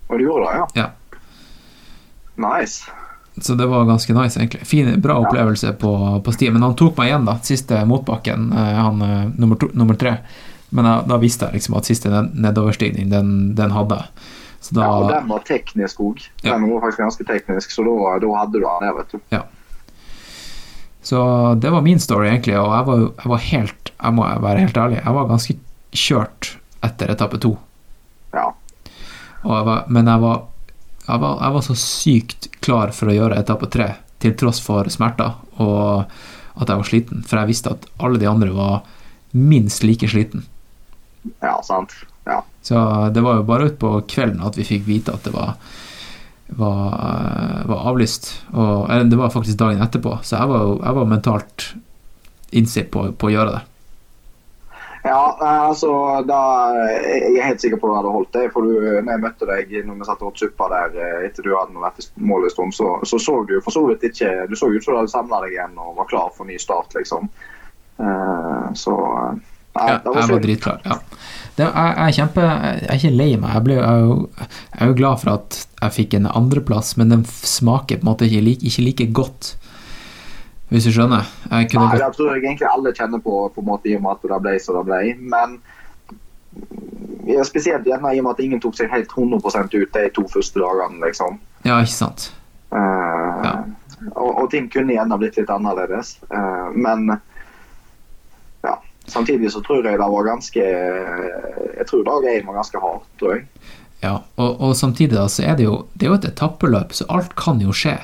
Og 0.08 0.22
du 0.22 0.24
gjorde 0.24 0.46
det, 0.46 0.62
ja? 0.62 0.68
Ja. 0.78 1.20
Nice. 2.40 2.86
Så 3.41 3.58
det 3.60 3.68
var 3.68 3.90
ganske 3.90 4.14
nice, 4.14 4.40
egentlig. 4.40 4.62
Fin, 4.68 4.94
bra 5.02 5.18
opplevelse 5.20 5.74
på, 5.82 5.91
på 6.24 6.32
stien. 6.32 6.54
Men 6.54 6.64
han 6.64 6.78
tok 6.80 6.96
meg 6.98 7.12
igjen, 7.12 7.28
da. 7.28 7.36
Siste 7.44 7.82
motbakken, 7.90 8.52
eh, 8.54 8.80
han 8.80 9.04
eh, 9.04 9.26
nummer, 9.36 9.60
to, 9.60 9.72
nummer 9.74 10.00
tre. 10.00 10.20
Men 10.70 10.86
da, 10.86 10.96
da 11.10 11.18
visste 11.22 11.48
jeg 11.48 11.60
liksom 11.60 11.78
at 11.80 11.88
siste 11.90 12.12
nedoverstigning, 12.12 13.10
den, 13.12 13.32
den 13.58 13.74
hadde 13.74 13.98
jeg. 14.02 14.28
Så 14.60 14.76
da 14.76 14.84
Ja, 14.84 14.98
og 14.98 15.08
den 15.14 15.30
var 15.32 15.46
teknisk 15.48 16.02
òg. 16.04 16.20
Ja. 16.44 16.58
Den 16.58 16.68
var 16.70 16.84
faktisk 16.84 17.06
ganske 17.06 17.26
teknisk, 17.30 17.72
så 17.74 17.86
da, 17.88 17.96
da 18.22 18.36
hadde 18.41 18.58
du 18.58 18.66
den 18.66 18.86
der, 18.86 18.98
vet 19.00 19.16
du. 19.16 19.40
Så 21.10 21.20
det 21.56 21.72
var 21.72 21.82
min 21.82 22.00
story, 22.00 22.28
egentlig. 22.28 22.58
Og 22.60 22.74
jeg 22.76 22.86
var, 22.86 23.00
jeg 23.24 23.32
var 23.32 23.46
helt 23.48 23.91
Jeg 24.00 24.16
må 24.16 24.28
være 24.44 24.60
helt 24.66 24.78
ærlig, 24.78 25.00
jeg 25.00 25.16
var 25.16 25.28
ganske 25.28 25.56
kjørt 25.91 26.54
etter 26.86 27.12
etappe 27.12 27.40
to. 27.41 27.56
Ja. 28.32 28.46
Jeg 28.86 29.66
var, 29.68 29.88
men 29.88 30.08
jeg 30.08 30.22
var, 30.22 30.44
jeg, 31.08 31.20
var, 31.24 31.41
jeg 31.41 31.56
var 31.56 31.66
så 31.66 31.76
sykt 31.76 32.48
klar 32.64 32.94
for 32.96 33.12
å 33.12 33.16
gjøre 33.16 33.40
etappe 33.41 33.68
tre, 33.72 33.90
til 34.24 34.36
tross 34.40 34.62
for 34.64 34.88
smerter 34.91 35.36
og 35.60 36.12
at 36.60 36.70
jeg 36.70 36.80
var 36.80 36.88
sliten. 36.88 37.26
For 37.28 37.41
jeg 37.41 37.52
visste 37.52 37.74
at 37.74 37.88
alle 38.00 38.22
de 38.22 38.30
andre 38.30 38.54
var 38.56 38.82
minst 39.36 39.84
like 39.84 40.08
sliten. 40.08 40.46
Ja, 41.40 41.60
sant. 41.66 41.96
Ja. 42.30 42.44
Så 42.62 42.80
det 43.14 43.24
var 43.26 43.40
jo 43.40 43.48
bare 43.48 43.70
utpå 43.72 43.94
kvelden 44.10 44.44
at 44.46 44.58
vi 44.60 44.68
fikk 44.68 44.86
vite 44.88 45.16
at 45.16 45.26
det 45.26 45.34
var, 45.34 45.56
var, 46.60 47.66
var 47.70 47.88
avlyst. 47.91 48.32
Og, 48.54 48.86
eller 48.90 49.10
det 49.10 49.20
var 49.20 49.34
faktisk 49.34 49.60
dagen 49.60 49.82
etterpå, 49.84 50.20
så 50.24 50.38
jeg 50.38 50.52
var, 50.54 50.70
jeg 50.84 51.00
var 51.00 51.12
mentalt 51.16 51.68
innstilt 52.52 52.91
på, 52.94 53.10
på 53.18 53.30
å 53.30 53.34
gjøre 53.34 53.58
det. 53.58 53.66
Ja, 55.04 55.38
altså 55.40 55.91
da, 56.28 56.40
Jeg 56.91 57.38
er 57.38 57.46
helt 57.48 57.62
sikker 57.64 57.80
på 57.80 57.88
at 57.88 57.94
du 57.94 57.98
hadde 57.98 58.14
holdt 58.14 58.34
det. 58.36 58.48
For 58.52 58.68
du, 58.68 58.74
når 59.00 59.14
jeg 59.14 59.24
møtte 59.24 59.48
deg 59.48 59.72
når 59.88 60.02
vi 60.02 60.08
satt 60.10 60.24
og 60.26 60.34
åt 60.34 60.41
suppa 60.44 60.68
der 60.74 60.98
eh, 61.00 61.22
etter 61.30 61.46
du 61.46 61.54
hadde 61.56 61.80
vært 61.80 62.02
i 62.04 62.08
mål 62.30 62.50
en 62.50 62.54
stund, 62.54 62.76
så, 62.76 62.90
så 63.08 63.20
så 63.22 63.38
du 63.48 63.56
for 63.64 63.76
så 63.76 63.86
vidt 63.88 64.04
ikke 64.10 64.50
Du 64.52 64.58
så 64.60 64.68
ut 64.68 64.84
som 64.84 64.94
du 64.94 65.00
hadde 65.00 65.14
samla 65.14 65.40
deg 65.46 65.56
igjen 65.56 65.80
og 65.80 65.96
var 66.02 66.10
klar 66.12 66.34
for 66.36 66.50
ny 66.50 66.60
start, 66.60 66.98
liksom. 67.00 67.32
Uh, 68.00 68.68
Så 68.76 68.96
Nei, 69.80 69.93
Ja, 69.95 70.15
jeg 70.19 70.31
var 70.34 70.43
dritklar. 70.43 70.81
Ja. 70.85 70.99
Det, 71.60 71.65
jeg, 71.65 71.72
jeg, 71.76 72.06
er 72.07 72.15
kjempe, 72.15 72.43
jeg 72.47 72.84
er 72.88 72.99
ikke 72.99 73.15
lei 73.15 73.30
meg. 73.35 73.56
Jeg, 73.56 73.64
ble, 73.65 73.80
jeg, 73.80 74.51
er 74.80 74.91
jo, 74.91 74.97
glad 74.99 75.23
for 75.23 75.34
at 75.34 75.57
jeg 75.81 75.95
fikk 75.97 76.14
en 76.19 76.30
andreplass, 76.31 76.93
men 76.99 77.11
den 77.11 77.26
smaker 77.27 77.99
på 77.99 78.06
en 78.06 78.11
måte 78.14 78.30
ikke 78.30 78.45
like, 78.45 78.69
ikke 78.69 78.85
like 78.85 79.10
godt. 79.18 79.49
Hvis 80.69 80.85
du 80.85 80.93
skjønner? 80.93 81.26
Jeg 81.49 81.73
Nei, 81.73 81.97
det 81.97 82.07
tror 82.15 82.35
jeg 82.35 82.43
egentlig 82.45 82.69
alle 82.69 82.93
kjenner 82.93 83.22
på, 83.26 83.41
på 83.56 83.64
en 83.64 83.68
måte, 83.72 83.89
i 83.89 83.97
og 83.97 84.06
med 84.06 84.15
at 84.15 84.27
det 84.30 84.41
ble 84.45 84.56
som 84.61 84.77
det 84.77 84.85
ble. 84.88 85.01
Men 85.34 85.57
ja, 87.30 87.43
spesielt 87.45 87.88
gjerne 87.89 88.14
i 88.14 88.22
og 88.22 88.27
med 88.27 88.35
at 88.38 88.43
ingen 88.43 88.61
tok 88.61 88.77
seg 88.77 88.91
helt 88.93 89.11
100% 89.11 89.76
ut 89.76 89.97
de 89.97 90.06
to 90.15 90.26
første 90.30 90.61
dagene. 90.61 91.01
liksom. 91.06 91.39
Ja, 91.65 91.81
ikke 91.81 91.97
sant? 91.97 92.31
Uh, 92.72 93.41
Ja. 93.43 93.53
og, 94.14 94.30
og 94.43 94.51
ting 94.51 94.69
kunne 94.72 94.93
gjerne 94.93 95.18
blitt 95.18 95.38
litt 95.41 95.49
annerledes. 95.49 96.18
Uh, 96.30 96.69
men 96.76 97.18
samtidig 99.11 99.52
så 99.53 99.61
tror 99.65 99.86
jeg 99.86 99.99
det 99.99 100.10
var 100.11 100.27
ganske 100.27 100.64
Jeg 100.64 101.88
tror 101.90 102.06
dag 102.07 102.30
én 102.31 102.48
var 102.48 102.60
ganske 102.60 102.81
hard, 102.84 103.03
tror 103.19 103.36
jeg. 103.36 103.45
Ja, 103.99 104.14
og, 104.40 104.61
og 104.64 104.77
samtidig 104.80 105.18
da, 105.18 105.26
så 105.31 105.44
er 105.44 105.57
det 105.60 105.68
jo 105.68 105.81
det 105.94 106.07
er 106.07 106.14
jo 106.14 106.19
et 106.22 106.30
etappeløp, 106.31 106.95
så 106.95 107.07
alt 107.11 107.36
kan 107.40 107.60
jo 107.64 107.76
skje. 107.76 107.98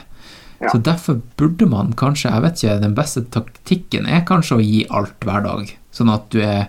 Ja. 0.59 0.71
Så 0.71 0.79
derfor 0.83 1.21
burde 1.39 1.67
man 1.69 1.93
kanskje, 1.99 2.31
jeg 2.31 2.43
vet 2.43 2.63
ikke, 2.63 2.75
den 2.83 2.97
beste 2.97 3.23
taktikken 3.31 4.07
er 4.07 4.25
kanskje 4.27 4.57
å 4.57 4.63
gi 4.63 4.83
alt 4.89 5.27
hver 5.27 5.43
dag. 5.45 5.71
Sånn 5.95 6.11
at 6.11 6.27
du 6.33 6.41
er 6.43 6.67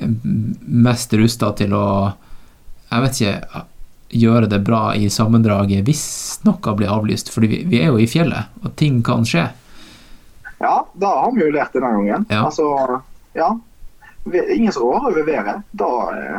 mest 0.00 1.12
rusta 1.18 1.52
til 1.58 1.74
å, 1.76 1.86
jeg 2.90 3.04
vet 3.04 3.20
ikke, 3.20 3.64
gjøre 4.10 4.48
det 4.50 4.58
bra 4.66 4.90
i 4.98 5.06
sammendraget 5.12 5.84
hvis 5.86 6.04
noe 6.46 6.74
blir 6.74 6.90
avlyst. 6.90 7.30
Fordi 7.34 7.50
vi, 7.50 7.60
vi 7.70 7.82
er 7.82 7.92
jo 7.92 8.00
i 8.00 8.08
fjellet, 8.10 8.50
og 8.64 8.74
ting 8.78 9.02
kan 9.06 9.26
skje. 9.28 9.46
Ja, 10.60 10.74
da 11.00 11.12
har 11.22 11.30
vi 11.34 11.44
jo 11.44 11.52
lært 11.54 11.76
denne 11.76 11.92
gangen. 11.94 12.26
Ja. 12.28 12.44
Altså, 12.48 12.66
ja. 13.32 13.50
Ingen 14.30 14.72
som 14.72 14.82
rår 14.82 15.08
over 15.10 15.24
været. 15.26 15.62
Da 15.70 15.90
eh, 16.18 16.38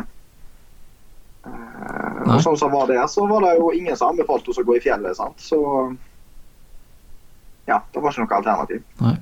Sånn 2.42 2.56
som 2.58 2.70
var 2.70 2.86
det, 2.86 3.02
så 3.10 3.26
var 3.26 3.42
det 3.42 3.56
jo 3.58 3.72
ingen 3.74 3.96
som 3.98 4.12
anbefalte 4.12 4.52
oss 4.52 4.60
å 4.62 4.66
gå 4.66 4.76
i 4.78 4.82
fjellet. 4.84 5.16
sant? 5.18 5.40
Så 5.42 5.58
ja, 7.66 7.80
det 7.92 8.00
var 8.00 8.10
ikke 8.12 8.24
noe 8.24 8.38
alternativ. 8.38 8.82
Nei. 9.02 9.16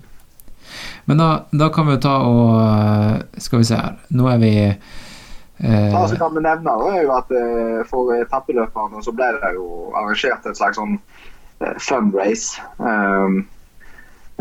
Men 1.05 1.19
da, 1.19 1.29
da 1.51 1.69
kan 1.73 1.89
vi 1.89 1.97
jo 1.97 2.03
ta 2.05 2.15
og 2.23 2.51
eh, 2.63 3.41
Skal 3.43 3.63
vi 3.63 3.69
se 3.71 3.79
her. 3.79 3.97
Nå 4.15 4.29
er 4.31 4.41
vi 4.43 4.53
eh, 4.69 5.95
altså, 5.97 6.17
kan 6.21 6.35
vi 6.37 6.45
nevne 6.45 6.75
er 6.93 7.01
jo 7.03 7.15
at 7.17 7.33
eh, 7.35 7.81
For 7.91 8.13
etappeløperne 8.21 9.03
så 9.05 9.15
ble 9.17 9.33
det 9.41 9.55
jo 9.57 9.91
arrangert 9.99 10.47
et 10.47 10.61
slags 10.61 10.79
sånn 10.79 10.99
eh, 10.99 11.75
fundraise 11.83 12.63
eh, 12.79 13.41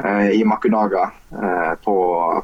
eh, 0.03 0.27
i 0.37 0.43
Makunaga 0.47 1.09
eh, 1.33 1.73
på, 1.83 1.95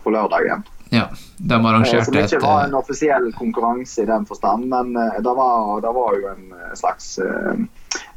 på 0.01 0.15
lørdagen. 0.15 0.65
Ja, 0.89 1.09
de 1.37 1.57
arrangerte 1.65 1.97
et 1.97 2.05
Som 2.05 2.17
ikke 2.19 2.39
var 2.43 2.59
eh, 2.61 2.67
en 2.67 2.77
offisiell 2.77 3.31
konkurranse 3.33 4.03
i 4.03 4.09
den 4.09 4.25
forstand, 4.29 4.67
men 4.69 4.95
eh, 4.95 5.17
det 5.23 5.33
var, 5.37 5.81
det 5.81 5.93
var 5.95 6.19
jo 6.19 6.29
en 6.31 6.45
eh, 6.53 6.75
slags 6.77 7.17
eh, 7.19 7.65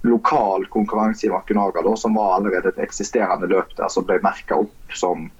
lokal 0.06 0.66
konkurranse 0.72 1.26
i 1.26 1.32
Vakunaga, 1.32 1.82
da, 1.82 1.96
som 1.96 2.14
var 2.14 2.36
allerede 2.36 2.68
et 2.74 2.84
eksisterende 2.84 3.48
løp 3.50 3.74
der, 3.76 3.88
som 3.92 4.06
ble 4.06 4.20
merka 4.22 4.60
opp 4.60 4.94
som 4.94 5.30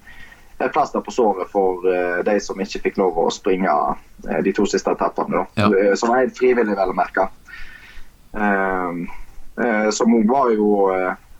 et 0.59 0.73
plaster 0.73 0.99
på 1.05 1.11
såret 1.15 1.47
for 1.53 1.85
eh, 1.87 2.19
de 2.27 2.35
som 2.43 2.59
ikke 2.59 2.81
fikk 2.89 2.99
lov 2.99 3.17
å 3.21 3.29
springe 3.31 3.71
eh, 4.27 4.41
de 4.43 4.53
to 4.55 4.65
siste 4.67 4.91
etappene. 4.91 5.45
Ja. 5.55 5.69
Eh, 5.69 5.93
Som 5.95 6.11
var 6.11 6.25
helt 6.25 6.37
frivillig, 6.37 6.75
vel 6.75 6.91
å 6.91 6.97
merke. 6.97 7.29
Eh, 8.35 8.99
eh, 9.63 9.89
som 9.95 10.15
òg 10.17 10.27
var 10.27 10.51
jo 10.57 10.73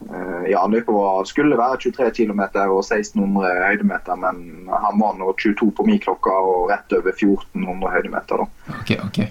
eh, 0.08 0.16
eh, 0.16 0.52
Ja, 0.52 0.66
løypa 0.68 0.92
var- 0.92 1.26
skulle 1.26 1.58
være 1.58 1.78
23 1.78 2.12
km 2.12 2.42
og 2.72 2.84
1600 2.84 3.68
høydemeter, 3.68 4.16
men 4.18 4.68
han 4.70 5.00
var 5.00 5.14
nå 5.20 5.34
22 5.38 5.72
på 5.76 5.86
min 5.86 6.00
klokke 6.00 6.32
og 6.32 6.70
rett 6.72 6.94
over 6.94 7.12
1400 7.12 7.92
høydemeter. 7.92 8.38
da. 8.38 8.80
Okay, 8.82 8.98
okay. 9.06 9.30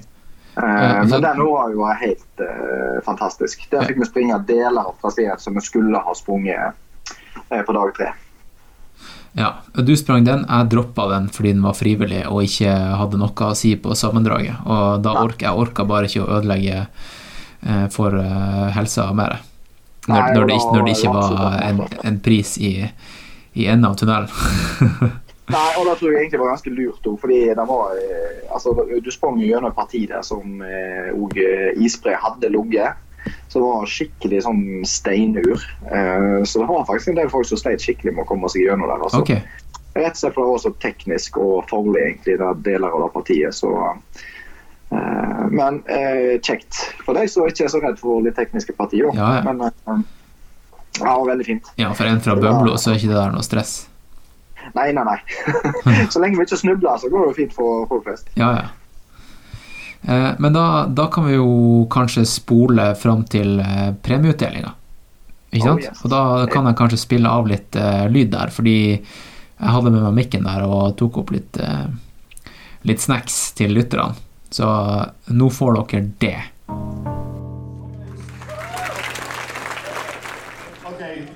Uh, 0.58 1.06
men 1.06 1.22
den 1.22 1.38
var 1.38 1.70
jo 1.70 1.84
helt 1.86 2.40
uh, 2.42 2.98
fantastisk. 3.06 3.60
Der 3.70 3.84
fikk 3.86 4.00
vi 4.00 4.08
springe 4.08 4.38
deler 4.46 4.80
av 4.90 4.96
traseen 5.00 5.38
som 5.38 5.54
vi 5.54 5.60
skulle 5.62 5.98
ha 6.02 6.14
sprunget 6.18 6.74
uh, 7.52 7.62
på 7.62 7.72
dag 7.76 7.92
tre. 7.94 8.08
Ja, 9.38 9.52
du 9.74 9.92
sprang 9.96 10.24
den, 10.26 10.42
jeg 10.48 10.70
droppa 10.72 11.06
den 11.12 11.28
fordi 11.30 11.52
den 11.52 11.62
var 11.62 11.76
frivillig 11.78 12.24
og 12.26 12.42
ikke 12.42 12.72
hadde 12.98 13.20
noe 13.20 13.30
å 13.30 13.54
si 13.54 13.76
på 13.78 13.94
sammendraget. 13.94 14.58
Og 14.66 15.02
da 15.04 15.12
Ja. 15.14 15.22
ork, 15.22 15.38
jeg 15.38 15.54
orka 15.54 15.84
bare 15.86 16.10
ikke 16.10 16.24
å 16.26 16.40
ødelegge 16.40 16.86
for 17.90 18.10
helsa 18.74 19.12
mer. 19.14 19.38
Når, 20.08 20.34
når, 20.34 20.46
det, 20.48 20.58
når 20.72 20.84
det 20.86 20.92
ikke 20.96 21.14
var 21.14 21.56
en, 21.62 21.80
en 22.08 22.20
pris 22.24 22.54
i, 22.58 22.74
i 23.52 23.66
enden 23.68 23.90
av 23.90 23.96
tunnelen. 24.00 24.30
Nei, 25.48 25.68
og 25.80 25.86
det 25.88 25.94
tror 25.96 26.12
jeg 26.12 26.22
egentlig 26.26 26.40
var 26.42 26.50
ganske 26.52 26.72
lurt 26.76 27.06
òg, 27.08 27.14
fordi 27.22 27.38
det 27.56 27.64
var 27.70 27.92
eh, 27.96 28.40
altså, 28.52 28.74
Du 29.04 29.10
sprang 29.12 29.38
gjennom 29.40 29.70
et 29.70 29.76
parti 29.78 30.02
der 30.10 30.24
som 30.26 30.60
òg 30.60 31.38
eh, 31.40 31.70
isbre 31.84 32.16
hadde 32.20 32.50
ligget. 32.52 33.04
Som 33.52 33.64
var 33.64 33.88
skikkelig 33.88 34.42
sånn 34.44 34.64
steinur. 34.88 35.64
Eh, 35.88 36.44
så 36.44 36.62
det 36.62 36.68
var 36.68 36.86
faktisk 36.88 37.12
en 37.12 37.20
del 37.22 37.32
folk 37.32 37.48
som 37.48 37.60
sleit 37.60 37.84
skikkelig 37.84 38.14
med 38.16 38.24
å 38.24 38.28
komme 38.28 38.50
seg 38.52 38.66
gjennom 38.66 38.90
der. 38.90 39.04
Altså. 39.08 39.22
Okay. 39.24 39.42
Rett 39.96 40.14
og 40.14 40.20
slett 40.20 40.36
for 40.36 40.44
det 40.44 40.52
var 40.52 40.62
så 40.62 40.74
teknisk 40.84 41.38
og 41.42 41.54
farlig 41.70 42.04
egentlig, 42.04 42.36
det 42.40 42.50
deler 42.66 42.92
av 42.92 43.06
det 43.06 43.12
partiet. 43.16 43.56
Så, 43.56 43.72
eh, 43.72 44.26
men 44.90 45.82
eh, 45.90 46.38
kjekt 46.44 46.78
for 47.04 47.16
deg 47.18 47.28
som 47.30 47.48
ikke 47.48 47.66
er 47.66 47.72
så 47.72 47.80
redd 47.82 48.00
for 48.00 48.24
litt 48.24 48.36
tekniske 48.38 48.74
partier. 48.78 49.10
Ja, 49.16 49.38
ja. 49.38 49.44
Men 49.46 49.68
eh, 49.68 50.00
ja, 51.00 51.14
veldig 51.24 51.46
fint. 51.46 51.70
ja, 51.78 51.92
for 51.94 52.08
en 52.08 52.20
fra 52.24 52.36
Bømlo 52.38 52.76
så 52.80 52.92
er 52.92 53.00
ikke 53.00 53.12
det 53.12 53.20
der 53.20 53.34
noe 53.34 53.46
stress. 53.46 53.78
Nei, 54.74 54.90
nei, 54.92 55.04
nei. 55.06 55.18
så 56.12 56.20
lenge 56.20 56.36
vi 56.36 56.44
ikke 56.44 56.58
snubler, 56.60 56.98
så 57.00 57.08
går 57.12 57.24
det 57.24 57.30
jo 57.30 57.36
fint 57.38 57.54
for 57.56 57.86
folk 57.90 58.04
flest. 58.08 58.28
Ja, 58.36 58.50
ja. 58.58 58.66
Eh, 60.02 60.32
men 60.38 60.52
da, 60.52 60.86
da 60.86 61.08
kan 61.12 61.26
vi 61.28 61.38
jo 61.38 61.86
kanskje 61.92 62.26
spole 62.28 62.90
fram 62.98 63.24
til 63.30 63.58
eh, 63.64 63.90
premieutdelinga. 64.04 64.74
Ikke 65.48 65.72
Oh, 65.72 65.80
yes. 65.80 66.02
Og 66.04 66.12
da 66.12 66.22
kan 66.52 66.66
jeg 66.68 66.76
kanskje 66.76 67.00
spille 67.00 67.30
av 67.32 67.48
litt 67.48 67.76
eh, 67.78 68.04
lyd 68.12 68.34
der, 68.34 68.52
fordi 68.52 68.78
jeg 68.98 69.72
hadde 69.74 69.90
med 69.94 70.04
meg 70.04 70.18
mikken 70.18 70.44
der 70.44 70.66
og 70.66 70.96
tok 71.00 71.22
opp 71.22 71.32
litt, 71.32 71.56
eh, 71.56 71.86
litt 72.88 73.00
snacks 73.00 73.38
til 73.58 73.72
lytterne. 73.78 74.12
Så 74.50 74.66
nå 75.26 75.50
får 75.50 75.72
dere 75.74 76.10
det. 76.20 76.36
Okay, 80.86 81.26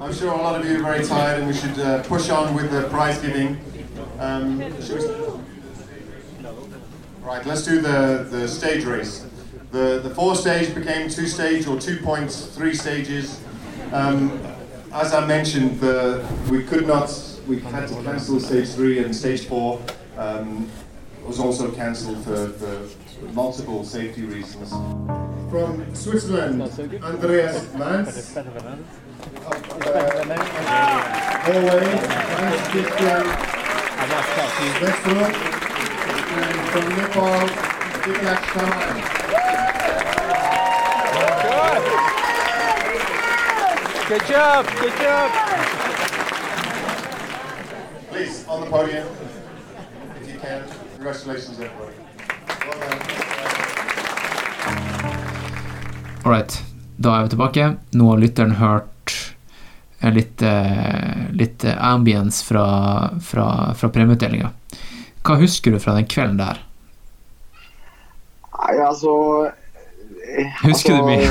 I'm 0.00 0.12
sure 0.12 0.32
a 0.32 0.36
lot 0.42 0.60
of 0.60 0.66
you 0.66 0.76
are 0.76 0.82
very 0.82 1.04
tired 1.04 1.38
and 1.40 1.46
we 1.46 1.54
should 1.54 1.78
uh, 1.78 2.02
push 2.04 2.30
on 2.30 2.54
with 2.54 2.70
the 2.70 2.82
prize 2.88 3.18
giving. 3.18 3.56
Um, 4.20 4.60
should 4.82 5.00
we- 5.00 5.40
Right, 7.22 7.44
let's 7.44 7.64
do 7.64 7.80
the, 7.80 8.24
the 8.30 8.46
stage 8.46 8.84
race. 8.84 9.26
The, 9.72 9.98
the 10.00 10.10
four 10.14 10.36
stage 10.36 10.72
became 10.74 11.08
two 11.10 11.26
stage 11.26 11.66
or 11.66 11.76
two 11.80 11.96
points, 11.98 12.46
three 12.46 12.72
stages. 12.72 13.40
Um, 13.92 14.30
as 14.92 15.12
I 15.12 15.26
mentioned, 15.26 15.80
the, 15.80 16.24
we 16.48 16.62
could 16.62 16.86
not, 16.86 17.10
we 17.48 17.58
had 17.58 17.88
to 17.88 17.94
cancel 18.04 18.38
stage 18.38 18.68
three 18.68 19.00
and 19.04 19.14
stage 19.14 19.46
four. 19.48 19.80
Um, 20.16 20.70
was 21.26 21.40
also 21.40 21.70
cancelled 21.72 22.22
for, 22.22 22.48
for 22.50 22.88
multiple 23.32 23.84
safety 23.84 24.22
reasons. 24.22 24.70
From 25.50 25.94
Switzerland, 25.94 26.62
Andreas 27.02 27.74
Mans. 27.74 28.36
Uh, 28.36 28.76
Norway, 31.48 31.86
Hans 32.36 32.68
Christian 32.68 33.24
Vestro. 34.80 35.18
And 36.36 36.60
from 36.70 36.86
Nepal, 36.96 37.48
Vikas 38.02 38.40
Shaman. 38.52 38.96
Good 44.08 44.24
job! 44.26 44.66
Good 44.78 44.96
job! 44.98 45.30
Please, 48.10 48.46
on 48.46 48.60
the 48.60 48.66
podium, 48.70 49.08
if 50.20 50.32
you 50.32 50.38
can. 50.38 50.75
Congratulations, 51.06 51.60
everybody. 51.60 51.92
Well 52.66 52.80
done. 52.80 52.98
Alright, 56.24 56.64
da 56.96 57.12
er 57.18 57.22
vi 57.22 57.28
tilbake. 57.28 57.66
Nå 57.94 58.08
har 58.10 58.18
lytteren 58.18 58.56
hørt 58.58 59.12
eh, 60.00 60.10
litt, 60.10 60.42
eh, 60.42 61.30
litt 61.30 61.64
eh, 61.64 61.78
ambience 61.78 62.42
fra, 62.44 62.64
fra, 63.22 63.46
fra 63.78 63.90
premieutdelinga. 63.94 64.50
Hva 65.22 65.38
husker 65.38 65.76
du 65.76 65.78
fra 65.78 65.94
den 65.94 66.10
kvelden 66.10 66.42
der? 66.42 66.58
Nei, 68.56 68.74
altså 68.88 69.14
Husker 70.62 70.96
du 70.96 71.06
mye? 71.06 71.28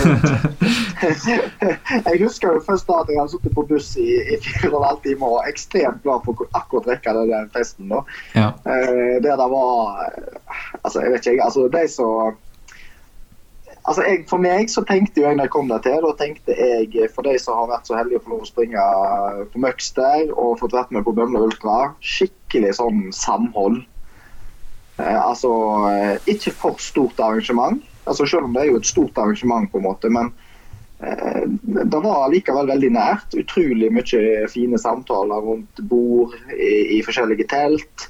jeg 2.09 2.21
husker 2.21 2.55
jo 2.55 2.61
først 2.65 2.87
da 2.87 3.01
at 3.01 3.11
jeg 3.11 3.19
hadde 3.19 3.33
sittet 3.33 3.55
på 3.55 3.65
buss 3.69 3.91
i, 3.99 4.07
i 4.33 4.39
fire 4.43 4.71
og 4.71 4.79
en 4.79 4.87
halv 4.89 5.01
time 5.03 5.27
og 5.27 5.37
var 5.37 5.51
ekstremt 5.51 6.01
glad 6.05 6.23
for 6.25 6.45
å 6.45 6.49
akkurat 6.57 6.89
rekke 6.93 7.15
den 7.17 7.51
festen. 7.55 7.91
da. 7.91 8.01
Ja. 8.37 8.49
Eh, 8.63 9.17
der 9.25 9.37
var 9.41 10.05
eh, 10.07 10.41
Altså, 10.81 11.01
jeg 11.01 11.11
vet 11.11 11.25
ikke, 11.25 11.35
jeg. 11.35 11.45
Altså, 11.45 11.67
de 11.73 11.87
som 11.91 12.41
Altså, 13.85 14.01
jeg, 14.01 14.23
For 14.29 14.41
meg 14.41 14.69
så 14.73 14.81
tenkte 14.87 15.21
jo 15.21 15.27
jeg 15.27 15.37
når 15.37 15.45
jeg 15.45 15.53
kom 15.53 15.67
der 15.69 15.81
til, 15.85 15.99
da 16.01 16.13
tenkte 16.17 16.55
jeg 16.57 17.09
for 17.13 17.27
de 17.27 17.35
som 17.41 17.59
har 17.59 17.67
vært 17.69 17.89
så 17.89 17.99
heldige 17.99 18.17
å 18.17 18.23
få 18.25 18.33
lov 18.33 18.45
å 18.45 18.47
springe 18.49 18.85
på 19.53 19.61
Møgster 19.61 20.31
og 20.33 20.57
fått 20.61 20.73
vært 20.73 20.93
med 20.95 21.05
på 21.05 21.13
Bømlo 21.13 21.43
Ultra, 21.45 21.91
skikkelig 22.01 22.73
sånn 22.79 23.03
samhold. 23.13 23.83
Uh, 24.95 25.19
altså 25.19 25.51
eh, 25.91 26.15
ikke 26.31 26.53
for 26.55 26.79
stort 26.81 27.19
arrangement, 27.19 27.83
altså 28.05 28.25
selv 28.25 28.47
om 28.47 28.53
det 28.53 28.63
er 28.63 28.71
jo 28.71 28.81
et 28.81 28.89
stort 28.89 29.17
arrangement, 29.17 29.71
på 29.71 29.81
en 29.81 29.87
måte, 29.87 30.11
men 30.13 30.31
eh, 30.99 31.43
det 31.65 32.01
var 32.03 32.29
likevel 32.33 32.69
veldig 32.71 32.91
nært. 32.95 33.37
Utrolig 33.41 33.91
mye 33.93 34.45
fine 34.51 34.79
samtaler 34.81 35.49
rundt 35.49 35.83
bord 35.89 36.35
i, 36.53 36.97
i 36.97 37.01
forskjellige 37.05 37.49
telt. 37.51 38.09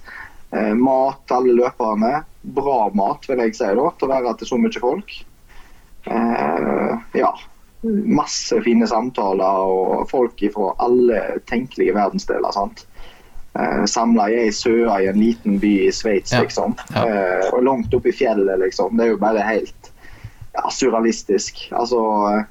Eh, 0.52 0.74
mat 0.78 1.24
til 1.26 1.40
alle 1.40 1.58
løperne. 1.62 2.14
Bra 2.56 2.80
mat, 2.94 3.26
vil 3.30 3.44
jeg 3.46 3.58
si, 3.58 3.68
da, 3.80 3.90
til 3.98 4.08
å 4.08 4.14
være 4.14 4.38
til 4.40 4.52
så 4.52 4.62
mye 4.62 4.84
folk. 4.84 5.20
Eh, 6.06 6.96
ja. 7.22 7.32
Masse 7.86 8.58
fine 8.66 8.88
samtaler 8.90 9.70
og 9.70 10.08
folk 10.10 10.40
fra 10.54 10.72
alle 10.82 11.22
tenkelige 11.46 11.94
verdensdeler. 11.94 12.54
sant? 12.56 12.88
Samla 13.88 14.26
i 14.34 14.40
ei 14.42 14.52
søa 14.52 14.98
i 15.00 15.06
en 15.08 15.20
liten 15.22 15.60
by 15.62 15.70
i 15.86 15.92
Sveits, 15.94 16.34
liksom. 16.34 16.74
Ja. 16.92 17.04
Og 17.54 17.62
langt 17.64 17.94
oppe 17.96 18.10
i 18.10 18.16
fjellet, 18.18 18.58
liksom. 18.60 18.98
Det 18.98 19.06
er 19.06 19.14
jo 19.14 19.20
bare 19.22 19.46
helt 19.48 19.85
ja, 20.56 20.70
surrealistisk. 20.72 21.66
Altså, 21.76 22.00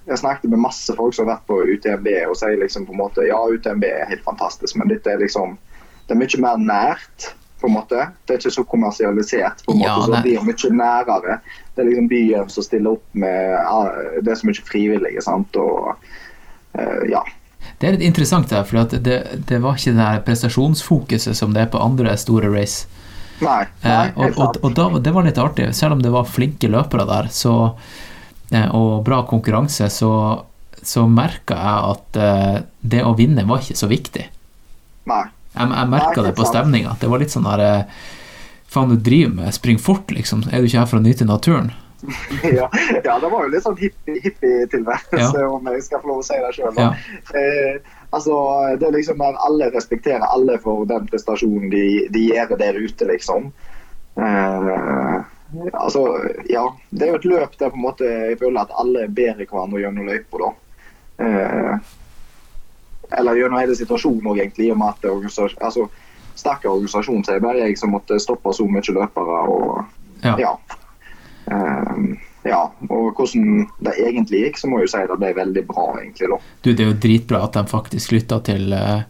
jeg 0.06 0.20
snakket 0.20 0.50
med 0.52 0.60
masse 0.64 0.92
folk 0.98 1.14
som 1.16 1.26
har 1.26 1.38
vært 1.38 1.46
på 1.48 1.60
UTMB 1.74 2.10
og 2.28 2.36
sier 2.40 2.58
liksom 2.60 2.84
på 2.88 2.92
en 2.94 3.00
måte 3.00 3.24
ja, 3.28 3.38
UTMB 3.40 3.84
er 3.88 4.10
helt 4.10 4.24
fantastisk, 4.26 4.76
men 4.80 4.92
dette 4.92 5.10
er 5.14 5.22
liksom 5.22 5.56
det 6.04 6.12
er 6.12 6.20
mye 6.20 6.40
mer 6.44 6.60
nært. 6.60 7.30
på 7.64 7.68
en 7.70 7.78
måte. 7.78 7.96
Det 8.26 8.34
er 8.34 8.40
ikke 8.42 8.50
så 8.52 8.62
kommersialisert, 8.68 9.62
på 9.64 9.72
en 9.72 9.78
Ja, 9.80 9.94
måte, 9.96 10.04
så 10.04 10.10
nei. 10.12 10.18
det 10.20 10.24
blir 10.26 10.42
mye 10.44 10.70
nærere. 10.76 11.36
Det 11.72 11.80
er 11.80 11.86
liksom 11.88 12.08
byen 12.10 12.50
som 12.52 12.62
stiller 12.66 12.90
opp 12.98 13.04
med 13.16 13.54
ja, 13.54 13.78
Det 14.20 14.32
er 14.34 14.36
så 14.36 14.46
mye 14.50 14.64
frivillige, 14.68 15.22
sant. 15.24 15.56
Og 15.56 15.94
eh, 16.76 17.06
ja. 17.08 17.22
Det 17.80 17.88
er 17.88 17.96
litt 17.96 18.04
interessant, 18.04 18.50
der, 18.52 18.66
for 18.68 18.84
det, 18.92 19.16
det 19.48 19.62
var 19.64 19.78
ikke 19.80 19.94
det 19.96 20.10
prestasjonsfokuset 20.26 21.36
som 21.38 21.54
det 21.56 21.62
er 21.64 21.70
på 21.72 21.80
andre 21.80 22.12
store 22.20 22.52
race. 22.52 22.84
Nei. 23.42 23.62
Eh, 23.82 23.88
nei 23.88 24.12
og 24.14 24.38
og, 24.38 24.58
og 24.62 24.74
da, 24.76 24.88
det 25.02 25.12
var 25.14 25.24
litt 25.26 25.38
artig. 25.42 25.70
Selv 25.74 25.96
om 25.96 26.02
det 26.04 26.12
var 26.14 26.28
flinke 26.30 26.68
løpere 26.70 27.06
der, 27.08 27.28
så, 27.34 27.54
eh, 28.52 28.68
og 28.74 29.02
bra 29.06 29.22
konkurranse, 29.26 29.88
så, 29.90 30.10
så 30.82 31.06
merka 31.10 31.56
jeg 31.58 31.94
at 31.94 32.20
eh, 32.20 32.58
det 32.80 33.02
å 33.04 33.14
vinne 33.18 33.46
var 33.48 33.62
ikke 33.64 33.78
så 33.80 33.90
viktig. 33.90 34.28
Nei. 35.10 35.24
Jeg, 35.54 35.70
jeg 35.70 35.88
merka 35.92 36.22
det 36.26 36.34
på 36.34 36.46
stemninga. 36.48 36.96
Det 37.00 37.08
var 37.10 37.22
litt 37.22 37.34
sånn 37.34 37.46
der 37.46 37.84
Faen, 38.74 38.90
du 38.90 38.96
driver 38.98 39.30
med 39.36 39.54
spring 39.54 39.78
fort, 39.78 40.10
liksom. 40.10 40.40
Er 40.50 40.58
du 40.58 40.66
ikke 40.66 40.80
her 40.80 40.88
for 40.90 40.98
å 40.98 41.04
nyte 41.04 41.22
naturen? 41.28 41.68
ja, 42.42 42.66
ja, 43.04 43.12
det 43.22 43.28
var 43.30 43.44
jo 43.46 43.50
litt 43.52 43.62
sånn 43.64 43.76
hippie- 43.78 44.18
hippie-tilværelse, 44.24 45.38
Ja. 45.40 45.46
om 45.48 45.68
jeg 45.70 45.84
skal 45.86 46.02
få 46.02 46.10
lov 46.10 46.18
å 46.20 46.24
si 46.26 46.34
det 46.42 46.50
sjøl. 46.56 46.74
Ja. 46.80 46.88
Eh, 47.38 47.78
altså, 48.14 48.34
det 48.80 48.88
er 48.88 48.96
liksom 48.96 49.22
at 49.24 49.38
alle 49.46 49.70
respekterer 49.74 50.24
alle 50.26 50.58
for 50.62 50.86
den 50.88 51.06
prestasjonen 51.10 51.70
de, 51.72 51.84
de 52.14 52.26
gjør 52.30 52.56
der 52.60 52.78
ute, 52.78 53.08
liksom. 53.10 53.50
Eh, 54.16 55.18
altså, 55.72 56.04
ja. 56.50 56.64
Det 56.90 57.06
er 57.06 57.12
jo 57.14 57.20
et 57.20 57.28
løp 57.32 57.58
der 57.58 57.72
på 57.72 57.80
en 57.80 57.86
måte 57.88 58.08
jeg 58.08 58.38
føler 58.40 58.62
at 58.62 58.78
alle 58.80 59.08
bærer 59.08 59.44
hverandre 59.44 59.82
gjennom 59.82 60.08
løypa, 60.08 60.42
da. 60.44 60.52
Eh, 61.24 61.92
eller 63.18 63.38
gjennom 63.38 63.60
hele 63.60 63.76
situasjonen 63.78 64.30
òg, 64.32 64.40
egentlig, 64.40 64.68
i 64.68 64.74
og 64.74 64.80
med 64.80 64.94
at 64.94 65.04
er 65.06 65.14
organisasjon, 65.14 65.64
altså, 65.68 65.88
sterk 66.34 66.64
organisasjon, 66.66 67.24
så 67.24 67.34
er 67.34 67.40
det 67.40 67.46
bare 67.46 67.66
jeg 67.66 67.78
som 67.78 67.92
måtte 67.94 68.18
stoppe 68.22 68.52
så 68.54 68.66
mye 68.66 68.96
løpere. 68.96 69.42
og 69.48 69.84
Ja. 70.24 70.36
ja. 70.40 70.54
Ehm, 71.52 72.16
ja, 72.44 72.60
og 72.90 73.14
hvordan 73.16 73.66
det 73.86 73.94
egentlig 74.04 74.42
gikk, 74.46 74.58
så 74.60 74.68
må 74.68 74.78
jeg 74.82 74.88
jo 74.88 74.92
si 74.94 75.02
det 75.08 75.18
ble 75.20 75.30
veldig 75.38 75.62
bra, 75.68 75.86
egentlig. 76.02 76.28
da. 76.28 76.38
Du, 76.62 76.72
det 76.72 76.84
er 76.84 76.90
jo 76.92 76.98
dritbra 77.06 77.42
at 77.46 77.56
de 77.56 77.62
faktisk 77.70 78.12
lytta 78.12 78.40
til 78.44 78.72
eh, 78.76 79.04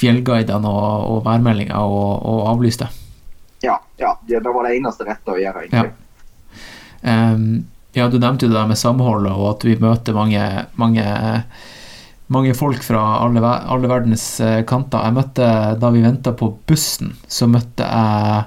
fjellguidene 0.00 0.68
og, 0.70 1.10
og 1.12 1.18
værmeldinga 1.26 1.82
og, 1.84 2.22
og 2.32 2.46
avlyste. 2.54 2.88
Ja, 3.62 3.76
ja, 4.00 4.14
det, 4.26 4.40
var 4.46 4.64
det 4.66 4.78
eneste 4.80 5.04
rette 5.06 5.34
å 5.34 5.38
gjøre, 5.38 5.66
Ja. 5.68 5.84
egentlig. 5.84 5.98
Ehm, 7.02 7.64
ja, 7.94 8.08
du 8.08 8.16
nevnte 8.18 8.46
jo 8.46 8.52
det 8.52 8.56
der 8.58 8.70
med 8.70 8.78
samholdet, 8.80 9.32
og 9.36 9.48
at 9.56 9.64
vi 9.66 9.76
møter 9.80 10.16
mange, 10.16 10.42
mange, 10.80 11.04
mange 12.32 12.54
folk 12.56 12.82
fra 12.86 13.02
alle, 13.20 13.42
alle 13.44 13.90
verdens 13.90 14.24
eh, 14.40 14.62
kanter. 14.64 15.04
Jeg 15.04 15.16
møtte, 15.18 15.48
Da 15.82 15.90
vi 15.92 16.02
venta 16.04 16.32
på 16.32 16.48
bussen, 16.66 17.12
så 17.28 17.48
møtte 17.50 17.84
jeg 17.84 18.44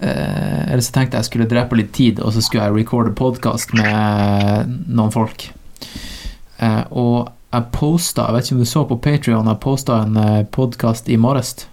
eh, 0.00 0.72
Eller 0.72 0.84
så 0.84 0.94
tenkte 0.94 1.16
jeg 1.16 1.24
jeg 1.24 1.30
skulle 1.30 1.50
drepe 1.50 1.78
litt 1.78 1.92
tid, 1.96 2.20
og 2.20 2.32
så 2.34 2.42
skulle 2.44 2.68
jeg 2.68 2.80
recorde 2.80 3.14
podkast 3.16 3.74
med 3.76 4.72
noen 4.88 5.12
folk. 5.14 5.48
Eh, 6.60 6.84
og 6.90 7.30
jeg 7.50 7.66
posta, 7.74 8.28
jeg 8.28 8.36
vet 8.36 8.46
ikke 8.46 8.54
om 8.54 8.62
du 8.62 8.68
så 8.70 8.84
på 8.86 8.96
Patrion, 9.02 9.48
jeg 9.50 9.58
posta 9.62 10.04
en 10.04 10.18
uh, 10.20 10.42
podkast 10.54 11.08
i 11.10 11.16
morges. 11.18 11.64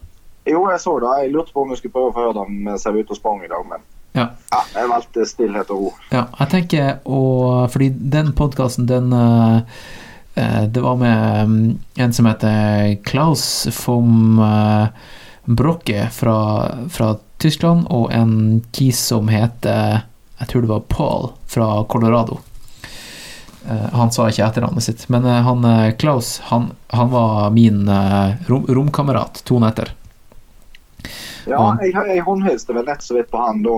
Jo, 0.47 0.63
jeg 0.71 0.79
så 0.81 0.95
det. 1.03 1.11
Jeg 1.21 1.33
lurte 1.35 1.53
på 1.53 1.61
om 1.61 1.69
jeg 1.73 1.81
skulle 1.81 1.93
prøve 1.93 2.09
å 2.09 2.15
få 2.15 2.23
høre 2.23 2.37
dem 2.39 2.63
mens 2.65 2.87
jeg 2.87 2.95
var 2.95 3.05
ute 3.05 3.13
og 3.13 3.19
sprang 3.19 3.43
i 3.45 3.51
dag, 3.51 3.69
men 3.69 3.85
Ja. 4.17 4.23
ja, 4.49 4.61
jeg 4.73 4.89
valgte 4.89 5.25
stillhet 5.29 5.69
og 5.75 5.81
ro. 5.83 5.89
Ja, 6.09 6.23
jeg 6.39 6.49
tenker 6.49 6.87
å 7.05 7.21
Fordi 7.69 7.91
den 7.91 8.31
podkasten, 8.33 8.87
den 8.89 9.11
eh, 9.13 9.59
eh, 10.39 10.63
Det 10.73 10.81
var 10.81 10.95
med 10.97 11.51
mm, 11.51 11.77
en 12.01 12.13
som 12.13 12.25
heter 12.25 12.95
Klaus 13.05 13.67
vom 13.83 14.39
Brokke 14.39 15.59
Brocke 15.59 16.07
fra, 16.11 16.39
fra 16.89 17.11
Tyskland, 17.37 17.87
og 17.93 18.11
en 18.13 18.63
kis 18.71 18.99
som 18.99 19.29
heter 19.29 20.03
Jeg 20.39 20.47
tror 20.49 20.61
det 20.61 20.69
var 20.69 20.85
Paul 20.89 21.31
fra 21.49 21.83
Colorado. 21.89 22.39
Eh, 23.69 23.97
han 23.99 24.11
sa 24.11 24.29
ikke 24.29 24.45
etternavnet 24.45 24.85
sitt, 24.85 25.07
men 25.11 25.25
eh, 25.25 25.41
han 25.43 25.65
eh, 25.65 25.93
Klaus, 25.99 26.39
han, 26.51 26.71
han 26.87 27.09
var 27.11 27.49
min 27.51 27.89
rom, 28.47 28.65
romkamerat 28.69 29.41
to 29.43 29.59
netter. 29.59 29.91
Ja, 31.47 31.77
jeg, 31.81 31.93
jeg 31.95 32.23
håndhilste 32.27 32.75
vel 32.75 32.87
nett 32.87 33.03
så 33.03 33.15
vidt 33.15 33.31
på 33.31 33.39
han 33.39 33.61
da. 33.63 33.75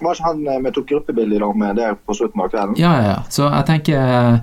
Var 0.00 0.16
ikke 0.16 0.26
han 0.26 0.64
vi 0.64 0.72
tok 0.74 0.88
gruppebilde 0.90 1.36
i 1.36 1.42
lag 1.42 1.58
med 1.58 1.78
der 1.78 1.94
på 1.94 2.16
slutten 2.18 2.42
av 2.42 2.48
kvelden? 2.50 2.74
Ja, 2.80 2.90
ja, 2.98 3.04
ja. 3.12 3.18
Så 3.30 3.46
jeg 3.46 3.66
tenker 3.68 4.40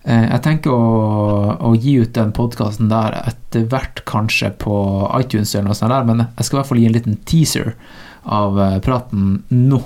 Jeg 0.00 0.40
tenker 0.40 0.72
å, 0.72 1.56
å 1.60 1.74
gi 1.76 1.98
ut 2.00 2.14
den 2.16 2.30
podkasten 2.32 2.88
der 2.88 3.12
etter 3.20 3.66
hvert, 3.68 4.00
kanskje 4.08 4.48
på 4.62 4.74
iTunes 5.18 5.52
eller 5.52 5.68
noe 5.68 5.76
sånt 5.76 5.92
der, 5.92 6.06
men 6.08 6.22
jeg 6.24 6.46
skal 6.46 6.56
i 6.56 6.58
hvert 6.60 6.70
fall 6.70 6.80
gi 6.80 6.86
en 6.88 6.94
liten 6.96 7.18
teaser 7.28 7.74
av 8.24 8.56
eh, 8.60 8.78
praten 8.80 9.42
nå. 9.52 9.80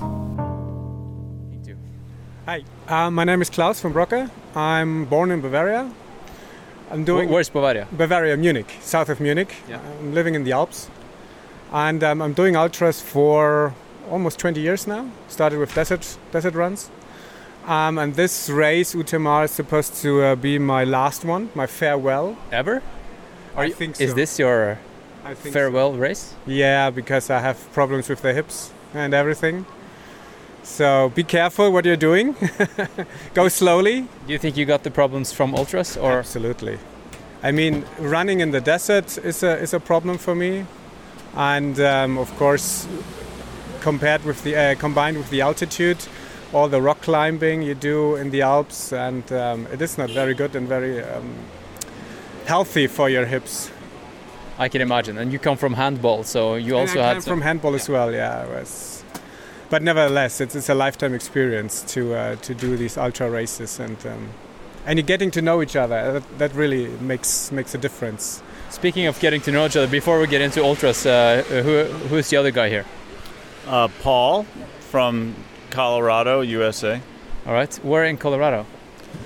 Hi, 2.47 2.63
uh, 2.87 3.09
my 3.11 3.25
name 3.25 3.41
is 3.41 3.49
Klaus 3.49 3.81
from 3.81 3.91
Brocke. 3.91 4.29
I'm 4.55 5.03
born 5.05 5.31
in 5.31 5.41
Bavaria. 5.41 5.91
I'm 6.91 7.03
doing 7.03 7.29
Where's 7.29 7.49
Bavaria? 7.49 7.87
Bavaria, 7.91 8.37
Munich, 8.37 8.77
south 8.81 9.09
of 9.09 9.19
Munich. 9.19 9.53
Yeah. 9.67 9.81
I'm 9.99 10.13
living 10.13 10.35
in 10.35 10.45
the 10.45 10.53
Alps, 10.53 10.87
and 11.73 12.03
um, 12.03 12.21
I'm 12.21 12.33
doing 12.33 12.55
ultras 12.55 13.01
for 13.01 13.73
almost 14.09 14.39
20 14.39 14.61
years 14.61 14.87
now. 14.87 15.09
Started 15.27 15.59
with 15.59 15.73
desert 15.73 16.17
desert 16.31 16.53
runs, 16.53 16.89
um, 17.67 17.97
and 17.97 18.15
this 18.15 18.49
race 18.49 18.93
UTMR 18.95 19.45
is 19.45 19.51
supposed 19.51 19.95
to 20.01 20.21
uh, 20.21 20.35
be 20.35 20.59
my 20.59 20.83
last 20.83 21.25
one, 21.25 21.49
my 21.55 21.67
farewell. 21.67 22.37
Ever? 22.51 22.81
Are 23.55 23.63
I 23.63 23.67
you, 23.67 23.73
think 23.73 23.99
Is 24.01 24.13
this 24.13 24.37
your 24.39 24.79
I 25.23 25.33
think 25.33 25.53
so. 25.53 25.59
farewell 25.59 25.93
race? 25.93 26.33
Yeah, 26.45 26.89
because 26.89 27.29
I 27.29 27.39
have 27.39 27.57
problems 27.73 28.09
with 28.09 28.21
the 28.21 28.33
hips 28.33 28.71
and 28.93 29.13
everything. 29.13 29.65
So 30.63 31.11
be 31.15 31.23
careful 31.23 31.71
what 31.71 31.85
you're 31.85 31.95
doing. 31.95 32.35
Go 33.33 33.47
slowly. 33.47 34.07
Do 34.25 34.33
you 34.33 34.39
think 34.39 34.57
you 34.57 34.65
got 34.65 34.83
the 34.83 34.91
problems 34.91 35.31
from 35.31 35.53
ultras 35.55 35.95
or 35.95 36.19
Absolutely. 36.19 36.79
I 37.43 37.51
mean, 37.51 37.85
running 37.99 38.39
in 38.39 38.51
the 38.51 38.61
desert 38.61 39.17
is 39.23 39.43
a 39.43 39.59
is 39.61 39.73
a 39.73 39.79
problem 39.79 40.17
for 40.17 40.33
me, 40.33 40.65
and 41.35 41.79
um, 41.79 42.17
of 42.17 42.35
course, 42.37 42.87
compared 43.81 44.23
with 44.25 44.41
the 44.43 44.55
uh, 44.55 44.75
combined 44.75 45.17
with 45.17 45.29
the 45.29 45.41
altitude, 45.41 45.97
all 46.55 46.69
the 46.69 46.81
rock 46.81 47.01
climbing 47.01 47.61
you 47.61 47.75
do 47.75 48.15
in 48.15 48.31
the 48.31 48.41
Alps, 48.41 48.93
and 48.93 49.29
um, 49.33 49.67
it 49.73 49.81
is 49.81 49.97
not 49.97 50.09
very 50.09 50.33
good 50.33 50.55
and 50.55 50.69
very 50.69 51.03
um, 51.03 51.35
healthy 52.45 52.87
for 52.87 53.09
your 53.09 53.25
hips. 53.25 53.69
I 54.57 54.69
can 54.69 54.79
imagine. 54.79 55.17
And 55.17 55.33
you 55.33 55.39
come 55.39 55.57
from 55.57 55.73
handball, 55.73 56.23
so 56.23 56.55
you 56.55 56.77
And 56.77 56.87
also 56.87 57.01
I 57.01 57.07
had 57.07 57.13
came 57.15 57.21
some, 57.21 57.31
from 57.33 57.41
handball 57.41 57.75
as 57.75 57.89
well. 57.89 58.09
Yeah, 58.13 58.45
it 58.45 58.49
was, 58.49 59.03
but 59.69 59.83
nevertheless, 59.83 60.39
it's, 60.39 60.55
it's 60.55 60.69
a 60.69 60.73
lifetime 60.73 61.13
experience 61.13 61.81
to 61.93 62.15
uh, 62.15 62.35
to 62.37 62.55
do 62.55 62.77
these 62.77 62.97
ultra 62.97 63.29
races 63.29 63.77
and 63.77 63.97
um, 64.07 64.29
and 64.85 64.97
you're 64.97 65.05
getting 65.05 65.31
to 65.31 65.41
know 65.41 65.61
each 65.61 65.75
other. 65.75 66.13
That, 66.13 66.37
that 66.37 66.53
really 66.53 66.87
makes 67.01 67.51
makes 67.51 67.75
a 67.75 67.77
difference. 67.77 68.41
Speaking 68.69 69.07
of 69.07 69.19
getting 69.19 69.41
to 69.41 69.51
know 69.51 69.65
each 69.65 69.75
other, 69.75 69.87
before 69.91 70.21
we 70.21 70.27
get 70.27 70.41
into 70.41 70.63
ultras, 70.63 71.05
uh, 71.05 71.43
who 71.49 71.83
who's 72.07 72.29
the 72.29 72.37
other 72.37 72.51
guy 72.51 72.69
here? 72.69 72.85
Uh, 73.67 73.89
Paul 74.01 74.45
from 74.91 75.35
Colorado, 75.75 76.39
USA. 76.39 77.01
All 77.45 77.51
right. 77.51 77.75
Where 77.83 78.05
in 78.05 78.15
Colorado? 78.15 78.65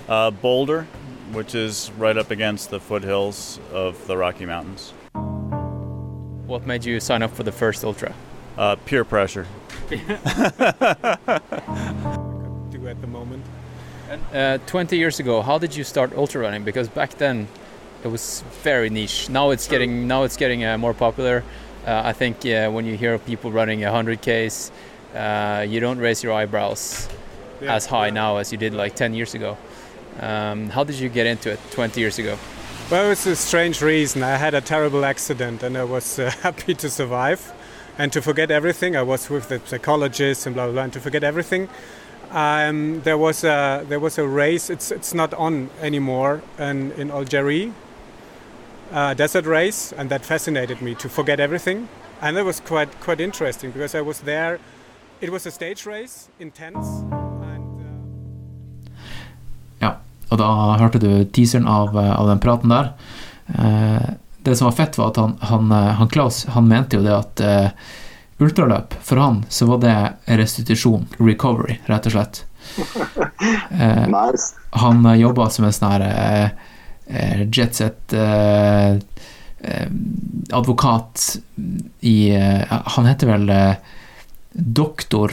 Uh, 0.08 0.32
Boulder, 0.32 0.88
which 1.32 1.54
is 1.54 1.92
right 1.96 2.18
up 2.18 2.32
against 2.32 2.72
the 2.72 2.80
foothills 2.80 3.60
of 3.72 4.08
the 4.08 4.18
Rocky 4.18 4.48
Mountains. 4.48 4.92
What 6.48 6.66
made 6.66 6.84
you 6.86 7.00
sign 7.00 7.22
up 7.22 7.30
for 7.36 7.44
the 7.44 7.52
first 7.52 7.86
ultra? 7.86 8.16
Uh, 8.58 8.78
peer 8.78 9.06
pressure. 9.06 9.46
do 9.90 9.98
at 12.88 13.00
the 13.00 13.08
moment. 13.08 13.46
Uh, 14.34 14.58
20 14.66 14.98
years 14.98 15.20
ago, 15.20 15.44
how 15.44 15.60
did 15.60 15.76
you 15.76 15.84
start 15.84 16.12
ultra 16.16 16.42
running? 16.42 16.64
Because 16.64 16.90
back 16.90 17.12
then, 17.20 17.48
it 18.04 18.08
was 18.08 18.44
very 18.64 18.90
niche. 18.90 19.30
Now 19.30 19.52
it's 19.52 19.68
getting 19.68 20.08
now 20.08 20.24
it's 20.24 20.36
getting 20.36 20.66
uh, 20.66 20.80
more 20.80 20.96
popular. 20.96 21.44
Uh, 21.86 22.02
I 22.04 22.14
think 22.14 22.44
uh, 22.44 22.72
when 22.72 22.86
you 22.88 22.98
hear 22.98 23.14
of 23.14 23.24
people 23.26 23.52
running 23.52 23.82
100 23.82 24.22
k's, 24.22 24.72
uh, 25.16 25.66
you 25.68 25.80
don't 25.80 26.00
raise 26.00 26.24
your 26.24 26.34
eyebrows 26.34 27.08
Yeah. 27.62 27.76
as 27.76 27.86
high 27.86 28.10
now 28.10 28.38
as 28.38 28.52
you 28.52 28.58
did 28.58 28.74
like 28.74 28.96
10 28.96 29.14
years 29.14 29.34
ago. 29.36 29.58
Um, 30.22 30.70
how 30.70 30.84
did 30.84 30.96
you 31.00 31.10
get 31.10 31.26
into 31.26 31.52
it 31.52 31.60
20 31.72 32.00
years 32.00 32.20
ago? 32.20 32.38
Well, 32.92 33.12
it's 33.12 33.26
a 33.26 33.36
strange 33.36 33.82
reason. 33.82 34.24
I 34.24 34.38
had 34.38 34.54
a 34.54 34.62
terrible 34.62 35.06
accident 35.06 35.64
and 35.64 35.78
I 35.78 35.84
was 35.84 36.20
uh, 36.20 36.32
happy 36.44 36.74
to 36.76 36.90
survive 36.90 37.52
and 37.98 38.12
to 38.14 38.22
forget 38.22 38.50
everything. 38.52 38.96
I 38.96 39.02
was 39.04 39.30
with 39.30 39.50
the 39.50 39.60
psychologist 39.66 40.46
and 40.46 40.56
blah 40.56 40.66
blah 40.66 40.74
blah. 40.74 40.84
And 40.84 40.94
to 40.94 41.00
forget 41.00 41.24
everything, 41.24 41.70
um, 42.32 43.02
there 43.04 43.18
was 43.18 43.44
a 43.44 43.86
there 43.90 44.00
was 44.00 44.18
a 44.18 44.28
race. 44.28 44.70
It's 44.70 44.92
it's 44.92 45.14
not 45.14 45.34
on 45.34 45.70
anymore. 45.82 46.42
And 46.58 46.92
in 46.94 47.12
Algeria, 47.12 47.72
a 48.92 49.14
desert 49.16 49.46
race, 49.46 49.94
and 49.98 50.10
that 50.10 50.26
fascinated 50.26 50.82
me 50.82 50.96
to 50.96 51.10
forget 51.10 51.40
everything. 51.40 51.88
And 52.22 52.36
that 52.38 52.46
was 52.46 52.60
quite 52.60 52.90
quite 53.02 53.20
interesting 53.22 53.72
because 53.72 53.94
I 53.96 54.02
was 54.02 54.22
there. 54.22 54.60
It 55.22 55.30
was 55.32 55.46
a 55.46 55.52
stage 55.52 55.86
race, 55.86 56.30
intense. 56.40 56.88
And, 57.44 57.82
uh, 57.82 59.00
Ja, 59.80 59.94
og 60.30 60.38
da 60.40 60.50
hørte 60.80 61.00
du 61.02 61.10
teaseren 61.26 61.68
av, 61.68 61.96
eh, 61.98 62.12
av 62.20 62.28
den 62.30 62.40
praten 62.40 62.70
der. 62.72 62.94
Eh, 63.58 64.10
det 64.44 64.56
som 64.56 64.66
var 64.70 64.76
fett, 64.78 64.98
var 64.98 65.10
at 65.12 65.18
han, 65.18 65.38
han, 65.42 65.72
eh, 65.72 65.92
han 66.00 66.08
Klaus 66.10 66.46
han 66.46 66.68
mente 66.68 66.96
jo 66.98 67.04
det 67.04 67.16
at 67.16 67.42
eh, 67.42 67.70
ultraløp, 68.40 68.94
for 69.04 69.20
han 69.20 69.42
så 69.50 69.66
var 69.68 69.82
det 69.84 69.96
restitusjon, 70.40 71.08
recovery, 71.20 71.80
rett 71.90 72.06
og 72.08 72.16
slett. 72.16 72.44
Eh, 73.72 74.08
Nice. 74.08 74.54
han 74.72 75.06
uh, 75.06 75.14
jobba 75.16 75.46
som 75.50 75.64
en 75.66 75.72
sånn 75.74 75.92
her 75.94 76.02
eh, 76.04 76.50
eh, 77.08 77.44
jetset 77.56 78.12
eh, 78.14 78.98
eh, 79.64 79.86
advokat 80.52 81.38
i 82.04 82.16
eh, 82.36 82.74
Han 82.98 83.08
heter 83.08 83.30
vel 83.32 83.48
eh, 83.54 83.78
doktor 84.52 85.32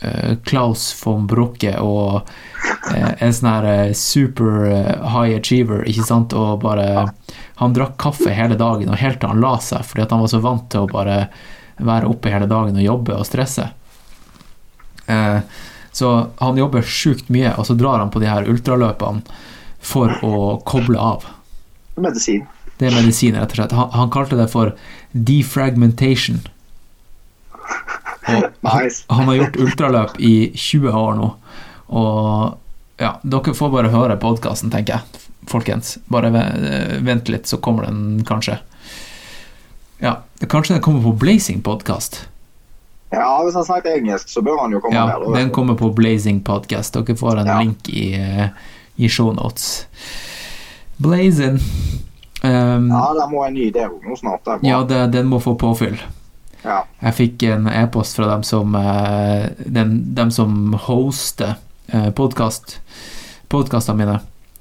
eh, 0.00 0.36
Klaus 0.44 1.04
von 1.04 1.26
Brocke 1.26 1.74
og 1.82 2.28
eh, 2.94 3.10
en 3.18 3.34
sånn 3.34 3.50
her 3.50 3.68
eh, 3.70 3.94
super 3.96 4.68
high 5.12 5.36
achiever, 5.38 5.84
ikke 5.88 6.06
sant, 6.06 6.36
og 6.36 6.62
bare 6.64 7.10
Han 7.60 7.74
drakk 7.76 7.98
kaffe 8.00 8.32
hele 8.32 8.56
dagen, 8.56 8.88
og 8.88 8.96
helt 8.96 9.20
til 9.20 9.28
han 9.28 9.42
la 9.42 9.58
seg, 9.60 9.84
fordi 9.84 10.06
at 10.06 10.14
han 10.14 10.22
var 10.22 10.30
så 10.32 10.38
vant 10.40 10.70
til 10.72 10.86
å 10.86 10.88
bare 10.88 11.16
være 11.76 12.08
oppe 12.08 12.32
hele 12.32 12.48
dagen 12.48 12.78
og 12.78 12.86
jobbe 12.86 13.18
og 13.20 13.26
stresse. 13.28 13.66
Så 15.92 16.12
han 16.38 16.56
jobber 16.56 16.86
sjukt 16.88 17.28
mye, 17.28 17.52
og 17.60 17.66
så 17.68 17.76
drar 17.76 18.00
han 18.00 18.12
på 18.14 18.22
de 18.22 18.30
her 18.30 18.48
ultraløpene 18.48 19.20
for 19.84 20.16
å 20.24 20.56
koble 20.64 20.96
av. 20.96 21.26
Medisin. 22.00 22.46
Det 22.80 22.88
er 22.88 22.96
medisin, 22.96 23.36
rett 23.36 23.52
og 23.52 23.60
slett. 23.60 23.76
Han, 23.76 23.92
han 23.92 24.12
kalte 24.14 24.40
det 24.40 24.48
for 24.52 24.72
defragmentation. 25.12 26.40
Nice. 28.62 29.04
han 29.08 29.24
har 29.30 29.34
gjort 29.40 29.56
ultraløp 29.56 30.16
i 30.20 30.52
20 30.54 30.92
år 30.92 31.14
nå. 31.18 31.28
Og 31.88 32.56
ja, 33.00 33.14
dere 33.22 33.54
får 33.56 33.70
bare 33.72 33.90
høre 33.92 34.16
podkasten, 34.20 34.70
tenker 34.70 34.98
jeg, 35.00 35.22
folkens. 35.50 35.98
Bare 36.12 36.30
vent 37.02 37.28
litt, 37.32 37.46
så 37.50 37.56
kommer 37.62 37.86
den 37.88 38.24
kanskje. 38.28 38.58
Ja, 40.00 40.18
kanskje 40.46 40.74
den 40.76 40.82
kommer 40.84 41.02
på 41.02 41.12
Blazing 41.20 41.62
Podcast. 41.62 42.26
Ja, 43.12 43.40
hvis 43.44 43.56
han 43.58 43.64
snakker 43.66 43.96
engelsk, 43.98 44.28
så 44.30 44.42
bør 44.46 44.60
han 44.62 44.72
jo 44.72 44.80
komme 44.80 44.94
Ja, 44.94 45.18
med. 45.18 45.34
den 45.34 45.50
kommer 45.50 45.74
på 45.74 45.90
Blazing 45.94 46.40
Podcast. 46.46 46.94
Dere 46.94 47.16
får 47.16 47.40
en 47.40 47.46
Ja. 47.46 47.58
link 47.60 47.88
i, 47.88 48.14
eh, 48.14 48.48
i 48.96 49.08
shownotes. 49.08 49.86
Blazing. 50.96 51.58
Um, 52.42 52.88
Ja, 52.90 53.12
der 53.14 53.26
må 53.28 53.44
en 53.46 53.54
ny 53.54 53.70
òg 53.72 54.00
nå 54.06 54.16
snart. 54.16 54.46
Ja, 54.62 54.82
det, 54.84 55.12
den 55.12 55.26
må 55.26 55.40
få 55.40 55.54
påfyll. 55.58 55.98
Ja. 56.64 56.82
Jeg 57.00 57.14
fikk 57.16 57.42
en 57.48 57.66
e-post 57.72 58.16
fra 58.18 58.26
dem 58.34 58.42
som, 58.44 58.74
eh, 58.76 59.48
den, 59.66 60.14
dem 60.14 60.30
som 60.30 60.74
hoster 60.86 61.54
eh, 61.88 62.10
podkast, 62.10 62.78
podkastene 63.48 63.96
mine. 64.02 64.18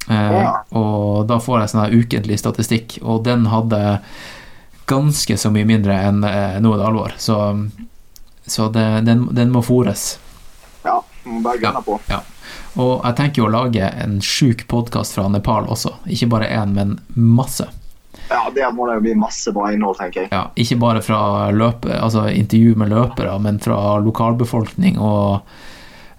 Eh, 0.10 0.32
Ja. 0.40 0.54
Og 0.72 1.28
da 1.28 1.38
får 1.40 1.60
jeg 1.62 1.70
sånn 1.74 1.94
ukentlig 2.00 2.40
statistikk, 2.40 3.00
og 3.04 3.24
den 3.28 3.46
hadde 3.52 4.00
ganske 4.90 5.38
så 5.38 5.52
mye 5.54 5.68
mindre 5.70 5.94
enn 6.08 6.22
Nå 6.24 6.72
er 6.74 6.78
det 6.80 6.86
alvor. 6.88 7.14
Så, 7.22 7.36
så 8.48 8.70
det, 8.74 9.06
den, 9.06 9.28
den 9.36 9.52
må 9.54 9.62
fôres. 9.62 10.18
ja. 10.84 11.02
Må 11.26 11.42
bare 11.44 11.60
gunne 11.62 11.82
på. 11.86 12.00
Og 12.80 13.04
jeg 13.06 13.16
tenker 13.20 13.42
jo 13.44 13.48
å 13.50 13.52
lage 13.52 13.86
en 14.02 14.16
sjuk 14.24 14.64
podkast 14.72 15.14
fra 15.14 15.28
Nepal 15.30 15.68
også. 15.70 15.92
Ikke 16.10 16.30
bare 16.32 16.48
én, 16.48 16.72
men 16.74 16.96
masse. 17.14 17.68
Ja, 18.30 18.44
Der 18.56 18.72
må 18.72 18.88
det 18.88 19.00
jo 19.00 19.06
bli 19.08 19.16
masse 19.18 19.52
bra 19.56 19.72
innhold, 19.74 19.98
tenker 19.98 20.22
jeg. 20.26 20.32
Ja, 20.32 20.44
ikke 20.56 20.78
bare 20.82 21.02
fra 21.06 21.22
løpe, 21.52 21.94
altså 21.98 22.28
intervju 22.30 22.76
med 22.78 22.92
løpere, 22.94 23.38
men 23.42 23.58
fra 23.64 23.98
lokalbefolkning 24.06 25.00
og 25.02 25.40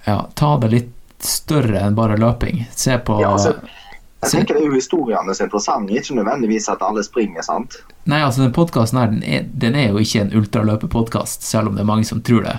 ja, 0.06 0.24
ta 0.34 0.56
det 0.62 0.72
litt 0.74 0.96
større 1.24 1.84
enn 1.84 1.94
bare 1.94 2.18
løping. 2.18 2.64
Se 2.74 2.96
på 3.04 3.20
Ja, 3.20 3.34
altså, 3.36 3.54
jeg 4.20 4.30
tenker 4.34 4.54
Det 4.54 4.62
er 4.62 4.68
jo 4.68 4.76
historiene 4.76 5.34
som 5.34 5.44
er 5.44 5.48
interessante, 5.48 5.96
ikke 5.96 6.16
nødvendigvis 6.18 6.68
at 6.68 6.82
alle 6.84 7.04
springer. 7.04 7.42
sant? 7.42 7.78
Nei, 8.04 8.20
altså 8.22 8.42
den 8.42 8.52
podkasten 8.56 8.98
her, 9.00 9.12
den 9.12 9.22
er, 9.24 9.46
den 9.52 9.76
er 9.78 9.92
jo 9.94 10.02
ikke 10.02 10.26
en 10.26 10.34
ultraløpepodkast, 10.36 11.44
selv 11.46 11.70
om 11.70 11.76
det 11.78 11.84
er 11.84 11.92
mange 11.92 12.08
som 12.08 12.22
tror 12.22 12.44
det. 12.44 12.56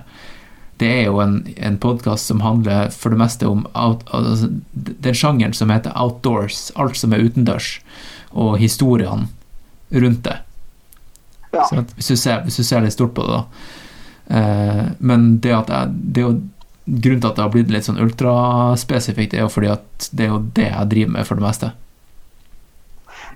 Det 0.81 0.89
er 0.89 1.03
jo 1.11 1.19
en, 1.21 1.43
en 1.57 1.77
podkast 1.77 2.31
som 2.31 2.41
handler 2.41 2.89
for 2.89 3.13
det 3.13 3.19
meste 3.21 3.45
om 3.45 3.67
out, 3.77 4.01
altså, 4.09 4.49
den 4.73 5.13
sjangeren 5.17 5.53
som 5.53 5.69
heter 5.69 5.93
outdoors, 5.93 6.71
alt 6.75 6.97
som 6.97 7.13
er 7.13 7.27
utendørs, 7.27 7.75
og 8.31 8.57
historiene 8.57 9.29
rundt 9.91 10.23
det. 10.23 10.37
Ja. 11.51 11.65
Så 11.67 11.81
at 11.81 11.93
hvis, 11.97 12.07
du 12.07 12.15
ser, 12.17 12.41
hvis 12.45 12.57
du 12.61 12.63
ser 12.63 12.81
litt 12.81 12.95
stort 12.95 13.13
på 13.17 13.25
det, 13.27 13.37
da. 13.37 13.43
Eh, 14.37 14.83
men 14.99 15.37
det 15.43 15.51
at 15.57 15.69
jeg, 15.69 15.93
det 16.15 16.23
er 16.23 16.29
jo 16.29 16.39
Grunnen 16.91 17.21
til 17.21 17.29
at 17.29 17.35
det 17.37 17.43
har 17.43 17.51
blitt 17.53 17.69
litt 17.71 17.85
sånn 17.85 17.99
ultraspesifikt, 18.01 19.35
er 19.37 19.43
jo 19.45 19.51
fordi 19.53 19.67
at 19.69 20.07
det 20.17 20.25
er 20.25 20.31
jo 20.31 20.39
det 20.57 20.65
jeg 20.65 20.89
driver 20.91 21.11
med 21.13 21.27
for 21.27 21.37
det 21.37 21.43
meste. 21.45 21.69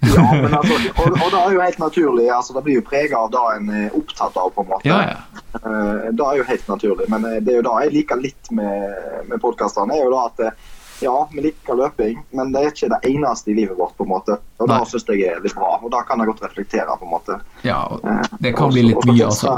Ja, 0.02 0.24
men 0.34 0.54
altså, 0.54 0.80
og, 0.98 1.14
og 1.14 1.30
det 1.32 1.40
er 1.40 1.54
jo 1.54 1.62
helt 1.62 1.80
naturlig. 1.80 2.26
altså 2.34 2.56
Det 2.58 2.64
blir 2.66 2.80
jo 2.80 2.86
prega 2.90 3.22
av 3.22 3.30
det 3.32 3.44
en 3.56 3.70
er 3.70 3.96
opptatt 3.96 4.38
av. 4.42 4.50
på 4.56 4.66
en 4.66 4.72
måte. 4.74 4.90
Ja, 4.90 4.98
ja. 5.08 5.44
Eh, 5.62 6.10
Det 6.12 6.26
er 6.26 6.40
jo 6.42 6.48
helt 6.50 6.68
naturlig. 6.68 7.08
Men 7.14 7.26
eh, 7.30 7.38
det 7.42 7.54
er 7.54 7.62
jo 7.62 7.66
det 7.70 7.76
jeg 7.86 7.94
liker 8.00 8.22
litt 8.22 8.52
med, 8.52 8.98
med 9.30 9.42
podkastene. 9.42 9.96
er 9.96 10.04
jo 10.04 10.12
da 10.12 10.26
at 10.32 10.44
eh, 10.48 10.58
ja, 11.02 11.28
vi 11.34 11.42
liker 11.42 11.76
løping, 11.76 12.20
men 12.32 12.52
det 12.54 12.62
er 12.62 12.70
ikke 12.72 12.90
det 12.94 13.00
eneste 13.12 13.52
i 13.52 13.56
livet 13.58 13.78
vårt. 13.78 13.96
på 13.98 14.04
en 14.04 14.10
måte. 14.10 14.38
Og 14.60 14.68
Nei. 14.70 14.80
det 14.80 14.88
syns 14.92 15.06
jeg 15.10 15.24
er 15.28 15.42
litt 15.44 15.56
bra. 15.56 15.80
Og 15.84 15.92
da 15.92 16.02
kan 16.08 16.20
jeg 16.20 16.28
godt 16.28 16.44
reflektere. 16.46 16.98
på 17.00 17.06
en 17.06 17.12
måte. 17.12 17.40
ja 17.64 17.82
Eh, 18.04 18.22
det 18.40 18.56
kan 18.56 18.70
bli 18.72 18.84
litt 18.84 19.06
mye, 19.06 19.26
altså. 19.26 19.52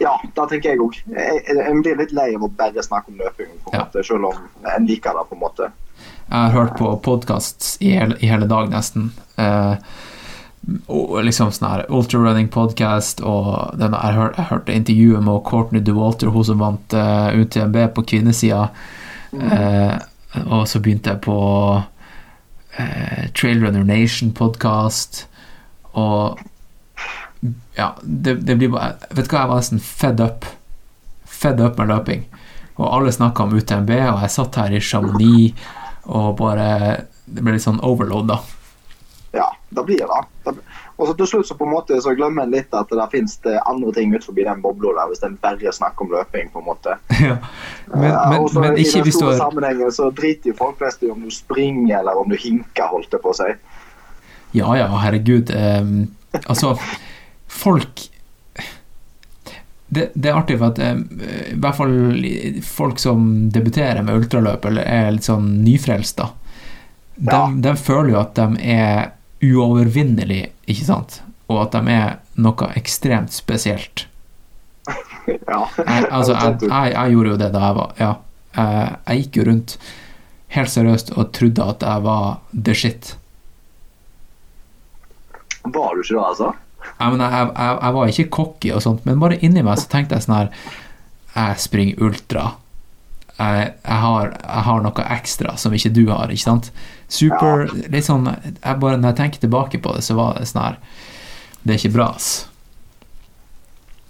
Ja, 0.00 0.14
det 0.22 0.48
tenker 0.50 0.70
jeg 0.70 0.78
òg. 0.80 0.94
Jeg 1.06 1.82
blir 1.82 1.96
litt 1.96 2.12
lei 2.12 2.34
av 2.34 2.42
å 2.42 2.48
bare 2.56 2.82
snakke 2.82 3.08
om 3.12 3.18
løping, 3.18 3.50
på 3.64 3.72
en 3.72 3.78
Ja. 3.80 3.84
måte, 3.84 4.04
selv 4.06 4.24
om 4.24 4.34
en 4.76 4.86
liker 4.86 5.12
det. 5.12 5.28
på 5.28 5.34
en 5.34 5.40
måte. 5.40 5.70
Jeg 6.30 6.38
har 6.38 6.50
hørt 6.50 6.76
på 6.78 7.00
podkast 7.02 7.76
i, 7.80 7.92
i 7.96 8.26
hele 8.26 8.46
dag, 8.46 8.68
nesten. 8.70 9.12
Eh, 9.38 9.76
og 10.88 11.22
liksom 11.24 11.52
sånn 11.52 11.68
her 11.70 11.84
ultrarunning 11.88 12.48
podcast, 12.48 13.20
og 13.22 13.76
den, 13.78 13.92
jeg, 13.92 14.14
hør, 14.14 14.32
jeg 14.36 14.44
hørte 14.50 14.74
intervjuet 14.74 15.22
med 15.22 15.44
Courtney 15.44 15.80
DeWalter, 15.80 16.26
hun 16.34 16.44
som 16.44 16.58
vant 16.58 16.92
uh, 16.94 17.30
UTMB 17.38 17.76
på 17.94 18.02
kvinnesida. 18.02 18.68
Eh, 19.32 19.94
og 20.44 20.66
så 20.68 20.80
begynte 20.82 21.14
jeg 21.14 21.22
på 21.24 21.38
eh, 22.76 23.24
Trailrunner 23.36 23.84
Nation 23.86 24.32
podcast, 24.36 25.24
og 25.96 26.38
ja, 27.76 27.94
det, 28.02 28.34
det 28.48 28.56
blir 28.56 28.72
bare 28.72 28.94
Vet 29.10 29.28
du 29.28 29.34
hva, 29.34 29.42
jeg 29.42 29.50
var 29.50 29.60
nesten 29.60 29.82
fed 29.84 30.20
up. 30.24 30.46
Fed 31.28 31.60
up 31.60 31.78
med 31.80 31.90
løping. 31.92 32.24
Og 32.76 32.88
alle 32.88 33.12
snakka 33.12 33.44
om 33.44 33.56
UTMB, 33.56 33.92
og 34.10 34.22
jeg 34.24 34.32
satt 34.32 34.58
her 34.60 34.76
i 34.76 34.80
Chamonix 34.80 35.66
og 36.06 36.36
bare 36.38 36.68
Det 37.26 37.42
ble 37.42 37.56
litt 37.56 37.64
sånn 37.64 37.80
overload, 37.84 38.28
da. 38.30 38.38
Ja, 39.34 39.48
det 39.74 39.84
blir 39.88 40.04
det. 40.04 40.20
det. 40.46 40.52
Og 40.96 41.08
så 41.08 41.14
til 41.18 41.28
slutt 41.28 41.48
så 41.48 41.54
på 41.58 41.66
en 41.66 41.74
måte 41.74 41.98
så 42.00 42.14
glemmer 42.16 42.46
en 42.46 42.54
litt 42.54 42.72
at 42.74 42.88
det 42.88 43.24
det 43.44 43.56
andre 43.68 43.92
ting 43.92 44.14
ut 44.14 44.24
forbi 44.24 44.46
den 44.46 44.62
bobla 44.64 44.94
der, 44.96 45.10
hvis 45.10 45.22
en 45.26 45.36
bare 45.42 45.72
snakker 45.72 46.06
om 46.06 46.12
løping. 46.14 46.48
på 46.52 46.62
en 46.62 46.64
måte. 46.64 46.96
Ja. 47.26 47.36
Men, 47.92 48.10
men, 48.30 48.40
og 48.40 48.50
så 48.50 48.60
men 48.60 48.76
I 48.76 48.82
ikke 48.82 48.98
den 48.98 49.04
hvis 49.04 49.14
du 49.14 49.20
store 49.20 49.36
sammenhengen 49.38 49.92
så 49.92 50.10
driter 50.10 50.50
jo 50.50 50.56
folk 50.58 50.78
flest 50.80 51.02
i 51.04 51.10
om 51.12 51.20
du 51.22 51.30
springer 51.30 51.98
eller 52.00 52.18
om 52.18 52.28
du 52.28 52.36
hinker, 52.36 52.88
holdt 52.90 53.10
det 53.12 53.20
på 53.22 53.30
å 53.30 53.36
si. 53.36 53.52
Ja 54.56 54.72
ja, 54.78 54.88
herregud. 55.04 55.52
Um, 55.52 56.08
altså, 56.46 56.74
folk 57.46 58.08
det, 59.88 60.10
det 60.14 60.30
er 60.30 60.38
artig, 60.38 60.56
for 60.58 60.72
at 60.72 60.80
eh, 60.82 60.96
i 61.52 61.58
hvert 61.62 61.76
fall 61.78 61.92
folk 62.66 62.98
som 62.98 63.28
debuterer 63.54 64.02
med 64.02 64.18
ultraløp, 64.18 64.64
eller 64.66 64.82
er 64.82 65.12
litt 65.14 65.28
sånn 65.28 65.60
nyfrelst, 65.62 66.18
da, 66.18 66.32
de, 67.16 67.30
Ja. 67.30 67.44
de 67.68 67.76
føler 67.78 68.16
jo 68.16 68.18
at 68.20 68.34
de 68.34 68.48
er 68.74 69.12
uovervinnelige, 69.44 70.50
ikke 70.66 70.86
sant? 70.86 71.20
Og 71.50 71.60
at 71.66 71.76
de 71.76 71.92
er 71.94 72.16
noe 72.40 72.70
ekstremt 72.78 73.34
spesielt. 73.36 74.06
Ja. 75.26 75.64
Jeg, 75.74 76.04
altså, 76.14 76.36
jeg, 76.38 76.68
jeg, 76.70 76.90
jeg 76.92 77.10
gjorde 77.16 77.30
jo 77.32 77.38
det 77.40 77.46
da 77.50 77.60
jeg 77.64 77.74
var 77.74 77.94
Ja. 77.98 78.10
Jeg, 78.54 78.90
jeg 79.08 79.22
gikk 79.24 79.38
jo 79.40 79.46
rundt 79.48 79.72
helt 80.54 80.70
seriøst 80.70 81.10
og 81.18 81.32
trodde 81.34 81.64
at 81.66 81.82
jeg 81.82 82.04
var 82.04 82.28
the 82.54 82.74
shit. 82.78 83.08
Var 85.66 85.96
du 85.98 86.04
ikke 86.04 86.14
det, 86.14 86.22
altså? 86.28 86.52
Jeg, 86.86 87.18
jeg, 87.18 87.50
jeg 87.82 87.94
var 87.98 88.12
ikke 88.12 88.28
cocky 88.38 88.70
og 88.76 88.84
sånt, 88.86 89.02
men 89.08 89.18
bare 89.18 89.40
inni 89.42 89.64
meg 89.66 89.80
så 89.82 89.90
tenkte 89.90 90.14
jeg 90.14 90.28
sånn 90.28 90.36
her 90.38 90.52
Jeg 91.34 91.58
springer 91.66 92.06
ultra. 92.06 92.44
Jeg, 93.36 93.72
jeg, 93.84 93.96
har, 94.00 94.30
jeg 94.32 94.64
har 94.64 94.84
noe 94.84 95.06
ekstra 95.12 95.56
som 95.60 95.74
ikke 95.76 95.90
du 95.92 96.06
har, 96.08 96.30
ikke 96.32 96.46
sant? 96.46 96.70
Super 97.12 97.66
Litt 97.92 98.06
sånn 98.06 98.24
jeg 98.32 98.78
bare, 98.80 98.96
Når 98.96 99.12
jeg 99.12 99.18
tenker 99.18 99.42
tilbake 99.42 99.80
på 99.84 99.92
det, 99.92 100.00
så 100.06 100.16
var 100.16 100.38
det 100.38 100.48
sånn 100.48 100.62
her 100.62 100.78
Det 101.60 101.74
er 101.74 101.82
ikke 101.82 101.92
bra, 101.98 102.06
ass. 102.16 102.30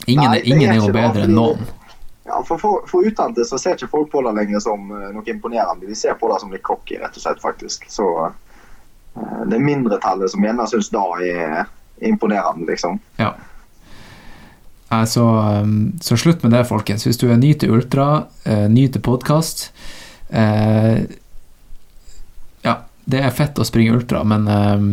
Ingen, 0.07 0.31
Nei, 0.31 0.39
er 0.39 0.47
ingen 0.47 0.71
er 0.71 0.79
jo 0.79 0.93
bedre 0.95 1.25
enn 1.27 1.35
noen. 1.35 1.67
Ja, 2.27 2.39
for, 2.47 2.61
for, 2.63 2.85
for 2.87 3.07
utdannede 3.07 3.47
så 3.49 3.59
ser 3.59 3.75
ikke 3.75 3.91
folk 3.91 4.13
på 4.13 4.23
det 4.27 4.33
lenger 4.37 4.63
som 4.63 4.91
eh, 4.95 5.09
noe 5.15 5.27
imponerende. 5.31 5.87
De 5.89 5.97
ser 5.99 6.15
på 6.21 6.31
det 6.31 6.39
som 6.43 6.53
litt 6.55 6.63
cocky, 6.67 6.99
rett 7.01 7.17
og 7.19 7.23
slett, 7.23 7.43
faktisk. 7.43 7.87
Så 7.91 8.07
eh, 8.27 9.43
det 9.47 9.59
er 9.59 9.67
mindretallet 9.67 10.31
som 10.31 10.47
gjerne 10.47 10.67
syns 10.71 10.93
det 10.95 11.03
er 11.27 11.67
imponerende, 12.07 12.67
liksom. 12.71 12.99
Ja. 13.19 13.33
Eh, 14.91 15.05
Så, 15.05 15.25
um, 15.63 15.93
så 16.01 16.17
slutt 16.17 16.43
med 16.43 16.53
det, 16.53 16.65
folkens. 16.65 17.07
Hvis 17.07 17.19
du 17.19 17.31
er 17.31 17.37
ny 17.37 17.55
til 17.55 17.75
ultra, 17.75 18.27
eh, 18.45 18.69
ny 18.69 18.89
til 18.89 19.03
podkast 19.03 19.71
Ja, 22.67 22.75
det 23.07 23.21
er 23.23 23.31
fett 23.31 23.59
å 23.59 23.65
springe 23.65 23.95
ultra, 23.95 24.25
men 24.27 24.49
um, 24.51 24.89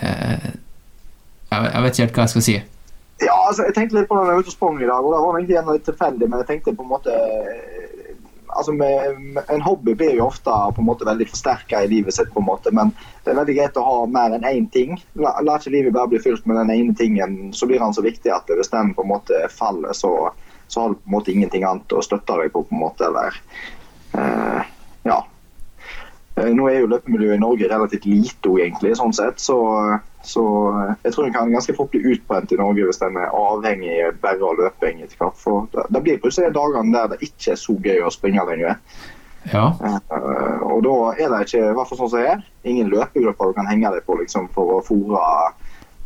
eh, 0.00 0.46
jeg, 1.50 1.82
vet 1.82 1.92
ikke 1.92 2.06
helt 2.06 2.16
hva 2.16 2.24
jeg 2.24 2.32
skal 2.32 2.46
si. 2.46 2.54
Ja, 3.20 3.34
altså, 3.36 3.66
jeg 3.68 3.76
tenkte 3.76 3.98
litt 3.98 4.08
på 4.08 4.16
når 4.16 4.30
jeg 4.30 4.38
var 4.38 4.44
ute 4.46 4.52
og 4.52 4.56
sprang 4.56 4.78
i 4.80 4.88
dag, 4.88 5.04
og 5.04 5.12
det 5.12 5.20
var 5.20 5.38
egentlig 5.40 5.76
litt 5.76 5.88
tilfeldig, 5.90 6.28
men 6.30 6.40
jeg 6.40 6.48
tenkte 6.48 6.76
på 6.78 6.86
en 6.86 6.92
måte 6.94 7.12
eh, 7.12 7.79
Altså, 8.56 8.74
En 9.48 9.62
hobby 9.62 9.94
blir 9.94 10.16
jo 10.18 10.26
ofte 10.26 10.50
på 10.50 10.82
en 10.82 10.88
måte 10.88 11.06
veldig 11.08 11.28
forsterka 11.30 11.82
i 11.84 11.88
livet 11.90 12.14
sitt, 12.14 12.32
på 12.34 12.42
en 12.42 12.48
måte, 12.48 12.72
men 12.74 12.92
det 13.24 13.32
er 13.32 13.40
veldig 13.40 13.56
greit 13.56 13.80
å 13.80 13.86
ha 13.86 13.96
mer 14.10 14.36
enn 14.36 14.46
én 14.48 14.68
ting. 14.72 14.96
La, 15.20 15.36
la 15.44 15.58
ikke 15.58 15.74
livet 15.74 15.94
bare 15.96 16.10
bli 16.12 16.22
fylt 16.22 16.46
med 16.48 16.60
den 16.60 16.72
ene 16.74 16.94
tingen, 16.98 17.52
så 17.56 17.68
blir 17.70 17.82
den 17.82 17.96
så 17.96 18.04
viktig 18.04 18.32
at 18.34 18.50
hvis 18.50 18.72
den 18.72 18.94
på 18.96 19.06
en 19.06 19.12
måte 19.12 19.42
faller, 19.54 19.94
så, 19.96 20.30
så 20.68 20.84
har 20.84 20.92
du 20.92 21.00
på 21.00 21.10
en 21.10 21.16
måte 21.18 21.34
ingenting 21.34 21.66
annet 21.68 21.96
å 21.96 22.04
støtte 22.04 22.38
deg 22.42 22.54
på, 22.54 22.64
på 22.68 22.76
en 22.76 22.84
måte, 22.86 23.10
eller 23.10 23.40
uh, 24.16 24.62
Ja. 25.08 25.22
Eh, 26.36 26.52
Nå 26.54 26.68
er 26.70 26.82
jo 26.82 26.90
løpemiljøet 26.92 27.38
i 27.38 27.42
Norge 27.42 27.68
relativt 27.70 28.06
lite, 28.08 28.54
egentlig, 28.60 28.94
sånn 28.98 29.14
sett, 29.16 29.40
så, 29.42 29.58
så 30.22 30.44
eh, 30.68 30.92
jeg 31.04 31.14
tror 31.14 31.26
en 31.26 31.32
kan 31.34 31.52
ganske 31.52 31.74
fort 31.76 31.90
bli 31.92 32.02
utbrent 32.12 32.52
i 32.52 32.58
Norge 32.60 32.88
hvis 32.88 33.00
en 33.04 33.16
er 33.20 33.32
avhengig 33.36 33.96
bare 34.22 34.44
av 34.44 34.58
løping 34.60 35.00
etter 35.04 35.20
hvert. 35.20 35.38
For 35.40 35.68
det, 35.72 35.86
det 35.94 36.02
blir 36.04 36.20
plutselig 36.22 36.52
dagene 36.56 36.92
der 36.96 37.14
det 37.14 37.22
ikke 37.24 37.54
er 37.54 37.60
så 37.60 37.76
gøy 37.80 38.04
å 38.04 38.12
springe 38.12 38.44
lenger. 38.48 38.76
Ja. 39.48 39.70
Uh, 39.80 40.60
og 40.68 40.82
da 40.84 40.96
er 41.16 41.32
det 41.32 41.46
ikke, 41.46 41.62
i 41.70 41.76
hvert 41.76 41.88
fall 41.88 42.02
sånn 42.02 42.12
som 42.12 42.20
her, 42.26 42.42
ingen 42.68 42.90
løpegrupper 42.92 43.48
du 43.48 43.56
kan 43.56 43.70
henge 43.70 43.92
deg 43.94 44.04
på 44.04 44.18
liksom, 44.20 44.50
for 44.52 44.76
å 44.76 44.82
fòre 44.84 45.22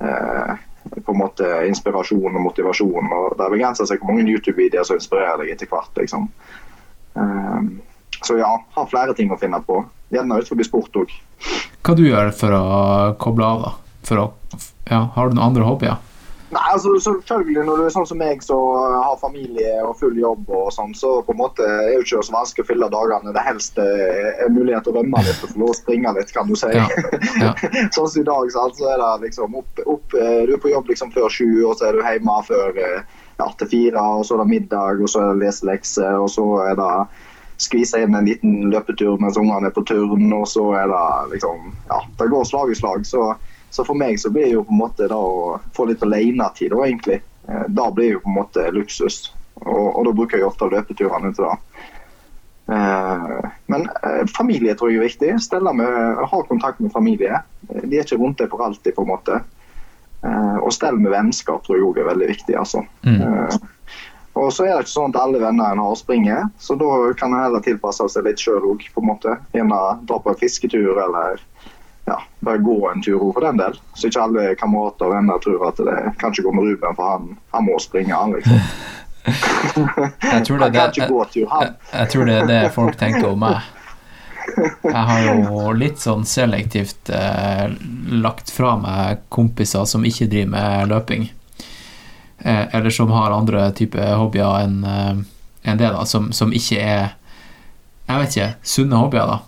uh, 0.04 0.54
på 0.94 1.14
en 1.14 1.18
måte 1.18 1.48
inspirasjon 1.66 2.36
og 2.36 2.44
motivasjon. 2.44 3.10
og 3.18 3.34
Det 3.40 3.50
begrenser 3.56 3.88
seg 3.90 3.98
hvor 3.98 4.12
mange 4.12 4.28
YouTube-videoer 4.30 4.86
som 4.86 5.00
inspirerer 5.00 5.42
deg 5.42 5.54
etter 5.56 5.70
hvert. 5.72 5.90
liksom. 5.98 6.30
Uh, 7.18 7.74
så 8.24 8.38
ja, 8.38 8.54
har 8.76 8.90
flere 8.92 9.16
ting 9.18 9.32
å 9.34 9.40
finne 9.40 9.58
på. 9.66 9.82
Gjerne 10.14 10.38
utenfor 10.38 10.68
sport 10.68 11.02
òg. 11.02 11.16
Hva 11.84 11.96
du 11.98 12.06
gjør 12.06 12.30
for 12.36 12.54
å 12.54 12.66
koble 13.20 13.48
av, 13.48 13.64
da? 13.64 13.72
For 14.04 14.20
å, 14.20 14.26
ja, 14.90 15.06
har 15.14 15.30
du 15.30 15.38
noen 15.38 15.48
andre 15.50 15.68
hobbyer? 15.68 16.02
Nei, 16.54 16.62
altså 16.70 16.92
selvfølgelig 17.02 17.64
Når 17.66 17.80
du 17.80 17.84
er 17.86 17.92
sånn 17.94 18.06
som 18.06 18.20
meg 18.20 18.42
som 18.44 18.76
har 18.76 19.16
familie 19.18 19.72
og 19.82 19.96
full 19.98 20.14
jobb, 20.20 20.44
og 20.54 20.68
sånn, 20.74 20.92
så 20.94 21.16
på 21.26 21.34
en 21.34 21.40
måte 21.40 21.64
er 21.66 21.88
det 21.88 21.96
jo 21.96 22.04
ikke 22.04 22.22
så 22.28 22.34
vanskelig 22.36 22.66
å 22.66 22.68
fylle 22.68 22.90
dagene. 22.92 23.34
Det 23.34 23.44
helst 23.46 23.80
er 23.82 24.52
mulighet 24.52 24.86
til 24.86 24.94
å 24.94 25.00
rømme 25.00 25.24
litt 25.26 25.42
og 25.42 25.50
få 25.50 25.62
lov 25.64 25.72
å 25.72 25.78
springe 25.80 26.14
litt, 26.14 26.30
kan 26.36 26.50
du 26.50 26.54
si. 26.58 26.70
Ja, 26.76 26.86
ja. 27.42 27.52
sånn 27.96 28.06
som 28.12 28.20
i 28.20 28.26
dag, 28.28 28.52
så 28.54 28.68
altså 28.68 28.90
er 28.92 29.02
det 29.02 29.10
liksom 29.26 29.58
opp, 29.58 29.84
opp 29.96 30.18
eh, 30.20 30.44
Du 30.46 30.54
er 30.54 30.62
på 30.62 30.70
jobb 30.70 30.92
liksom 30.92 31.14
før 31.16 31.32
sju, 31.32 31.48
og 31.64 31.78
så 31.80 31.88
er 31.88 31.98
du 31.98 32.04
hjemme 32.04 32.38
før 32.46 32.82
eh, 32.86 33.22
ja, 33.40 33.48
til 33.58 33.70
fire, 33.72 34.08
og 34.18 34.26
så 34.26 34.36
er 34.36 34.44
det 34.44 34.50
middag, 34.52 35.02
og 35.02 35.10
så 35.10 35.24
er 35.24 35.32
det 35.32 35.48
leselekse, 35.48 36.10
og 36.20 36.28
så 36.30 36.46
er 36.68 36.78
det 36.78 36.92
skvise 37.64 37.98
inn 38.02 38.14
en 38.18 38.26
liten 38.26 38.70
løpetur 38.70 39.18
mens 39.22 39.38
ungene 39.38 39.70
er 39.70 39.74
på 39.74 39.84
turn, 39.86 40.30
og 40.34 40.46
så 40.50 40.68
er 40.78 40.90
det 40.90 41.08
liksom 41.34 41.72
Ja, 41.90 42.00
det 42.20 42.30
går 42.30 42.46
slag 42.46 42.70
i 42.70 42.78
slag. 42.78 43.06
Så, 43.08 43.32
så 43.74 43.84
for 43.86 43.98
meg 43.98 44.20
så 44.22 44.30
blir 44.30 44.46
det 44.46 44.54
jo 44.54 44.64
på 44.66 44.70
en 44.74 44.82
måte 44.84 45.08
da 45.10 45.18
å 45.18 45.56
få 45.74 45.88
litt 45.90 46.02
alenetid, 46.06 46.70
da 46.70 46.84
egentlig. 46.86 47.20
Eh, 47.48 47.64
Da 47.74 47.90
blir 47.90 48.06
det 48.06 48.12
jo 48.14 48.22
på 48.22 48.30
en 48.30 48.38
måte 48.38 48.68
luksus. 48.70 49.32
Og, 49.64 49.88
og 49.96 50.04
da 50.06 50.12
bruker 50.14 50.38
jeg 50.38 50.46
ofte 50.46 50.70
løpeturene 50.70 51.32
til 51.34 51.48
det. 51.48 51.56
Eh, 52.74 53.50
Men 53.66 53.88
eh, 53.90 54.22
familie 54.36 54.76
tror 54.78 54.92
jeg 54.92 55.00
er 55.02 55.08
viktig. 55.08 55.32
Stelle 55.42 55.74
med, 55.74 56.22
ha 56.30 56.42
kontakt 56.48 56.80
med 56.80 56.94
familie. 56.94 57.42
De 57.68 57.98
er 57.98 58.06
ikke 58.06 58.20
rundt 58.22 58.38
deg 58.38 58.52
for 58.52 58.62
alltid, 58.62 58.94
på 58.94 59.02
en 59.02 59.12
måte. 59.14 59.42
Og 60.64 60.70
stell 60.72 60.96
med 60.96 61.12
vennskap 61.12 61.66
tror 61.66 61.76
jeg 61.76 61.84
òg 61.84 61.98
er 62.00 62.06
veldig 62.08 62.28
viktig. 62.30 62.54
altså. 62.56 62.80
Mm. 63.04 63.58
Og 64.40 64.48
så 64.56 64.64
er 64.64 64.70
det 64.72 64.86
ikke 64.86 64.92
sånn 64.94 65.12
at 65.12 65.18
alle 65.20 65.42
venner 65.42 65.74
en 65.74 65.82
har 65.84 65.98
springer, 66.00 66.46
så 66.58 66.78
da 66.80 66.86
kan 67.18 67.34
en 67.34 67.42
heller 67.44 67.60
tilpasse 67.62 68.06
seg 68.08 68.24
litt 68.24 68.40
sjøl 68.40 68.64
òg. 68.72 68.86
Gjerne 69.52 69.82
dra 70.08 70.16
på 70.16 70.32
en 70.32 70.40
fisketur 70.40 70.96
eller 71.04 71.44
ja, 72.04 72.22
bare 72.40 72.58
gå 72.58 72.90
en 72.90 73.02
tur 73.02 73.32
for 73.32 73.40
den 73.40 73.60
del. 73.60 73.78
Så 73.94 74.08
ikke 74.10 74.24
alle 74.26 74.48
kamerater 74.60 75.08
og 75.08 75.14
venner 75.14 75.40
tror 75.44 75.68
at 75.70 75.80
det 75.86 76.00
kan 76.20 76.34
ikke 76.34 76.46
gå 76.48 76.52
med 76.56 76.68
Ruben, 76.68 76.98
for 76.98 77.14
han, 77.14 77.30
han 77.54 77.66
må 77.68 77.78
springe, 77.82 78.14
han 78.14 78.36
liksom. 78.36 78.60
Jeg 79.24 80.44
tror 80.44 80.58
det, 80.60 80.66
det, 80.74 81.06
tur, 81.08 81.30
jeg, 81.32 81.68
jeg 81.92 82.08
tror 82.12 82.26
det 82.28 82.34
er 82.42 82.48
det 82.50 82.58
folk 82.74 82.98
tenker 83.00 83.30
om 83.30 83.38
meg. 83.40 83.70
Jeg 84.84 85.04
har 85.08 85.22
jo 85.24 85.70
litt 85.72 86.02
sånn 86.02 86.26
selektivt 86.28 87.08
eh, 87.08 87.72
lagt 88.20 88.52
fra 88.52 88.74
meg 88.76 89.22
kompiser 89.32 89.88
som 89.88 90.04
ikke 90.04 90.28
driver 90.28 90.50
med 90.52 90.92
løping. 90.92 91.24
Eh, 92.44 92.66
eller 92.76 92.92
som 92.92 93.14
har 93.16 93.32
andre 93.32 93.70
typer 93.72 94.12
hobbyer 94.20 94.66
enn 94.66 94.84
en 95.64 95.80
det, 95.80 95.88
da. 95.88 96.04
Som, 96.04 96.32
som 96.32 96.52
ikke 96.52 96.80
er 96.80 97.14
Jeg 98.04 98.20
vet 98.20 98.34
ikke. 98.36 98.50
Sunne 98.74 99.00
hobbyer, 99.00 99.30
da. 99.30 99.38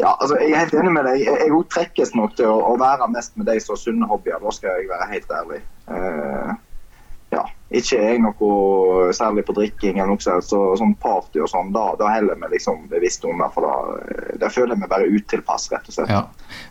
Ja, 0.00 0.12
altså, 0.20 0.36
Jeg 0.40 0.52
er 0.52 0.62
helt 0.64 0.74
enig 0.74 0.92
med 0.92 1.04
deg. 1.08 1.24
Jeg 1.26 1.50
òg 1.54 1.66
trekkes 1.72 2.14
nok 2.18 2.36
til 2.38 2.46
å, 2.50 2.56
å 2.72 2.76
være 2.80 3.08
mest 3.12 3.36
med 3.36 3.46
de 3.50 3.58
som 3.62 3.74
har 3.76 3.82
sunne 3.82 4.08
hobbyer. 4.10 4.38
Da 4.42 4.50
skal 4.54 4.70
jeg 4.80 4.88
være 4.92 5.10
helt 5.12 5.30
ærlig. 5.40 5.60
Uh, 5.90 6.54
ja, 7.34 7.42
Ikke 7.74 7.98
er 7.98 8.12
jeg 8.14 8.22
noe 8.22 9.12
særlig 9.16 9.42
på 9.48 9.54
drikking 9.56 9.98
eller 9.98 10.12
noe 10.14 10.22
sånt, 10.22 10.46
så 10.46 10.60
sånn 10.78 10.94
party 11.02 11.42
og 11.42 11.50
sånn. 11.50 11.72
Da, 11.74 11.88
da 12.00 12.06
heller 12.14 12.38
vi 12.44 12.52
liksom 12.54 12.86
bevisst 12.92 13.24
under, 13.26 13.50
for 13.54 13.66
da, 13.66 13.74
da 14.44 14.48
føler 14.52 14.76
jeg 14.76 14.82
meg 14.84 14.92
bare 14.92 15.10
utilpass, 15.10 15.68
rett 15.74 15.90
og 15.90 15.94
slett. 15.98 16.10
Ja. 16.14 16.22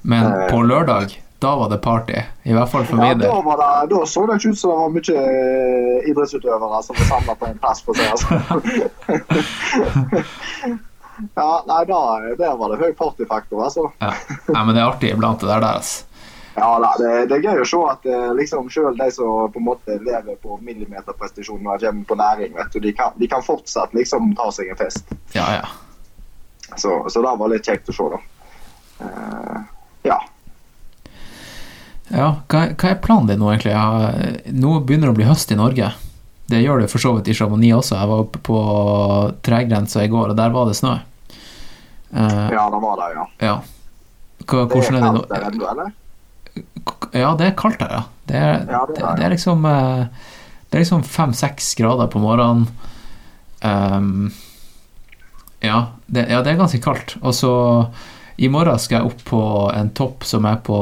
Men 0.07 0.31
på 0.49 0.61
lørdag, 0.63 1.17
da 1.43 1.51
var 1.59 1.69
det 1.69 1.81
party. 1.83 2.15
I 2.47 2.55
hvert 2.55 2.71
fall 2.71 2.85
for 2.87 2.95
Ja, 3.03 3.11
min 3.11 3.19
da, 3.19 3.27
del. 3.27 3.43
var 3.45 3.57
det, 3.59 3.71
da 3.91 4.05
så 4.07 4.23
det 4.29 4.39
ikke 4.39 4.55
ut 4.55 4.59
som 4.63 4.71
det 4.71 4.79
var 4.79 4.95
mye 4.95 5.15
eh, 5.27 6.09
idrettsutøvere 6.13 6.79
som 6.87 6.95
var 7.01 7.05
samla 7.11 7.35
på 7.43 7.51
en 7.51 7.59
plass. 7.61 7.83
for 7.83 7.91
å 7.91 7.99
si 7.99 8.05
altså. 8.15 8.27
ja, 11.35 11.63
nei, 11.67 11.85
da, 11.89 11.99
Der 12.39 12.57
var 12.59 12.73
det 12.73 12.81
høy 12.81 12.91
partyfaktor, 12.97 13.63
altså. 13.67 13.87
Ja. 14.01 14.11
Nei, 14.51 14.65
men 14.65 14.75
det 14.75 14.83
er 14.83 14.89
artig 14.89 15.13
iblant, 15.13 15.39
det 15.43 15.49
der. 15.49 15.63
der 15.63 15.79
altså. 15.79 16.11
Ja, 16.55 16.69
nei, 16.79 16.91
det, 17.01 17.09
det 17.29 17.35
er 17.35 17.47
gøy 17.49 17.63
å 17.65 17.67
se 17.67 17.79
at 17.91 18.05
eh, 18.07 18.29
liksom 18.37 18.69
selv 18.71 18.95
de 18.99 19.09
som 19.11 19.49
på 19.51 19.59
en 19.59 19.65
måte 19.67 19.97
lever 19.99 20.37
på 20.39 20.55
millimeterprestisjon 20.63 21.59
når 21.63 21.81
de 21.81 21.89
kommer 21.89 22.07
på 22.11 22.17
næring, 22.21 22.53
vet 22.55 22.71
du, 22.71 22.79
de 22.85 22.93
kan, 22.95 23.11
de 23.19 23.27
kan 23.31 23.43
fortsatt 23.43 23.95
liksom 23.97 24.31
ta 24.39 24.47
seg 24.55 24.71
en 24.71 24.79
fest. 24.79 25.11
Ja, 25.35 25.49
ja. 25.57 25.65
Så, 26.79 26.93
så 27.11 27.21
det 27.21 27.35
var 27.41 27.51
litt 27.51 27.67
kjekt 27.67 27.91
å 27.91 27.97
se, 27.97 28.07
da. 28.13 28.21
Uh, 29.03 29.59
ja. 30.07 30.17
Ja, 32.07 32.29
hva, 32.47 32.61
hva 32.71 32.91
er 32.93 33.03
planen 33.03 33.27
din 33.33 33.43
nå, 33.43 33.51
egentlig? 33.51 33.75
Ja, 33.75 34.47
nå 34.55 34.79
begynner 34.79 35.09
det 35.09 35.15
å 35.15 35.19
bli 35.19 35.27
høst 35.27 35.51
i 35.51 35.59
Norge. 35.59 35.91
Det 36.45 36.61
gjør 36.61 36.83
det 36.83 36.89
for 36.91 37.01
så 37.01 37.15
vidt 37.15 37.29
i 37.31 37.35
Chamonix 37.37 37.73
også. 37.79 37.97
Jeg 37.97 38.11
var 38.11 38.23
oppe 38.27 38.41
på 38.45 38.57
tregrensa 39.45 40.03
i 40.05 40.11
går, 40.11 40.33
og 40.33 40.37
der 40.37 40.53
var 40.53 40.69
det 40.69 40.77
snø. 40.77 40.95
Uh, 42.15 42.47
ja, 42.53 42.65
det 42.71 42.81
var 42.83 42.99
det, 43.01 43.07
ja. 43.15 43.25
ja. 43.43 43.55
Hva, 44.45 44.65
Det 44.69 44.77
er 44.77 44.85
kaldt 44.85 44.91
er 44.93 45.31
der 45.31 45.47
ennå, 45.49 45.69
eller? 45.71 45.93
Ja, 47.15 47.31
det 47.35 47.47
er 47.49 47.55
kaldt 47.59 47.81
her, 47.81 47.95
ja. 47.97 48.03
Det 48.29 48.37
er, 48.39 48.53
Ja, 48.69 48.83
det 48.87 49.01
er 49.01 49.07
det, 49.07 49.15
det 49.17 49.25
er 49.25 49.33
liksom 49.33 49.65
eh, 49.69 50.05
Det 50.69 50.77
er 50.77 50.83
liksom 50.83 51.03
fem-seks 51.03 51.73
grader 51.79 52.07
på 52.11 52.21
morgenen. 52.21 52.69
Um, 53.65 54.31
ja, 55.63 55.87
det, 56.05 56.27
ja, 56.29 56.41
det 56.45 56.53
er 56.53 56.61
ganske 56.61 56.81
kaldt. 56.83 57.17
Og 57.21 57.33
så 57.35 57.53
i 58.37 58.49
morgen 58.51 58.79
skal 58.81 58.99
jeg 58.99 59.09
opp 59.11 59.21
på 59.27 59.41
en 59.73 59.91
topp 59.97 60.25
som 60.27 60.45
er 60.49 60.59
på 60.65 60.77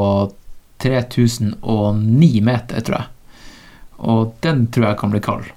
3009 0.84 2.32
meter, 2.44 2.84
tror 2.84 3.00
jeg. 3.00 3.13
Og 4.00 4.34
den 4.42 4.68
tror 4.74 4.88
jeg 4.90 4.98
kan 5.00 5.12
bli 5.14 5.20
kald. 5.24 5.52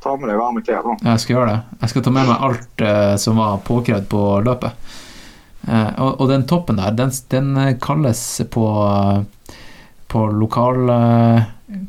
ta 0.00 0.14
med 0.16 0.30
deg 0.30 0.38
varme 0.40 0.62
klær. 0.64 0.82
da. 0.82 0.94
Jeg 1.10 1.20
skal 1.20 1.36
gjøre 1.36 1.50
det. 1.50 1.78
Jeg 1.82 1.88
skal 1.92 2.02
ta 2.02 2.10
med 2.10 2.26
meg 2.30 2.44
alt 2.46 2.80
eh, 2.80 3.16
som 3.20 3.36
var 3.36 3.58
påkrevd 3.66 4.06
på 4.08 4.22
løpet. 4.46 4.72
Eh, 5.68 5.90
og, 6.00 6.20
og 6.20 6.28
den 6.30 6.46
toppen 6.48 6.76
der, 6.80 6.94
den, 6.96 7.10
den 7.28 7.50
eh, 7.60 7.74
kalles 7.82 8.22
på 8.50 8.64
på 10.10 10.22
lokal 10.34 10.88
eh, 10.90 11.42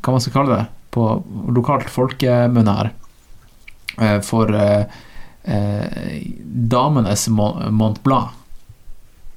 Hva 0.04 0.12
man 0.14 0.22
skal 0.22 0.34
kalle 0.36 0.58
det? 0.60 0.66
På 0.92 1.06
lokalt 1.56 1.88
folkemunne 1.90 2.76
her. 2.78 2.92
eh, 3.98 4.20
For 4.22 4.52
eh, 4.54 4.86
damenes 6.76 7.28
Mont 7.32 8.04
Blanc. 8.04 8.36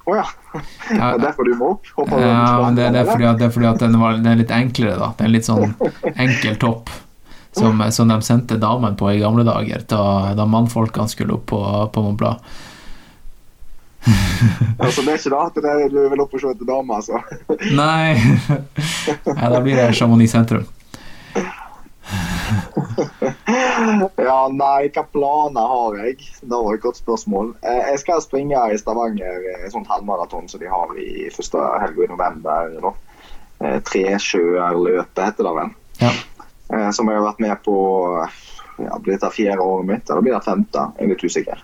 Å 0.04 0.16
ja. 0.18 0.26
Det 0.90 0.98
er 1.00 1.22
derfor 1.22 1.48
du 1.48 1.54
må 1.56 1.70
opp? 1.74 1.88
Ja, 2.12 2.70
det, 2.70 2.90
det, 2.92 3.00
er 3.00 3.08
fordi 3.08 3.28
at, 3.28 3.40
det 3.40 3.48
er 3.48 3.54
fordi 3.54 3.70
at 3.70 3.80
den, 3.80 3.96
var, 4.00 4.18
den 4.18 4.28
er 4.34 4.42
litt 4.42 4.52
enklere, 4.54 4.98
da. 5.00 5.12
Det 5.16 5.24
er 5.24 5.30
en 5.30 5.34
litt 5.34 5.48
sånn 5.48 5.74
enkel 6.26 6.60
topp. 6.60 6.92
Som, 7.54 7.78
som 7.94 8.10
de 8.10 8.18
sendte 8.26 8.58
damene 8.58 8.98
på 8.98 9.12
i 9.12 9.20
gamle 9.22 9.44
dager, 9.46 9.84
da, 9.86 10.34
da 10.34 10.46
mannfolkene 10.50 11.06
skulle 11.06 11.36
opp 11.36 11.44
på, 11.52 11.60
på 11.94 12.02
Mont 12.02 12.18
Blanc. 12.18 12.54
Altså, 14.84 15.00
det 15.00 15.14
er 15.14 15.20
ikke 15.22 15.62
det 15.64 15.70
at 15.70 15.92
du 15.94 16.00
vil 16.12 16.22
opp 16.24 16.34
og 16.34 16.42
se 16.42 16.50
etter 16.50 16.68
dame, 16.68 16.98
altså. 16.98 17.20
Nei. 17.72 18.18
Ja, 19.30 19.48
da 19.54 19.60
blir 19.64 19.78
det 19.78 19.94
Chamonix 19.96 20.34
sentrum. 20.34 20.66
Ja, 24.16 24.48
nei, 24.52 24.88
hva 24.94 25.02
planer 25.12 25.68
har 25.70 25.96
jeg? 25.98 26.16
Det 26.42 26.50
var 26.56 26.74
et 26.76 26.82
godt 26.84 26.98
spørsmål. 27.00 27.52
Eh, 27.62 27.80
Jeg 27.92 27.98
skal 28.02 28.22
springe 28.24 28.60
i 28.72 28.78
Stavanger 28.80 29.46
et 29.64 29.72
sånn 29.72 29.86
halvmaraton 29.88 30.48
som 30.50 30.60
de 30.62 30.68
har 30.70 30.92
i 31.00 31.28
første 31.34 31.58
helga 31.82 32.04
i 32.06 32.10
november. 32.12 32.74
da. 32.84 32.92
Eh, 33.64 33.78
Tresjøerløpet 33.88 35.24
heter 35.24 35.48
det 35.48 35.54
vel. 35.58 35.70
Ja. 36.02 36.12
Eh, 36.72 36.90
Som 36.96 37.08
jeg 37.10 37.18
har 37.20 37.26
vært 37.28 37.40
med 37.44 37.56
på 37.64 37.76
ja, 38.78 38.98
blir 38.98 39.14
dette 39.16 39.30
fjerde 39.34 39.62
året 39.62 39.86
mitt, 39.86 40.10
eller 40.10 40.22
blir 40.26 40.34
det 40.34 40.44
femte? 40.46 40.88
Jeg 40.98 41.04
er 41.04 41.08
litt 41.14 41.24
usikker. 41.24 41.58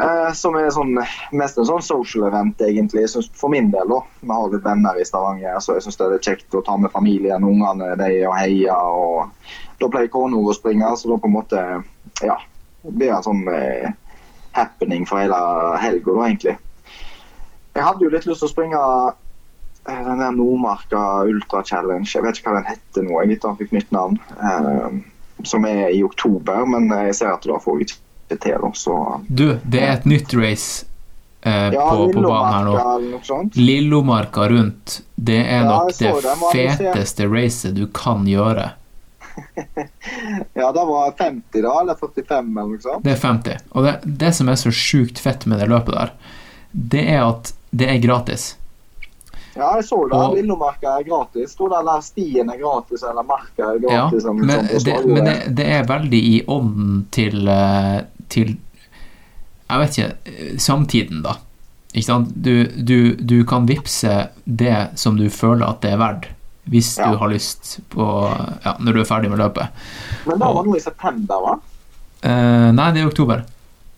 Eh, 0.00 0.32
som 0.32 0.54
er 0.56 0.70
sånn, 0.72 0.94
mest 1.36 1.58
en 1.60 1.66
sånn 1.68 1.82
social 1.84 2.28
event, 2.30 2.60
egentlig. 2.64 3.04
For 3.36 3.52
min 3.52 3.70
del, 3.72 3.90
også. 3.90 4.20
Vi 4.22 4.32
har 4.32 4.52
litt 4.52 4.64
venner 4.64 5.00
i 5.00 5.06
Stavanger, 5.06 5.58
så 5.60 5.76
jeg 5.76 5.84
syns 5.84 6.00
det 6.00 6.06
er 6.06 6.22
kjekt 6.30 6.56
å 6.56 6.62
ta 6.64 6.76
med 6.80 6.92
familien, 6.94 7.44
ungene, 7.44 7.92
de 8.00 8.10
og 8.28 8.36
heie. 8.38 8.72
og 8.76 9.80
Da 9.80 9.88
pleier 9.88 10.12
kona 10.12 10.40
å 10.40 10.56
springe, 10.56 10.88
så 10.96 11.10
da 11.10 11.20
på 11.20 11.28
en 11.30 11.36
måte 11.36 11.66
Ja. 12.24 12.38
Det 12.82 13.10
en 13.12 13.22
sånn 13.22 13.44
eh, 13.52 13.90
happening 14.56 15.04
for 15.04 15.20
hele 15.20 15.36
helga, 15.82 16.14
egentlig. 16.24 16.56
Jeg 17.74 17.84
hadde 17.84 18.04
jo 18.06 18.10
litt 18.10 18.24
lyst 18.24 18.40
til 18.40 18.48
å 18.48 18.52
springe 18.54 18.80
eh, 18.80 20.00
den 20.06 20.22
der 20.22 20.32
Nordmarka 20.32 21.26
Ultra 21.28 21.60
Challenge. 21.62 22.08
Jeg 22.08 22.24
vet 22.24 22.40
ikke 22.40 22.54
hva 22.54 22.62
den 22.62 22.70
heter 22.72 23.04
nå. 23.04 23.20
Jeg 23.20 23.34
vet 23.34 23.44
den 23.44 23.58
fikk 23.60 23.74
nytt 23.76 23.92
navn. 23.92 24.16
Som 25.44 25.64
er 25.68 25.90
i 25.92 26.00
oktober, 26.04 26.64
men 26.68 26.88
jeg 26.88 27.20
ser 27.20 27.34
at 27.34 27.44
da 27.44 27.60
får 27.60 27.78
jeg 27.80 27.88
ikke 27.88 28.09
til, 28.38 28.54
også. 28.62 28.82
Så 28.82 29.20
Du, 29.28 29.58
det 29.64 29.80
er 29.82 29.92
et 29.98 30.04
nytt 30.06 30.34
race 30.34 30.86
eh, 31.42 31.72
ja, 31.74 31.86
på, 31.90 32.06
på 32.12 32.22
banen 32.22 32.52
her 32.52 32.64
nå. 32.68 33.40
Lillomarka 33.54 34.48
rundt, 34.52 35.00
det 35.16 35.40
er 35.46 35.64
Ja, 35.64 35.70
nok 35.70 35.92
det 35.98 36.12
det, 36.22 36.36
feteste 36.52 37.26
racet 37.26 37.74
du 37.74 37.86
kan 37.86 38.26
gjøre. 38.28 38.70
Ja, 40.54 40.72
det 40.72 40.84
var 40.84 41.12
50 41.18 41.62
da, 41.62 41.80
eller 41.80 41.94
45 41.94 42.50
eller 42.58 42.70
noe 42.74 42.80
sånt. 42.82 43.04
Det 43.04 43.12
er 43.14 43.20
50. 43.20 43.60
Og 43.70 43.84
det, 43.86 43.92
det 44.20 44.32
som 44.36 44.48
er 44.50 44.58
så 44.60 44.72
sjukt 44.74 45.20
fett 45.22 45.46
med 45.48 45.60
det 45.62 45.68
løpet 45.70 45.94
der, 45.94 46.10
det 46.72 47.04
er 47.14 47.22
at 47.28 47.52
det 47.70 47.86
er 47.92 48.00
gratis. 48.02 48.56
Ja, 49.54 49.72
jeg 49.78 49.84
så 49.88 50.00
det. 50.08 50.18
Og- 50.18 50.34
Lillomarka 50.36 50.96
er 50.98 51.06
gratis. 51.06 51.54
Sto 51.54 51.68
det 51.70 51.80
der 51.86 52.02
stien 52.06 52.50
er 52.52 52.58
gratis, 52.60 53.02
eller 53.06 53.26
marka 53.26 53.70
er 53.72 53.80
gratis. 53.82 54.24
Ja, 54.26 54.32
men, 54.32 54.46
det, 54.84 54.96
men 55.06 55.24
det, 55.26 55.36
det 55.58 55.66
er 55.78 55.88
veldig 55.88 56.20
i 56.34 56.36
ånden 56.46 57.00
til, 57.14 57.48
eh, 57.48 58.00
til 58.32 58.56
Jeg 59.70 59.78
vet 59.82 59.96
ikke 59.98 60.10
eh, 60.32 60.56
Samtiden, 60.58 61.22
da. 61.26 61.36
Ikke 61.92 62.06
sant? 62.06 62.30
Du, 62.34 62.52
du, 62.66 63.14
du 63.18 63.36
kan 63.50 63.66
vippse 63.66 64.28
det 64.46 64.76
som 64.98 65.16
du 65.18 65.26
føler 65.30 65.66
at 65.68 65.80
det 65.82 65.92
er 65.94 66.00
verdt, 66.02 66.28
hvis 66.70 66.92
Ja. 66.98 67.10
du 67.10 67.18
har 67.18 67.30
lyst 67.32 67.80
på 67.90 68.06
Ja, 68.64 68.76
når 68.78 68.92
du 68.94 69.00
er 69.02 69.08
ferdig 69.08 69.30
med 69.32 69.38
løpet. 69.42 69.68
Men 70.26 70.38
da 70.38 70.50
var 70.52 70.62
det 70.62 70.70
noe 70.70 70.78
i 70.78 70.84
september, 70.84 71.42
hva? 71.46 71.54
Uh, 72.20 72.70
nei, 72.76 72.90
det 72.94 73.00
er 73.02 73.08
oktober. 73.10 73.44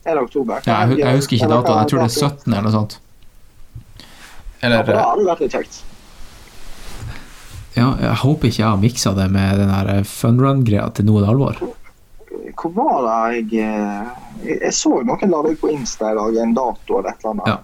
Er 0.06 0.14
det 0.18 0.22
oktober? 0.24 0.60
Ja, 0.66 0.80
jeg, 0.88 0.98
jeg 1.02 1.16
husker 1.18 1.36
ikke 1.36 1.48
datoen. 1.52 1.78
Jeg 1.82 1.90
tror 1.92 1.98
det 2.02 2.08
er 2.08 2.28
17. 2.28 2.52
eller 2.52 2.66
noe 2.68 2.74
sånt. 2.74 2.98
Ja, 4.62 4.68
Eller 4.68 4.84
for 4.86 4.92
det 4.94 5.02
hadde 5.08 5.26
vært 5.26 5.40
litt 5.42 5.56
kjekt. 5.56 5.80
Ja, 7.74 7.86
jeg 7.98 8.16
håper 8.22 8.48
ikke 8.50 8.60
jeg 8.62 8.68
har 8.68 8.80
miksa 8.82 9.12
det 9.16 9.28
med 9.32 9.56
den 9.58 9.70
her 9.72 9.88
eh, 9.94 10.02
funrun-greia 10.06 10.90
til 10.96 11.06
noe 11.08 11.22
alvor. 11.26 11.56
Hvor 12.62 12.72
var 12.76 13.32
det 13.34 13.58
eh, 13.58 14.08
Jeg, 14.42 14.58
jeg 14.60 14.74
så 14.74 14.96
jo 15.00 15.06
noen 15.06 15.30
la 15.30 15.42
det 15.44 15.56
ut 15.56 15.62
på 15.62 15.70
Insta 15.74 16.12
i 16.12 16.18
dag, 16.18 16.40
en 16.42 16.54
dato 16.56 16.98
eller 16.98 17.10
et 17.10 17.22
eller 17.22 17.34
annet. 17.34 17.52
Ja. 17.52 17.60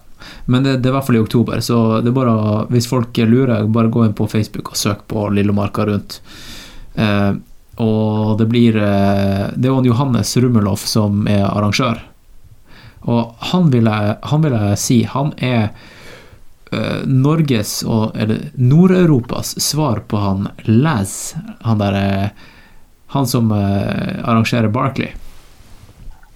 Men 0.50 0.64
det, 0.66 0.76
det 0.82 0.88
er 0.88 0.92
i 0.92 0.96
hvert 0.96 1.06
fall 1.06 1.18
i 1.18 1.22
oktober, 1.22 1.60
så 1.62 1.78
det 2.02 2.10
er 2.10 2.16
bare 2.16 2.64
hvis 2.72 2.88
folk 2.90 3.18
lurer, 3.22 3.68
bare 3.70 3.92
gå 3.94 4.04
inn 4.06 4.16
på 4.18 4.26
Facebook 4.30 4.72
og 4.72 4.80
søk 4.80 5.04
på 5.10 5.28
Lillomarka 5.34 5.86
rundt. 5.86 6.18
Eh, 6.98 7.32
og 7.78 8.38
det 8.40 8.48
blir 8.50 8.76
eh, 8.76 9.44
Det 9.54 9.68
er 9.68 9.70
jo 9.70 9.92
Johannes 9.92 10.34
Rummelhoff 10.36 10.86
som 10.90 11.26
er 11.30 11.44
arrangør. 11.46 12.02
Og 13.06 13.46
han 13.52 13.70
vil 13.70 13.86
jeg, 13.86 14.16
han 14.32 14.42
vil 14.42 14.56
jeg 14.58 14.80
si 14.82 14.98
han 15.06 15.30
er 15.38 15.68
eh, 16.72 17.04
Norges 17.06 17.80
og 17.86 18.18
eller 18.18 18.48
Nord-Europas 18.58 19.54
svar 19.62 20.02
på 20.10 20.18
han 20.22 20.48
Laz, 20.66 21.36
han 21.62 21.78
der 21.82 21.98
eh, 22.02 22.46
Han 23.14 23.26
som 23.26 23.52
eh, 23.52 24.18
arrangerer 24.24 24.68
Barkley. 24.68 25.12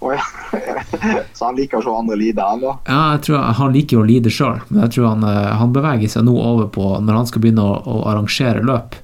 Oh, 0.03 0.15
ja. 0.15 0.23
Så 1.33 1.45
han 1.45 1.57
liker 1.57 1.79
å 1.79 1.83
se 1.85 1.93
andre 1.95 2.17
lide, 2.19 2.43
han 2.43 2.63
da. 2.63 2.77
Ja, 2.89 3.03
jeg 3.15 3.23
tror 3.27 3.45
Han 3.59 3.75
liker 3.75 4.01
å 4.01 4.07
lide 4.07 4.33
sjøl, 4.35 4.59
men 4.69 4.83
jeg 4.85 4.97
tror 4.97 5.13
han, 5.13 5.27
eh, 5.29 5.51
han 5.61 5.75
beveger 5.75 6.11
seg 6.11 6.27
nå 6.27 6.35
over 6.37 6.71
på 6.75 6.89
Når 7.01 7.19
han 7.21 7.29
skal 7.31 7.45
begynne 7.45 7.67
å, 7.67 7.77
å 7.79 7.99
arrangere 8.11 8.65
løp, 8.67 8.97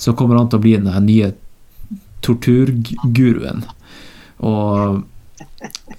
så 0.00 0.14
kommer 0.16 0.38
han 0.40 0.50
til 0.50 0.60
å 0.60 0.64
bli 0.64 0.76
den 0.80 1.06
nye 1.06 1.32
torturguruen. 2.24 3.64
Og 4.44 5.02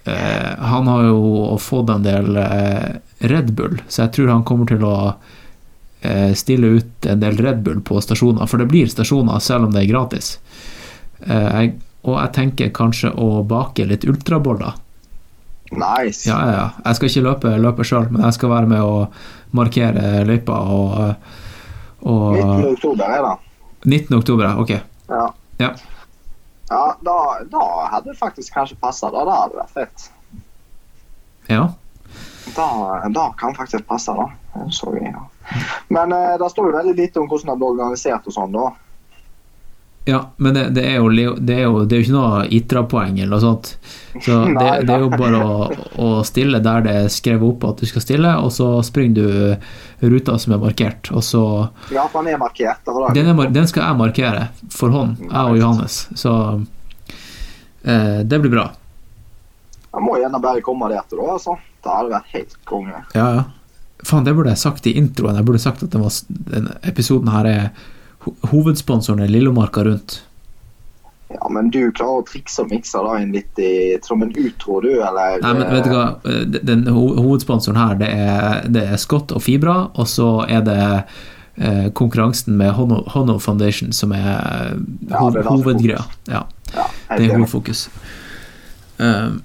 eh, 0.04 0.54
han 0.58 0.90
har 0.90 1.06
jo 1.06 1.58
fått 1.62 1.90
en 1.94 2.06
del 2.06 2.38
eh, 2.42 2.90
Red 3.32 3.54
Bull, 3.58 3.82
så 3.88 4.06
jeg 4.06 4.16
tror 4.18 4.34
han 4.34 4.46
kommer 4.48 4.70
til 4.70 4.86
å 4.86 4.96
eh, 6.02 6.34
stille 6.38 6.76
ut 6.78 7.10
en 7.10 7.22
del 7.22 7.38
Red 7.38 7.62
Bull 7.66 7.82
på 7.86 8.02
stasjoner, 8.02 8.50
for 8.50 8.62
det 8.62 8.70
blir 8.72 8.90
stasjoner 8.90 9.42
selv 9.44 9.70
om 9.70 9.76
det 9.76 9.86
er 9.86 9.92
gratis. 9.94 10.36
Eh, 11.28 11.50
jeg, 11.62 11.74
og 12.06 12.18
jeg 12.18 12.34
tenker 12.38 12.72
kanskje 12.74 13.12
å 13.14 13.44
bake 13.48 13.86
litt 13.90 14.06
ultraboller. 14.10 14.78
Nice. 15.72 16.26
Ja, 16.28 16.40
ja, 16.46 16.56
ja. 16.56 16.66
Jeg 16.86 16.98
skal 16.98 17.10
ikke 17.12 17.26
løpe 17.30 17.54
løpet 17.64 17.88
sjøl, 17.88 18.10
men 18.12 18.26
jeg 18.28 18.36
skal 18.36 18.52
være 18.52 18.72
med 18.74 18.82
å 18.84 19.06
markere 19.56 20.26
løypa 20.28 20.58
og, 20.74 20.98
og 22.04 22.26
19. 22.36 22.66
oktober 22.74 23.06
er 23.08 23.24
det. 23.28 23.36
19. 23.86 24.18
oktober, 24.18 24.52
ok. 24.62 24.74
Ja. 25.12 25.28
Ja. 25.62 25.72
Ja, 26.72 26.96
da, 27.04 27.16
da 27.52 27.64
hadde 27.92 28.14
det 28.14 28.18
faktisk 28.20 28.54
kanskje 28.56 28.78
passa. 28.80 29.10
Da, 29.12 29.26
da 29.28 29.38
hadde 29.42 29.56
det 29.58 29.64
vært 29.64 29.78
fett. 29.80 30.10
ja. 31.52 31.70
Da, 32.56 32.68
da 33.14 33.26
kan 33.38 33.54
faktisk 33.56 33.86
passe, 33.88 34.12
da. 34.18 34.26
Så, 34.74 34.90
ja. 34.98 35.22
Men 35.88 36.12
eh, 36.12 36.34
det 36.40 36.50
står 36.52 36.72
jo 36.72 36.78
veldig 36.78 36.96
lite 36.98 37.22
om 37.22 37.28
hvordan 37.30 37.52
det 37.52 37.58
blir 37.62 37.70
organisert 37.76 38.28
og 38.28 38.34
sånn, 38.36 38.56
da. 38.56 38.72
Ja, 40.06 40.32
men 40.38 40.54
det, 40.54 40.70
det, 40.70 40.82
er 40.82 40.96
jo, 40.96 41.10
det, 41.38 41.54
er 41.54 41.62
jo, 41.68 41.84
det 41.86 41.96
er 41.96 42.00
jo 42.00 42.06
ikke 42.08 42.16
noe 42.16 42.46
ITRA-poeng 42.58 43.20
eller 43.20 43.36
noe 43.36 43.44
sånt. 43.44 43.68
Så 44.26 44.40
det, 44.58 44.70
det 44.88 44.96
er 44.96 45.04
jo 45.04 45.12
bare 45.14 45.42
å, 45.46 45.68
å 46.02 46.10
stille 46.26 46.62
der 46.64 46.82
det 46.88 46.96
er 47.04 47.14
skrevet 47.14 47.46
opp 47.46 47.68
at 47.70 47.84
du 47.84 47.90
skal 47.90 48.06
stille, 48.06 48.34
og 48.42 48.50
så 48.56 48.72
springer 48.86 49.22
du 49.22 50.10
ruta 50.12 50.40
som 50.42 50.56
er 50.58 50.64
markert, 50.64 51.12
og 51.14 51.22
så 51.26 51.44
Ja, 51.94 52.08
for 52.08 52.24
han 52.24 52.32
er 52.34 52.42
markert. 52.42 52.82
Det. 52.88 53.14
Den, 53.20 53.30
er, 53.30 53.54
den 53.54 53.70
skal 53.70 53.86
jeg 53.86 54.02
markere 54.02 54.48
for 54.74 54.94
hånd, 54.94 55.22
jeg 55.28 55.54
og 55.54 55.62
Johannes, 55.62 56.02
så 56.18 56.36
eh, 57.86 58.22
det 58.26 58.42
blir 58.42 58.56
bra. 58.58 58.68
Jeg 59.92 60.08
må 60.08 60.18
gjerne 60.18 60.42
bare 60.42 60.66
komme 60.66 60.90
der 60.90 61.06
til, 61.06 61.22
da. 61.22 61.38
altså. 61.38 61.60
Det 61.82 61.90
hadde 61.94 62.14
vært 62.14 62.36
helt 62.36 62.60
konge. 62.70 63.06
Ja, 63.18 63.32
ja. 63.38 63.48
Faen, 64.06 64.26
det 64.26 64.34
burde 64.34 64.54
jeg 64.54 64.62
sagt 64.62 64.88
i 64.90 64.96
introen. 64.98 65.38
Jeg 65.38 65.46
burde 65.46 65.62
sagt 65.62 65.84
at 65.86 65.94
den 65.94 66.02
var, 66.02 66.14
den 66.50 66.72
episoden 66.90 67.30
her 67.30 67.50
er 67.50 67.66
hovedsponsoren 68.52 69.24
er 69.26 69.28
Lillomarka 69.32 69.84
rundt. 69.88 70.22
Ja, 71.32 71.48
men 71.50 71.70
du 71.72 71.80
klarer 71.96 72.20
å 72.22 72.26
trikse 72.28 72.66
og 72.66 72.72
mikse 72.74 73.00
da 73.06 73.14
inn 73.24 73.32
litt 73.32 73.60
i, 73.64 73.98
som 74.04 74.22
en 74.26 74.34
utro, 74.36 74.82
du, 74.84 74.90
eller? 75.00 75.38
Nei, 75.42 75.54
men 75.56 75.70
vet 75.72 75.86
du 75.88 75.94
hva? 75.94 76.08
Den- 76.26 76.66
Den 76.68 76.82
hovedsponsoren 76.92 77.78
her, 77.80 77.96
det 78.02 78.10
er, 78.12 78.66
det 78.68 78.84
er 78.92 78.98
Scott 79.00 79.32
og 79.32 79.42
Fibra, 79.46 79.78
og 79.96 80.08
så 80.12 80.28
er 80.50 80.62
det 80.68 80.80
eh, 81.56 81.88
konkurransen 81.96 82.58
med 82.60 82.74
Hono, 82.76 83.04
Hono 83.16 83.38
Foundation 83.40 83.94
som 83.96 84.12
er 84.12 84.28
Ja, 85.08 85.18
ho 85.22 85.30
det 85.32 85.46
er 85.46 85.50
hovedgreia. 85.50 86.04
Ja, 86.28 86.44
Ja, 86.76 86.86
det 87.16 87.30
er 87.30 87.38
hovedfokus. 87.38 87.88
Um, 89.00 89.42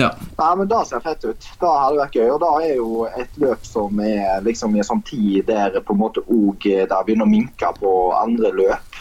ja. 0.00 0.08
Nei, 0.38 0.56
men 0.56 0.68
Det 0.68 0.80
ser 0.88 1.00
fett 1.04 1.24
ut. 1.24 1.46
Det 1.60 1.68
hadde 1.68 2.00
vært 2.00 2.16
gøy. 2.16 2.28
Og 2.32 2.40
det 2.40 2.50
er 2.64 2.74
jo 2.78 3.06
et 3.10 3.40
løp 3.42 3.66
som 3.68 4.00
er 4.00 4.42
liksom 4.46 4.74
i 4.76 4.82
en 4.82 4.88
sånn 4.88 5.04
tid 5.06 5.46
der 5.50 5.78
på 5.84 5.96
en 5.96 6.00
måte 6.00 6.24
òg 6.32 6.64
det 6.64 6.88
begynner 6.88 7.28
å 7.28 7.32
minke 7.32 7.72
på 7.78 7.94
andre 8.16 8.52
løp. 8.56 9.00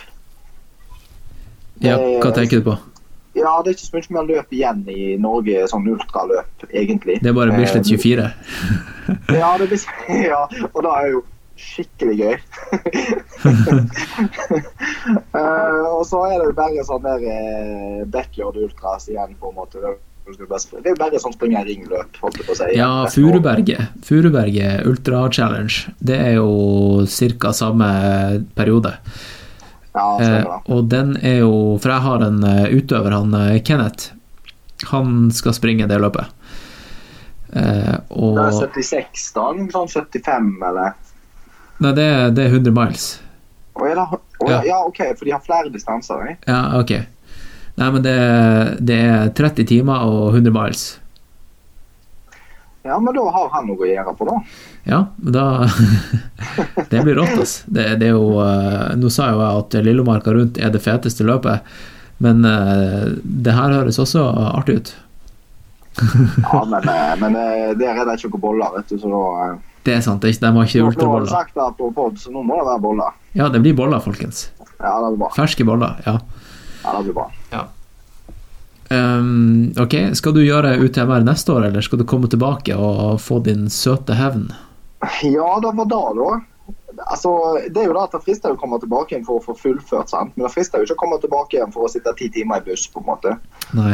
Ja, 1.81 1.97
hva 1.97 2.33
tenker 2.35 2.61
du 2.61 2.67
på? 2.67 2.77
Ja, 3.33 3.61
det 3.63 3.71
er 3.71 3.75
ikke 3.77 3.87
så 3.87 3.95
mye 3.95 4.15
mer 4.17 4.27
løp 4.27 4.53
igjen 4.53 4.81
i 4.91 5.15
Norge, 5.21 5.63
sånn 5.71 5.87
ultraløp, 5.87 6.65
egentlig. 6.67 7.21
Det 7.23 7.31
er 7.31 7.37
bare 7.37 7.55
Bislett 7.55 7.87
Eh, 7.87 7.97
24. 8.03 8.25
Ja, 9.39 9.51
det 9.57 9.69
blir, 9.71 9.85
ja, 10.33 10.41
og 10.73 10.83
det 10.83 10.91
er 10.91 11.07
jo 11.13 11.23
skikkelig 11.61 12.15
gøy. 12.19 12.35
uh, 15.31 15.87
og 15.95 16.03
så 16.09 16.25
er 16.27 16.35
det 16.41 16.49
jo 16.49 16.55
bare 16.57 16.85
sånn 16.87 17.07
der 17.07 18.05
backyard 18.11 18.59
ultras 18.59 19.07
igjen, 19.07 19.37
på 19.39 19.53
en 19.53 19.59
måte. 19.61 19.95
Det 20.25 20.85
er 20.85 20.93
jo 20.93 20.99
bare 20.99 21.19
sånn 21.19 21.33
springe 21.33 21.63
ringløp, 21.65 22.17
holdt 22.21 22.37
jeg 22.39 22.45
på 22.47 22.53
å 22.53 22.57
si. 22.59 22.69
Ja, 22.77 22.89
Furuberget. 23.11 23.95
Furuberget 24.05 24.85
Ultra 24.87 25.25
Challenge. 25.33 25.93
Det 25.99 26.17
er 26.17 26.35
jo 26.37 27.05
ca. 27.41 27.53
samme 27.53 27.91
periode. 28.55 28.95
Ja, 29.91 30.07
Eh, 30.23 30.45
og 30.71 30.85
den 30.87 31.17
er 31.19 31.41
jo 31.41 31.77
For 31.83 31.91
jeg 31.91 31.99
har 32.05 32.21
en 32.23 32.43
eh, 32.47 32.69
utøver, 32.71 33.11
han 33.11 33.33
eh, 33.35 33.57
Kenneth. 33.59 34.13
Han 34.87 35.31
skal 35.35 35.53
springe 35.57 35.87
det 35.89 35.97
løpet. 35.99 36.31
Eh, 37.51 37.97
og 38.09 38.37
Det 38.37 38.45
er 38.45 38.59
76, 38.61 39.25
da? 39.35 39.49
Sånn 39.73 39.91
75, 39.91 40.53
eller? 40.69 40.95
Nei, 41.81 41.91
det 41.97 42.05
er, 42.07 42.29
det 42.31 42.45
er 42.45 42.55
100 42.55 42.71
miles. 42.77 43.07
Å, 43.75 43.83
å, 43.83 44.21
Ja. 44.49 44.61
ja. 44.63 44.79
OK, 44.85 45.01
for 45.17 45.25
de 45.27 45.35
har 45.35 45.43
flere 45.43 45.71
distanser. 45.73 46.23
Ikke? 46.35 46.47
Ja, 46.47 46.79
ok. 46.79 46.93
Nei, 47.81 47.87
men 47.95 48.03
det, 48.05 48.17
det 48.85 48.97
er 49.01 49.31
30 49.37 49.65
timer 49.71 50.03
og 50.05 50.35
100 50.35 50.53
miles. 50.53 50.83
Ja, 52.85 52.99
men 52.99 53.13
da 53.13 53.23
har 53.33 53.49
han 53.53 53.67
noe 53.69 53.81
å 53.81 53.87
gjøre 53.89 54.13
på, 54.17 54.25
da. 54.29 54.35
Ja, 54.89 54.99
men 55.21 55.33
da 55.35 55.45
Det 56.91 57.01
blir 57.05 57.17
rått, 57.17 57.33
altså. 57.37 57.69
Det, 57.69 57.85
det 58.01 58.09
er 58.09 58.15
jo 58.15 58.41
eh, 58.41 58.93
Nå 58.97 59.11
sa 59.13 59.27
jo 59.29 59.41
jeg 59.43 59.61
at 59.61 59.77
Lillomarka 59.85 60.33
rundt 60.33 60.57
er 60.57 60.73
det 60.73 60.81
feteste 60.81 61.25
løpet, 61.27 61.67
men 62.21 62.45
eh, 62.45 63.11
det 63.21 63.53
her 63.57 63.75
høres 63.77 64.01
også 64.01 64.25
artig 64.53 64.81
ut. 64.81 64.93
Ja, 66.01 66.63
men, 66.65 66.85
eh, 66.89 67.13
men 67.21 67.37
der 67.77 67.97
er 67.97 68.05
det 68.07 68.17
ikke 68.17 68.33
noen 68.33 68.45
boller, 68.45 68.77
vet 68.77 68.93
du, 68.93 68.97
så 69.01 69.09
da 69.13 69.49
Det 69.85 69.97
er 69.97 70.05
sant, 70.05 70.25
de 70.25 70.53
har 70.53 70.69
ikke 70.69 70.85
Nå 71.01 71.09
har 71.15 71.29
sagt 71.29 71.57
det 71.57 71.69
på 71.77 71.89
pod, 71.97 72.17
så 72.21 72.33
nå 72.33 72.45
må 72.45 72.61
det 72.61 72.69
være 72.69 72.85
boller. 72.85 73.17
Ja, 73.37 73.49
det 73.53 73.61
blir 73.65 73.77
boller, 73.77 74.01
folkens. 74.01 74.49
Ja, 74.81 74.95
det 75.01 75.11
er 75.11 75.19
bra. 75.21 75.33
Ferske 75.37 75.65
boller, 75.67 75.97
ja. 76.05 76.17
Ja, 76.83 76.97
det 76.97 77.03
blir 77.09 77.17
bra. 77.17 77.29
Um, 78.91 79.73
ok, 79.79 79.93
skal 80.19 80.33
du 80.35 80.41
gjøre 80.43 80.73
UTMR 80.83 81.23
neste 81.23 81.53
år, 81.53 81.69
eller 81.69 81.83
skal 81.85 82.01
du 82.01 82.07
komme 82.07 82.27
tilbake 82.27 82.75
og 82.75 83.21
få 83.23 83.39
din 83.45 83.69
søte 83.71 84.17
hevn? 84.19 84.49
Ja, 85.23 85.51
det 85.63 85.71
var 85.77 85.87
da, 85.87 86.01
da. 86.17 86.31
Altså, 87.07 87.31
det 87.71 87.79
er 87.79 87.87
jo 87.87 87.95
da 87.95 88.03
at 88.03 88.17
det 88.17 88.23
frister 88.25 88.51
å 88.51 88.59
komme 88.59 88.81
tilbake 88.81 89.15
igjen 89.15 89.23
for 89.25 89.39
å 89.39 89.45
få 89.45 89.55
fullført, 89.55 90.11
sant? 90.11 90.35
men 90.35 90.43
det 90.43 90.51
frister 90.51 90.81
jo 90.81 90.89
ikke 90.89 90.97
å 90.97 91.03
komme 91.05 91.19
tilbake 91.23 91.55
igjen 91.55 91.71
for 91.71 91.87
å 91.87 91.91
sitte 91.91 92.11
ti 92.19 92.27
timer 92.35 92.59
i 92.59 92.65
buss, 92.65 92.83
på 92.91 92.99
en 92.99 93.07
måte. 93.07 93.37
Nei. 93.77 93.93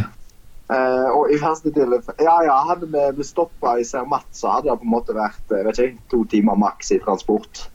Uh, 0.68 1.14
og 1.14 1.30
i 1.32 1.38
verste 1.40 1.72
tilfelle 1.72 2.02
Ja, 2.20 2.42
ja, 2.44 2.58
hadde 2.68 2.90
vi 2.92 3.04
blitt 3.16 3.30
stoppa 3.30 3.78
i 3.80 3.86
Cermat, 3.88 4.26
så 4.36 4.58
hadde 4.58 4.72
det 4.72 4.82
på 4.82 4.88
en 4.90 4.96
måte 4.98 5.16
vært 5.16 5.54
vet 5.54 5.78
ikke, 5.78 6.02
to 6.12 6.24
timer 6.34 6.58
maks 6.60 6.90
i 6.92 6.98
transport. 7.06 7.68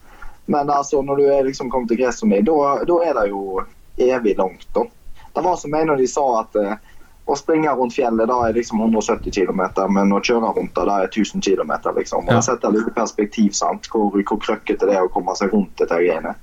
Men 0.50 0.74
altså, 0.74 1.00
når 1.06 1.22
du 1.22 1.30
er 1.30 1.46
liksom 1.46 1.70
kommet 1.70 1.94
til 1.94 2.02
Gressomni, 2.02 2.42
da 2.44 2.82
da 2.82 2.98
er 3.06 3.14
det 3.20 3.28
jo 3.30 3.62
evig 4.10 4.34
langt, 4.42 4.66
da. 4.74 4.84
Det 5.34 5.44
var 5.44 5.56
som 5.56 5.74
en 5.74 5.90
av 5.90 5.98
de 5.98 6.06
sa 6.06 6.24
at 6.40 6.56
eh, 6.60 6.74
å 7.24 7.36
springe 7.38 7.70
rundt 7.78 7.94
fjellet 7.94 8.28
da 8.28 8.38
er 8.48 8.56
liksom 8.56 8.80
170 8.82 9.30
km, 9.32 9.62
men 9.94 10.12
å 10.12 10.20
kjøre 10.20 10.50
rundt 10.56 10.74
det 10.74 10.86
da 10.88 10.98
er 11.04 11.08
1000 11.12 11.40
km. 11.44 11.72
Liksom. 11.96 12.26
Og 12.26 12.34
Ja. 12.34 12.40
setter 12.40 12.74
litt 12.74 12.94
perspektiv 12.94 13.52
sant? 13.54 13.88
hvor, 13.92 14.10
hvor 14.10 14.40
krøkkete 14.42 14.88
det 14.88 14.96
er 14.98 15.06
å 15.06 15.12
komme 15.12 15.36
seg 15.38 15.52
rundt 15.54 15.76
dette 15.78 15.94
greiene. 16.02 16.34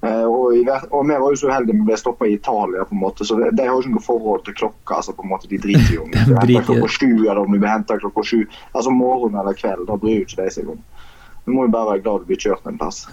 Eh, 0.00 0.24
og, 0.24 0.54
i, 0.54 0.62
og 0.94 1.08
vi 1.08 1.14
var 1.18 1.32
jo 1.34 1.36
så 1.40 1.48
uheldige 1.50 1.74
vi 1.74 1.86
ble 1.88 1.96
stoppa 1.98 2.26
i 2.26 2.36
Italia, 2.36 2.84
på 2.86 2.94
en 2.94 3.00
måte, 3.02 3.24
så 3.26 3.34
det, 3.40 3.50
det 3.58 3.66
har 3.66 3.74
jo 3.74 3.82
ikke 3.82 3.96
noe 3.96 4.04
forhold 4.06 4.44
til 4.46 4.54
klokka. 4.54 4.94
altså 5.00 5.12
på 5.12 5.24
en 5.26 5.32
måte 5.32 5.50
De 5.50 5.58
driter 5.58 5.94
jo 5.96 6.04
om 6.06 6.10
du 6.14 6.34
blir 6.38 6.54
henta 6.54 6.62
klokka 6.70 6.88
sju 6.94 7.10
eller 7.26 7.40
om 7.42 7.52
du 7.52 7.58
blir 7.58 7.72
henta 7.72 7.98
klokka 7.98 8.22
sju. 8.22 8.44
Altså 8.72 8.94
morgen 8.94 9.34
eller 9.34 9.58
kveld, 9.58 9.86
da 9.90 9.96
bryr 9.98 10.20
jo 10.20 10.28
ikke 10.28 10.44
de 10.44 10.54
seg 10.54 10.70
om. 10.70 10.78
Du 11.48 11.52
må 11.56 11.64
jo 11.64 11.72
bare 11.72 11.94
være 11.94 12.04
glad 12.04 12.20
du 12.22 12.26
blir 12.28 12.42
kjørt 12.44 12.64
en 12.68 12.76
plass. 12.76 12.98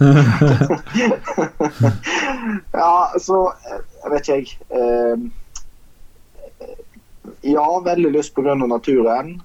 ja, 2.76 2.92
så 3.20 3.36
eh, 3.48 3.80
Jeg 4.04 4.10
vet 4.12 4.28
ikke, 4.28 4.36
jeg. 4.36 4.46
Eh, 4.70 5.16
ja, 7.56 7.66
veldig 7.84 8.10
lyst 8.12 8.34
pga. 8.36 8.54
naturen. 8.54 9.38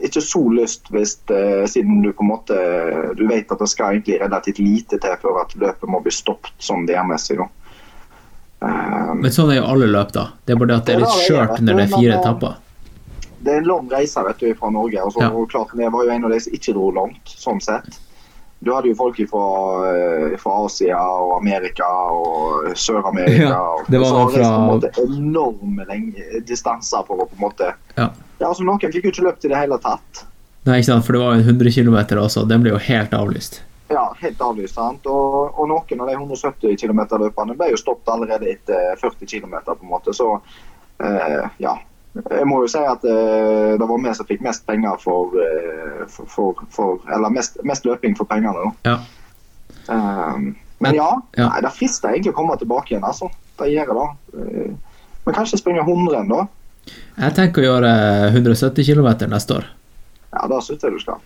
Ikke 0.00 0.20
så 0.24 0.40
lyst 0.56 0.88
hvis, 0.90 1.18
eh, 1.30 1.66
siden 1.68 2.02
du 2.02 2.12
på 2.12 2.22
en 2.24 2.28
måte 2.30 2.54
Du 3.16 3.26
vet 3.28 3.52
at 3.52 3.58
det 3.60 3.68
skal 3.68 3.92
egentlig 3.98 4.20
relativt 4.22 4.58
lite 4.58 4.98
til 4.98 5.16
før 5.20 5.40
at 5.42 5.52
løpet 5.60 5.88
må 5.90 6.00
bli 6.00 6.10
stoppet 6.12 6.52
sånn 6.58 6.86
DR-messig. 6.88 7.36
da. 7.38 7.44
Eh, 8.62 9.14
Men 9.14 9.30
sånn 9.34 9.50
er 9.52 9.56
jo 9.60 9.66
alle 9.68 9.86
løp, 9.90 10.12
da. 10.16 10.28
Det 10.46 10.52
er 10.54 10.58
bare 10.62 10.68
det 10.72 10.76
at 10.80 10.86
det 10.86 10.94
er 10.94 10.98
litt 11.02 11.08
det 11.08 11.14
er 11.14 11.18
det, 11.18 11.26
skjørt 11.28 11.60
når 11.60 11.72
det 11.76 11.84
er 11.84 11.96
fire 11.96 12.12
eh, 12.14 12.20
etapper. 12.20 12.52
det 13.42 13.52
er 13.52 13.56
en 13.58 13.64
lang 13.66 13.88
reise 13.90 14.24
vet 14.24 14.38
du, 14.38 14.54
fra 14.54 14.70
Norge. 14.70 15.02
Og 15.02 15.12
så, 15.12 15.20
Ja. 15.20 15.30
klart, 15.50 15.68
Jeg 15.76 15.92
var 15.92 16.04
jo 16.04 16.10
en 16.10 16.24
av 16.24 16.30
de 16.30 16.40
som 16.40 16.52
ikke 16.52 16.72
dro 16.72 16.90
langt, 16.90 17.24
sånn 17.26 17.60
sett. 17.60 17.98
Du 18.62 18.70
hadde 18.72 18.88
jo 18.92 18.94
folk 18.94 19.16
fra, 19.26 20.36
fra 20.38 20.52
Asia 20.64 20.98
og 21.02 21.32
Amerika 21.40 21.86
og 22.14 22.68
Sør-Amerika. 22.78 23.48
Ja, 23.48 23.58
og- 23.58 23.88
det 23.90 23.98
var 24.00 24.06
så 24.06 24.12
noen 24.14 24.28
på 24.32 24.74
en 24.74 24.80
fra- 24.80 25.06
enorme 25.06 25.86
lenge, 25.88 26.44
distanser 26.46 27.04
for 27.06 27.16
å 27.24 27.26
på 27.28 27.34
en 27.38 27.42
måte 27.50 27.72
Ja. 27.98 28.08
Ja, 28.40 28.48
altså 28.48 28.64
Noen 28.64 28.78
fikk 28.80 29.04
jo 29.04 29.10
ikke 29.10 29.22
løpt 29.26 29.44
i 29.44 29.48
det 29.48 29.56
hele 29.56 29.78
tatt. 29.78 30.24
Nei, 30.64 30.78
ikke 30.78 30.86
sant, 30.92 31.04
for 31.04 31.12
det 31.12 31.20
var 31.22 31.34
jo 31.36 31.42
100 31.42 31.70
km 31.74 32.18
også, 32.22 32.46
den 32.48 32.62
ble 32.62 32.70
jo 32.72 32.78
helt 32.78 33.10
avlyst. 33.10 33.60
Ja, 33.90 34.12
helt 34.22 34.38
avlyst. 34.38 34.74
sant? 34.74 35.04
Og, 35.06 35.52
og 35.58 35.68
noen 35.68 36.00
av 36.00 36.08
de 36.08 36.14
170 36.16 36.76
km-løperne 36.80 37.56
ble 37.58 37.70
jo 37.70 37.76
stoppet 37.76 38.08
allerede 38.14 38.46
etter 38.50 38.96
40 38.98 39.26
km. 39.26 39.58
på 39.66 39.82
en 39.82 39.90
måte, 39.90 40.14
Så 40.14 40.40
eh, 41.00 41.48
ja. 41.58 41.76
Jeg 42.12 42.44
må 42.44 42.58
jo 42.60 42.68
si 42.68 42.80
at 42.84 43.04
uh, 43.08 43.72
det 43.80 43.88
var 43.88 44.00
vi 44.02 44.14
som 44.16 44.28
fikk 44.28 44.42
mest 44.44 44.66
penger 44.68 44.98
for, 45.00 45.32
uh, 45.32 46.02
for, 46.12 46.28
for, 46.28 46.64
for 46.74 47.14
Eller 47.14 47.32
mest, 47.32 47.56
mest 47.64 47.86
løping 47.88 48.16
for 48.18 48.28
pengene, 48.28 48.52
da. 48.52 48.72
Ja. 48.90 48.96
Um, 49.88 50.50
men 50.82 50.98
ja, 50.98 51.08
ja. 51.38 51.46
Nei, 51.48 51.62
det 51.64 51.72
frister 51.76 52.12
egentlig 52.12 52.34
å 52.34 52.40
komme 52.40 52.58
tilbake 52.60 52.92
igjen. 52.92 53.06
altså. 53.06 53.30
Det 53.60 53.70
gjør 53.72 53.94
det. 53.96 54.08
Uh, 54.36 54.98
Men 55.24 55.36
kanskje 55.38 55.60
springe 55.60 55.84
100 55.86 56.26
da? 56.28 56.44
Jeg 57.22 57.34
tenker 57.36 57.62
å 57.62 57.68
gjøre 57.68 57.92
170 58.32 58.88
km 58.88 59.10
neste 59.30 59.60
år. 59.60 59.68
Ja, 60.32 60.48
det 60.50 60.58
syns 60.66 60.82
jeg 60.82 60.96
du 60.96 60.98
skal. 61.02 61.20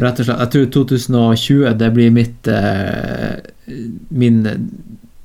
Rett 0.00 0.20
og 0.20 0.26
slett. 0.26 0.40
Jeg 0.42 0.52
tror 0.54 0.68
2020 0.84 1.74
det 1.80 1.90
blir 1.96 2.12
mitt 2.14 2.48
eh, 2.48 3.40
min 4.10 4.42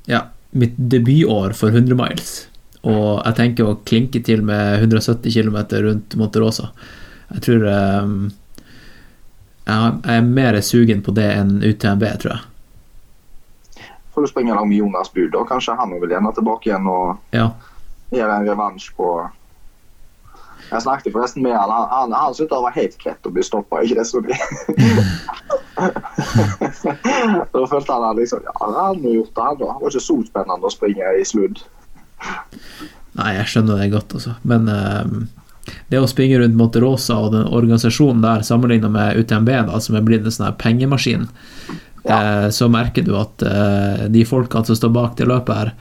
ja, 0.08 0.22
mitt 0.56 0.76
debutår 0.76 1.56
for 1.58 1.74
100 1.74 1.98
miles. 1.98 2.34
Og 2.86 3.22
jeg 3.26 3.34
tenker 3.38 3.66
å 3.66 3.78
klinke 3.88 4.20
til 4.22 4.42
med 4.46 4.78
170 4.84 5.32
km 5.34 5.56
rundt 5.86 6.14
Monterosa. 6.20 6.68
Jeg 7.34 7.42
tror 7.42 7.64
um, 7.66 8.18
jeg 9.66 9.96
er 10.14 10.20
mer 10.22 10.60
sugen 10.62 11.00
på 11.02 11.10
det 11.16 11.26
enn 11.40 11.56
UTMB, 11.66 12.04
tror 12.22 12.36
jeg. 12.36 12.44
Får 14.14 14.22
du 14.22 14.30
springe 14.30 14.54
lag 14.54 14.68
med 14.70 14.78
Jonas 14.78 15.10
Bud, 15.12 15.32
da. 15.34 15.42
Kanskje 15.48 15.74
han 15.76 15.90
vil 16.00 16.14
gjerne 16.14 16.30
tilbake 16.36 16.70
igjen 16.70 16.86
og 16.88 17.34
Ja. 17.34 17.48
gjøre 18.14 18.36
en 18.38 18.46
revansj 18.48 18.92
på 18.96 19.08
Jeg 20.70 20.82
snakket 20.82 21.12
forresten 21.14 21.42
med 21.44 21.52
han. 21.54 21.70
Han, 21.70 21.88
han, 21.90 22.12
han 22.14 22.34
syntes 22.34 22.50
det 22.54 22.62
var 22.64 22.74
helt 22.78 22.96
greit 23.02 23.26
å 23.28 23.30
bli 23.34 23.42
stoppa, 23.46 23.82
ikke 23.82 23.98
det 24.00 24.06
som 24.08 24.22
blir 24.22 24.38
da 27.52 27.66
følte 27.68 27.92
han 27.92 28.06
at 28.08 28.16
liksom 28.18 28.40
Ja, 28.46 28.54
han 28.62 28.74
hadde 28.78 29.12
gjort 29.18 29.34
det, 29.34 29.42
han 29.42 29.58
da. 29.60 29.66
Det 29.66 29.82
var 29.82 29.90
ikke 29.92 30.04
så 30.06 30.16
spennende 30.26 30.66
å 30.70 30.72
springe 30.72 31.12
i 31.20 31.26
sludd. 31.28 31.60
Nei, 33.16 33.32
jeg 33.38 33.48
skjønner 33.52 33.80
det 33.80 33.90
godt, 33.94 34.14
altså. 34.18 34.34
Men 34.44 34.68
uh, 34.68 35.04
det 35.90 36.00
å 36.02 36.08
springe 36.10 36.38
rundt 36.40 36.58
Monterosa 36.58 37.18
og 37.24 37.32
den 37.34 37.46
organisasjonen 37.48 38.24
der 38.24 38.44
sammenlignet 38.46 38.92
med 38.92 39.20
UTMB, 39.22 39.52
da, 39.70 39.80
som 39.82 39.96
er 39.96 40.04
blitt 40.06 40.26
en 40.26 40.34
sånn 40.34 40.58
pengemaskin, 40.60 41.28
uh, 42.08 42.48
så 42.52 42.68
merker 42.72 43.06
du 43.06 43.14
at 43.18 43.46
uh, 43.46 44.04
de 44.12 44.26
folkene 44.28 44.68
som 44.68 44.78
står 44.78 44.92
bak 44.96 45.16
det 45.20 45.30
løpet 45.30 45.62
her, 45.62 45.72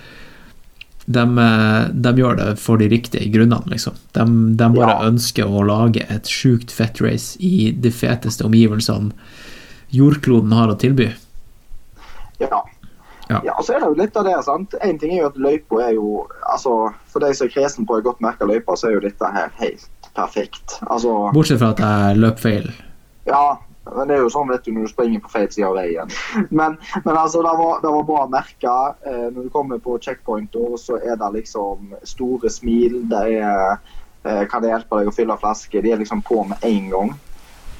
de, 1.05 1.21
de 1.93 2.11
gjør 2.17 2.39
det 2.39 2.47
for 2.57 2.81
de 2.81 2.87
riktige 2.89 3.27
grunnene, 3.29 3.69
liksom. 3.75 3.93
De, 4.17 4.23
de 4.57 4.69
bare 4.73 4.95
Ja. 4.95 5.09
ønsker 5.11 5.45
å 5.45 5.61
lage 5.67 6.01
et 6.09 6.25
sjukt 6.31 6.73
fett 6.73 6.97
race 7.03 7.37
i 7.37 7.69
de 7.77 7.91
feteste 7.93 8.47
omgivelsene 8.47 9.13
jordkloden 9.93 10.55
har 10.57 10.73
å 10.73 10.77
tilby. 10.81 11.11
Ja. 12.41 12.63
Ja. 13.29 13.41
Ja, 13.47 13.55
så 13.63 13.73
er 13.73 13.81
det 13.81 13.89
jo 13.89 13.97
litt 13.97 14.17
av 14.17 14.27
det. 14.27 14.35
sant? 14.45 14.75
En 14.85 14.99
ting 15.01 15.15
er 15.15 15.23
jo 15.23 15.29
at 15.31 15.37
løypa 15.41 15.81
er 15.87 15.95
jo 15.97 16.09
altså, 16.45 16.93
For 17.09 17.23
de 17.23 17.31
som 17.33 17.47
er 17.47 17.53
kresen 17.55 17.87
på 17.87 17.97
ei 17.97 18.05
godt 18.05 18.21
merka 18.21 18.45
løype, 18.45 18.75
så 18.77 18.89
er 18.89 18.97
jo 18.97 19.05
dette 19.05 19.31
her 19.33 19.53
helt 19.61 20.11
perfekt. 20.15 20.79
Altså, 20.87 21.13
Bortsett 21.33 21.61
fra 21.61 21.73
at 21.73 21.81
jeg 21.81 22.21
løp 22.21 22.39
feil. 22.39 22.69
Ja, 23.25 23.57
men 23.93 24.09
det 24.09 24.17
er 24.17 24.23
jo 24.23 24.31
sånn 24.33 24.49
vet 24.49 24.65
du 24.65 24.71
når 24.73 24.87
du 24.87 24.93
springer 24.93 25.21
på 25.21 25.33
feil 25.33 25.49
side 25.53 25.67
av 25.67 25.77
veien. 25.77 26.13
Men, 26.49 26.77
men 27.03 27.13
altså, 27.13 27.41
det 27.45 27.53
var, 27.59 27.81
det 27.83 27.91
var 27.97 28.07
bra 28.07 28.23
merka. 28.31 28.77
Eh, 29.05 29.27
når 29.33 29.45
du 29.47 29.51
kommer 29.53 29.81
på 29.81 29.97
checkpointer, 30.01 30.77
så 30.81 30.97
er 31.01 31.19
det 31.21 31.31
liksom 31.35 31.93
store 32.07 32.49
smil. 32.53 33.03
Det 33.11 33.21
er 33.41 33.77
eh, 34.25 34.43
Kan 34.49 34.63
det 34.63 34.73
hjelpe 34.73 35.01
deg 35.01 35.11
å 35.11 35.15
fylle 35.15 35.37
flasker? 35.41 35.85
De 35.85 35.93
er 35.93 36.01
liksom 36.01 36.23
på 36.25 36.43
med 36.49 36.65
en 36.65 36.89
gang. 36.93 37.15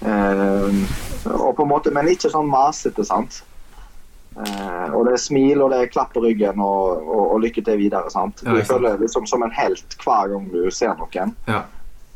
Eh, 0.06 0.80
og 1.34 1.52
på 1.58 1.66
en 1.66 1.72
måte, 1.72 1.94
Men 1.94 2.12
ikke 2.12 2.34
sånn 2.34 2.52
masete, 2.52 3.06
sant. 3.08 3.42
Eh, 4.36 4.88
og 4.92 5.06
det 5.08 5.14
er 5.16 5.22
smil 5.24 5.62
og 5.64 5.72
det 5.72 5.78
er 5.80 5.92
klapp 5.94 6.12
på 6.16 6.24
ryggen 6.26 6.60
og, 6.60 7.06
og, 7.06 7.24
og 7.36 7.40
lykke 7.46 7.64
til 7.64 7.80
videre. 7.80 8.12
sant? 8.12 8.44
Du 8.44 8.52
ja, 8.52 8.66
føler 8.68 8.96
deg 8.96 9.06
liksom 9.06 9.28
som 9.30 9.46
en 9.46 9.54
helt 9.56 9.96
hver 10.04 10.34
gang 10.34 10.50
du 10.52 10.66
ser 10.76 10.98
noen. 11.00 11.32
Ja. 11.48 11.62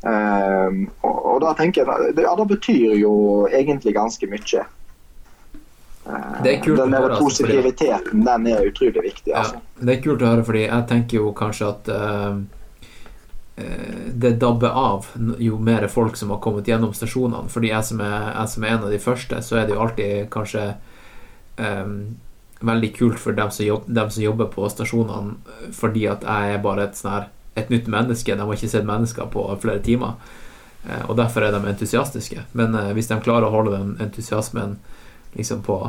Eh, 0.03 0.81
og, 1.03 1.15
og 1.33 1.39
da 1.43 1.53
tenker 1.59 1.83
jeg 1.85 2.13
det, 2.17 2.27
ja, 2.27 2.35
det 2.39 2.49
betyr 2.51 2.99
jo 2.99 3.13
egentlig 3.47 3.95
ganske 3.95 4.29
mye. 4.31 4.65
Eh, 6.09 6.37
Det 6.43 6.53
er 6.53 6.61
kult 6.63 6.83
den 6.83 6.95
der 6.95 7.07
altså, 7.07 7.23
positiviteten 7.23 8.27
den 8.27 8.47
er 8.51 8.67
utrolig 8.67 9.03
viktig. 9.11 9.31
Ja, 9.31 9.45
altså. 9.45 9.63
det 9.79 9.95
er 9.95 10.03
kult 10.03 10.23
å 10.23 10.31
høre, 10.33 10.47
fordi 10.47 10.65
jeg 10.67 10.87
tenker 10.91 11.21
jo 11.21 11.33
kanskje 11.37 11.71
at 11.71 11.91
eh, 11.95 12.39
det 14.19 14.37
dabber 14.39 14.75
av 14.75 15.07
jo 15.39 15.57
mer 15.59 15.87
folk 15.91 16.15
som 16.15 16.29
har 16.31 16.39
kommet 16.43 16.67
gjennom 16.67 16.93
stasjonene. 16.95 17.51
Fordi 17.51 17.71
jeg 17.73 17.83
som 17.89 18.03
er, 18.03 18.29
jeg 18.31 18.53
som 18.53 18.63
er 18.63 18.75
en 18.75 18.85
av 18.87 18.93
de 18.93 18.99
første, 19.03 19.41
så 19.43 19.59
er 19.59 19.67
det 19.67 19.75
jo 19.75 19.83
alltid 19.83 20.29
kanskje 20.31 20.67
veldig 22.59 22.89
kult 22.95 23.19
for 23.19 23.35
dem 23.35 23.51
som, 23.51 23.65
jobb, 23.65 23.87
dem 23.87 24.09
som 24.11 24.23
jobber 24.23 24.49
på 24.51 24.67
stasjonene, 24.71 25.37
fordi 25.75 26.05
at 26.11 26.25
jeg 26.27 26.55
er 26.55 26.61
bare 26.63 26.89
et, 26.89 26.99
sånn 26.99 27.13
her, 27.13 27.29
et 27.59 27.71
nytt 27.71 27.87
menneske. 27.91 28.35
De 28.35 28.45
har 28.45 28.57
ikke 28.57 28.71
sett 28.71 28.87
mennesker 28.87 29.31
på 29.33 29.45
flere 29.63 29.83
timer. 29.83 30.19
Eh, 30.87 31.05
og 31.09 31.17
derfor 31.19 31.43
er 31.43 31.55
de 31.55 31.71
entusiastiske. 31.71 32.45
Men 32.57 32.75
eh, 32.75 32.91
hvis 32.97 33.09
de 33.11 33.19
klarer 33.23 33.49
å 33.49 33.53
holde 33.53 33.75
den 33.75 33.95
entusiasmen 34.03 34.77
liksom 35.35 35.63
på 35.65 35.79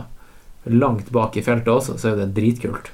langt 0.70 1.10
bak 1.14 1.38
i 1.38 1.44
feltet 1.44 1.72
også, 1.72 1.98
så 1.98 2.12
er 2.12 2.20
det 2.20 2.32
dritkult. 2.36 2.90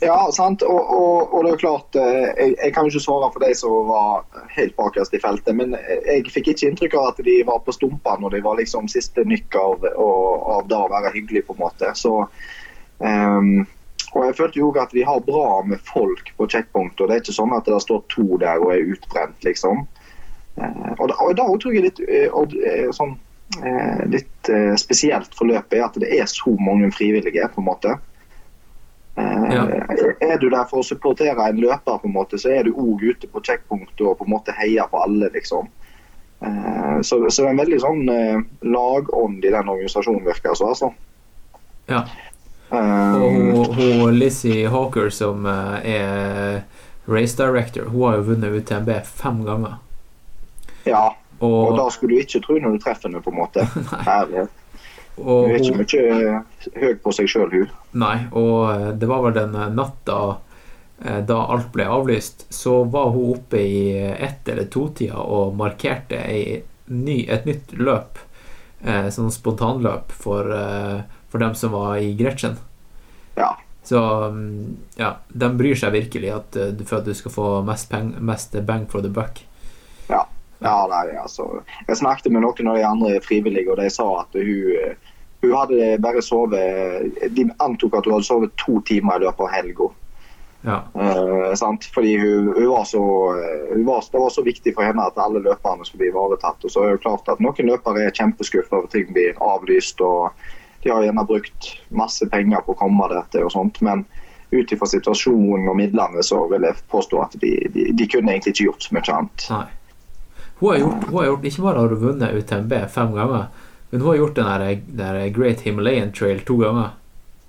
Ja, 0.00 0.32
sant. 0.32 0.62
Og, 0.62 0.92
og, 0.94 1.34
og 1.34 1.44
det 1.44 1.52
er 1.52 1.60
klart, 1.62 1.96
eh, 1.98 2.28
jeg, 2.28 2.54
jeg 2.56 2.74
kan 2.74 2.86
jo 2.86 2.92
ikke 2.92 3.04
svare 3.04 3.30
for 3.34 3.44
de 3.44 3.50
som 3.56 3.88
var 3.88 4.46
helt 4.54 4.76
bakerst 4.78 5.14
i 5.16 5.20
feltet, 5.22 5.56
men 5.56 5.76
jeg 6.06 6.30
fikk 6.32 6.52
ikke 6.52 6.70
inntrykk 6.70 6.96
av 7.00 7.10
at 7.12 7.22
de 7.26 7.36
var 7.48 7.62
på 7.66 7.74
stumpene 7.74 8.24
når 8.24 8.36
de 8.36 8.42
var 8.46 8.58
liksom 8.60 8.90
siste 8.90 9.24
nykk 9.26 9.58
av, 9.60 9.86
av 9.94 10.66
det 10.70 10.80
å 10.80 10.90
være 10.92 11.14
hyggelig, 11.16 11.44
på 11.46 11.56
en 11.56 11.62
måte. 11.62 11.92
Så, 11.98 12.14
um, 12.98 13.64
og 14.10 14.26
jeg 14.26 14.36
følte 14.40 14.60
jo 14.60 14.68
at 14.82 14.92
vi 14.96 15.06
har 15.06 15.24
bra 15.26 15.62
med 15.66 15.82
folk 15.88 16.32
på 16.36 16.48
checkpoint, 16.50 17.00
og 17.00 17.08
det 17.08 17.16
er 17.16 17.24
ikke 17.24 17.38
sånn 17.38 17.56
at 17.56 17.68
det 17.70 17.80
står 17.84 18.04
to 18.12 18.26
der 18.42 18.62
og 18.62 18.74
er 18.74 18.94
utbrent, 18.94 19.38
liksom. 19.46 19.84
Eh, 20.60 20.92
og 20.98 21.06
da, 21.08 21.16
og 21.22 21.34
da 21.38 21.46
tror 21.62 21.74
jeg 21.76 21.86
litt, 21.86 22.00
eh, 22.10 22.28
og, 22.34 22.54
sånn, 22.96 23.18
litt 24.06 24.48
spesielt 24.78 25.32
for 25.34 25.50
løpet 25.50 25.74
er 25.74 25.82
at 25.82 25.96
det 25.98 26.06
er 26.14 26.28
så 26.30 26.52
mange 26.62 26.86
frivillige, 26.94 27.48
på 27.50 27.62
en 27.62 27.66
måte. 27.66 27.96
Eh, 29.16 29.52
Ja. 29.54 29.64
Er 30.20 30.38
du 30.38 30.48
der 30.50 30.64
for 30.70 30.80
å 30.80 30.86
supportere 30.86 31.48
en 31.48 31.56
løper, 31.60 31.98
på 31.98 32.06
en 32.06 32.12
måte, 32.14 32.38
så 32.38 32.50
er 32.54 32.62
du 32.64 32.72
òg 32.72 33.02
ute 33.02 33.26
på 33.26 33.40
checkpunktet 33.42 34.00
og 34.06 34.18
på 34.18 34.24
en 34.24 34.30
måte 34.30 34.52
heier 34.54 34.86
på 34.90 35.00
alle, 35.02 35.30
liksom. 35.34 35.68
Eh, 36.42 37.00
Så, 37.02 37.18
så 37.30 37.42
det 37.42 37.48
er 37.48 37.50
en 37.50 37.62
veldig 37.64 37.80
sånn 37.80 38.08
eh, 38.08 38.40
lagånd 38.62 39.44
i 39.44 39.50
den 39.50 39.68
organisasjonen, 39.68 40.24
virker 40.24 40.50
det 40.50 40.56
som. 40.58 40.68
Altså. 40.68 40.92
Ja. 41.88 42.04
Og 42.70 43.30
hun, 43.34 43.74
hun 43.74 44.14
Lizzie 44.18 44.68
Hawker, 44.70 45.10
som 45.10 45.46
er 45.46 46.62
race 47.08 47.34
director, 47.36 47.88
hun 47.90 48.04
har 48.06 48.16
jo 48.20 48.22
vunnet 48.28 48.52
UTMB 48.60 48.90
fem 49.04 49.40
ganger. 49.44 49.74
ja, 50.86 51.08
og 51.40 51.70
Og, 51.72 51.76
da 51.78 51.88
skulle 51.90 52.14
du 52.14 52.20
ikke 52.20 52.40
tro 52.44 52.58
når 52.60 52.76
du 52.76 52.78
treffer 52.84 53.08
henne, 53.08 53.22
på 53.24 53.30
en 53.32 53.40
måte. 53.40 53.64
Ærlig. 55.20 55.70
Hun 55.70 55.80
er 55.80 55.84
ikke 55.84 56.04
mye 56.04 56.84
høy 56.84 56.94
på 57.04 57.12
seg 57.16 57.28
sjøl, 57.30 57.50
hun. 57.52 57.68
nei, 57.92 58.16
og 58.32 58.54
eh, 58.72 58.88
det 59.00 59.08
var 59.10 59.22
vel 59.26 59.34
den 59.36 59.54
eh, 59.54 59.68
natta 59.74 60.18
eh, 61.04 61.20
da 61.28 61.38
alt 61.54 61.70
ble 61.74 61.86
avlyst, 61.88 62.46
så 62.52 62.84
var 62.84 63.10
hun 63.14 63.34
oppe 63.36 63.60
i 63.60 63.80
ett- 64.16 64.48
eller 64.48 64.64
to-tida 64.72 65.18
og 65.20 65.54
markerte 65.58 66.20
ny, 66.90 67.18
et 67.28 67.44
nytt 67.46 67.72
løp. 67.78 68.18
Eh, 68.82 69.10
sånn 69.12 69.30
spontanløp 69.30 70.12
for, 70.12 70.48
for 71.28 71.38
dem 71.42 71.54
som 71.54 71.72
var 71.76 71.98
i 72.00 72.14
Gretchen. 72.16 72.56
Ja. 73.36 73.52
Så 73.84 74.00
mm, 74.32 74.76
ja, 74.96 75.14
de 75.28 75.48
bryr 75.56 75.76
seg 75.76 75.92
virkelig 75.92 76.32
at, 76.32 76.56
for 76.86 77.00
at 77.00 77.04
du 77.08 77.14
skal 77.14 77.32
få 77.34 77.46
mest, 77.64 77.90
peng, 77.92 78.14
mest 78.20 78.56
bang 78.64 78.86
for 78.88 79.04
the 79.04 79.08
buck. 79.12 79.44
Ja, 80.60 80.86
nei, 80.90 81.14
altså. 81.16 81.62
Jeg 81.88 81.96
snakket 81.96 82.32
med 82.34 82.42
noen 82.44 82.66
av 82.68 82.74
de 82.76 82.82
andre 82.84 83.20
frivillige, 83.24 83.70
og 83.72 83.78
de 83.80 83.86
sa 83.88 84.04
at 84.20 84.34
hun, 84.36 84.96
hun 85.40 85.52
hadde 85.56 85.96
bare 86.04 86.22
sovet 86.22 87.32
De 87.36 87.46
antok 87.58 87.94
at 87.96 88.04
hun 88.04 88.18
hadde 88.18 88.28
sovet 88.28 88.54
to 88.60 88.80
timer 88.88 89.20
i 89.20 89.24
løpet 89.24 89.46
av 89.46 89.52
helga. 89.54 89.88
Ja. 90.62 90.84
Uh. 90.92 91.76
Fordi 91.94 92.18
hun, 92.18 92.52
hun, 92.56 92.68
var 92.68 92.84
så, 92.84 93.02
hun 93.72 93.86
var, 93.86 94.04
det 94.12 94.18
var 94.18 94.30
så 94.30 94.42
viktig 94.42 94.74
for 94.76 94.84
henne 94.84 95.06
at 95.06 95.18
alle 95.18 95.40
løperne 95.40 95.84
skulle 95.84 96.04
bli 96.04 96.10
ivaretatt. 96.12 96.64
Og 96.64 96.72
så 96.72 96.84
er 96.84 96.96
det 96.96 97.04
klart 97.04 97.28
at 97.32 97.40
Noen 97.40 97.72
løpere 97.72 98.04
er 98.06 98.16
kjempeskuffa 98.16 98.82
over 98.82 98.90
ting 98.92 99.12
blir 99.16 99.38
avlyst. 99.40 100.00
og 100.00 100.36
De 100.82 100.92
har 100.92 101.04
gjerne 101.04 101.26
brukt 101.26 101.72
masse 101.88 102.28
penger 102.28 102.64
på 102.66 102.76
å 102.76 102.80
komme 102.82 103.08
der 103.12 103.24
til, 103.32 103.48
og 103.48 103.54
sånt, 103.56 103.80
men 103.84 104.04
ut 104.50 104.72
ifra 104.72 104.86
situasjonen 104.90 105.68
og 105.70 105.76
midlene 105.78 106.24
så 106.26 106.42
vil 106.50 106.64
jeg 106.66 106.82
påstå 106.90 107.20
at 107.22 107.36
de, 107.38 107.52
de, 107.70 107.90
de 107.94 108.06
kunne 108.10 108.32
egentlig 108.32 108.56
ikke 108.56 108.66
gjort 108.66 108.86
så 108.86 108.96
mye 108.96 109.12
annet. 109.14 109.44
Nei. 109.54 109.66
Hun 110.60 110.68
har 110.68 110.80
gjort, 110.82 111.04
hun 111.06 111.16
har 111.16 111.28
gjort 111.30 111.44
Ikke 111.48 111.62
bare 111.64 111.80
har 111.80 111.92
hun 111.94 112.00
vunnet 112.02 112.34
UTMB 112.36 112.72
fem 112.92 113.14
ganger, 113.16 113.46
men 113.90 114.00
hun 114.00 114.08
har 114.08 114.16
gjort 114.16 114.36
den 114.36 114.50
der, 114.50 114.82
der 115.00 115.28
Great 115.34 115.60
Himalayan 115.60 116.12
Trail 116.12 116.40
to 116.46 116.56
ganger. 116.56 116.90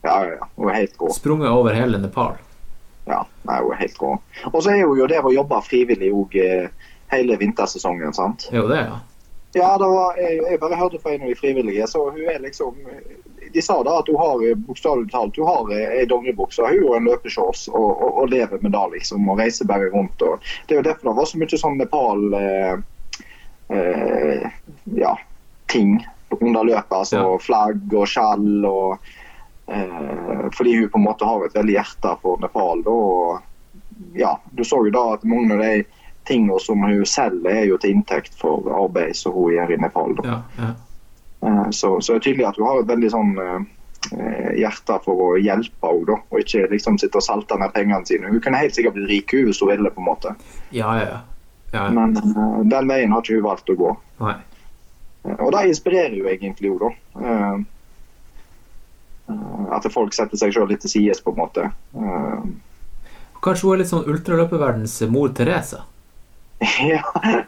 Ja, 0.01 0.25
ja. 0.25 0.47
Hun 0.55 0.69
er 0.69 0.73
helt 0.73 0.97
god. 0.97 1.13
Sprunget 1.13 1.49
over 1.49 1.73
hele 1.73 1.97
Nepal. 2.01 2.39
Ja, 3.05 3.25
nei, 3.45 3.59
hun 3.61 3.73
er 3.73 3.83
helt 3.83 3.97
god. 3.97 4.17
Og 4.51 4.63
så 4.63 4.73
er 4.73 4.85
hun 4.85 4.97
jo 4.97 5.09
der 5.09 5.25
å 5.25 5.33
jobbe 5.33 5.61
frivillig 5.65 6.09
òg 6.13 6.35
eh, 6.41 6.67
hele 7.13 7.37
vintersesongen. 7.37 8.13
sant? 8.13 8.47
Jo 8.53 8.67
det, 8.69 8.81
ja. 8.87 8.99
Ja, 9.53 9.77
det 9.77 9.87
var, 9.91 10.15
jeg, 10.15 10.37
jeg 10.47 10.59
bare 10.61 10.77
hørte 10.79 10.99
fra 11.03 11.11
en 11.11 11.25
av 11.25 11.27
de 11.27 11.35
frivillige, 11.35 11.87
så 11.87 12.05
hun 12.09 12.29
er 12.31 12.39
liksom 12.39 12.77
De 13.51 13.59
sa 13.61 13.81
da 13.83 13.97
at 13.99 14.07
hun 14.07 14.15
har 14.15 14.43
eh, 14.47 14.55
bokstavelig 14.55 15.09
talt 15.11 15.35
hun 15.35 15.49
har 15.49 15.73
eh, 15.75 15.97
ei 15.99 16.05
dongeribukse 16.07 16.63
hun 16.63 16.85
og 16.87 16.95
en 16.95 17.09
løpeshorts 17.09 17.65
og, 17.73 17.89
og, 17.89 18.21
og 18.21 18.31
lever 18.31 18.61
med 18.63 18.71
det, 18.71 18.85
liksom. 18.93 19.27
Og 19.27 19.41
reiser 19.41 19.67
bare 19.67 19.89
rundt. 19.91 20.23
og 20.23 20.39
Det 20.67 20.77
er 20.77 20.79
jo 20.79 20.87
derfor 20.87 21.09
det 21.09 21.17
var 21.19 21.27
så 21.27 21.41
mye 21.41 21.59
sånn 21.65 21.77
Nepal 21.81 22.23
eh, 22.39 22.73
eh, 23.75 24.47
Ja, 24.95 25.17
ting 25.67 25.99
under 26.39 26.63
løpet. 26.63 26.91
Altså 26.97 27.17
Ja. 27.17 27.37
flagg 27.37 27.93
og 27.93 28.07
skjell 28.07 28.65
og 28.65 28.99
eh, 29.67 30.49
Fordi 30.57 30.75
hun 30.79 30.89
på 30.89 30.97
en 30.97 31.03
måte 31.05 31.25
har 31.25 31.45
et 31.45 31.55
veldig 31.55 31.73
hjerte 31.73 32.17
for 32.21 32.37
Nepal. 32.41 32.83
og 32.87 33.41
ja, 34.15 34.37
Du 34.51 34.63
så 34.63 34.85
jo 34.85 34.91
da 34.91 35.13
at 35.13 35.23
mange 35.23 35.53
av 35.53 35.59
de 35.59 35.83
tingene 36.25 36.59
som 36.59 36.81
hun 36.83 37.05
selger, 37.05 37.49
er 37.51 37.65
jo 37.65 37.77
til 37.77 37.91
inntekt 37.95 38.33
for 38.37 38.61
arbeid 38.83 39.15
som 39.15 39.33
hun 39.33 39.51
gjør 39.53 39.71
i 39.73 39.77
Nepal. 39.77 40.15
da. 40.15 40.23
ja, 40.29 40.41
ja. 40.57 40.73
Eh, 41.47 41.69
Så, 41.71 42.01
så 42.01 42.13
det 42.13 42.19
er 42.19 42.25
tydelig 42.31 42.47
at 42.47 42.57
hun 42.57 42.67
har 42.67 42.79
et 42.81 42.87
veldig 42.91 43.09
sånn 43.11 43.31
eh, 43.39 44.53
hjerte 44.57 44.99
for 45.05 45.13
å 45.21 45.29
hjelpe 45.37 45.87
henne, 45.87 46.19
og 46.31 46.39
ikke 46.39 46.67
liksom 46.71 46.97
sitte 46.97 47.17
og 47.17 47.23
salte 47.25 47.57
ned 47.57 47.73
pengene 47.73 48.05
sine. 48.05 48.29
Hun 48.29 48.41
kunne 48.41 48.57
helt 48.61 48.75
sikkert 48.75 48.93
blitt 48.97 49.09
rik 49.09 49.33
hvis 49.33 49.61
hun 49.61 49.69
ville, 49.69 49.89
på 49.89 50.01
en 50.01 50.05
måte. 50.09 50.35
ja, 50.71 50.95
ja, 50.99 51.05
ja. 51.09 51.19
ja. 51.73 51.89
men 51.89 52.17
eh, 52.17 52.61
den 52.69 52.87
veien 52.87 53.11
har 53.11 53.21
ikke 53.21 53.39
hun 53.39 53.43
valgt 53.49 53.69
å 53.69 53.75
gå. 53.75 53.97
Nei. 54.21 54.35
Og 55.23 55.51
det 55.53 55.67
inspirerer 55.69 56.15
jo 56.17 56.25
egentlig 56.31 56.71
henne, 56.71 56.89
da. 56.89 56.91
Eh, 57.27 57.57
At 59.71 59.85
folk 59.93 60.13
setter 60.17 60.37
seg 60.39 60.51
sjøl 60.55 60.67
litt 60.71 60.81
til 60.83 60.91
sides, 60.91 61.21
på 61.23 61.31
en 61.31 61.39
måte. 61.39 61.67
Eh, 61.95 62.41
Kanskje 63.41 63.65
hun 63.67 63.73
er 63.73 63.79
litt 63.81 63.89
sånn 63.91 64.09
ultraløperverdens 64.11 64.99
mor 65.13 65.29
Teresa? 65.37 65.83
Ja, 66.91 67.01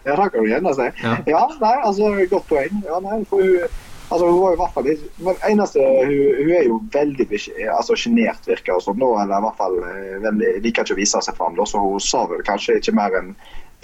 det 0.05 0.15
kan 0.15 0.31
du 0.41 0.47
gjerne 0.49 0.71
si. 0.73 0.87
Ja. 1.03 1.17
Ja, 1.29 1.41
nei, 1.61 1.73
altså, 1.85 2.07
godt 2.31 2.47
poeng. 2.49 2.79
Ja, 2.87 2.97
nei, 3.03 3.19
for 3.29 3.43
hun, 3.45 3.67
altså, 4.09 4.25
hun 4.29 4.39
var 4.41 4.53
jo 4.53 4.57
i 4.57 4.61
hvert 4.63 4.73
fall 4.77 4.87
litt 4.89 5.03
Men 5.21 5.35
eneste, 5.49 5.83
hun, 5.83 6.15
hun 6.39 6.53
er 6.57 6.65
jo 6.69 6.79
veldig 6.95 7.27
altså, 7.75 7.97
sjenert, 7.99 8.41
virker 8.49 8.79
det 8.79 8.85
som. 8.87 8.97
Eller 9.05 9.35
i 9.37 9.43
hvert 9.45 9.59
fall 9.59 9.77
eh, 9.89 10.15
veldig, 10.23 10.49
liker 10.65 10.87
ikke 10.87 10.95
å 10.97 11.01
vise 11.03 11.21
seg 11.27 11.37
fram. 11.37 11.53
Da, 11.59 11.67
så 11.69 11.83
hun 11.83 12.01
sa 12.01 12.23
vel 12.31 12.41
kanskje 12.47 12.79
ikke 12.79 12.95
mer 12.97 13.19
enn 13.19 13.35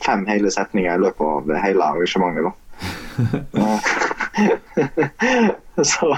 fem 0.02 0.26
hele 0.32 0.50
setninger 0.56 0.96
i 0.98 1.04
løpet 1.04 1.22
av 1.28 1.54
hele 1.68 1.92
arrangementet. 1.92 2.48
da. 2.50 2.56
så 5.84 6.18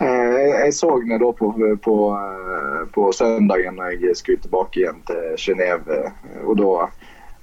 eh, 0.00 0.64
jeg, 0.64 0.74
så 0.74 0.98
henne 0.98 1.18
da 1.20 1.32
på, 1.32 1.76
på, 1.84 1.96
eh, 2.14 2.88
på 2.94 3.12
søndagen 3.12 3.76
når 3.80 3.90
jeg 3.96 4.16
skulle 4.16 4.40
tilbake 4.44 4.80
igjen 4.82 5.00
til 5.08 5.22
Genéve. 5.40 6.12
Og 6.44 6.56
da 6.60 6.72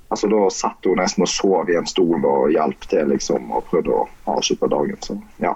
Altså, 0.08 0.28
da 0.30 0.50
satt 0.54 0.86
hun 0.86 1.00
nesten 1.02 1.24
og 1.26 1.30
sov 1.30 1.70
i 1.70 1.76
en 1.80 1.88
stol 1.90 2.26
og 2.30 2.52
hjalp 2.54 2.86
til 2.92 3.08
liksom, 3.10 3.50
og 3.52 3.66
prøvde 3.72 3.90
å 3.90 4.08
avslutte 4.36 4.68
dagen. 4.70 4.98
Så 5.02 5.18
ja, 5.42 5.56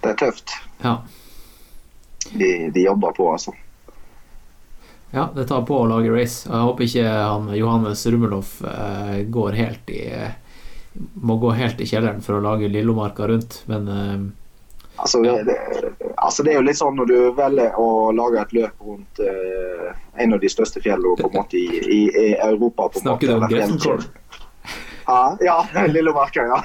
det 0.00 0.08
er 0.14 0.18
tøft. 0.22 0.48
Ja. 0.80 0.94
De, 2.32 2.70
de 2.72 2.80
jobber 2.86 3.12
på, 3.14 3.28
altså. 3.30 3.52
ja, 5.12 5.28
det 5.36 5.44
tar 5.52 5.62
på 5.68 5.76
å 5.82 5.86
lage 5.92 6.10
race. 6.10 6.48
Jeg 6.48 6.60
håper 6.70 6.84
ikke 6.88 7.06
han 7.12 7.52
Johannes 7.54 8.06
Rummelhoff 8.06 8.64
eh, 8.64 9.28
går 9.36 9.52
helt 9.60 9.86
i 9.92 10.02
må 11.14 11.36
gå 11.42 11.52
helt 11.56 11.80
i 11.80 11.86
kjelleren 11.88 12.22
for 12.24 12.38
å 12.38 12.44
lage 12.44 12.70
Lillomarka 12.72 13.28
rundt, 13.30 13.62
men 13.70 13.88
uh, 13.88 14.26
Altså, 14.96 15.22
det, 15.22 15.42
det, 15.44 15.56
altså, 16.16 16.42
det 16.42 16.52
er 16.52 16.54
jo 16.56 16.64
litt 16.64 16.78
sånn 16.78 16.96
når 16.96 17.10
du 17.10 17.16
velger 17.36 17.74
å 17.80 17.88
lage 18.16 18.40
et 18.40 18.54
løp 18.56 18.86
rundt 18.88 19.20
uh, 19.20 19.90
en 20.16 20.32
av 20.32 20.40
de 20.40 20.48
største 20.48 20.80
fjellene 20.80 21.18
på 21.20 21.28
en 21.28 21.36
måte 21.36 21.58
i, 21.60 21.66
i, 21.84 22.00
i 22.08 22.30
Europa 22.40 22.88
på 22.94 23.02
Snakker 23.04 23.28
du 23.28 23.34
om 23.36 23.44
eller 23.44 24.06
Ja, 25.06 25.36
ja 25.44 25.58
Lillemarka, 25.92 26.46
ja. 26.48 26.62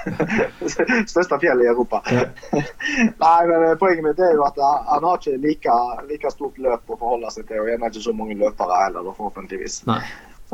Største 1.11 1.41
fjellet 1.43 1.67
i 1.67 1.69
Europa. 1.73 2.01
Nei, 3.25 3.41
men 3.51 3.67
eh, 3.67 3.75
Poenget 3.83 4.07
mitt 4.07 4.23
er 4.23 4.33
jo 4.39 4.47
at 4.47 4.57
han 4.63 5.03
har 5.09 5.19
ikke 5.19 5.35
like, 5.43 5.77
like 6.07 6.31
stort 6.31 6.57
løp 6.57 6.87
å 6.87 6.97
forholde 6.97 7.35
seg 7.35 7.51
til, 7.51 7.65
og 7.65 7.69
gjerne 7.69 7.91
ikke 7.91 8.07
så 8.07 8.15
mange 8.15 8.39
løpere 8.39 8.79
heller, 8.85 9.11
forhåpentligvis. 9.11 9.81
Nei. 9.91 10.01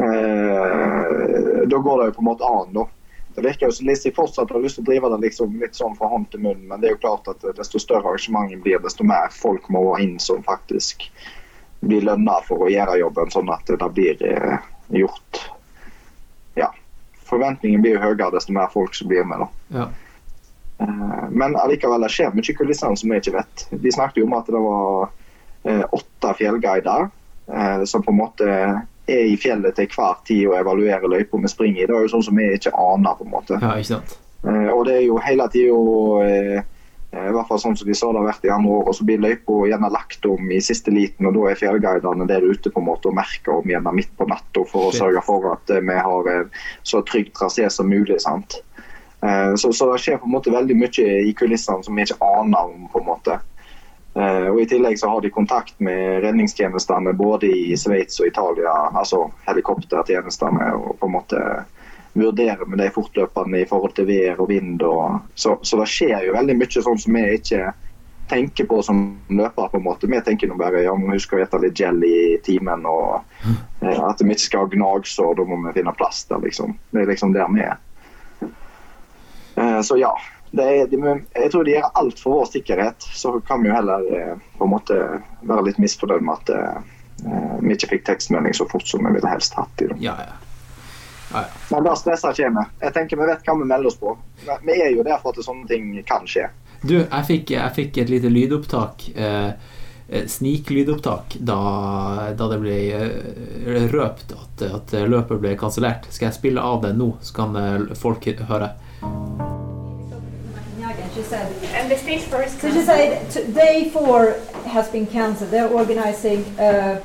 Eh, 0.02 1.64
da 1.70 1.78
går 1.78 2.02
det 2.02 2.10
jo 2.10 2.18
på 2.18 2.26
en 2.26 2.32
måte 2.34 2.50
an, 2.50 2.74
da. 2.74 2.90
Det 3.38 3.44
virker 3.46 3.68
jo 3.68 3.72
som 3.72 3.86
Lizzie 3.86 4.10
fortsatt 4.10 4.50
har 4.50 4.64
lyst 4.64 4.80
til 4.80 4.82
å 4.82 4.88
drive 4.88 5.10
det 5.14 5.18
liksom 5.28 5.60
litt 5.62 5.76
sånn 5.78 5.94
fra 5.94 6.08
hånd 6.10 6.24
til 6.34 6.42
munn, 6.42 6.64
men 6.66 6.82
det 6.82 6.88
er 6.90 6.96
jo 6.96 7.02
klart 7.04 7.28
at 7.30 7.44
desto 7.54 7.78
større 7.78 8.10
arrangementet 8.10 8.64
blir, 8.64 8.80
desto 8.82 9.06
mer 9.06 9.30
folk 9.30 9.68
må 9.70 9.84
inn 10.02 10.16
som 10.18 10.42
faktisk 10.42 11.06
blir 11.86 12.02
lønna 12.08 12.40
for 12.48 12.66
å 12.66 12.72
gjøre 12.74 12.96
jobben, 12.98 13.30
sånn 13.30 13.52
at 13.54 13.70
det 13.70 13.92
blir 13.94 14.24
eh, 14.26 14.66
gjort. 15.04 15.44
Ja. 16.58 16.72
Forventningen 17.30 17.86
blir 17.86 18.00
jo 18.00 18.02
høyere 18.08 18.32
desto 18.34 18.58
mer 18.58 18.74
folk 18.74 18.98
som 18.98 19.14
blir 19.14 19.30
med. 19.30 19.46
da. 19.46 19.78
Ja. 19.78 19.88
Eh, 20.88 21.30
Men 21.30 21.62
allikevel, 21.62 22.02
det 22.02 22.10
skjer 22.18 22.34
mye 22.34 22.50
i 22.50 22.58
kulissene 22.58 22.98
som 22.98 23.14
vi 23.14 23.22
ikke 23.22 23.38
vet. 23.38 23.68
De 23.70 23.94
snakket 23.94 24.24
jo 24.24 24.32
om 24.32 24.38
at 24.40 24.50
det 24.50 24.66
var 24.66 25.12
eh, 25.62 25.86
åtte 25.86 26.34
fjellguider 26.42 27.12
som 27.88 28.02
på 28.04 28.12
en 28.12 28.18
måte 28.18 28.48
er 29.08 29.26
i 29.32 29.36
fjellet 29.40 29.76
til 29.76 29.88
hver 29.96 30.18
tid 30.28 30.48
og 30.50 30.58
evaluerer 30.60 31.08
løypa 31.08 31.40
vi 31.44 31.48
springer 31.52 31.84
i. 31.84 31.86
Det 31.88 31.96
er 31.96 32.08
jo 32.08 32.14
sånn 32.16 32.26
som 32.28 32.36
vi 32.40 32.48
ikke 32.56 32.74
aner, 32.76 33.16
på 33.20 33.24
en 33.28 33.32
måte. 33.32 33.60
ja, 33.62 33.76
ikke 33.78 33.94
sant? 33.96 34.18
Eh, 34.48 34.70
Og 34.74 34.86
det 34.86 34.98
er 34.98 35.06
jo 35.08 35.18
hele 35.24 35.48
tida 35.54 35.78
eh, 36.28 36.66
i 37.18 37.32
hvert 37.34 37.48
fall 37.48 37.60
sånn 37.60 37.76
som 37.80 37.88
de 37.88 37.96
sa 37.96 38.10
det 38.12 38.20
har 38.20 38.28
vært 38.28 38.46
i 38.46 38.52
andre 38.52 38.70
år, 38.78 38.90
og 38.92 38.96
så 38.98 39.06
blir 39.08 39.22
løypa 39.24 39.62
gjerne 39.72 39.90
lagt 39.90 40.26
om 40.28 40.52
i 40.52 40.60
siste 40.62 40.92
liten, 40.92 41.26
og 41.26 41.34
da 41.38 41.46
er 41.50 41.56
fjellguidene 41.58 42.28
der 42.28 42.44
ute 42.44 42.70
på 42.70 42.82
en 42.84 42.86
måte 42.90 43.08
og 43.10 43.16
merker 43.16 43.56
om 43.56 43.72
gjerne 43.72 43.94
midt 43.96 44.12
på 44.20 44.28
natta 44.28 44.66
for 44.68 44.90
å 44.90 44.94
sørge 44.94 45.24
for 45.26 45.48
at 45.56 45.72
eh, 45.72 45.82
vi 45.88 45.96
har 45.96 46.32
en 46.36 46.50
så 46.84 47.02
trygg 47.08 47.32
trasé 47.34 47.70
som 47.72 47.88
mulig. 47.90 48.20
sant? 48.22 48.60
Eh, 49.24 49.56
Så, 49.56 49.72
så 49.74 49.88
det 49.92 50.02
skjer 50.04 50.20
på 50.20 50.28
en 50.28 50.36
måte 50.36 50.52
veldig 50.54 50.76
mye 50.78 51.08
i 51.26 51.34
kulissene 51.34 51.84
som 51.84 51.96
vi 51.96 52.04
ikke 52.06 52.20
aner 52.22 52.76
om. 52.76 52.90
på 52.92 53.00
en 53.00 53.08
måte. 53.08 53.40
Eh, 54.18 54.48
Og 54.50 54.62
I 54.62 54.66
tillegg 54.66 54.98
så 55.00 55.10
har 55.12 55.22
de 55.22 55.30
kontakt 55.30 55.80
med 55.80 56.24
redningstjenestene 56.24 57.14
både 57.14 57.50
i 57.54 57.78
Sveits 57.78 58.20
og 58.20 58.28
Italia, 58.32 58.74
altså 58.98 59.28
helikoptertjenestene, 59.46 60.72
og 60.74 60.96
på 61.00 61.10
en 61.10 61.18
måte 61.20 61.42
vurderer 62.18 62.66
med 62.66 62.80
de 62.82 62.88
fortløpende 62.90 63.62
i 63.62 63.68
forhold 63.70 63.94
til 63.94 64.08
vær 64.10 64.40
og 64.42 64.50
vind. 64.50 64.82
Og, 64.82 65.20
så, 65.36 65.58
så 65.62 65.78
det 65.78 65.90
skjer 65.92 66.26
jo 66.26 66.34
veldig 66.34 66.56
mye 66.58 66.82
sånn 66.82 66.98
som 67.04 67.14
vi 67.20 67.26
ikke 67.36 67.68
tenker 68.28 68.66
på 68.68 68.80
som 68.84 69.04
løpere. 69.30 69.70
på 69.70 69.78
en 69.78 69.86
måte. 69.86 70.10
Vi 70.10 70.22
tenker 70.26 70.50
nå 70.50 70.58
bare 70.58 70.82
ja, 70.82 70.96
vi 70.98 71.06
må 71.06 71.14
huske 71.14 71.38
å 71.38 71.44
spise 71.46 71.62
litt 71.62 71.78
gel 71.80 72.02
i 72.04 72.40
timen, 72.44 72.88
og 72.90 73.22
eh, 73.86 74.02
at 74.02 74.24
vi 74.24 74.34
ikke 74.34 74.48
skal 74.48 74.66
ha 74.66 74.72
gnagsår, 74.74 75.36
da 75.38 75.46
må 75.46 75.62
vi 75.68 75.76
finne 75.78 75.94
plass 75.94 76.26
der, 76.32 76.42
liksom. 76.42 76.74
Det 76.90 77.04
er 77.04 77.14
liksom 77.14 77.38
der 77.38 77.54
vi 77.54 77.68
er. 77.68 77.78
Eh, 79.62 79.80
så 79.86 80.00
ja. 80.02 80.16
Det 80.52 80.64
er, 80.64 80.88
de, 80.88 81.00
jeg 81.36 81.52
tror 81.52 81.66
de 81.68 81.74
gjør 81.76 81.90
alt 82.02 82.20
for 82.22 82.40
vår 82.40 82.52
sikkerhet. 82.54 83.08
Så 83.20 83.38
kan 83.48 83.64
vi 83.64 83.72
jo 83.72 83.76
heller 83.76 84.08
eh, 84.16 84.36
på 84.58 84.68
en 84.68 84.74
måte 84.74 85.00
være 85.42 85.66
litt 85.68 85.82
misfornøyd 85.82 86.24
med 86.24 86.42
at 86.42 86.54
eh, 86.56 86.94
vi 87.62 87.76
ikke 87.76 87.92
fikk 87.96 88.06
tekstmelding 88.08 88.56
så 88.56 88.68
fort 88.70 88.88
som 88.88 89.06
vi 89.06 89.16
ville 89.18 89.32
helst 89.32 89.58
hatt. 89.58 89.82
i 89.82 89.90
dem. 89.92 89.98
Ja, 90.02 90.16
ja. 90.24 90.36
Men 91.70 91.84
da 91.84 91.96
stresser 92.00 92.32
ikke 92.32 92.54
vi. 92.56 92.66
Jeg 92.86 92.94
tenker 92.96 93.20
Vi 93.20 93.26
vet 93.28 93.42
hva 93.44 93.58
vi 93.60 93.68
melder 93.68 93.92
oss 93.92 94.00
på. 94.00 94.14
Vi 94.64 94.78
er 94.78 94.94
jo 94.96 95.04
der 95.04 95.20
for 95.24 95.36
at 95.36 95.44
sånne 95.44 95.68
ting 95.68 95.90
kan 96.08 96.28
skje. 96.30 96.48
Du, 96.82 97.02
jeg 97.02 97.26
fikk, 97.28 97.52
jeg 97.58 97.76
fikk 97.76 98.00
et 98.04 98.14
lite 98.14 98.32
lydopptak. 98.32 99.10
Eh, 99.16 99.50
eh, 100.08 100.28
Sniklydopptak 100.30 101.40
da, 101.40 101.60
da 102.38 102.50
det 102.54 102.62
ble 102.64 102.78
eh, 102.96 103.88
røpt 103.92 104.36
at, 104.38 104.66
at 104.70 104.96
løpet 105.10 105.42
ble 105.44 105.58
kansellert. 105.60 106.08
Skal 106.14 106.30
jeg 106.30 106.40
spille 106.40 106.64
av 106.64 106.84
det 106.86 106.94
nå, 106.96 107.16
så 107.20 107.42
kan 107.42 107.60
eh, 107.60 107.96
folk 107.98 108.30
høre? 108.48 108.72
She 111.14 111.24
said, 111.24 111.52
and 111.78 111.90
the 111.92 111.98
stage 111.98 112.24
first. 112.24 112.60
So 112.60 112.72
she 112.72 112.82
said, 112.82 113.30
t- 113.32 113.52
day 113.54 113.90
four 113.90 114.34
has 114.66 114.88
been 114.90 115.08
cancelled. 115.08 115.52
They're 115.52 115.70
organizing. 115.70 116.44
Uh, 116.60 117.02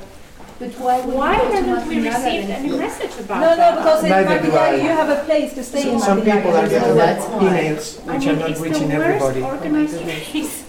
But 0.59 0.69
why, 0.79 1.01
Why 1.01 1.33
haven't 1.33 1.87
we 1.89 1.97
received 2.07 2.49
any 2.49 2.69
message 2.77 3.11
about 3.19 3.41
no, 3.41 3.49
no, 3.49 3.55
that? 3.57 3.75
because 3.77 4.03
it 4.05 4.09
Neither 4.09 4.29
might 4.29 4.41
be 4.43 4.47
do 4.49 4.55
I. 4.55 4.71
that 4.77 4.83
you 4.83 4.89
have 5.01 5.09
a 5.09 5.23
place 5.25 5.53
to 5.55 5.63
stay 5.63 5.91
in. 5.91 5.99
Some 5.99 6.19
Martin 6.19 6.33
people 6.37 6.55
are 6.55 6.69
getting 6.69 6.95
That's 6.95 7.25
why. 7.25 7.41
emails 7.43 8.07
I 8.07 8.13
which 8.13 8.25
mean, 8.25 8.29
are 8.29 8.39
not 8.39 8.49
it's 8.51 8.59
reaching 8.61 8.89
worst 8.89 9.23
everybody. 9.25 9.41
organized 9.41 10.05
race. 10.33 10.62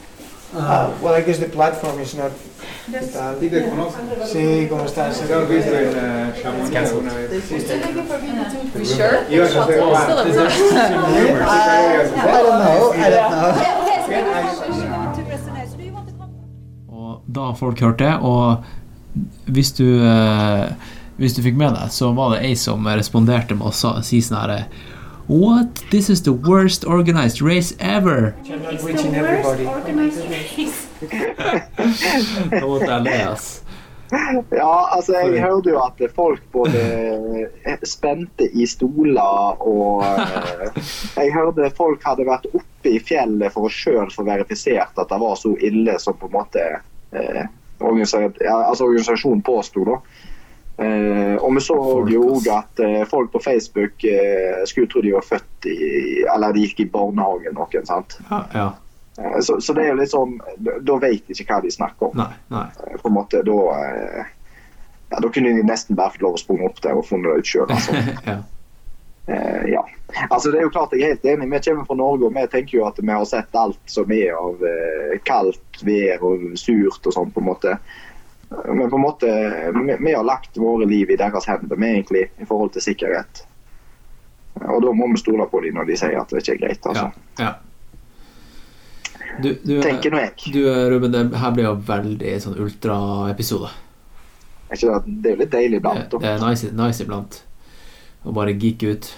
Ah, 0.56 0.90
well, 1.02 1.14
I 1.14 1.22
guess 1.22 1.38
the 1.38 1.48
platform 1.48 2.00
is 2.00 2.14
not. 2.14 2.30
That's- 2.90 3.12
tal. 3.12 3.34
conozco. 3.70 3.98
Sí, 4.26 4.66
¿cómo 4.70 4.84
estás? 4.84 5.28
¿Lo 5.28 5.38
has 5.38 5.48
visto 5.48 5.74
en 5.74 5.88
eh, 5.96 6.32
Chamonix 6.42 6.76
alguna 6.76 7.14
vez? 7.14 7.44
Sí, 7.44 7.56
to 7.58 8.78
We 8.78 8.84
sure? 8.84 9.26
Ibas 9.30 9.56
a 9.56 9.62
hacer 9.64 9.80
rumors? 9.80 9.98
I 9.98 10.22
don't 12.26 12.58
know. 12.60 12.92
I 12.92 13.10
don't 13.10 13.30
know. 13.30 13.54
Og 16.88 17.22
da 17.26 17.40
har 17.40 17.54
folk 17.54 17.80
hørt 17.80 17.98
det, 17.98 18.14
og 18.20 18.56
hvis 19.46 19.72
du 19.72 19.84
eh, 20.04 20.68
Hvis 21.16 21.34
du 21.34 21.42
fikk 21.42 21.54
med 21.56 21.70
deg, 21.76 21.92
så 21.94 22.08
var 22.12 22.32
det 22.34 22.40
ei 22.42 22.56
som 22.58 22.86
responderte 22.86 23.54
med 23.54 23.68
å 23.70 24.00
si 24.02 24.18
sånn 24.18 24.40
herre 24.40 24.64
What? 25.26 25.82
This 25.90 26.10
is 26.10 26.22
the 26.22 26.32
worst 26.32 26.84
organized 26.84 27.40
race 27.40 27.74
ever! 27.80 28.34
It's 28.40 28.48
the 28.48 28.84
worst 28.84 29.06
everybody. 29.06 29.66
organized 29.66 30.30
race. 30.30 30.88
Da 32.50 32.66
måtte 32.66 32.90
jeg 32.90 33.02
le, 33.02 33.14
ass. 33.32 33.64
Ja, 34.52 34.88
altså 34.94 35.14
jeg 35.16 35.40
hørte 35.42 35.72
jo 35.72 35.80
at 35.80 36.02
folk 36.14 36.42
både 36.52 37.48
spente 37.88 38.46
i 38.52 38.66
stoler 38.68 39.56
og 39.64 40.04
eh, 40.04 40.84
Jeg 41.16 41.32
hørte 41.34 41.70
folk 41.76 42.04
hadde 42.04 42.26
vært 42.28 42.46
oppe 42.52 42.92
i 42.92 43.00
fjellet 43.00 43.52
for 43.54 43.66
å 43.66 43.72
sjøl 43.72 44.12
få 44.12 44.26
verifisert 44.28 45.00
at 45.00 45.10
det 45.10 45.20
var 45.20 45.34
så 45.40 45.54
ille 45.56 45.96
som 46.02 46.18
på 46.20 46.28
en 46.28 46.36
måte 46.36 46.66
eh, 47.16 47.42
organisasjonen 47.80 48.36
ja, 48.44 48.60
altså 48.68 48.90
organisasjonen 48.90 49.42
påsto. 49.42 49.88
da. 49.88 49.98
Eh, 50.76 51.36
og 51.38 51.52
vi 51.54 51.60
så 51.62 51.76
jo 52.10 52.22
òg 52.34 52.48
at 52.50 52.80
eh, 52.82 53.02
folk 53.06 53.30
på 53.30 53.38
Facebook 53.44 54.04
eh, 54.10 54.64
skulle 54.66 54.90
tro 54.90 55.02
de 55.04 55.12
var 55.14 55.22
født 55.22 55.68
i 55.70 55.76
Eller 56.26 56.56
de 56.56 56.64
gikk 56.64 56.80
i 56.82 56.86
barnehagen 56.90 57.54
noen, 57.54 57.84
sant. 57.86 58.16
Ja, 58.26 58.40
ja. 58.50 58.64
Eh, 59.18 59.40
Så, 59.40 59.60
så 59.60 59.74
det 59.76 59.84
er 59.84 59.92
jo 59.92 60.00
litt 60.00 60.10
sånn 60.10 60.32
Da 60.58 60.96
vet 60.98 61.28
de 61.28 61.36
ikke 61.36 61.52
hva 61.52 61.60
de 61.62 61.70
snakker 61.70 62.08
om. 62.08 62.16
Nei, 62.18 62.32
nei. 62.50 62.64
Eh, 62.88 62.96
På 62.98 63.12
en 63.12 63.14
måte, 63.20 63.44
da 63.46 63.58
eh, 63.76 64.32
ja, 65.12 65.20
Da 65.22 65.30
kunne 65.30 65.52
de 65.54 65.62
nesten 65.62 65.94
bare 65.94 66.16
fått 66.16 66.24
lov 66.26 66.40
å 66.40 66.42
sprunge 66.42 66.66
opp 66.66 66.82
der 66.82 66.98
og 66.98 67.06
funnet 67.06 67.30
det 67.30 67.44
ut 67.44 67.52
sjøl. 67.52 67.70
Altså. 67.70 67.94
ja. 68.32 68.40
Eh, 69.30 69.62
ja. 69.76 69.84
altså, 70.26 70.50
det 70.50 70.58
er 70.58 70.66
jo 70.66 70.72
klart 70.74 70.96
jeg 70.96 71.04
er 71.04 71.14
helt 71.14 71.28
enig. 71.36 71.52
Vi 71.52 71.60
kommer 71.68 71.86
fra 71.86 71.98
Norge 72.02 72.26
og 72.26 72.34
vi 72.34 72.48
tenker 72.50 72.80
jo 72.80 72.88
at 72.88 72.98
vi 72.98 73.14
har 73.14 73.28
sett 73.30 73.60
alt 73.62 73.94
som 73.94 74.10
er 74.10 74.34
av 74.34 74.66
kaldt 75.24 75.86
vær 75.86 76.26
og 76.26 76.50
surt 76.58 77.06
og 77.06 77.14
sånn, 77.14 77.30
på 77.30 77.44
en 77.44 77.48
måte. 77.52 77.78
Men 78.68 78.90
på 78.90 78.96
en 78.96 79.02
måte, 79.02 79.28
vi, 79.74 79.96
vi 80.00 80.14
har 80.14 80.24
lagt 80.26 80.56
våre 80.60 80.86
liv 80.88 81.10
i 81.10 81.18
deres 81.20 81.46
hender 81.48 81.76
vi 81.76 81.90
egentlig, 81.90 82.24
i 82.38 82.48
forhold 82.48 82.74
til 82.74 82.84
sikkerhet. 82.84 83.44
Og 84.62 84.82
da 84.84 84.92
må 84.94 85.08
vi 85.10 85.20
stole 85.20 85.46
på 85.50 85.62
dem 85.64 85.78
når 85.78 85.88
de 85.90 85.96
sier 85.98 86.18
at 86.20 86.30
det 86.30 86.42
ikke 86.42 86.54
er 86.54 86.60
greit. 86.66 86.90
altså. 86.90 87.08
Ja. 87.40 87.54
Du, 89.42 89.48
du, 89.64 89.80
Tenker 89.82 90.14
nå 90.14 90.20
jeg. 90.22 90.52
Du, 90.54 90.60
Ruben, 90.92 91.10
det 91.14 91.24
her 91.42 91.54
blir 91.56 91.66
jo 91.66 91.74
veldig 91.88 92.36
sånn 92.44 92.60
ultraepisode. 92.62 93.72
Er 94.70 94.78
ikke 94.78 94.92
det, 94.92 95.16
det 95.22 95.30
er 95.30 95.34
jo 95.34 95.42
litt 95.42 95.52
deilig 95.54 95.80
iblant. 95.82 96.06
Det, 96.12 96.20
det 96.22 96.30
er 96.36 96.44
nice, 96.44 96.70
nice 96.78 97.02
iblant 97.02 97.40
å 98.24 98.34
bare 98.36 98.54
geeke 98.56 98.94
ut. 98.94 99.10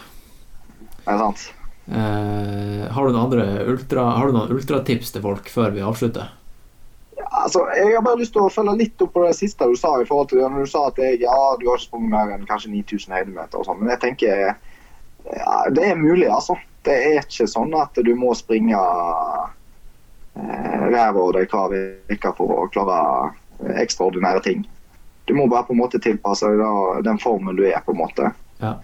Er 1.04 1.12
det 1.12 1.20
sant? 1.20 1.44
Eh, 1.86 2.86
har 2.90 3.06
du 3.06 3.12
noen 3.12 3.22
andre 3.28 3.44
ultra, 3.70 4.08
Har 4.16 4.26
du 4.26 4.34
noen 4.34 4.56
ultratips 4.56 5.12
til 5.14 5.22
folk 5.22 5.46
før 5.52 5.76
vi 5.76 5.84
avslutter? 5.86 6.32
Altså, 7.30 7.64
jeg 7.76 7.94
har 7.94 8.04
bare 8.04 8.20
lyst 8.20 8.32
til 8.36 8.44
å 8.44 8.52
følge 8.52 8.76
litt 8.78 9.02
opp 9.02 9.12
på 9.16 9.24
det 9.24 9.34
siste 9.38 9.66
du 9.66 9.76
sa. 9.78 9.96
i 10.00 10.06
forhold 10.06 10.28
til 10.30 10.40
det, 10.40 10.50
når 10.52 10.66
Du 10.66 10.70
sa 10.70 10.86
at 10.88 10.98
jeg, 10.98 11.20
ja, 11.24 11.36
du 11.58 11.66
har 11.68 11.78
ikke 11.78 11.88
sprunget 11.88 12.12
mer 12.12 12.32
enn 12.34 12.46
kanskje 12.46 12.70
9000 12.70 13.14
høydemeter. 13.16 13.58
og 13.58 13.80
Men 13.80 13.90
jeg 13.94 14.00
tenker 14.04 14.54
ja, 15.34 15.54
det 15.70 15.84
er 15.84 15.96
mulig, 15.98 16.28
altså. 16.30 16.56
Det 16.86 16.94
er 16.94 17.24
ikke 17.24 17.48
sånn 17.50 17.74
at 17.74 17.98
du 17.98 18.12
må 18.14 18.30
springe 18.38 18.78
eh, 20.38 20.82
ræva 20.92 21.24
av 21.24 21.32
deg 21.34 21.50
hver 21.50 21.74
uke 22.12 22.32
for 22.38 22.62
å 22.62 22.68
klare 22.70 22.98
eh, 23.66 23.80
ekstraordinære 23.82 24.44
ting. 24.44 24.66
Du 25.26 25.34
må 25.34 25.48
bare 25.50 25.66
på 25.66 25.74
en 25.74 25.82
måte 25.82 25.98
tilpasse 25.98 26.46
deg 26.46 27.02
den 27.08 27.18
formen 27.18 27.58
du 27.58 27.64
er, 27.66 27.80
på 27.82 27.96
en 27.96 28.02
måte. 28.04 28.30
Ja. 28.62 28.76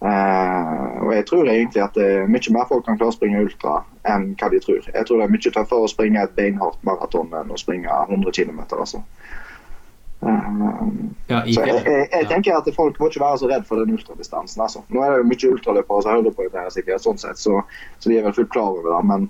Eh, 0.00 1.02
og 1.04 1.10
jeg 1.12 1.26
tror 1.28 1.48
egentlig 1.52 1.82
at 1.84 1.96
det 1.98 2.06
er 2.08 2.30
mye 2.32 2.52
mer 2.54 2.68
folk 2.70 2.86
kan 2.86 2.96
klare 2.96 3.12
å 3.12 3.16
springe 3.18 3.42
ultra 3.44 3.82
enn 4.08 4.30
hva 4.40 4.48
de 4.52 4.60
tror. 4.64 4.80
Jeg 4.88 5.06
tror 5.06 5.20
det 5.20 5.26
er 5.26 5.34
mye 5.34 5.52
tøffere 5.56 5.84
å 5.84 5.90
springe 5.92 6.22
et 6.24 6.36
beinhardt 6.38 6.80
maraton 6.88 7.34
enn 7.36 7.52
å 7.52 7.60
springe 7.60 8.00
100 8.08 8.32
km. 8.38 8.62
Altså. 8.70 9.02
Eh, 10.24 10.46
Ja, 11.30 11.44
jeg, 11.46 11.82
jeg, 11.86 12.06
jeg 12.10 12.26
tenker 12.26 12.56
at 12.56 12.68
folk 12.74 12.96
må 12.98 13.06
ikke 13.10 13.22
være 13.22 13.38
så 13.38 13.48
redd 13.50 13.66
for 13.68 13.78
den 13.78 13.94
ultradistansen. 13.94 14.62
Altså. 14.64 14.82
Nå 14.90 15.02
er 15.04 15.12
det 15.12 15.20
jo 15.20 15.28
mye 15.30 15.50
ultraløpere 15.54 16.02
som 16.02 16.16
hører 16.16 16.34
på 16.34 16.46
dette, 16.46 16.64
her 16.64 16.72
sikkert, 16.74 17.04
sånn 17.04 17.20
sett, 17.20 17.38
så, 17.38 17.60
så 18.00 18.10
de 18.10 18.16
er 18.18 18.24
vel 18.26 18.34
fullt 18.34 18.50
klar 18.54 18.72
over 18.72 18.88
det. 18.88 19.02
Men 19.12 19.28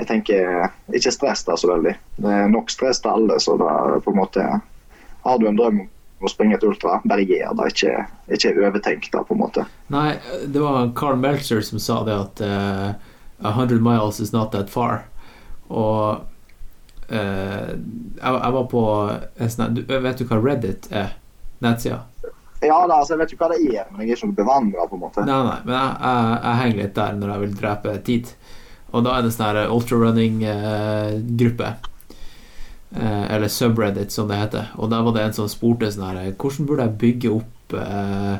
jeg 0.00 0.08
tenker 0.10 0.96
ikke 0.96 1.12
stress 1.14 1.44
der 1.46 1.60
så 1.60 1.70
veldig. 1.70 1.92
Det 2.24 2.32
er 2.40 2.50
nok 2.52 2.72
stress 2.72 3.00
til 3.04 3.12
alle. 3.12 3.38
så 3.40 3.54
det 3.60 3.68
er 3.68 4.00
på 4.04 4.12
en 4.12 4.18
måte 4.22 4.48
Har 5.26 5.38
du 5.38 5.46
en 5.48 5.56
drøm 5.58 5.84
å 6.20 6.30
springe 6.30 6.56
et 6.56 6.64
ultra. 6.64 7.00
Bare 7.04 7.26
gjør 7.26 7.52
det, 7.58 7.68
ikke, 7.74 8.06
ikke 8.38 8.54
overtenk 8.62 9.10
det, 9.12 9.24
på 9.28 9.36
en 9.36 9.42
måte. 9.42 9.66
Nei, 9.92 10.16
det 10.46 10.62
var 10.62 10.90
Carl 10.96 11.20
Meltzer 11.20 11.60
som 11.64 11.82
sa 11.82 12.00
det 12.06 12.16
at 12.16 12.42
uh, 12.46 13.52
100 13.52 13.82
miles 13.84 14.20
is 14.20 14.32
not 14.32 14.52
that 14.56 14.72
far. 14.72 15.04
Og 15.68 16.24
uh, 17.10 17.70
jeg, 17.74 18.32
jeg 18.32 18.56
var 18.58 18.66
på 18.70 18.82
en 19.10 19.50
sånn 19.52 19.80
Vet 19.88 20.20
du 20.20 20.28
hva 20.28 20.40
Reddit 20.40 20.90
er? 20.94 21.16
Nettsida? 21.64 22.02
Ja, 22.64 22.78
da, 22.88 22.98
altså, 22.98 23.14
jeg 23.14 23.20
vet 23.20 23.32
ikke 23.32 23.44
hva 23.44 23.52
det 23.52 23.60
er, 23.68 23.84
men 23.90 24.02
jeg 24.02 24.14
er 24.14 24.16
ikke 24.16 24.28
noe 24.30 24.38
bevandra, 24.38 24.86
på 24.88 24.96
en 24.96 25.02
måte. 25.02 25.24
Nei, 25.28 25.40
nei, 25.44 25.58
men 25.66 25.74
jeg, 25.76 25.90
jeg, 26.00 26.38
jeg 26.46 26.60
henger 26.62 26.78
litt 26.80 26.94
der 26.96 27.18
når 27.18 27.32
jeg 27.32 27.42
vil 27.42 27.58
drepe 27.60 27.96
tid. 28.06 28.32
Og 28.96 29.04
da 29.04 29.16
er 29.16 29.26
det 29.26 29.32
sånn 29.34 29.46
her 29.50 29.74
ultrarunning-gruppe. 29.74 31.68
Eh, 32.90 33.34
eller 33.34 33.48
subreddit, 33.48 34.12
som 34.12 34.28
det 34.28 34.38
heter. 34.38 34.68
Og 34.78 34.90
der 34.90 35.02
var 35.02 35.14
det 35.16 35.24
en 35.26 35.34
som 35.34 35.48
spurte 35.50 35.88
sånn 35.90 36.06
her 36.06 36.34
Hvordan 36.38 36.68
burde 36.68 36.86
jeg 36.86 36.98
bygge 37.00 37.32
opp 37.34 37.74
eh, 37.80 38.36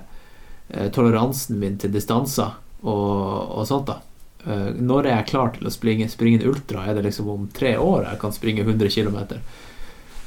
eh, 0.70 0.90
toleransen 0.94 1.58
min 1.58 1.78
til 1.82 1.90
distanser 1.94 2.54
og, 2.86 3.56
og 3.58 3.66
sånt, 3.66 3.90
da? 3.90 3.98
Eh, 4.46 4.68
når 4.78 5.08
er 5.08 5.16
jeg 5.16 5.30
klar 5.32 5.50
til 5.56 5.66
å 5.66 5.72
springe, 5.74 6.06
springe 6.08 6.38
en 6.38 6.52
ultra? 6.52 6.84
Er 6.86 6.94
det 6.94 7.08
liksom 7.08 7.30
om 7.32 7.48
tre 7.54 7.74
år 7.82 8.06
jeg 8.06 8.20
kan 8.22 8.34
springe 8.36 8.62
100 8.62 8.92
km? 8.94 9.18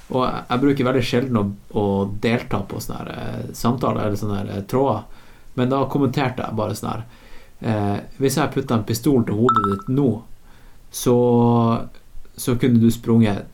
Og 0.09 0.25
jeg, 0.25 0.59
bruker 0.65 0.89
veldig 0.89 1.05
sjelden 1.05 1.39
å, 1.39 1.45
å 1.79 1.85
delta 2.19 2.59
på 2.67 2.81
sånne 2.81 2.99
her, 2.99 3.47
samtaler 3.55 4.07
eller 4.09 4.19
sånne 4.19 4.41
her, 4.41 4.65
tråder. 4.67 5.05
Men 5.55 5.71
da 5.71 5.85
kommenterte 5.91 6.43
jeg 6.43 6.57
bare 6.57 6.75
sånn 6.77 6.91
her 6.91 7.05
eh, 7.65 7.95
Hvis 8.21 8.37
jeg 8.37 8.51
putta 8.53 8.77
en 8.77 8.85
pistol 8.87 9.23
til 9.27 9.39
hodet 9.39 9.63
ditt 9.69 9.87
nå, 9.95 10.09
så, 10.91 11.15
så 12.35 12.55
kunne 12.59 12.81
du 12.81 12.89
sprunget 12.91 13.47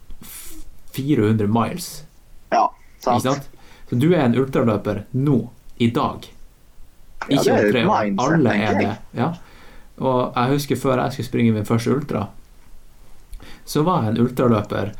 400 0.96 1.48
miles. 1.52 1.90
Ja, 2.54 2.70
Ikke 3.04 3.20
sant? 3.28 3.50
Så 3.90 3.98
du 4.02 4.08
er 4.14 4.24
en 4.26 4.38
ultraløper 4.40 5.04
nå, 5.12 5.40
i 5.78 5.90
dag. 5.94 6.26
Ikke 7.30 7.52
er 7.52 7.60
om 7.60 7.72
tre 7.74 7.84
år. 7.86 8.14
Alle 8.26 8.56
er 8.56 8.80
det. 8.80 8.94
Ja. 9.18 9.30
Og 10.02 10.34
jeg 10.36 10.56
husker 10.56 10.80
før 10.80 11.02
jeg 11.04 11.16
skulle 11.16 11.30
springe 11.30 11.54
min 11.56 11.68
første 11.68 11.94
ultra, 11.94 12.28
så 13.66 13.84
var 13.86 14.04
jeg 14.04 14.14
en 14.16 14.24
ultraløper 14.26 14.92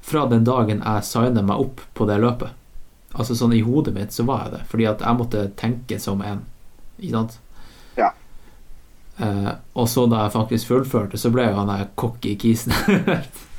fra 0.00 0.24
den 0.30 0.46
dagen 0.46 0.80
jeg 0.80 1.06
signet 1.06 1.46
meg 1.46 1.60
opp 1.62 1.82
på 1.94 2.06
det 2.08 2.16
løpet. 2.22 2.56
Altså 3.10 3.34
sånn 3.34 3.54
i 3.56 3.62
hodet 3.66 3.94
mitt 3.94 4.14
så 4.14 4.24
var 4.26 4.46
jeg 4.46 4.54
det, 4.54 4.62
fordi 4.70 4.86
at 4.90 5.02
jeg 5.04 5.18
måtte 5.18 5.44
tenke 5.58 5.98
som 6.02 6.22
en. 6.22 6.44
Ikke 7.00 7.14
sant? 7.16 7.38
Ja. 7.98 8.12
Eh, 9.18 9.52
og 9.74 9.88
så 9.90 10.06
da 10.10 10.24
jeg 10.24 10.34
faktisk 10.36 10.70
fullførte, 10.70 11.18
så 11.18 11.32
ble 11.34 11.48
jo 11.50 11.58
han 11.58 11.70
der 11.70 11.88
cocky 11.98 12.36
kisen. 12.40 12.74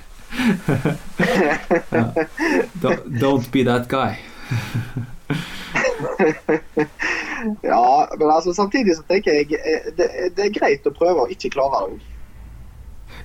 Don't- 2.82 3.06
Don't 3.20 3.52
be 3.52 3.64
that 3.64 3.88
guy. 3.90 4.16
Ja, 7.62 8.08
men 8.20 8.30
altså, 8.30 8.54
samtidig 8.54 8.96
så 8.96 9.04
tenker 9.10 9.34
jeg 9.34 9.54
eh, 9.58 9.92
det, 9.98 10.08
det 10.38 10.46
er 10.46 10.54
greit 10.56 10.86
å 10.88 10.94
prøve 10.94 11.24
å 11.26 11.30
ikke 11.34 11.50
klare 11.56 11.80
det. 11.90 12.00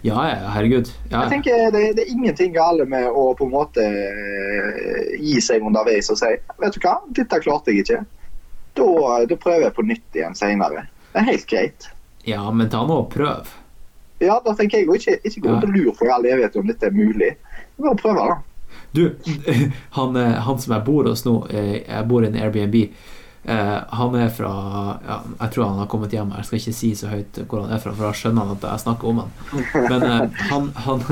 Ja, 0.04 0.18
herregud. 0.54 0.88
Ja, 1.10 1.22
Jeg 1.24 1.30
tenker 1.36 1.70
det, 1.74 1.82
det 1.96 2.04
er 2.04 2.10
ingenting 2.12 2.52
gale 2.54 2.84
med 2.88 3.06
å 3.08 3.28
på 3.38 3.46
en 3.46 3.52
måte 3.54 3.84
eh, 3.86 5.14
gi 5.22 5.40
seg 5.42 5.64
underveis 5.66 6.10
og 6.12 6.18
si 6.20 6.32
Vet 6.60 6.76
du 6.76 6.80
hva, 6.84 6.96
dette 7.16 7.40
klarte 7.42 7.72
jeg 7.74 7.84
ikke. 7.84 8.00
Da, 8.76 8.88
da 9.30 9.38
prøver 9.40 9.66
jeg 9.68 9.76
på 9.78 9.86
nytt 9.88 10.18
igjen 10.20 10.36
senere. 10.36 10.86
Det 11.12 11.22
er 11.22 11.30
helt 11.30 11.46
greit. 11.48 11.88
ja 12.28 12.42
men 12.52 12.68
ta 12.72 12.82
nå 12.86 12.98
og 13.04 13.10
prøv. 13.14 13.48
Ja, 14.18 14.38
da 14.44 14.54
tenker 14.56 14.80
jeg 14.80 14.88
jo 14.88 14.96
ikke, 14.96 15.18
ikke 15.28 15.42
gå 15.44 15.50
rundt 15.50 15.66
og 15.66 15.74
lure 15.74 15.92
for 15.96 16.08
i 16.08 16.14
all 16.14 16.24
evighet 16.24 16.56
om 16.56 16.68
dette 16.70 16.88
er 16.88 16.94
mulig. 16.96 17.34
Bare 17.76 17.98
prøve, 18.00 18.22
da. 18.24 18.36
Du, 18.96 19.14
han, 19.98 20.16
eh, 20.16 20.32
han 20.46 20.58
som 20.58 20.72
jeg 20.72 20.84
bor 20.86 21.08
hos 21.10 21.26
nå, 21.26 21.36
eh, 21.52 21.76
jeg 21.82 22.08
bor 22.08 22.24
i 22.24 22.30
en 22.30 22.38
Airbnb, 22.40 22.78
eh, 23.44 23.76
han 24.00 24.16
er 24.16 24.32
fra 24.32 24.52
ja, 25.04 25.18
Jeg 25.40 25.52
tror 25.52 25.68
han 25.68 25.82
har 25.82 25.90
kommet 25.92 26.16
hjem. 26.16 26.32
Jeg 26.38 26.48
skal 26.48 26.60
ikke 26.62 26.76
si 26.78 26.92
så 26.96 27.12
høyt 27.12 27.42
hvor 27.44 27.66
han 27.66 27.76
er 27.76 27.82
fra, 27.82 27.92
for 27.92 28.08
da 28.08 28.14
skjønner 28.16 28.46
han 28.46 28.56
at 28.56 28.66
jeg 28.70 28.84
snakker 28.86 29.12
om 29.12 29.22
han. 29.24 29.36
Men 29.76 30.08
han 30.50 30.72
han, 30.86 31.06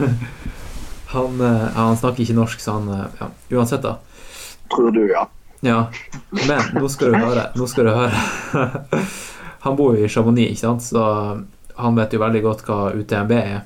han, 1.14 1.46
han 1.76 2.00
snakker 2.00 2.24
ikke 2.24 2.40
norsk, 2.40 2.64
så 2.64 2.78
han 2.78 3.08
ja, 3.20 3.30
Uansett, 3.52 3.84
da. 3.84 3.98
Tror 4.72 4.94
du, 4.96 5.04
ja. 5.12 5.28
Ja. 5.64 5.78
Men 6.44 6.72
nå 6.76 6.88
skal 6.92 7.12
du 7.12 7.20
høre. 7.20 7.50
Nå 7.56 7.68
skal 7.68 7.88
du 7.88 7.94
høre. 7.96 9.04
Han 9.64 9.76
bor 9.76 9.94
jo 9.96 10.04
i 10.04 10.10
Chamonix, 10.12 10.50
ikke 10.52 10.60
sant? 10.60 10.84
så 10.84 11.04
han 11.74 11.96
vet 11.96 12.12
jo 12.12 12.22
veldig 12.22 12.42
godt 12.44 12.66
hva 12.68 12.80
UTMB 12.94 13.32
er. 13.38 13.60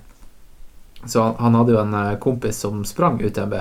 Så 1.04 1.22
han, 1.22 1.34
han 1.38 1.54
hadde 1.54 1.74
jo 1.74 1.80
en 1.82 1.94
eh, 1.94 2.18
kompis 2.18 2.60
som 2.64 2.84
sprang 2.88 3.20
UTMB. 3.22 3.54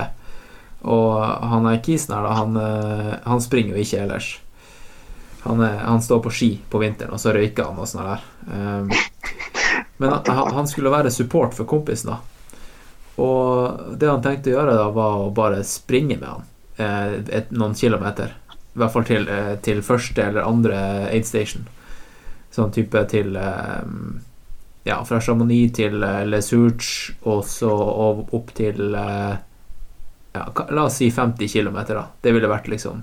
Og 0.88 1.22
han 1.22 1.66
er 1.66 1.82
kisen 1.84 2.14
her, 2.14 2.24
da, 2.26 2.36
han, 2.38 2.56
eh, 2.56 3.14
han 3.24 3.42
springer 3.42 3.76
jo 3.76 3.84
ikke 3.84 4.02
ellers. 4.04 4.30
Han, 5.44 5.60
er, 5.62 5.78
han 5.84 6.02
står 6.02 6.22
på 6.24 6.32
ski 6.34 6.50
på 6.70 6.80
vinteren, 6.82 7.14
og 7.14 7.22
så 7.22 7.32
røyker 7.34 7.70
han 7.70 7.78
og 7.78 7.88
sånn 7.88 8.08
der. 8.08 8.24
Um, 8.50 8.90
men 10.02 10.10
han, 10.12 10.52
han 10.54 10.68
skulle 10.68 10.92
være 10.92 11.12
support 11.14 11.54
for 11.56 11.68
kompisen, 11.68 12.12
da. 12.12 12.18
Og 13.18 13.96
det 13.98 14.10
han 14.10 14.22
tenkte 14.22 14.52
å 14.52 14.58
gjøre, 14.58 14.76
da, 14.78 14.90
var 14.94 15.22
å 15.22 15.32
bare 15.34 15.62
springe 15.66 16.18
med 16.18 16.28
han 16.28 16.44
eh, 16.76 17.14
et, 17.40 17.50
noen 17.54 17.74
kilometer. 17.78 18.34
I 18.74 18.82
hvert 18.82 18.94
fall 18.94 19.06
til, 19.08 19.26
til 19.64 19.82
første 19.82 20.22
eller 20.22 20.46
andre 20.46 20.78
aid 21.08 21.26
station. 21.26 21.66
Sånn 22.54 22.70
type 22.74 23.02
til 23.10 23.34
eh, 23.38 23.82
Ja, 24.86 25.00
fra 25.04 25.20
Chamonix 25.20 25.74
til 25.76 25.98
uh, 26.02 26.22
Les 26.28 26.52
Hurges, 26.54 26.92
og 27.26 27.42
så 27.48 27.70
opp 27.70 28.52
til 28.56 28.94
eh, 28.96 29.34
ja, 30.36 30.44
La 30.70 30.86
oss 30.86 31.00
si 31.00 31.10
50 31.12 31.50
km, 31.50 31.80
da. 31.90 32.04
Det 32.22 32.32
ville 32.32 32.50
vært 32.50 32.70
liksom 32.70 33.02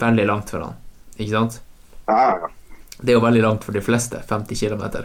veldig 0.00 0.26
langt 0.26 0.50
for 0.50 0.64
han. 0.64 0.80
Ikke 1.18 1.34
sant? 1.34 1.60
Ja. 2.08 2.50
Det 2.98 3.12
er 3.12 3.18
jo 3.18 3.24
veldig 3.24 3.42
langt 3.44 3.66
for 3.66 3.76
de 3.76 3.82
fleste. 3.84 4.22
50 4.28 4.58
km. 4.58 5.04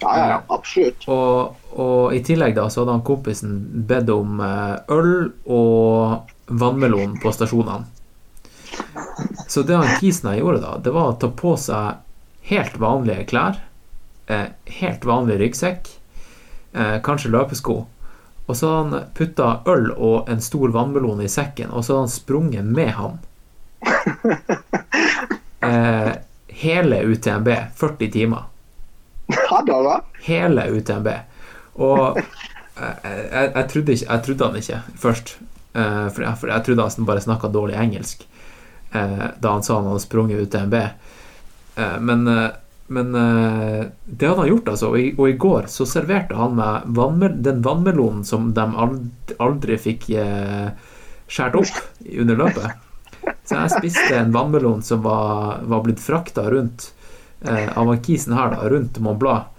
Ja, 0.00 0.12
ja, 0.28 0.40
absolutt. 0.52 1.06
Og, 1.08 1.56
og 1.72 2.14
i 2.14 2.22
tillegg 2.24 2.56
da 2.56 2.68
så 2.70 2.82
hadde 2.82 2.98
han 2.98 3.04
kompisen 3.06 3.58
bedt 3.88 4.10
om 4.12 4.40
eh, 4.44 4.74
øl 4.92 5.14
og 5.44 6.32
vannmelon 6.46 7.16
på 7.22 7.32
stasjonene. 7.32 7.86
Så 9.48 9.62
det 9.64 9.76
han 9.78 9.96
Kisna 10.00 10.34
gjorde 10.36 10.60
da, 10.60 10.74
det 10.82 10.92
var 10.92 11.12
å 11.12 11.16
ta 11.20 11.30
på 11.32 11.54
seg 11.60 12.02
helt 12.50 12.76
vanlige 12.82 13.24
klær, 13.30 13.56
eh, 13.56 13.65
helt 14.80 15.04
vanlig 15.04 15.38
ryggsekk, 15.40 15.88
eh, 16.72 16.96
kanskje 17.02 17.30
løpesko, 17.30 17.76
og 18.46 18.56
så 18.56 18.70
hadde 18.70 18.90
han 18.90 19.08
putta 19.14 19.48
øl 19.70 19.90
og 19.94 20.30
en 20.30 20.42
stor 20.42 20.74
vannmelon 20.74 21.22
i 21.24 21.30
sekken, 21.30 21.70
og 21.70 21.84
så 21.84 21.96
hadde 21.96 22.06
han 22.06 22.14
sprunget 22.14 22.64
med 22.64 22.92
han. 22.98 23.18
Eh, 25.66 26.12
hele 26.48 26.98
UTMB, 27.08 27.48
40 27.74 28.10
timer. 28.12 28.42
Hele 30.22 30.66
UTMB. 30.70 31.08
Og 31.82 32.18
jeg, 32.20 32.94
jeg, 33.32 33.50
jeg, 33.54 33.64
trodde 33.72 33.96
ikke, 33.96 34.06
jeg 34.12 34.22
trodde 34.26 34.46
han 34.46 34.60
ikke 34.60 34.80
først. 35.00 35.32
eh, 35.74 36.06
for, 36.12 36.22
jeg, 36.22 36.38
for 36.38 36.52
jeg 36.52 36.66
trodde 36.68 36.86
han 36.86 37.08
bare 37.08 37.24
snakka 37.24 37.50
dårlig 37.50 37.78
engelsk 37.80 38.22
eh, 38.92 39.26
da 39.40 39.56
han 39.56 39.64
sa 39.66 39.80
han 39.80 39.88
hadde 39.90 40.04
sprunget 40.04 40.44
UTMB. 40.44 40.74
Eh, 41.76 41.98
men 42.00 42.28
eh, 42.28 42.50
men 42.86 43.14
eh, 43.14 43.86
det 44.06 44.28
hadde 44.28 44.40
han 44.40 44.50
gjort, 44.50 44.68
altså. 44.72 44.90
Og 44.92 45.00
i, 45.00 45.06
og 45.18 45.30
i 45.30 45.38
går 45.40 45.68
så 45.72 45.86
serverte 45.88 46.38
han 46.38 46.54
meg 46.58 46.86
vannmel 46.96 47.38
den 47.42 47.62
vannmelonen 47.66 48.24
som 48.26 48.52
de 48.56 48.66
aldri, 48.66 49.36
aldri 49.42 49.78
fikk 49.82 50.08
eh, 50.14 50.68
skåret 51.26 51.58
opp 51.62 52.06
under 52.06 52.42
løpet. 52.44 52.82
Så 53.46 53.58
jeg 53.58 53.74
spiste 53.74 54.14
en 54.18 54.34
vannmelon 54.34 54.82
som 54.86 55.02
var, 55.02 55.62
var 55.66 55.82
blitt 55.82 56.02
frakta 56.02 56.46
rundt 56.50 56.90
eh, 57.42 57.70
av 57.74 57.90
kisen 58.06 58.36
her, 58.38 58.54
da, 58.54 58.68
rundt 58.70 58.98
Mont 59.02 59.18
Blanc 59.18 59.50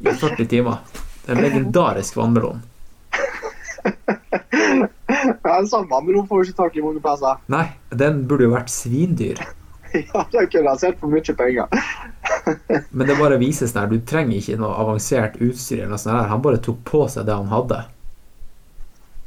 i 0.00 0.14
40 0.14 0.50
timer. 0.50 0.82
En 1.30 1.42
legendarisk 1.42 2.16
vannmelon. 2.16 2.62
Ja, 5.40 5.56
en 5.58 5.68
sånn 5.68 5.88
vannmelon 5.90 6.26
får 6.28 6.42
du 6.42 6.50
ikke 6.50 6.62
tak 6.62 6.76
i 6.78 6.82
mange 6.84 7.02
plasser. 7.02 7.40
Nei, 7.50 7.66
den 7.90 8.22
burde 8.30 8.46
jo 8.46 8.54
vært 8.54 8.70
svindyr. 8.72 9.40
Ja, 10.12 10.26
da 10.32 10.46
kunne 10.46 10.74
jeg 10.74 10.80
sett 10.80 11.00
for 11.00 11.12
mye 11.12 11.34
penger. 11.36 11.66
Men 12.90 13.06
det 13.06 13.16
bare 13.18 13.38
vises 13.40 13.72
der, 13.74 13.88
du 13.90 14.00
trenger 14.06 14.38
ikke 14.38 14.58
noe 14.60 14.74
avansert 14.82 15.40
utstyr. 15.40 15.82
eller 15.82 15.94
noe 15.94 16.02
sånt 16.02 16.14
der. 16.16 16.30
Han 16.30 16.44
bare 16.44 16.60
tok 16.62 16.84
på 16.86 17.06
seg 17.10 17.26
det 17.28 17.38
han 17.38 17.50
hadde. 17.50 17.82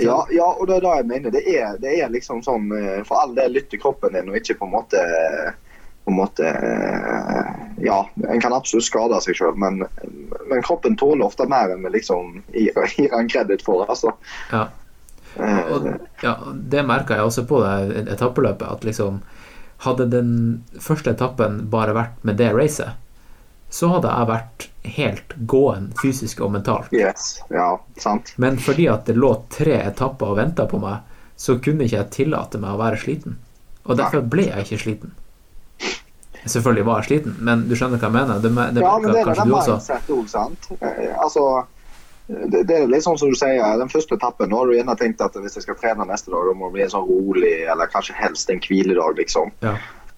Ja, 0.02 0.28
ja, 0.34 0.48
og 0.60 0.68
det 0.68 0.78
er 0.78 0.86
det 0.86 0.96
jeg 0.98 1.10
mener. 1.10 1.34
Det 1.34 1.44
er, 1.48 1.76
det 1.82 1.98
er 2.02 2.14
liksom 2.14 2.42
sånn 2.44 2.72
eh, 2.74 3.04
For 3.06 3.22
all 3.22 3.36
del 3.38 3.54
lytter 3.60 3.82
kroppen 3.82 4.16
din, 4.18 4.32
og 4.32 4.40
ikke 4.40 4.58
på 4.60 4.68
en 4.68 4.74
måte 4.74 5.04
på 6.04 6.12
en 6.12 6.18
måte 6.18 6.48
eh, 6.50 7.52
Ja, 7.86 8.00
en 8.30 8.42
kan 8.42 8.56
absolutt 8.56 8.88
skade 8.90 9.20
seg 9.24 9.38
sjøl, 9.38 9.56
men, 9.60 9.84
men 10.50 10.66
kroppen 10.66 10.98
tåler 11.00 11.28
ofte 11.28 11.48
mer 11.50 11.72
enn 11.74 11.86
vi 11.86 11.94
liksom 11.98 12.42
gir, 12.56 12.74
gir 12.98 13.14
han 13.14 13.30
kreditt 13.32 13.64
for. 13.66 13.86
altså. 13.88 14.16
Ja. 14.52 14.68
Og, 15.74 15.88
ja, 16.22 16.36
det 16.54 16.84
merka 16.86 17.18
jeg 17.18 17.26
også 17.26 17.46
på 17.50 17.62
det 17.64 18.04
etappeløpet, 18.14 18.68
at 18.70 18.84
liksom 18.86 19.24
Hadde 19.84 20.06
den 20.12 20.34
første 20.80 21.12
etappen 21.12 21.66
bare 21.72 21.96
vært 21.98 22.22
med 22.24 22.38
det 22.40 22.52
racet, 22.56 22.94
så 23.74 23.90
hadde 23.90 24.12
jeg 24.12 24.30
vært 24.30 24.68
helt 24.98 25.34
gåen 25.50 25.90
fysisk 26.00 26.44
og 26.46 26.54
mentalt. 26.54 26.92
Yes, 26.94 27.40
ja, 27.52 27.72
sant. 28.00 28.32
Men 28.38 28.60
fordi 28.62 28.86
at 28.92 29.08
det 29.10 29.16
lå 29.18 29.34
tre 29.52 29.80
etapper 29.88 30.32
og 30.36 30.38
venta 30.40 30.68
på 30.70 30.80
meg, 30.84 31.02
så 31.36 31.58
kunne 31.60 31.88
ikke 31.88 31.98
jeg 31.98 32.12
tillate 32.14 32.62
meg 32.62 32.76
å 32.76 32.80
være 32.84 33.02
sliten. 33.02 33.40
Og 33.84 33.98
derfor 34.00 34.22
ble 34.32 34.46
jeg 34.52 34.64
ikke 34.68 34.82
sliten. 34.86 35.16
Selvfølgelig 36.44 36.86
var 36.86 37.00
jeg 37.02 37.08
sliten, 37.10 37.36
men 37.40 37.62
du 37.70 37.76
skjønner 37.80 38.00
hva 38.02 38.10
jeg 38.10 38.16
mener? 38.18 38.40
Det, 38.44 38.50
det 38.76 38.84
Ja, 38.84 38.94
men 39.00 39.14
det 39.16 39.22
er 39.24 39.30
det 39.32 39.46
du 39.48 39.54
også. 39.56 39.76
mindset 39.80 40.10
òg, 40.12 40.26
sant. 40.32 40.68
Eh, 40.80 41.14
Altså, 41.24 41.44
det, 42.28 42.64
det 42.68 42.76
er 42.78 42.88
litt 42.88 43.04
sånn 43.04 43.18
som 43.20 43.30
du 43.34 43.36
sier, 43.36 43.60
den 43.80 43.90
første 43.92 44.16
etappen, 44.16 44.50
nå 44.50 44.62
har 44.62 44.70
du 44.70 44.78
gjerne 44.78 44.96
tenkt 45.00 45.22
at 45.22 45.36
hvis 45.36 45.58
jeg 45.60 45.66
skal 45.66 45.76
trene 45.82 46.06
neste 46.08 46.32
dag, 46.32 46.46
da 46.48 46.54
må 46.56 46.70
det 46.70 46.78
bli 46.78 46.86
en 46.86 46.94
sånn 46.94 47.10
rolig, 47.10 47.58
eller 47.72 47.92
kanskje 47.92 48.16
helst 48.16 48.50
en 48.50 48.62
hviledag, 48.64 49.18
liksom. 49.20 49.52
Ja. 49.66 49.74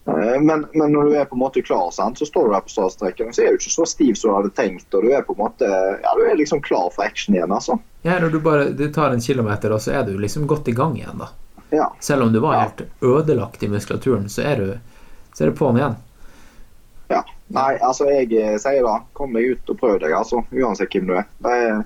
Eh, 0.06 0.36
Men, 0.40 0.66
men 0.72 0.92
når 0.94 1.08
du 1.08 1.16
er 1.18 1.24
på 1.26 1.34
en 1.34 1.42
måte 1.42 1.62
klar, 1.66 1.88
sant, 1.90 2.18
så 2.18 2.28
står 2.28 2.46
du 2.46 2.52
der 2.54 2.62
på 2.62 2.70
startstreken, 2.70 3.32
og 3.32 3.34
så 3.34 3.42
er 3.42 3.56
du 3.56 3.58
ikke 3.58 3.74
så 3.74 3.86
stiv 3.90 4.14
som 4.14 4.30
du 4.30 4.36
hadde 4.36 4.52
tenkt, 4.54 4.86
og 4.94 5.02
du 5.02 5.10
er 5.10 5.24
på 5.26 5.34
en 5.34 5.42
måte, 5.42 5.66
ja, 6.04 6.12
du 6.14 6.22
er 6.30 6.38
liksom 6.38 6.62
klar 6.62 6.92
for 6.94 7.02
action 7.08 7.34
igjen, 7.34 7.50
altså. 7.50 7.80
Ja, 8.06 8.20
når 8.22 8.36
du 8.36 8.38
bare 8.44 8.68
du 8.70 8.86
tar 8.94 9.10
en 9.10 9.20
kilometer, 9.24 9.74
og 9.74 9.82
så 9.82 9.96
er 9.98 10.06
du 10.06 10.14
liksom 10.22 10.46
godt 10.46 10.68
i 10.70 10.76
gang 10.78 10.94
igjen, 11.00 11.18
da. 11.18 11.32
Ja. 11.74 11.88
Selv 11.98 12.22
om 12.22 12.30
du 12.32 12.38
var 12.38 12.60
helt 12.60 12.84
ødelagt 13.02 13.62
i 13.66 13.68
muskulaturen, 13.68 14.28
så 14.30 14.46
er 14.46 14.62
du, 14.62 14.68
så 15.34 15.42
er 15.42 15.50
du 15.50 15.58
på'n 15.58 15.80
igjen. 15.80 15.96
Ja. 17.46 17.60
Nei, 17.60 17.72
altså 17.78 18.08
jeg 18.10 18.32
eh, 18.34 18.56
sier 18.58 18.82
da, 18.82 18.98
kom 19.14 19.36
deg 19.36 19.54
ut 19.54 19.70
og 19.70 19.78
prøv 19.78 20.00
deg, 20.02 20.14
altså. 20.16 20.42
Uansett 20.50 20.92
hvem 20.94 21.06
du 21.10 21.14
er. 21.20 21.28
Det 21.44 21.52
er 21.62 21.84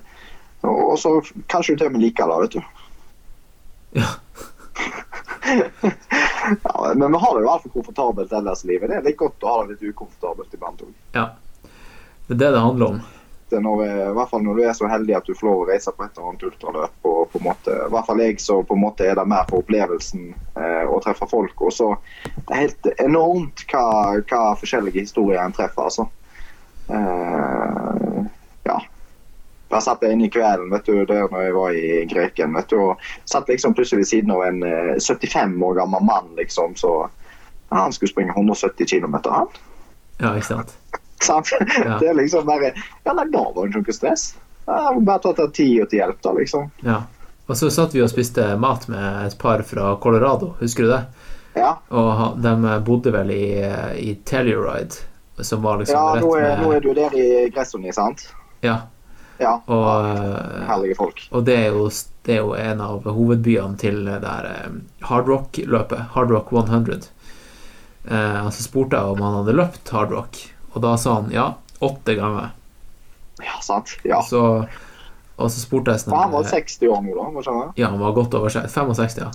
og 0.61 0.99
så 0.99 1.21
kanskje 1.47 1.73
du 1.73 1.77
til 1.77 1.87
og 1.89 1.93
med 1.95 2.03
liker 2.03 2.29
det, 2.29 2.41
vet 2.41 2.51
du. 2.53 2.61
ja, 6.63 6.93
men 6.95 7.11
vi 7.11 7.17
har 7.17 7.35
det 7.35 7.41
jo 7.43 7.49
altfor 7.49 7.73
komfortabelt 7.73 8.33
ellers 8.33 8.63
i 8.65 8.67
livet. 8.69 8.89
Det 8.89 8.99
er 8.99 9.07
litt 9.09 9.17
godt 9.17 9.43
å 9.43 9.49
ha 9.49 9.63
det 9.63 9.73
litt 9.73 9.87
ukomfortabelt 9.89 10.53
iblant 10.53 10.83
òg. 10.85 10.93
Ja. 11.17 11.25
Det 12.27 12.37
er 12.37 12.41
det 12.43 12.51
det 12.53 12.61
handler 12.61 12.93
om. 12.93 13.01
det 13.49 13.59
når, 13.65 13.83
I 13.85 14.13
hvert 14.15 14.29
fall 14.29 14.45
når 14.45 14.59
du 14.59 14.63
er 14.67 14.77
så 14.77 14.87
heldig 14.91 15.17
at 15.17 15.27
du 15.27 15.33
får 15.35 15.49
lov 15.49 15.63
å 15.63 15.69
reise 15.71 15.91
på 15.95 16.05
et 16.05 16.13
eller 16.13 16.29
annet 16.29 16.47
ultraløp. 16.51 16.95
og 17.09 17.20
på 17.31 17.39
en 17.39 17.45
måte, 17.49 17.71
I 17.87 17.89
hvert 17.93 18.05
fall 18.07 18.19
jeg 18.23 18.39
så 18.43 18.57
på 18.67 18.75
en 18.75 18.81
måte 18.83 19.05
er 19.07 19.15
det 19.15 19.23
mer 19.29 19.45
for 19.49 19.61
opplevelsen 19.63 20.33
eh, 20.59 20.83
å 20.91 20.99
treffe 21.03 21.27
folk. 21.31 21.61
Og 21.61 21.71
så 21.73 21.91
Det 22.35 22.49
er 22.55 22.63
helt 22.65 22.89
enormt 22.99 23.63
hva, 23.71 23.85
hva 24.29 24.41
forskjellige 24.59 25.05
historier 25.05 25.39
en 25.43 25.55
treffer. 25.55 25.83
altså. 25.87 26.07
Eh, 26.91 28.23
ja. 28.63 28.77
Jeg 29.71 29.85
satt 29.85 30.01
jeg 30.03 30.17
inne 30.17 30.27
i 30.27 30.31
kvelden 30.33 30.71
vet 30.73 30.85
du, 30.89 31.05
der 31.07 31.29
når 31.31 31.45
jeg 31.45 31.55
var 31.55 31.75
i 31.79 31.91
Greken. 32.11 32.55
vet 32.57 32.69
du, 32.73 32.77
og 32.91 33.05
Satt 33.25 33.47
liksom 33.47 33.73
plutselig 33.77 34.01
ved 34.03 34.09
siden 34.11 34.33
av 34.35 34.43
en 34.49 34.63
eh, 34.67 34.95
75 34.99 35.55
år 35.63 35.77
gammel 35.79 36.03
mann. 36.03 36.33
liksom, 36.37 36.75
så 36.75 37.09
Han 37.71 37.93
skulle 37.95 38.11
springe 38.11 38.33
170 38.35 38.85
km, 38.85 39.15
han. 39.31 39.47
Ja, 40.19 40.33
ikke 40.35 40.47
sant? 40.57 40.75
Ja. 41.85 41.97
Det 42.01 42.09
er 42.09 42.17
liksom 42.17 42.45
bare 42.45 42.73
Ja, 43.05 43.13
nei, 43.13 43.27
da 43.31 43.45
var 43.55 43.63
det 43.63 43.71
ikke 43.71 43.85
noe 43.87 43.93
stress. 43.95 44.33
har 44.67 44.99
bare 44.99 45.19
tatt 45.23 45.37
deg 45.39 45.53
tid 45.53 45.89
til 45.89 45.99
hjelp, 46.01 46.19
da, 46.21 46.31
liksom. 46.35 46.67
Ja. 46.83 46.99
Og 47.51 47.57
så 47.59 47.67
satt 47.67 47.91
vi 47.91 47.99
og 47.99 48.07
spiste 48.07 48.45
mat 48.55 48.85
med 48.87 49.25
et 49.25 49.33
par 49.39 49.59
fra 49.67 49.89
Colorado, 49.99 50.53
husker 50.61 50.87
du 50.87 50.93
det? 50.93 51.01
Ja. 51.59 51.73
Og 51.91 52.37
de 52.39 52.75
bodde 52.87 53.11
vel 53.11 53.33
i, 53.35 53.45
i 53.99 54.13
Telluride, 54.23 55.01
som 55.43 55.65
var 55.65 55.81
liksom 55.81 55.97
Ja, 55.97 56.13
rett 56.15 56.23
med 56.23 56.45
Ja, 56.45 56.53
nå 56.61 56.69
er 56.77 56.85
du 56.85 56.93
der 56.95 57.17
i 57.19 57.25
Gressoni, 57.51 57.91
sant? 57.91 58.23
Ja. 58.63 58.77
Ja. 59.41 59.57
Og, 59.65 59.87
eh, 60.05 60.61
Herlige 60.69 60.95
folk. 60.95 61.19
og 61.31 61.43
det, 61.49 61.57
er 61.57 61.75
jo, 61.75 61.89
det 62.23 62.37
er 62.37 62.39
jo 62.39 62.53
en 62.55 62.83
av 62.85 63.09
hovedbyene 63.09 63.75
til 63.81 63.99
det 64.05 64.21
der 64.23 64.47
eh, 64.47 64.77
Hard 65.09 65.27
Rock-løpet. 65.27 66.05
Hard 66.15 66.31
Rock 66.31 66.53
100. 66.55 67.09
Eh, 68.05 68.39
og 68.45 68.53
så 68.53 68.63
spurte 68.63 68.95
jeg 68.95 69.17
om 69.17 69.25
han 69.25 69.41
hadde 69.41 69.57
løpt 69.57 69.91
Hard 69.91 70.15
Rock, 70.15 70.39
og 70.71 70.85
da 70.85 70.93
sa 70.95 71.17
han 71.19 71.33
ja, 71.35 71.49
åtte 71.83 72.15
ganger. 72.15 72.53
Ja, 73.43 73.59
sant? 73.65 73.97
Ja. 74.07 74.21
Så, 74.23 74.63
og 75.41 75.51
så 75.53 75.63
spurte 75.63 75.95
jeg 75.95 76.03
sånn 76.03 76.15
han 76.17 76.33
var 76.33 76.45
eh, 76.45 76.53
60 76.53 76.91
år 76.91 77.01
nå, 77.05 77.15
da? 77.17 77.29
må 77.33 77.43
skjønne. 77.45 77.71
Ja, 77.79 77.89
han 77.93 78.01
var 78.01 78.15
godt 78.17 78.37
over 78.37 78.53
65, 78.53 79.17
ja. 79.21 79.31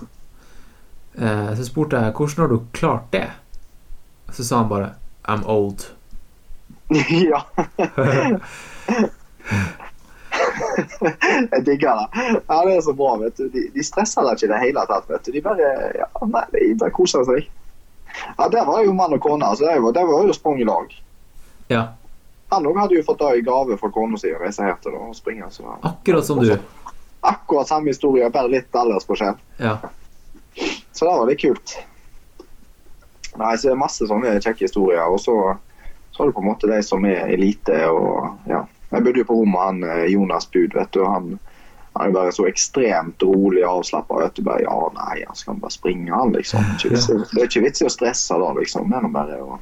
Eh, 1.17 1.51
så 1.57 1.67
spurte 1.67 2.01
jeg 2.01 2.15
hvordan 2.17 2.43
har 2.43 2.53
du 2.53 2.57
klart 2.77 3.11
det? 3.13 3.27
Så 4.33 4.45
sa 4.47 4.61
han 4.61 4.71
bare 4.71 4.93
I'm 5.27 5.43
old. 5.49 5.89
ja. 7.31 7.41
jeg 11.51 11.65
digger 11.65 11.99
det. 11.99 12.07
Ja, 12.47 12.61
det 12.65 12.75
er 12.77 12.81
så 12.85 12.93
bra, 12.95 13.15
vet 13.21 13.37
du. 13.37 13.47
De, 13.51 13.65
de 13.73 13.83
stresser 13.85 14.23
deg 14.23 14.37
ikke 14.37 14.47
i 14.47 14.51
det 14.53 14.61
hele 14.63 14.85
tatt, 14.89 15.09
vet 15.09 15.25
du. 15.25 15.33
De 15.35 15.43
bare, 15.43 15.71
ja, 15.97 16.07
nei, 16.23 16.45
de 16.53 16.75
bare 16.79 16.95
koser 16.95 17.25
seg. 17.27 17.49
Ja, 18.37 18.47
Der 18.53 18.65
var 18.65 18.83
jo 18.85 18.95
mann 18.95 19.13
og 19.13 19.21
kone. 19.21 19.45
altså 19.45 19.67
Det 19.67 19.81
var, 19.83 19.91
der 19.97 20.07
var 20.07 20.27
jo 20.27 20.33
sprang 20.35 20.61
i 20.61 20.67
lag. 20.67 20.93
Ja. 21.69 21.83
Han 22.49 22.67
òg 22.69 22.79
hadde 22.79 22.95
jo 22.95 23.03
fått 23.03 23.19
det 23.19 23.41
i 23.41 23.43
gave 23.43 23.75
fra 23.79 23.89
kona 23.91 24.17
si 24.19 24.31
å 24.31 24.39
reise 24.39 24.63
her 24.63 24.77
til 24.83 24.95
å 24.95 25.09
springe. 25.15 25.49
Så. 25.51 25.67
Akkurat 25.83 26.25
som 26.25 26.39
du. 26.39 26.53
Akkurat 27.27 27.67
samme 27.67 27.91
historie, 27.91 28.29
bare 28.31 28.51
litt 28.53 28.75
aldersforskjell. 28.75 29.35
Ja. 29.59 29.77
Så 30.91 31.05
det 31.05 31.11
var 31.11 31.27
litt 31.27 31.41
kult. 31.41 31.77
Nei, 33.37 33.57
så 33.57 33.67
det 33.67 33.73
er 33.73 33.81
masse 33.81 34.07
sånne 34.09 34.37
kjekke 34.39 34.65
historier. 34.65 35.03
Og 35.11 35.19
så, 35.21 35.35
så 36.15 36.23
er 36.23 36.29
det 36.29 36.37
på 36.37 36.43
en 36.43 36.47
måte 36.47 36.69
de 36.71 36.79
som 36.85 37.03
er 37.05 37.33
elite. 37.35 37.81
og 37.91 38.47
ja. 38.49 38.63
Jeg 38.93 39.03
bodde 39.03 39.19
jo 39.21 39.27
på 39.27 39.35
rom 39.41 39.51
med 39.51 39.65
han 39.65 39.83
eh, 39.83 40.05
Jonas 40.13 40.47
Bud. 40.51 40.73
vet 40.73 40.93
du, 40.95 41.03
Han, 41.03 41.33
han 41.97 42.07
er 42.07 42.15
bare 42.15 42.31
så 42.31 42.47
ekstremt 42.47 43.23
rolig 43.27 43.65
og 43.65 43.81
avslappa. 43.81 44.23
Bare, 44.39 44.61
ja, 44.63 44.77
nei, 44.95 45.17
han 45.27 45.35
skal 45.35 45.59
bare 45.59 45.75
springe, 45.75 46.13
han, 46.15 46.31
liksom. 46.33 46.63
Det 47.33 47.43
er 47.43 47.49
ikke 47.49 47.65
vits 47.67 47.83
i 47.83 47.89
å 47.89 47.91
stresse 47.91 48.39
da, 48.39 48.53
liksom. 48.55 48.87
Det 48.89 49.03
er 49.03 49.11
bare 49.19 49.41
å, 49.43 49.59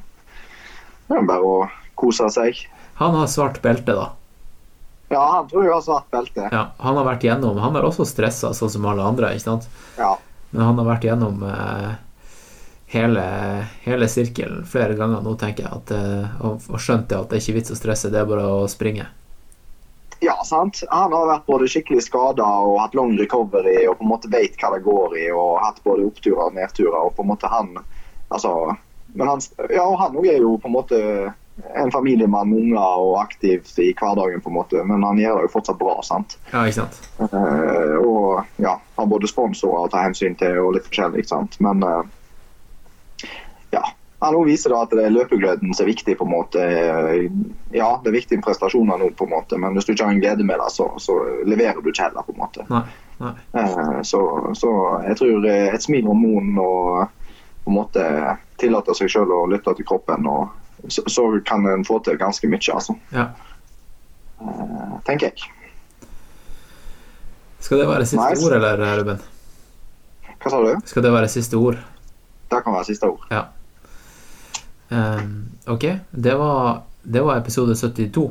det 1.10 1.18
er 1.18 1.28
bare 1.28 1.50
å 1.50 1.58
kose 1.98 2.30
seg. 2.30 2.62
Han 2.96 3.14
har 3.14 3.26
svart 3.26 3.60
belte, 3.62 3.92
da. 3.92 4.12
Ja, 5.08 5.22
han 5.32 5.48
tror 5.48 5.64
jeg 5.64 5.74
har 5.74 5.84
svart 5.84 6.08
belte. 6.10 6.48
Ja, 6.52 6.62
han 6.78 6.96
har 6.98 7.04
vært 7.06 7.24
gjennom 7.26 7.60
Han 7.62 7.76
har 7.78 7.86
også 7.86 8.06
stressa, 8.08 8.50
sånn 8.56 8.72
som 8.72 8.88
alle 8.88 9.04
andre, 9.06 9.34
ikke 9.36 9.44
sant? 9.44 9.68
Ja. 9.98 10.16
Men 10.50 10.64
han 10.70 10.80
har 10.80 10.88
vært 10.88 11.04
gjennom 11.06 11.44
eh, 11.46 11.92
hele, 12.94 13.26
hele 13.84 14.08
sirkelen 14.08 14.64
flere 14.66 14.96
ganger 14.98 15.22
nå, 15.22 15.36
tenker 15.38 15.68
jeg. 15.68 15.82
At, 15.82 15.92
eh, 15.94 16.40
og, 16.40 16.66
og 16.72 16.82
skjønt 16.82 17.08
det 17.10 17.20
at 17.20 17.30
det 17.30 17.38
er 17.38 17.44
ikke 17.44 17.58
vits 17.60 17.74
å 17.74 17.78
stresse, 17.78 18.10
det 18.10 18.22
er 18.22 18.28
bare 18.30 18.48
å 18.48 18.66
springe. 18.70 19.06
Ja, 20.24 20.38
sant. 20.48 20.80
Han 20.90 21.12
har 21.12 21.28
vært 21.28 21.46
både 21.46 21.68
skikkelig 21.70 22.06
skada 22.06 22.46
og 22.64 22.80
hatt 22.80 22.96
long 22.96 23.12
recovery 23.20 23.82
og 23.84 23.98
på 23.98 24.06
en 24.06 24.12
måte 24.14 24.30
veit 24.32 24.56
hva 24.58 24.72
det 24.72 24.84
går 24.86 25.18
i 25.20 25.26
og 25.34 25.58
hatt 25.60 25.82
både 25.84 26.08
oppturer 26.08 26.48
og 26.48 26.56
nedturer. 26.56 26.96
og 27.02 27.12
på 27.18 27.26
en 27.26 27.30
måte 27.34 27.50
han, 27.52 27.74
altså, 28.32 28.72
men 29.12 29.28
han, 29.28 29.44
ja, 29.68 29.84
og 29.84 29.98
han 30.00 30.16
er 30.24 30.40
jo 30.40 30.56
på 30.56 30.70
en 30.70 30.76
måte 30.78 31.00
en 31.74 31.92
familiemann 31.92 32.50
med 32.50 32.58
unger 32.58 33.00
og 33.00 33.20
aktiv 33.22 33.64
i 33.80 33.92
hverdagen, 33.96 34.40
på 34.40 34.50
en 34.50 34.58
måte, 34.58 34.82
men 34.84 35.04
han 35.04 35.18
gjør 35.20 35.40
det 35.40 35.46
jo 35.46 35.52
fortsatt 35.54 35.78
bra. 35.80 35.94
sant? 36.04 36.36
Ja, 36.52 36.66
ikke 36.68 36.82
sant? 36.82 36.98
Uh, 37.20 37.96
og 38.02 38.60
ja, 38.62 38.76
har 38.96 39.08
både 39.08 39.30
sponsorer 39.30 39.86
å 39.86 39.92
ta 39.92 40.04
hensyn 40.04 40.36
til 40.36 40.60
og 40.60 40.74
litt 40.76 40.88
forskjellig. 40.88 41.24
ikke 41.24 41.32
sant? 41.32 41.56
Men 41.64 41.80
uh, 41.80 42.04
ja, 43.72 43.82
han 44.20 44.36
nå 44.36 44.44
viser 44.48 44.72
da 44.72 44.82
at 44.84 44.92
det 44.92 45.06
er 45.06 45.16
løpegløden 45.16 45.72
som 45.72 45.86
er 45.86 45.92
viktig. 45.94 46.18
på 46.18 46.28
en 46.28 46.34
måte. 46.34 46.60
Eh, 46.60 47.24
Ja, 47.72 47.88
det 48.02 48.12
er 48.12 48.18
viktig 48.20 48.38
med 48.38 48.46
prestasjoner 48.46 49.00
nå, 49.00 49.10
på 49.16 49.24
en 49.24 49.32
måte, 49.32 49.56
men 49.60 49.74
hvis 49.76 49.88
du 49.88 49.92
ikke 49.92 50.06
har 50.06 50.12
en 50.12 50.20
glede 50.20 50.44
med 50.44 50.60
det, 50.60 50.70
så, 50.72 50.90
så 51.00 51.16
leverer 51.44 51.80
du 51.80 51.88
ikke 51.90 52.08
heller. 52.08 52.24
på 52.24 52.36
en 52.36 52.40
måte. 52.44 52.68
Nei. 52.68 52.84
nei. 53.18 54.02
Så, 54.04 54.20
så 54.54 54.70
jeg 55.08 55.16
tror 55.16 55.48
et 55.48 55.82
smil 55.82 56.08
om 56.08 56.20
munnen 56.20 56.60
og 56.60 57.08
på 57.64 57.72
en 57.72 57.76
måte 57.80 58.04
tillate 58.60 58.94
seg 58.94 59.10
selv 59.10 59.32
å 59.34 59.46
lytte 59.50 59.72
til 59.74 59.88
kroppen, 59.88 60.28
og 60.30 60.52
så, 60.88 61.02
så 61.06 61.40
kan 61.46 61.66
en 61.66 61.84
få 61.84 61.98
til 62.04 62.18
ganske 62.18 62.48
mye, 62.48 62.72
altså. 62.74 62.96
Ja. 63.12 63.26
Uh, 64.40 64.98
tenker 65.06 65.30
jeg. 65.30 65.52
Skal 67.60 67.80
det 67.82 67.88
være 67.88 68.06
siste 68.06 68.30
Nice. 68.30 68.46
ord, 68.46 68.52
eller, 68.52 69.00
Ruben? 69.00 69.22
Hva 70.42 70.50
sa 70.52 70.60
du? 70.62 70.72
Skal 70.86 71.02
det 71.02 71.12
være 71.12 71.28
siste 71.32 71.58
ord? 71.58 71.80
Det 72.50 72.60
kan 72.62 72.76
være 72.76 72.84
siste 72.92 73.08
ord. 73.10 73.26
Ja. 73.30 73.42
Um, 74.90 75.48
ok, 75.66 75.88
det 76.10 76.38
var, 76.38 76.82
det 77.02 77.24
var 77.24 77.40
episode 77.40 77.74
72 77.74 78.28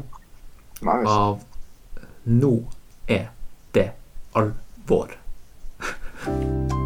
Nice. 0.82 1.10
av 1.12 1.40
Nå 2.26 2.54
er 3.08 3.28
det 3.76 3.90
alvor. 4.36 5.12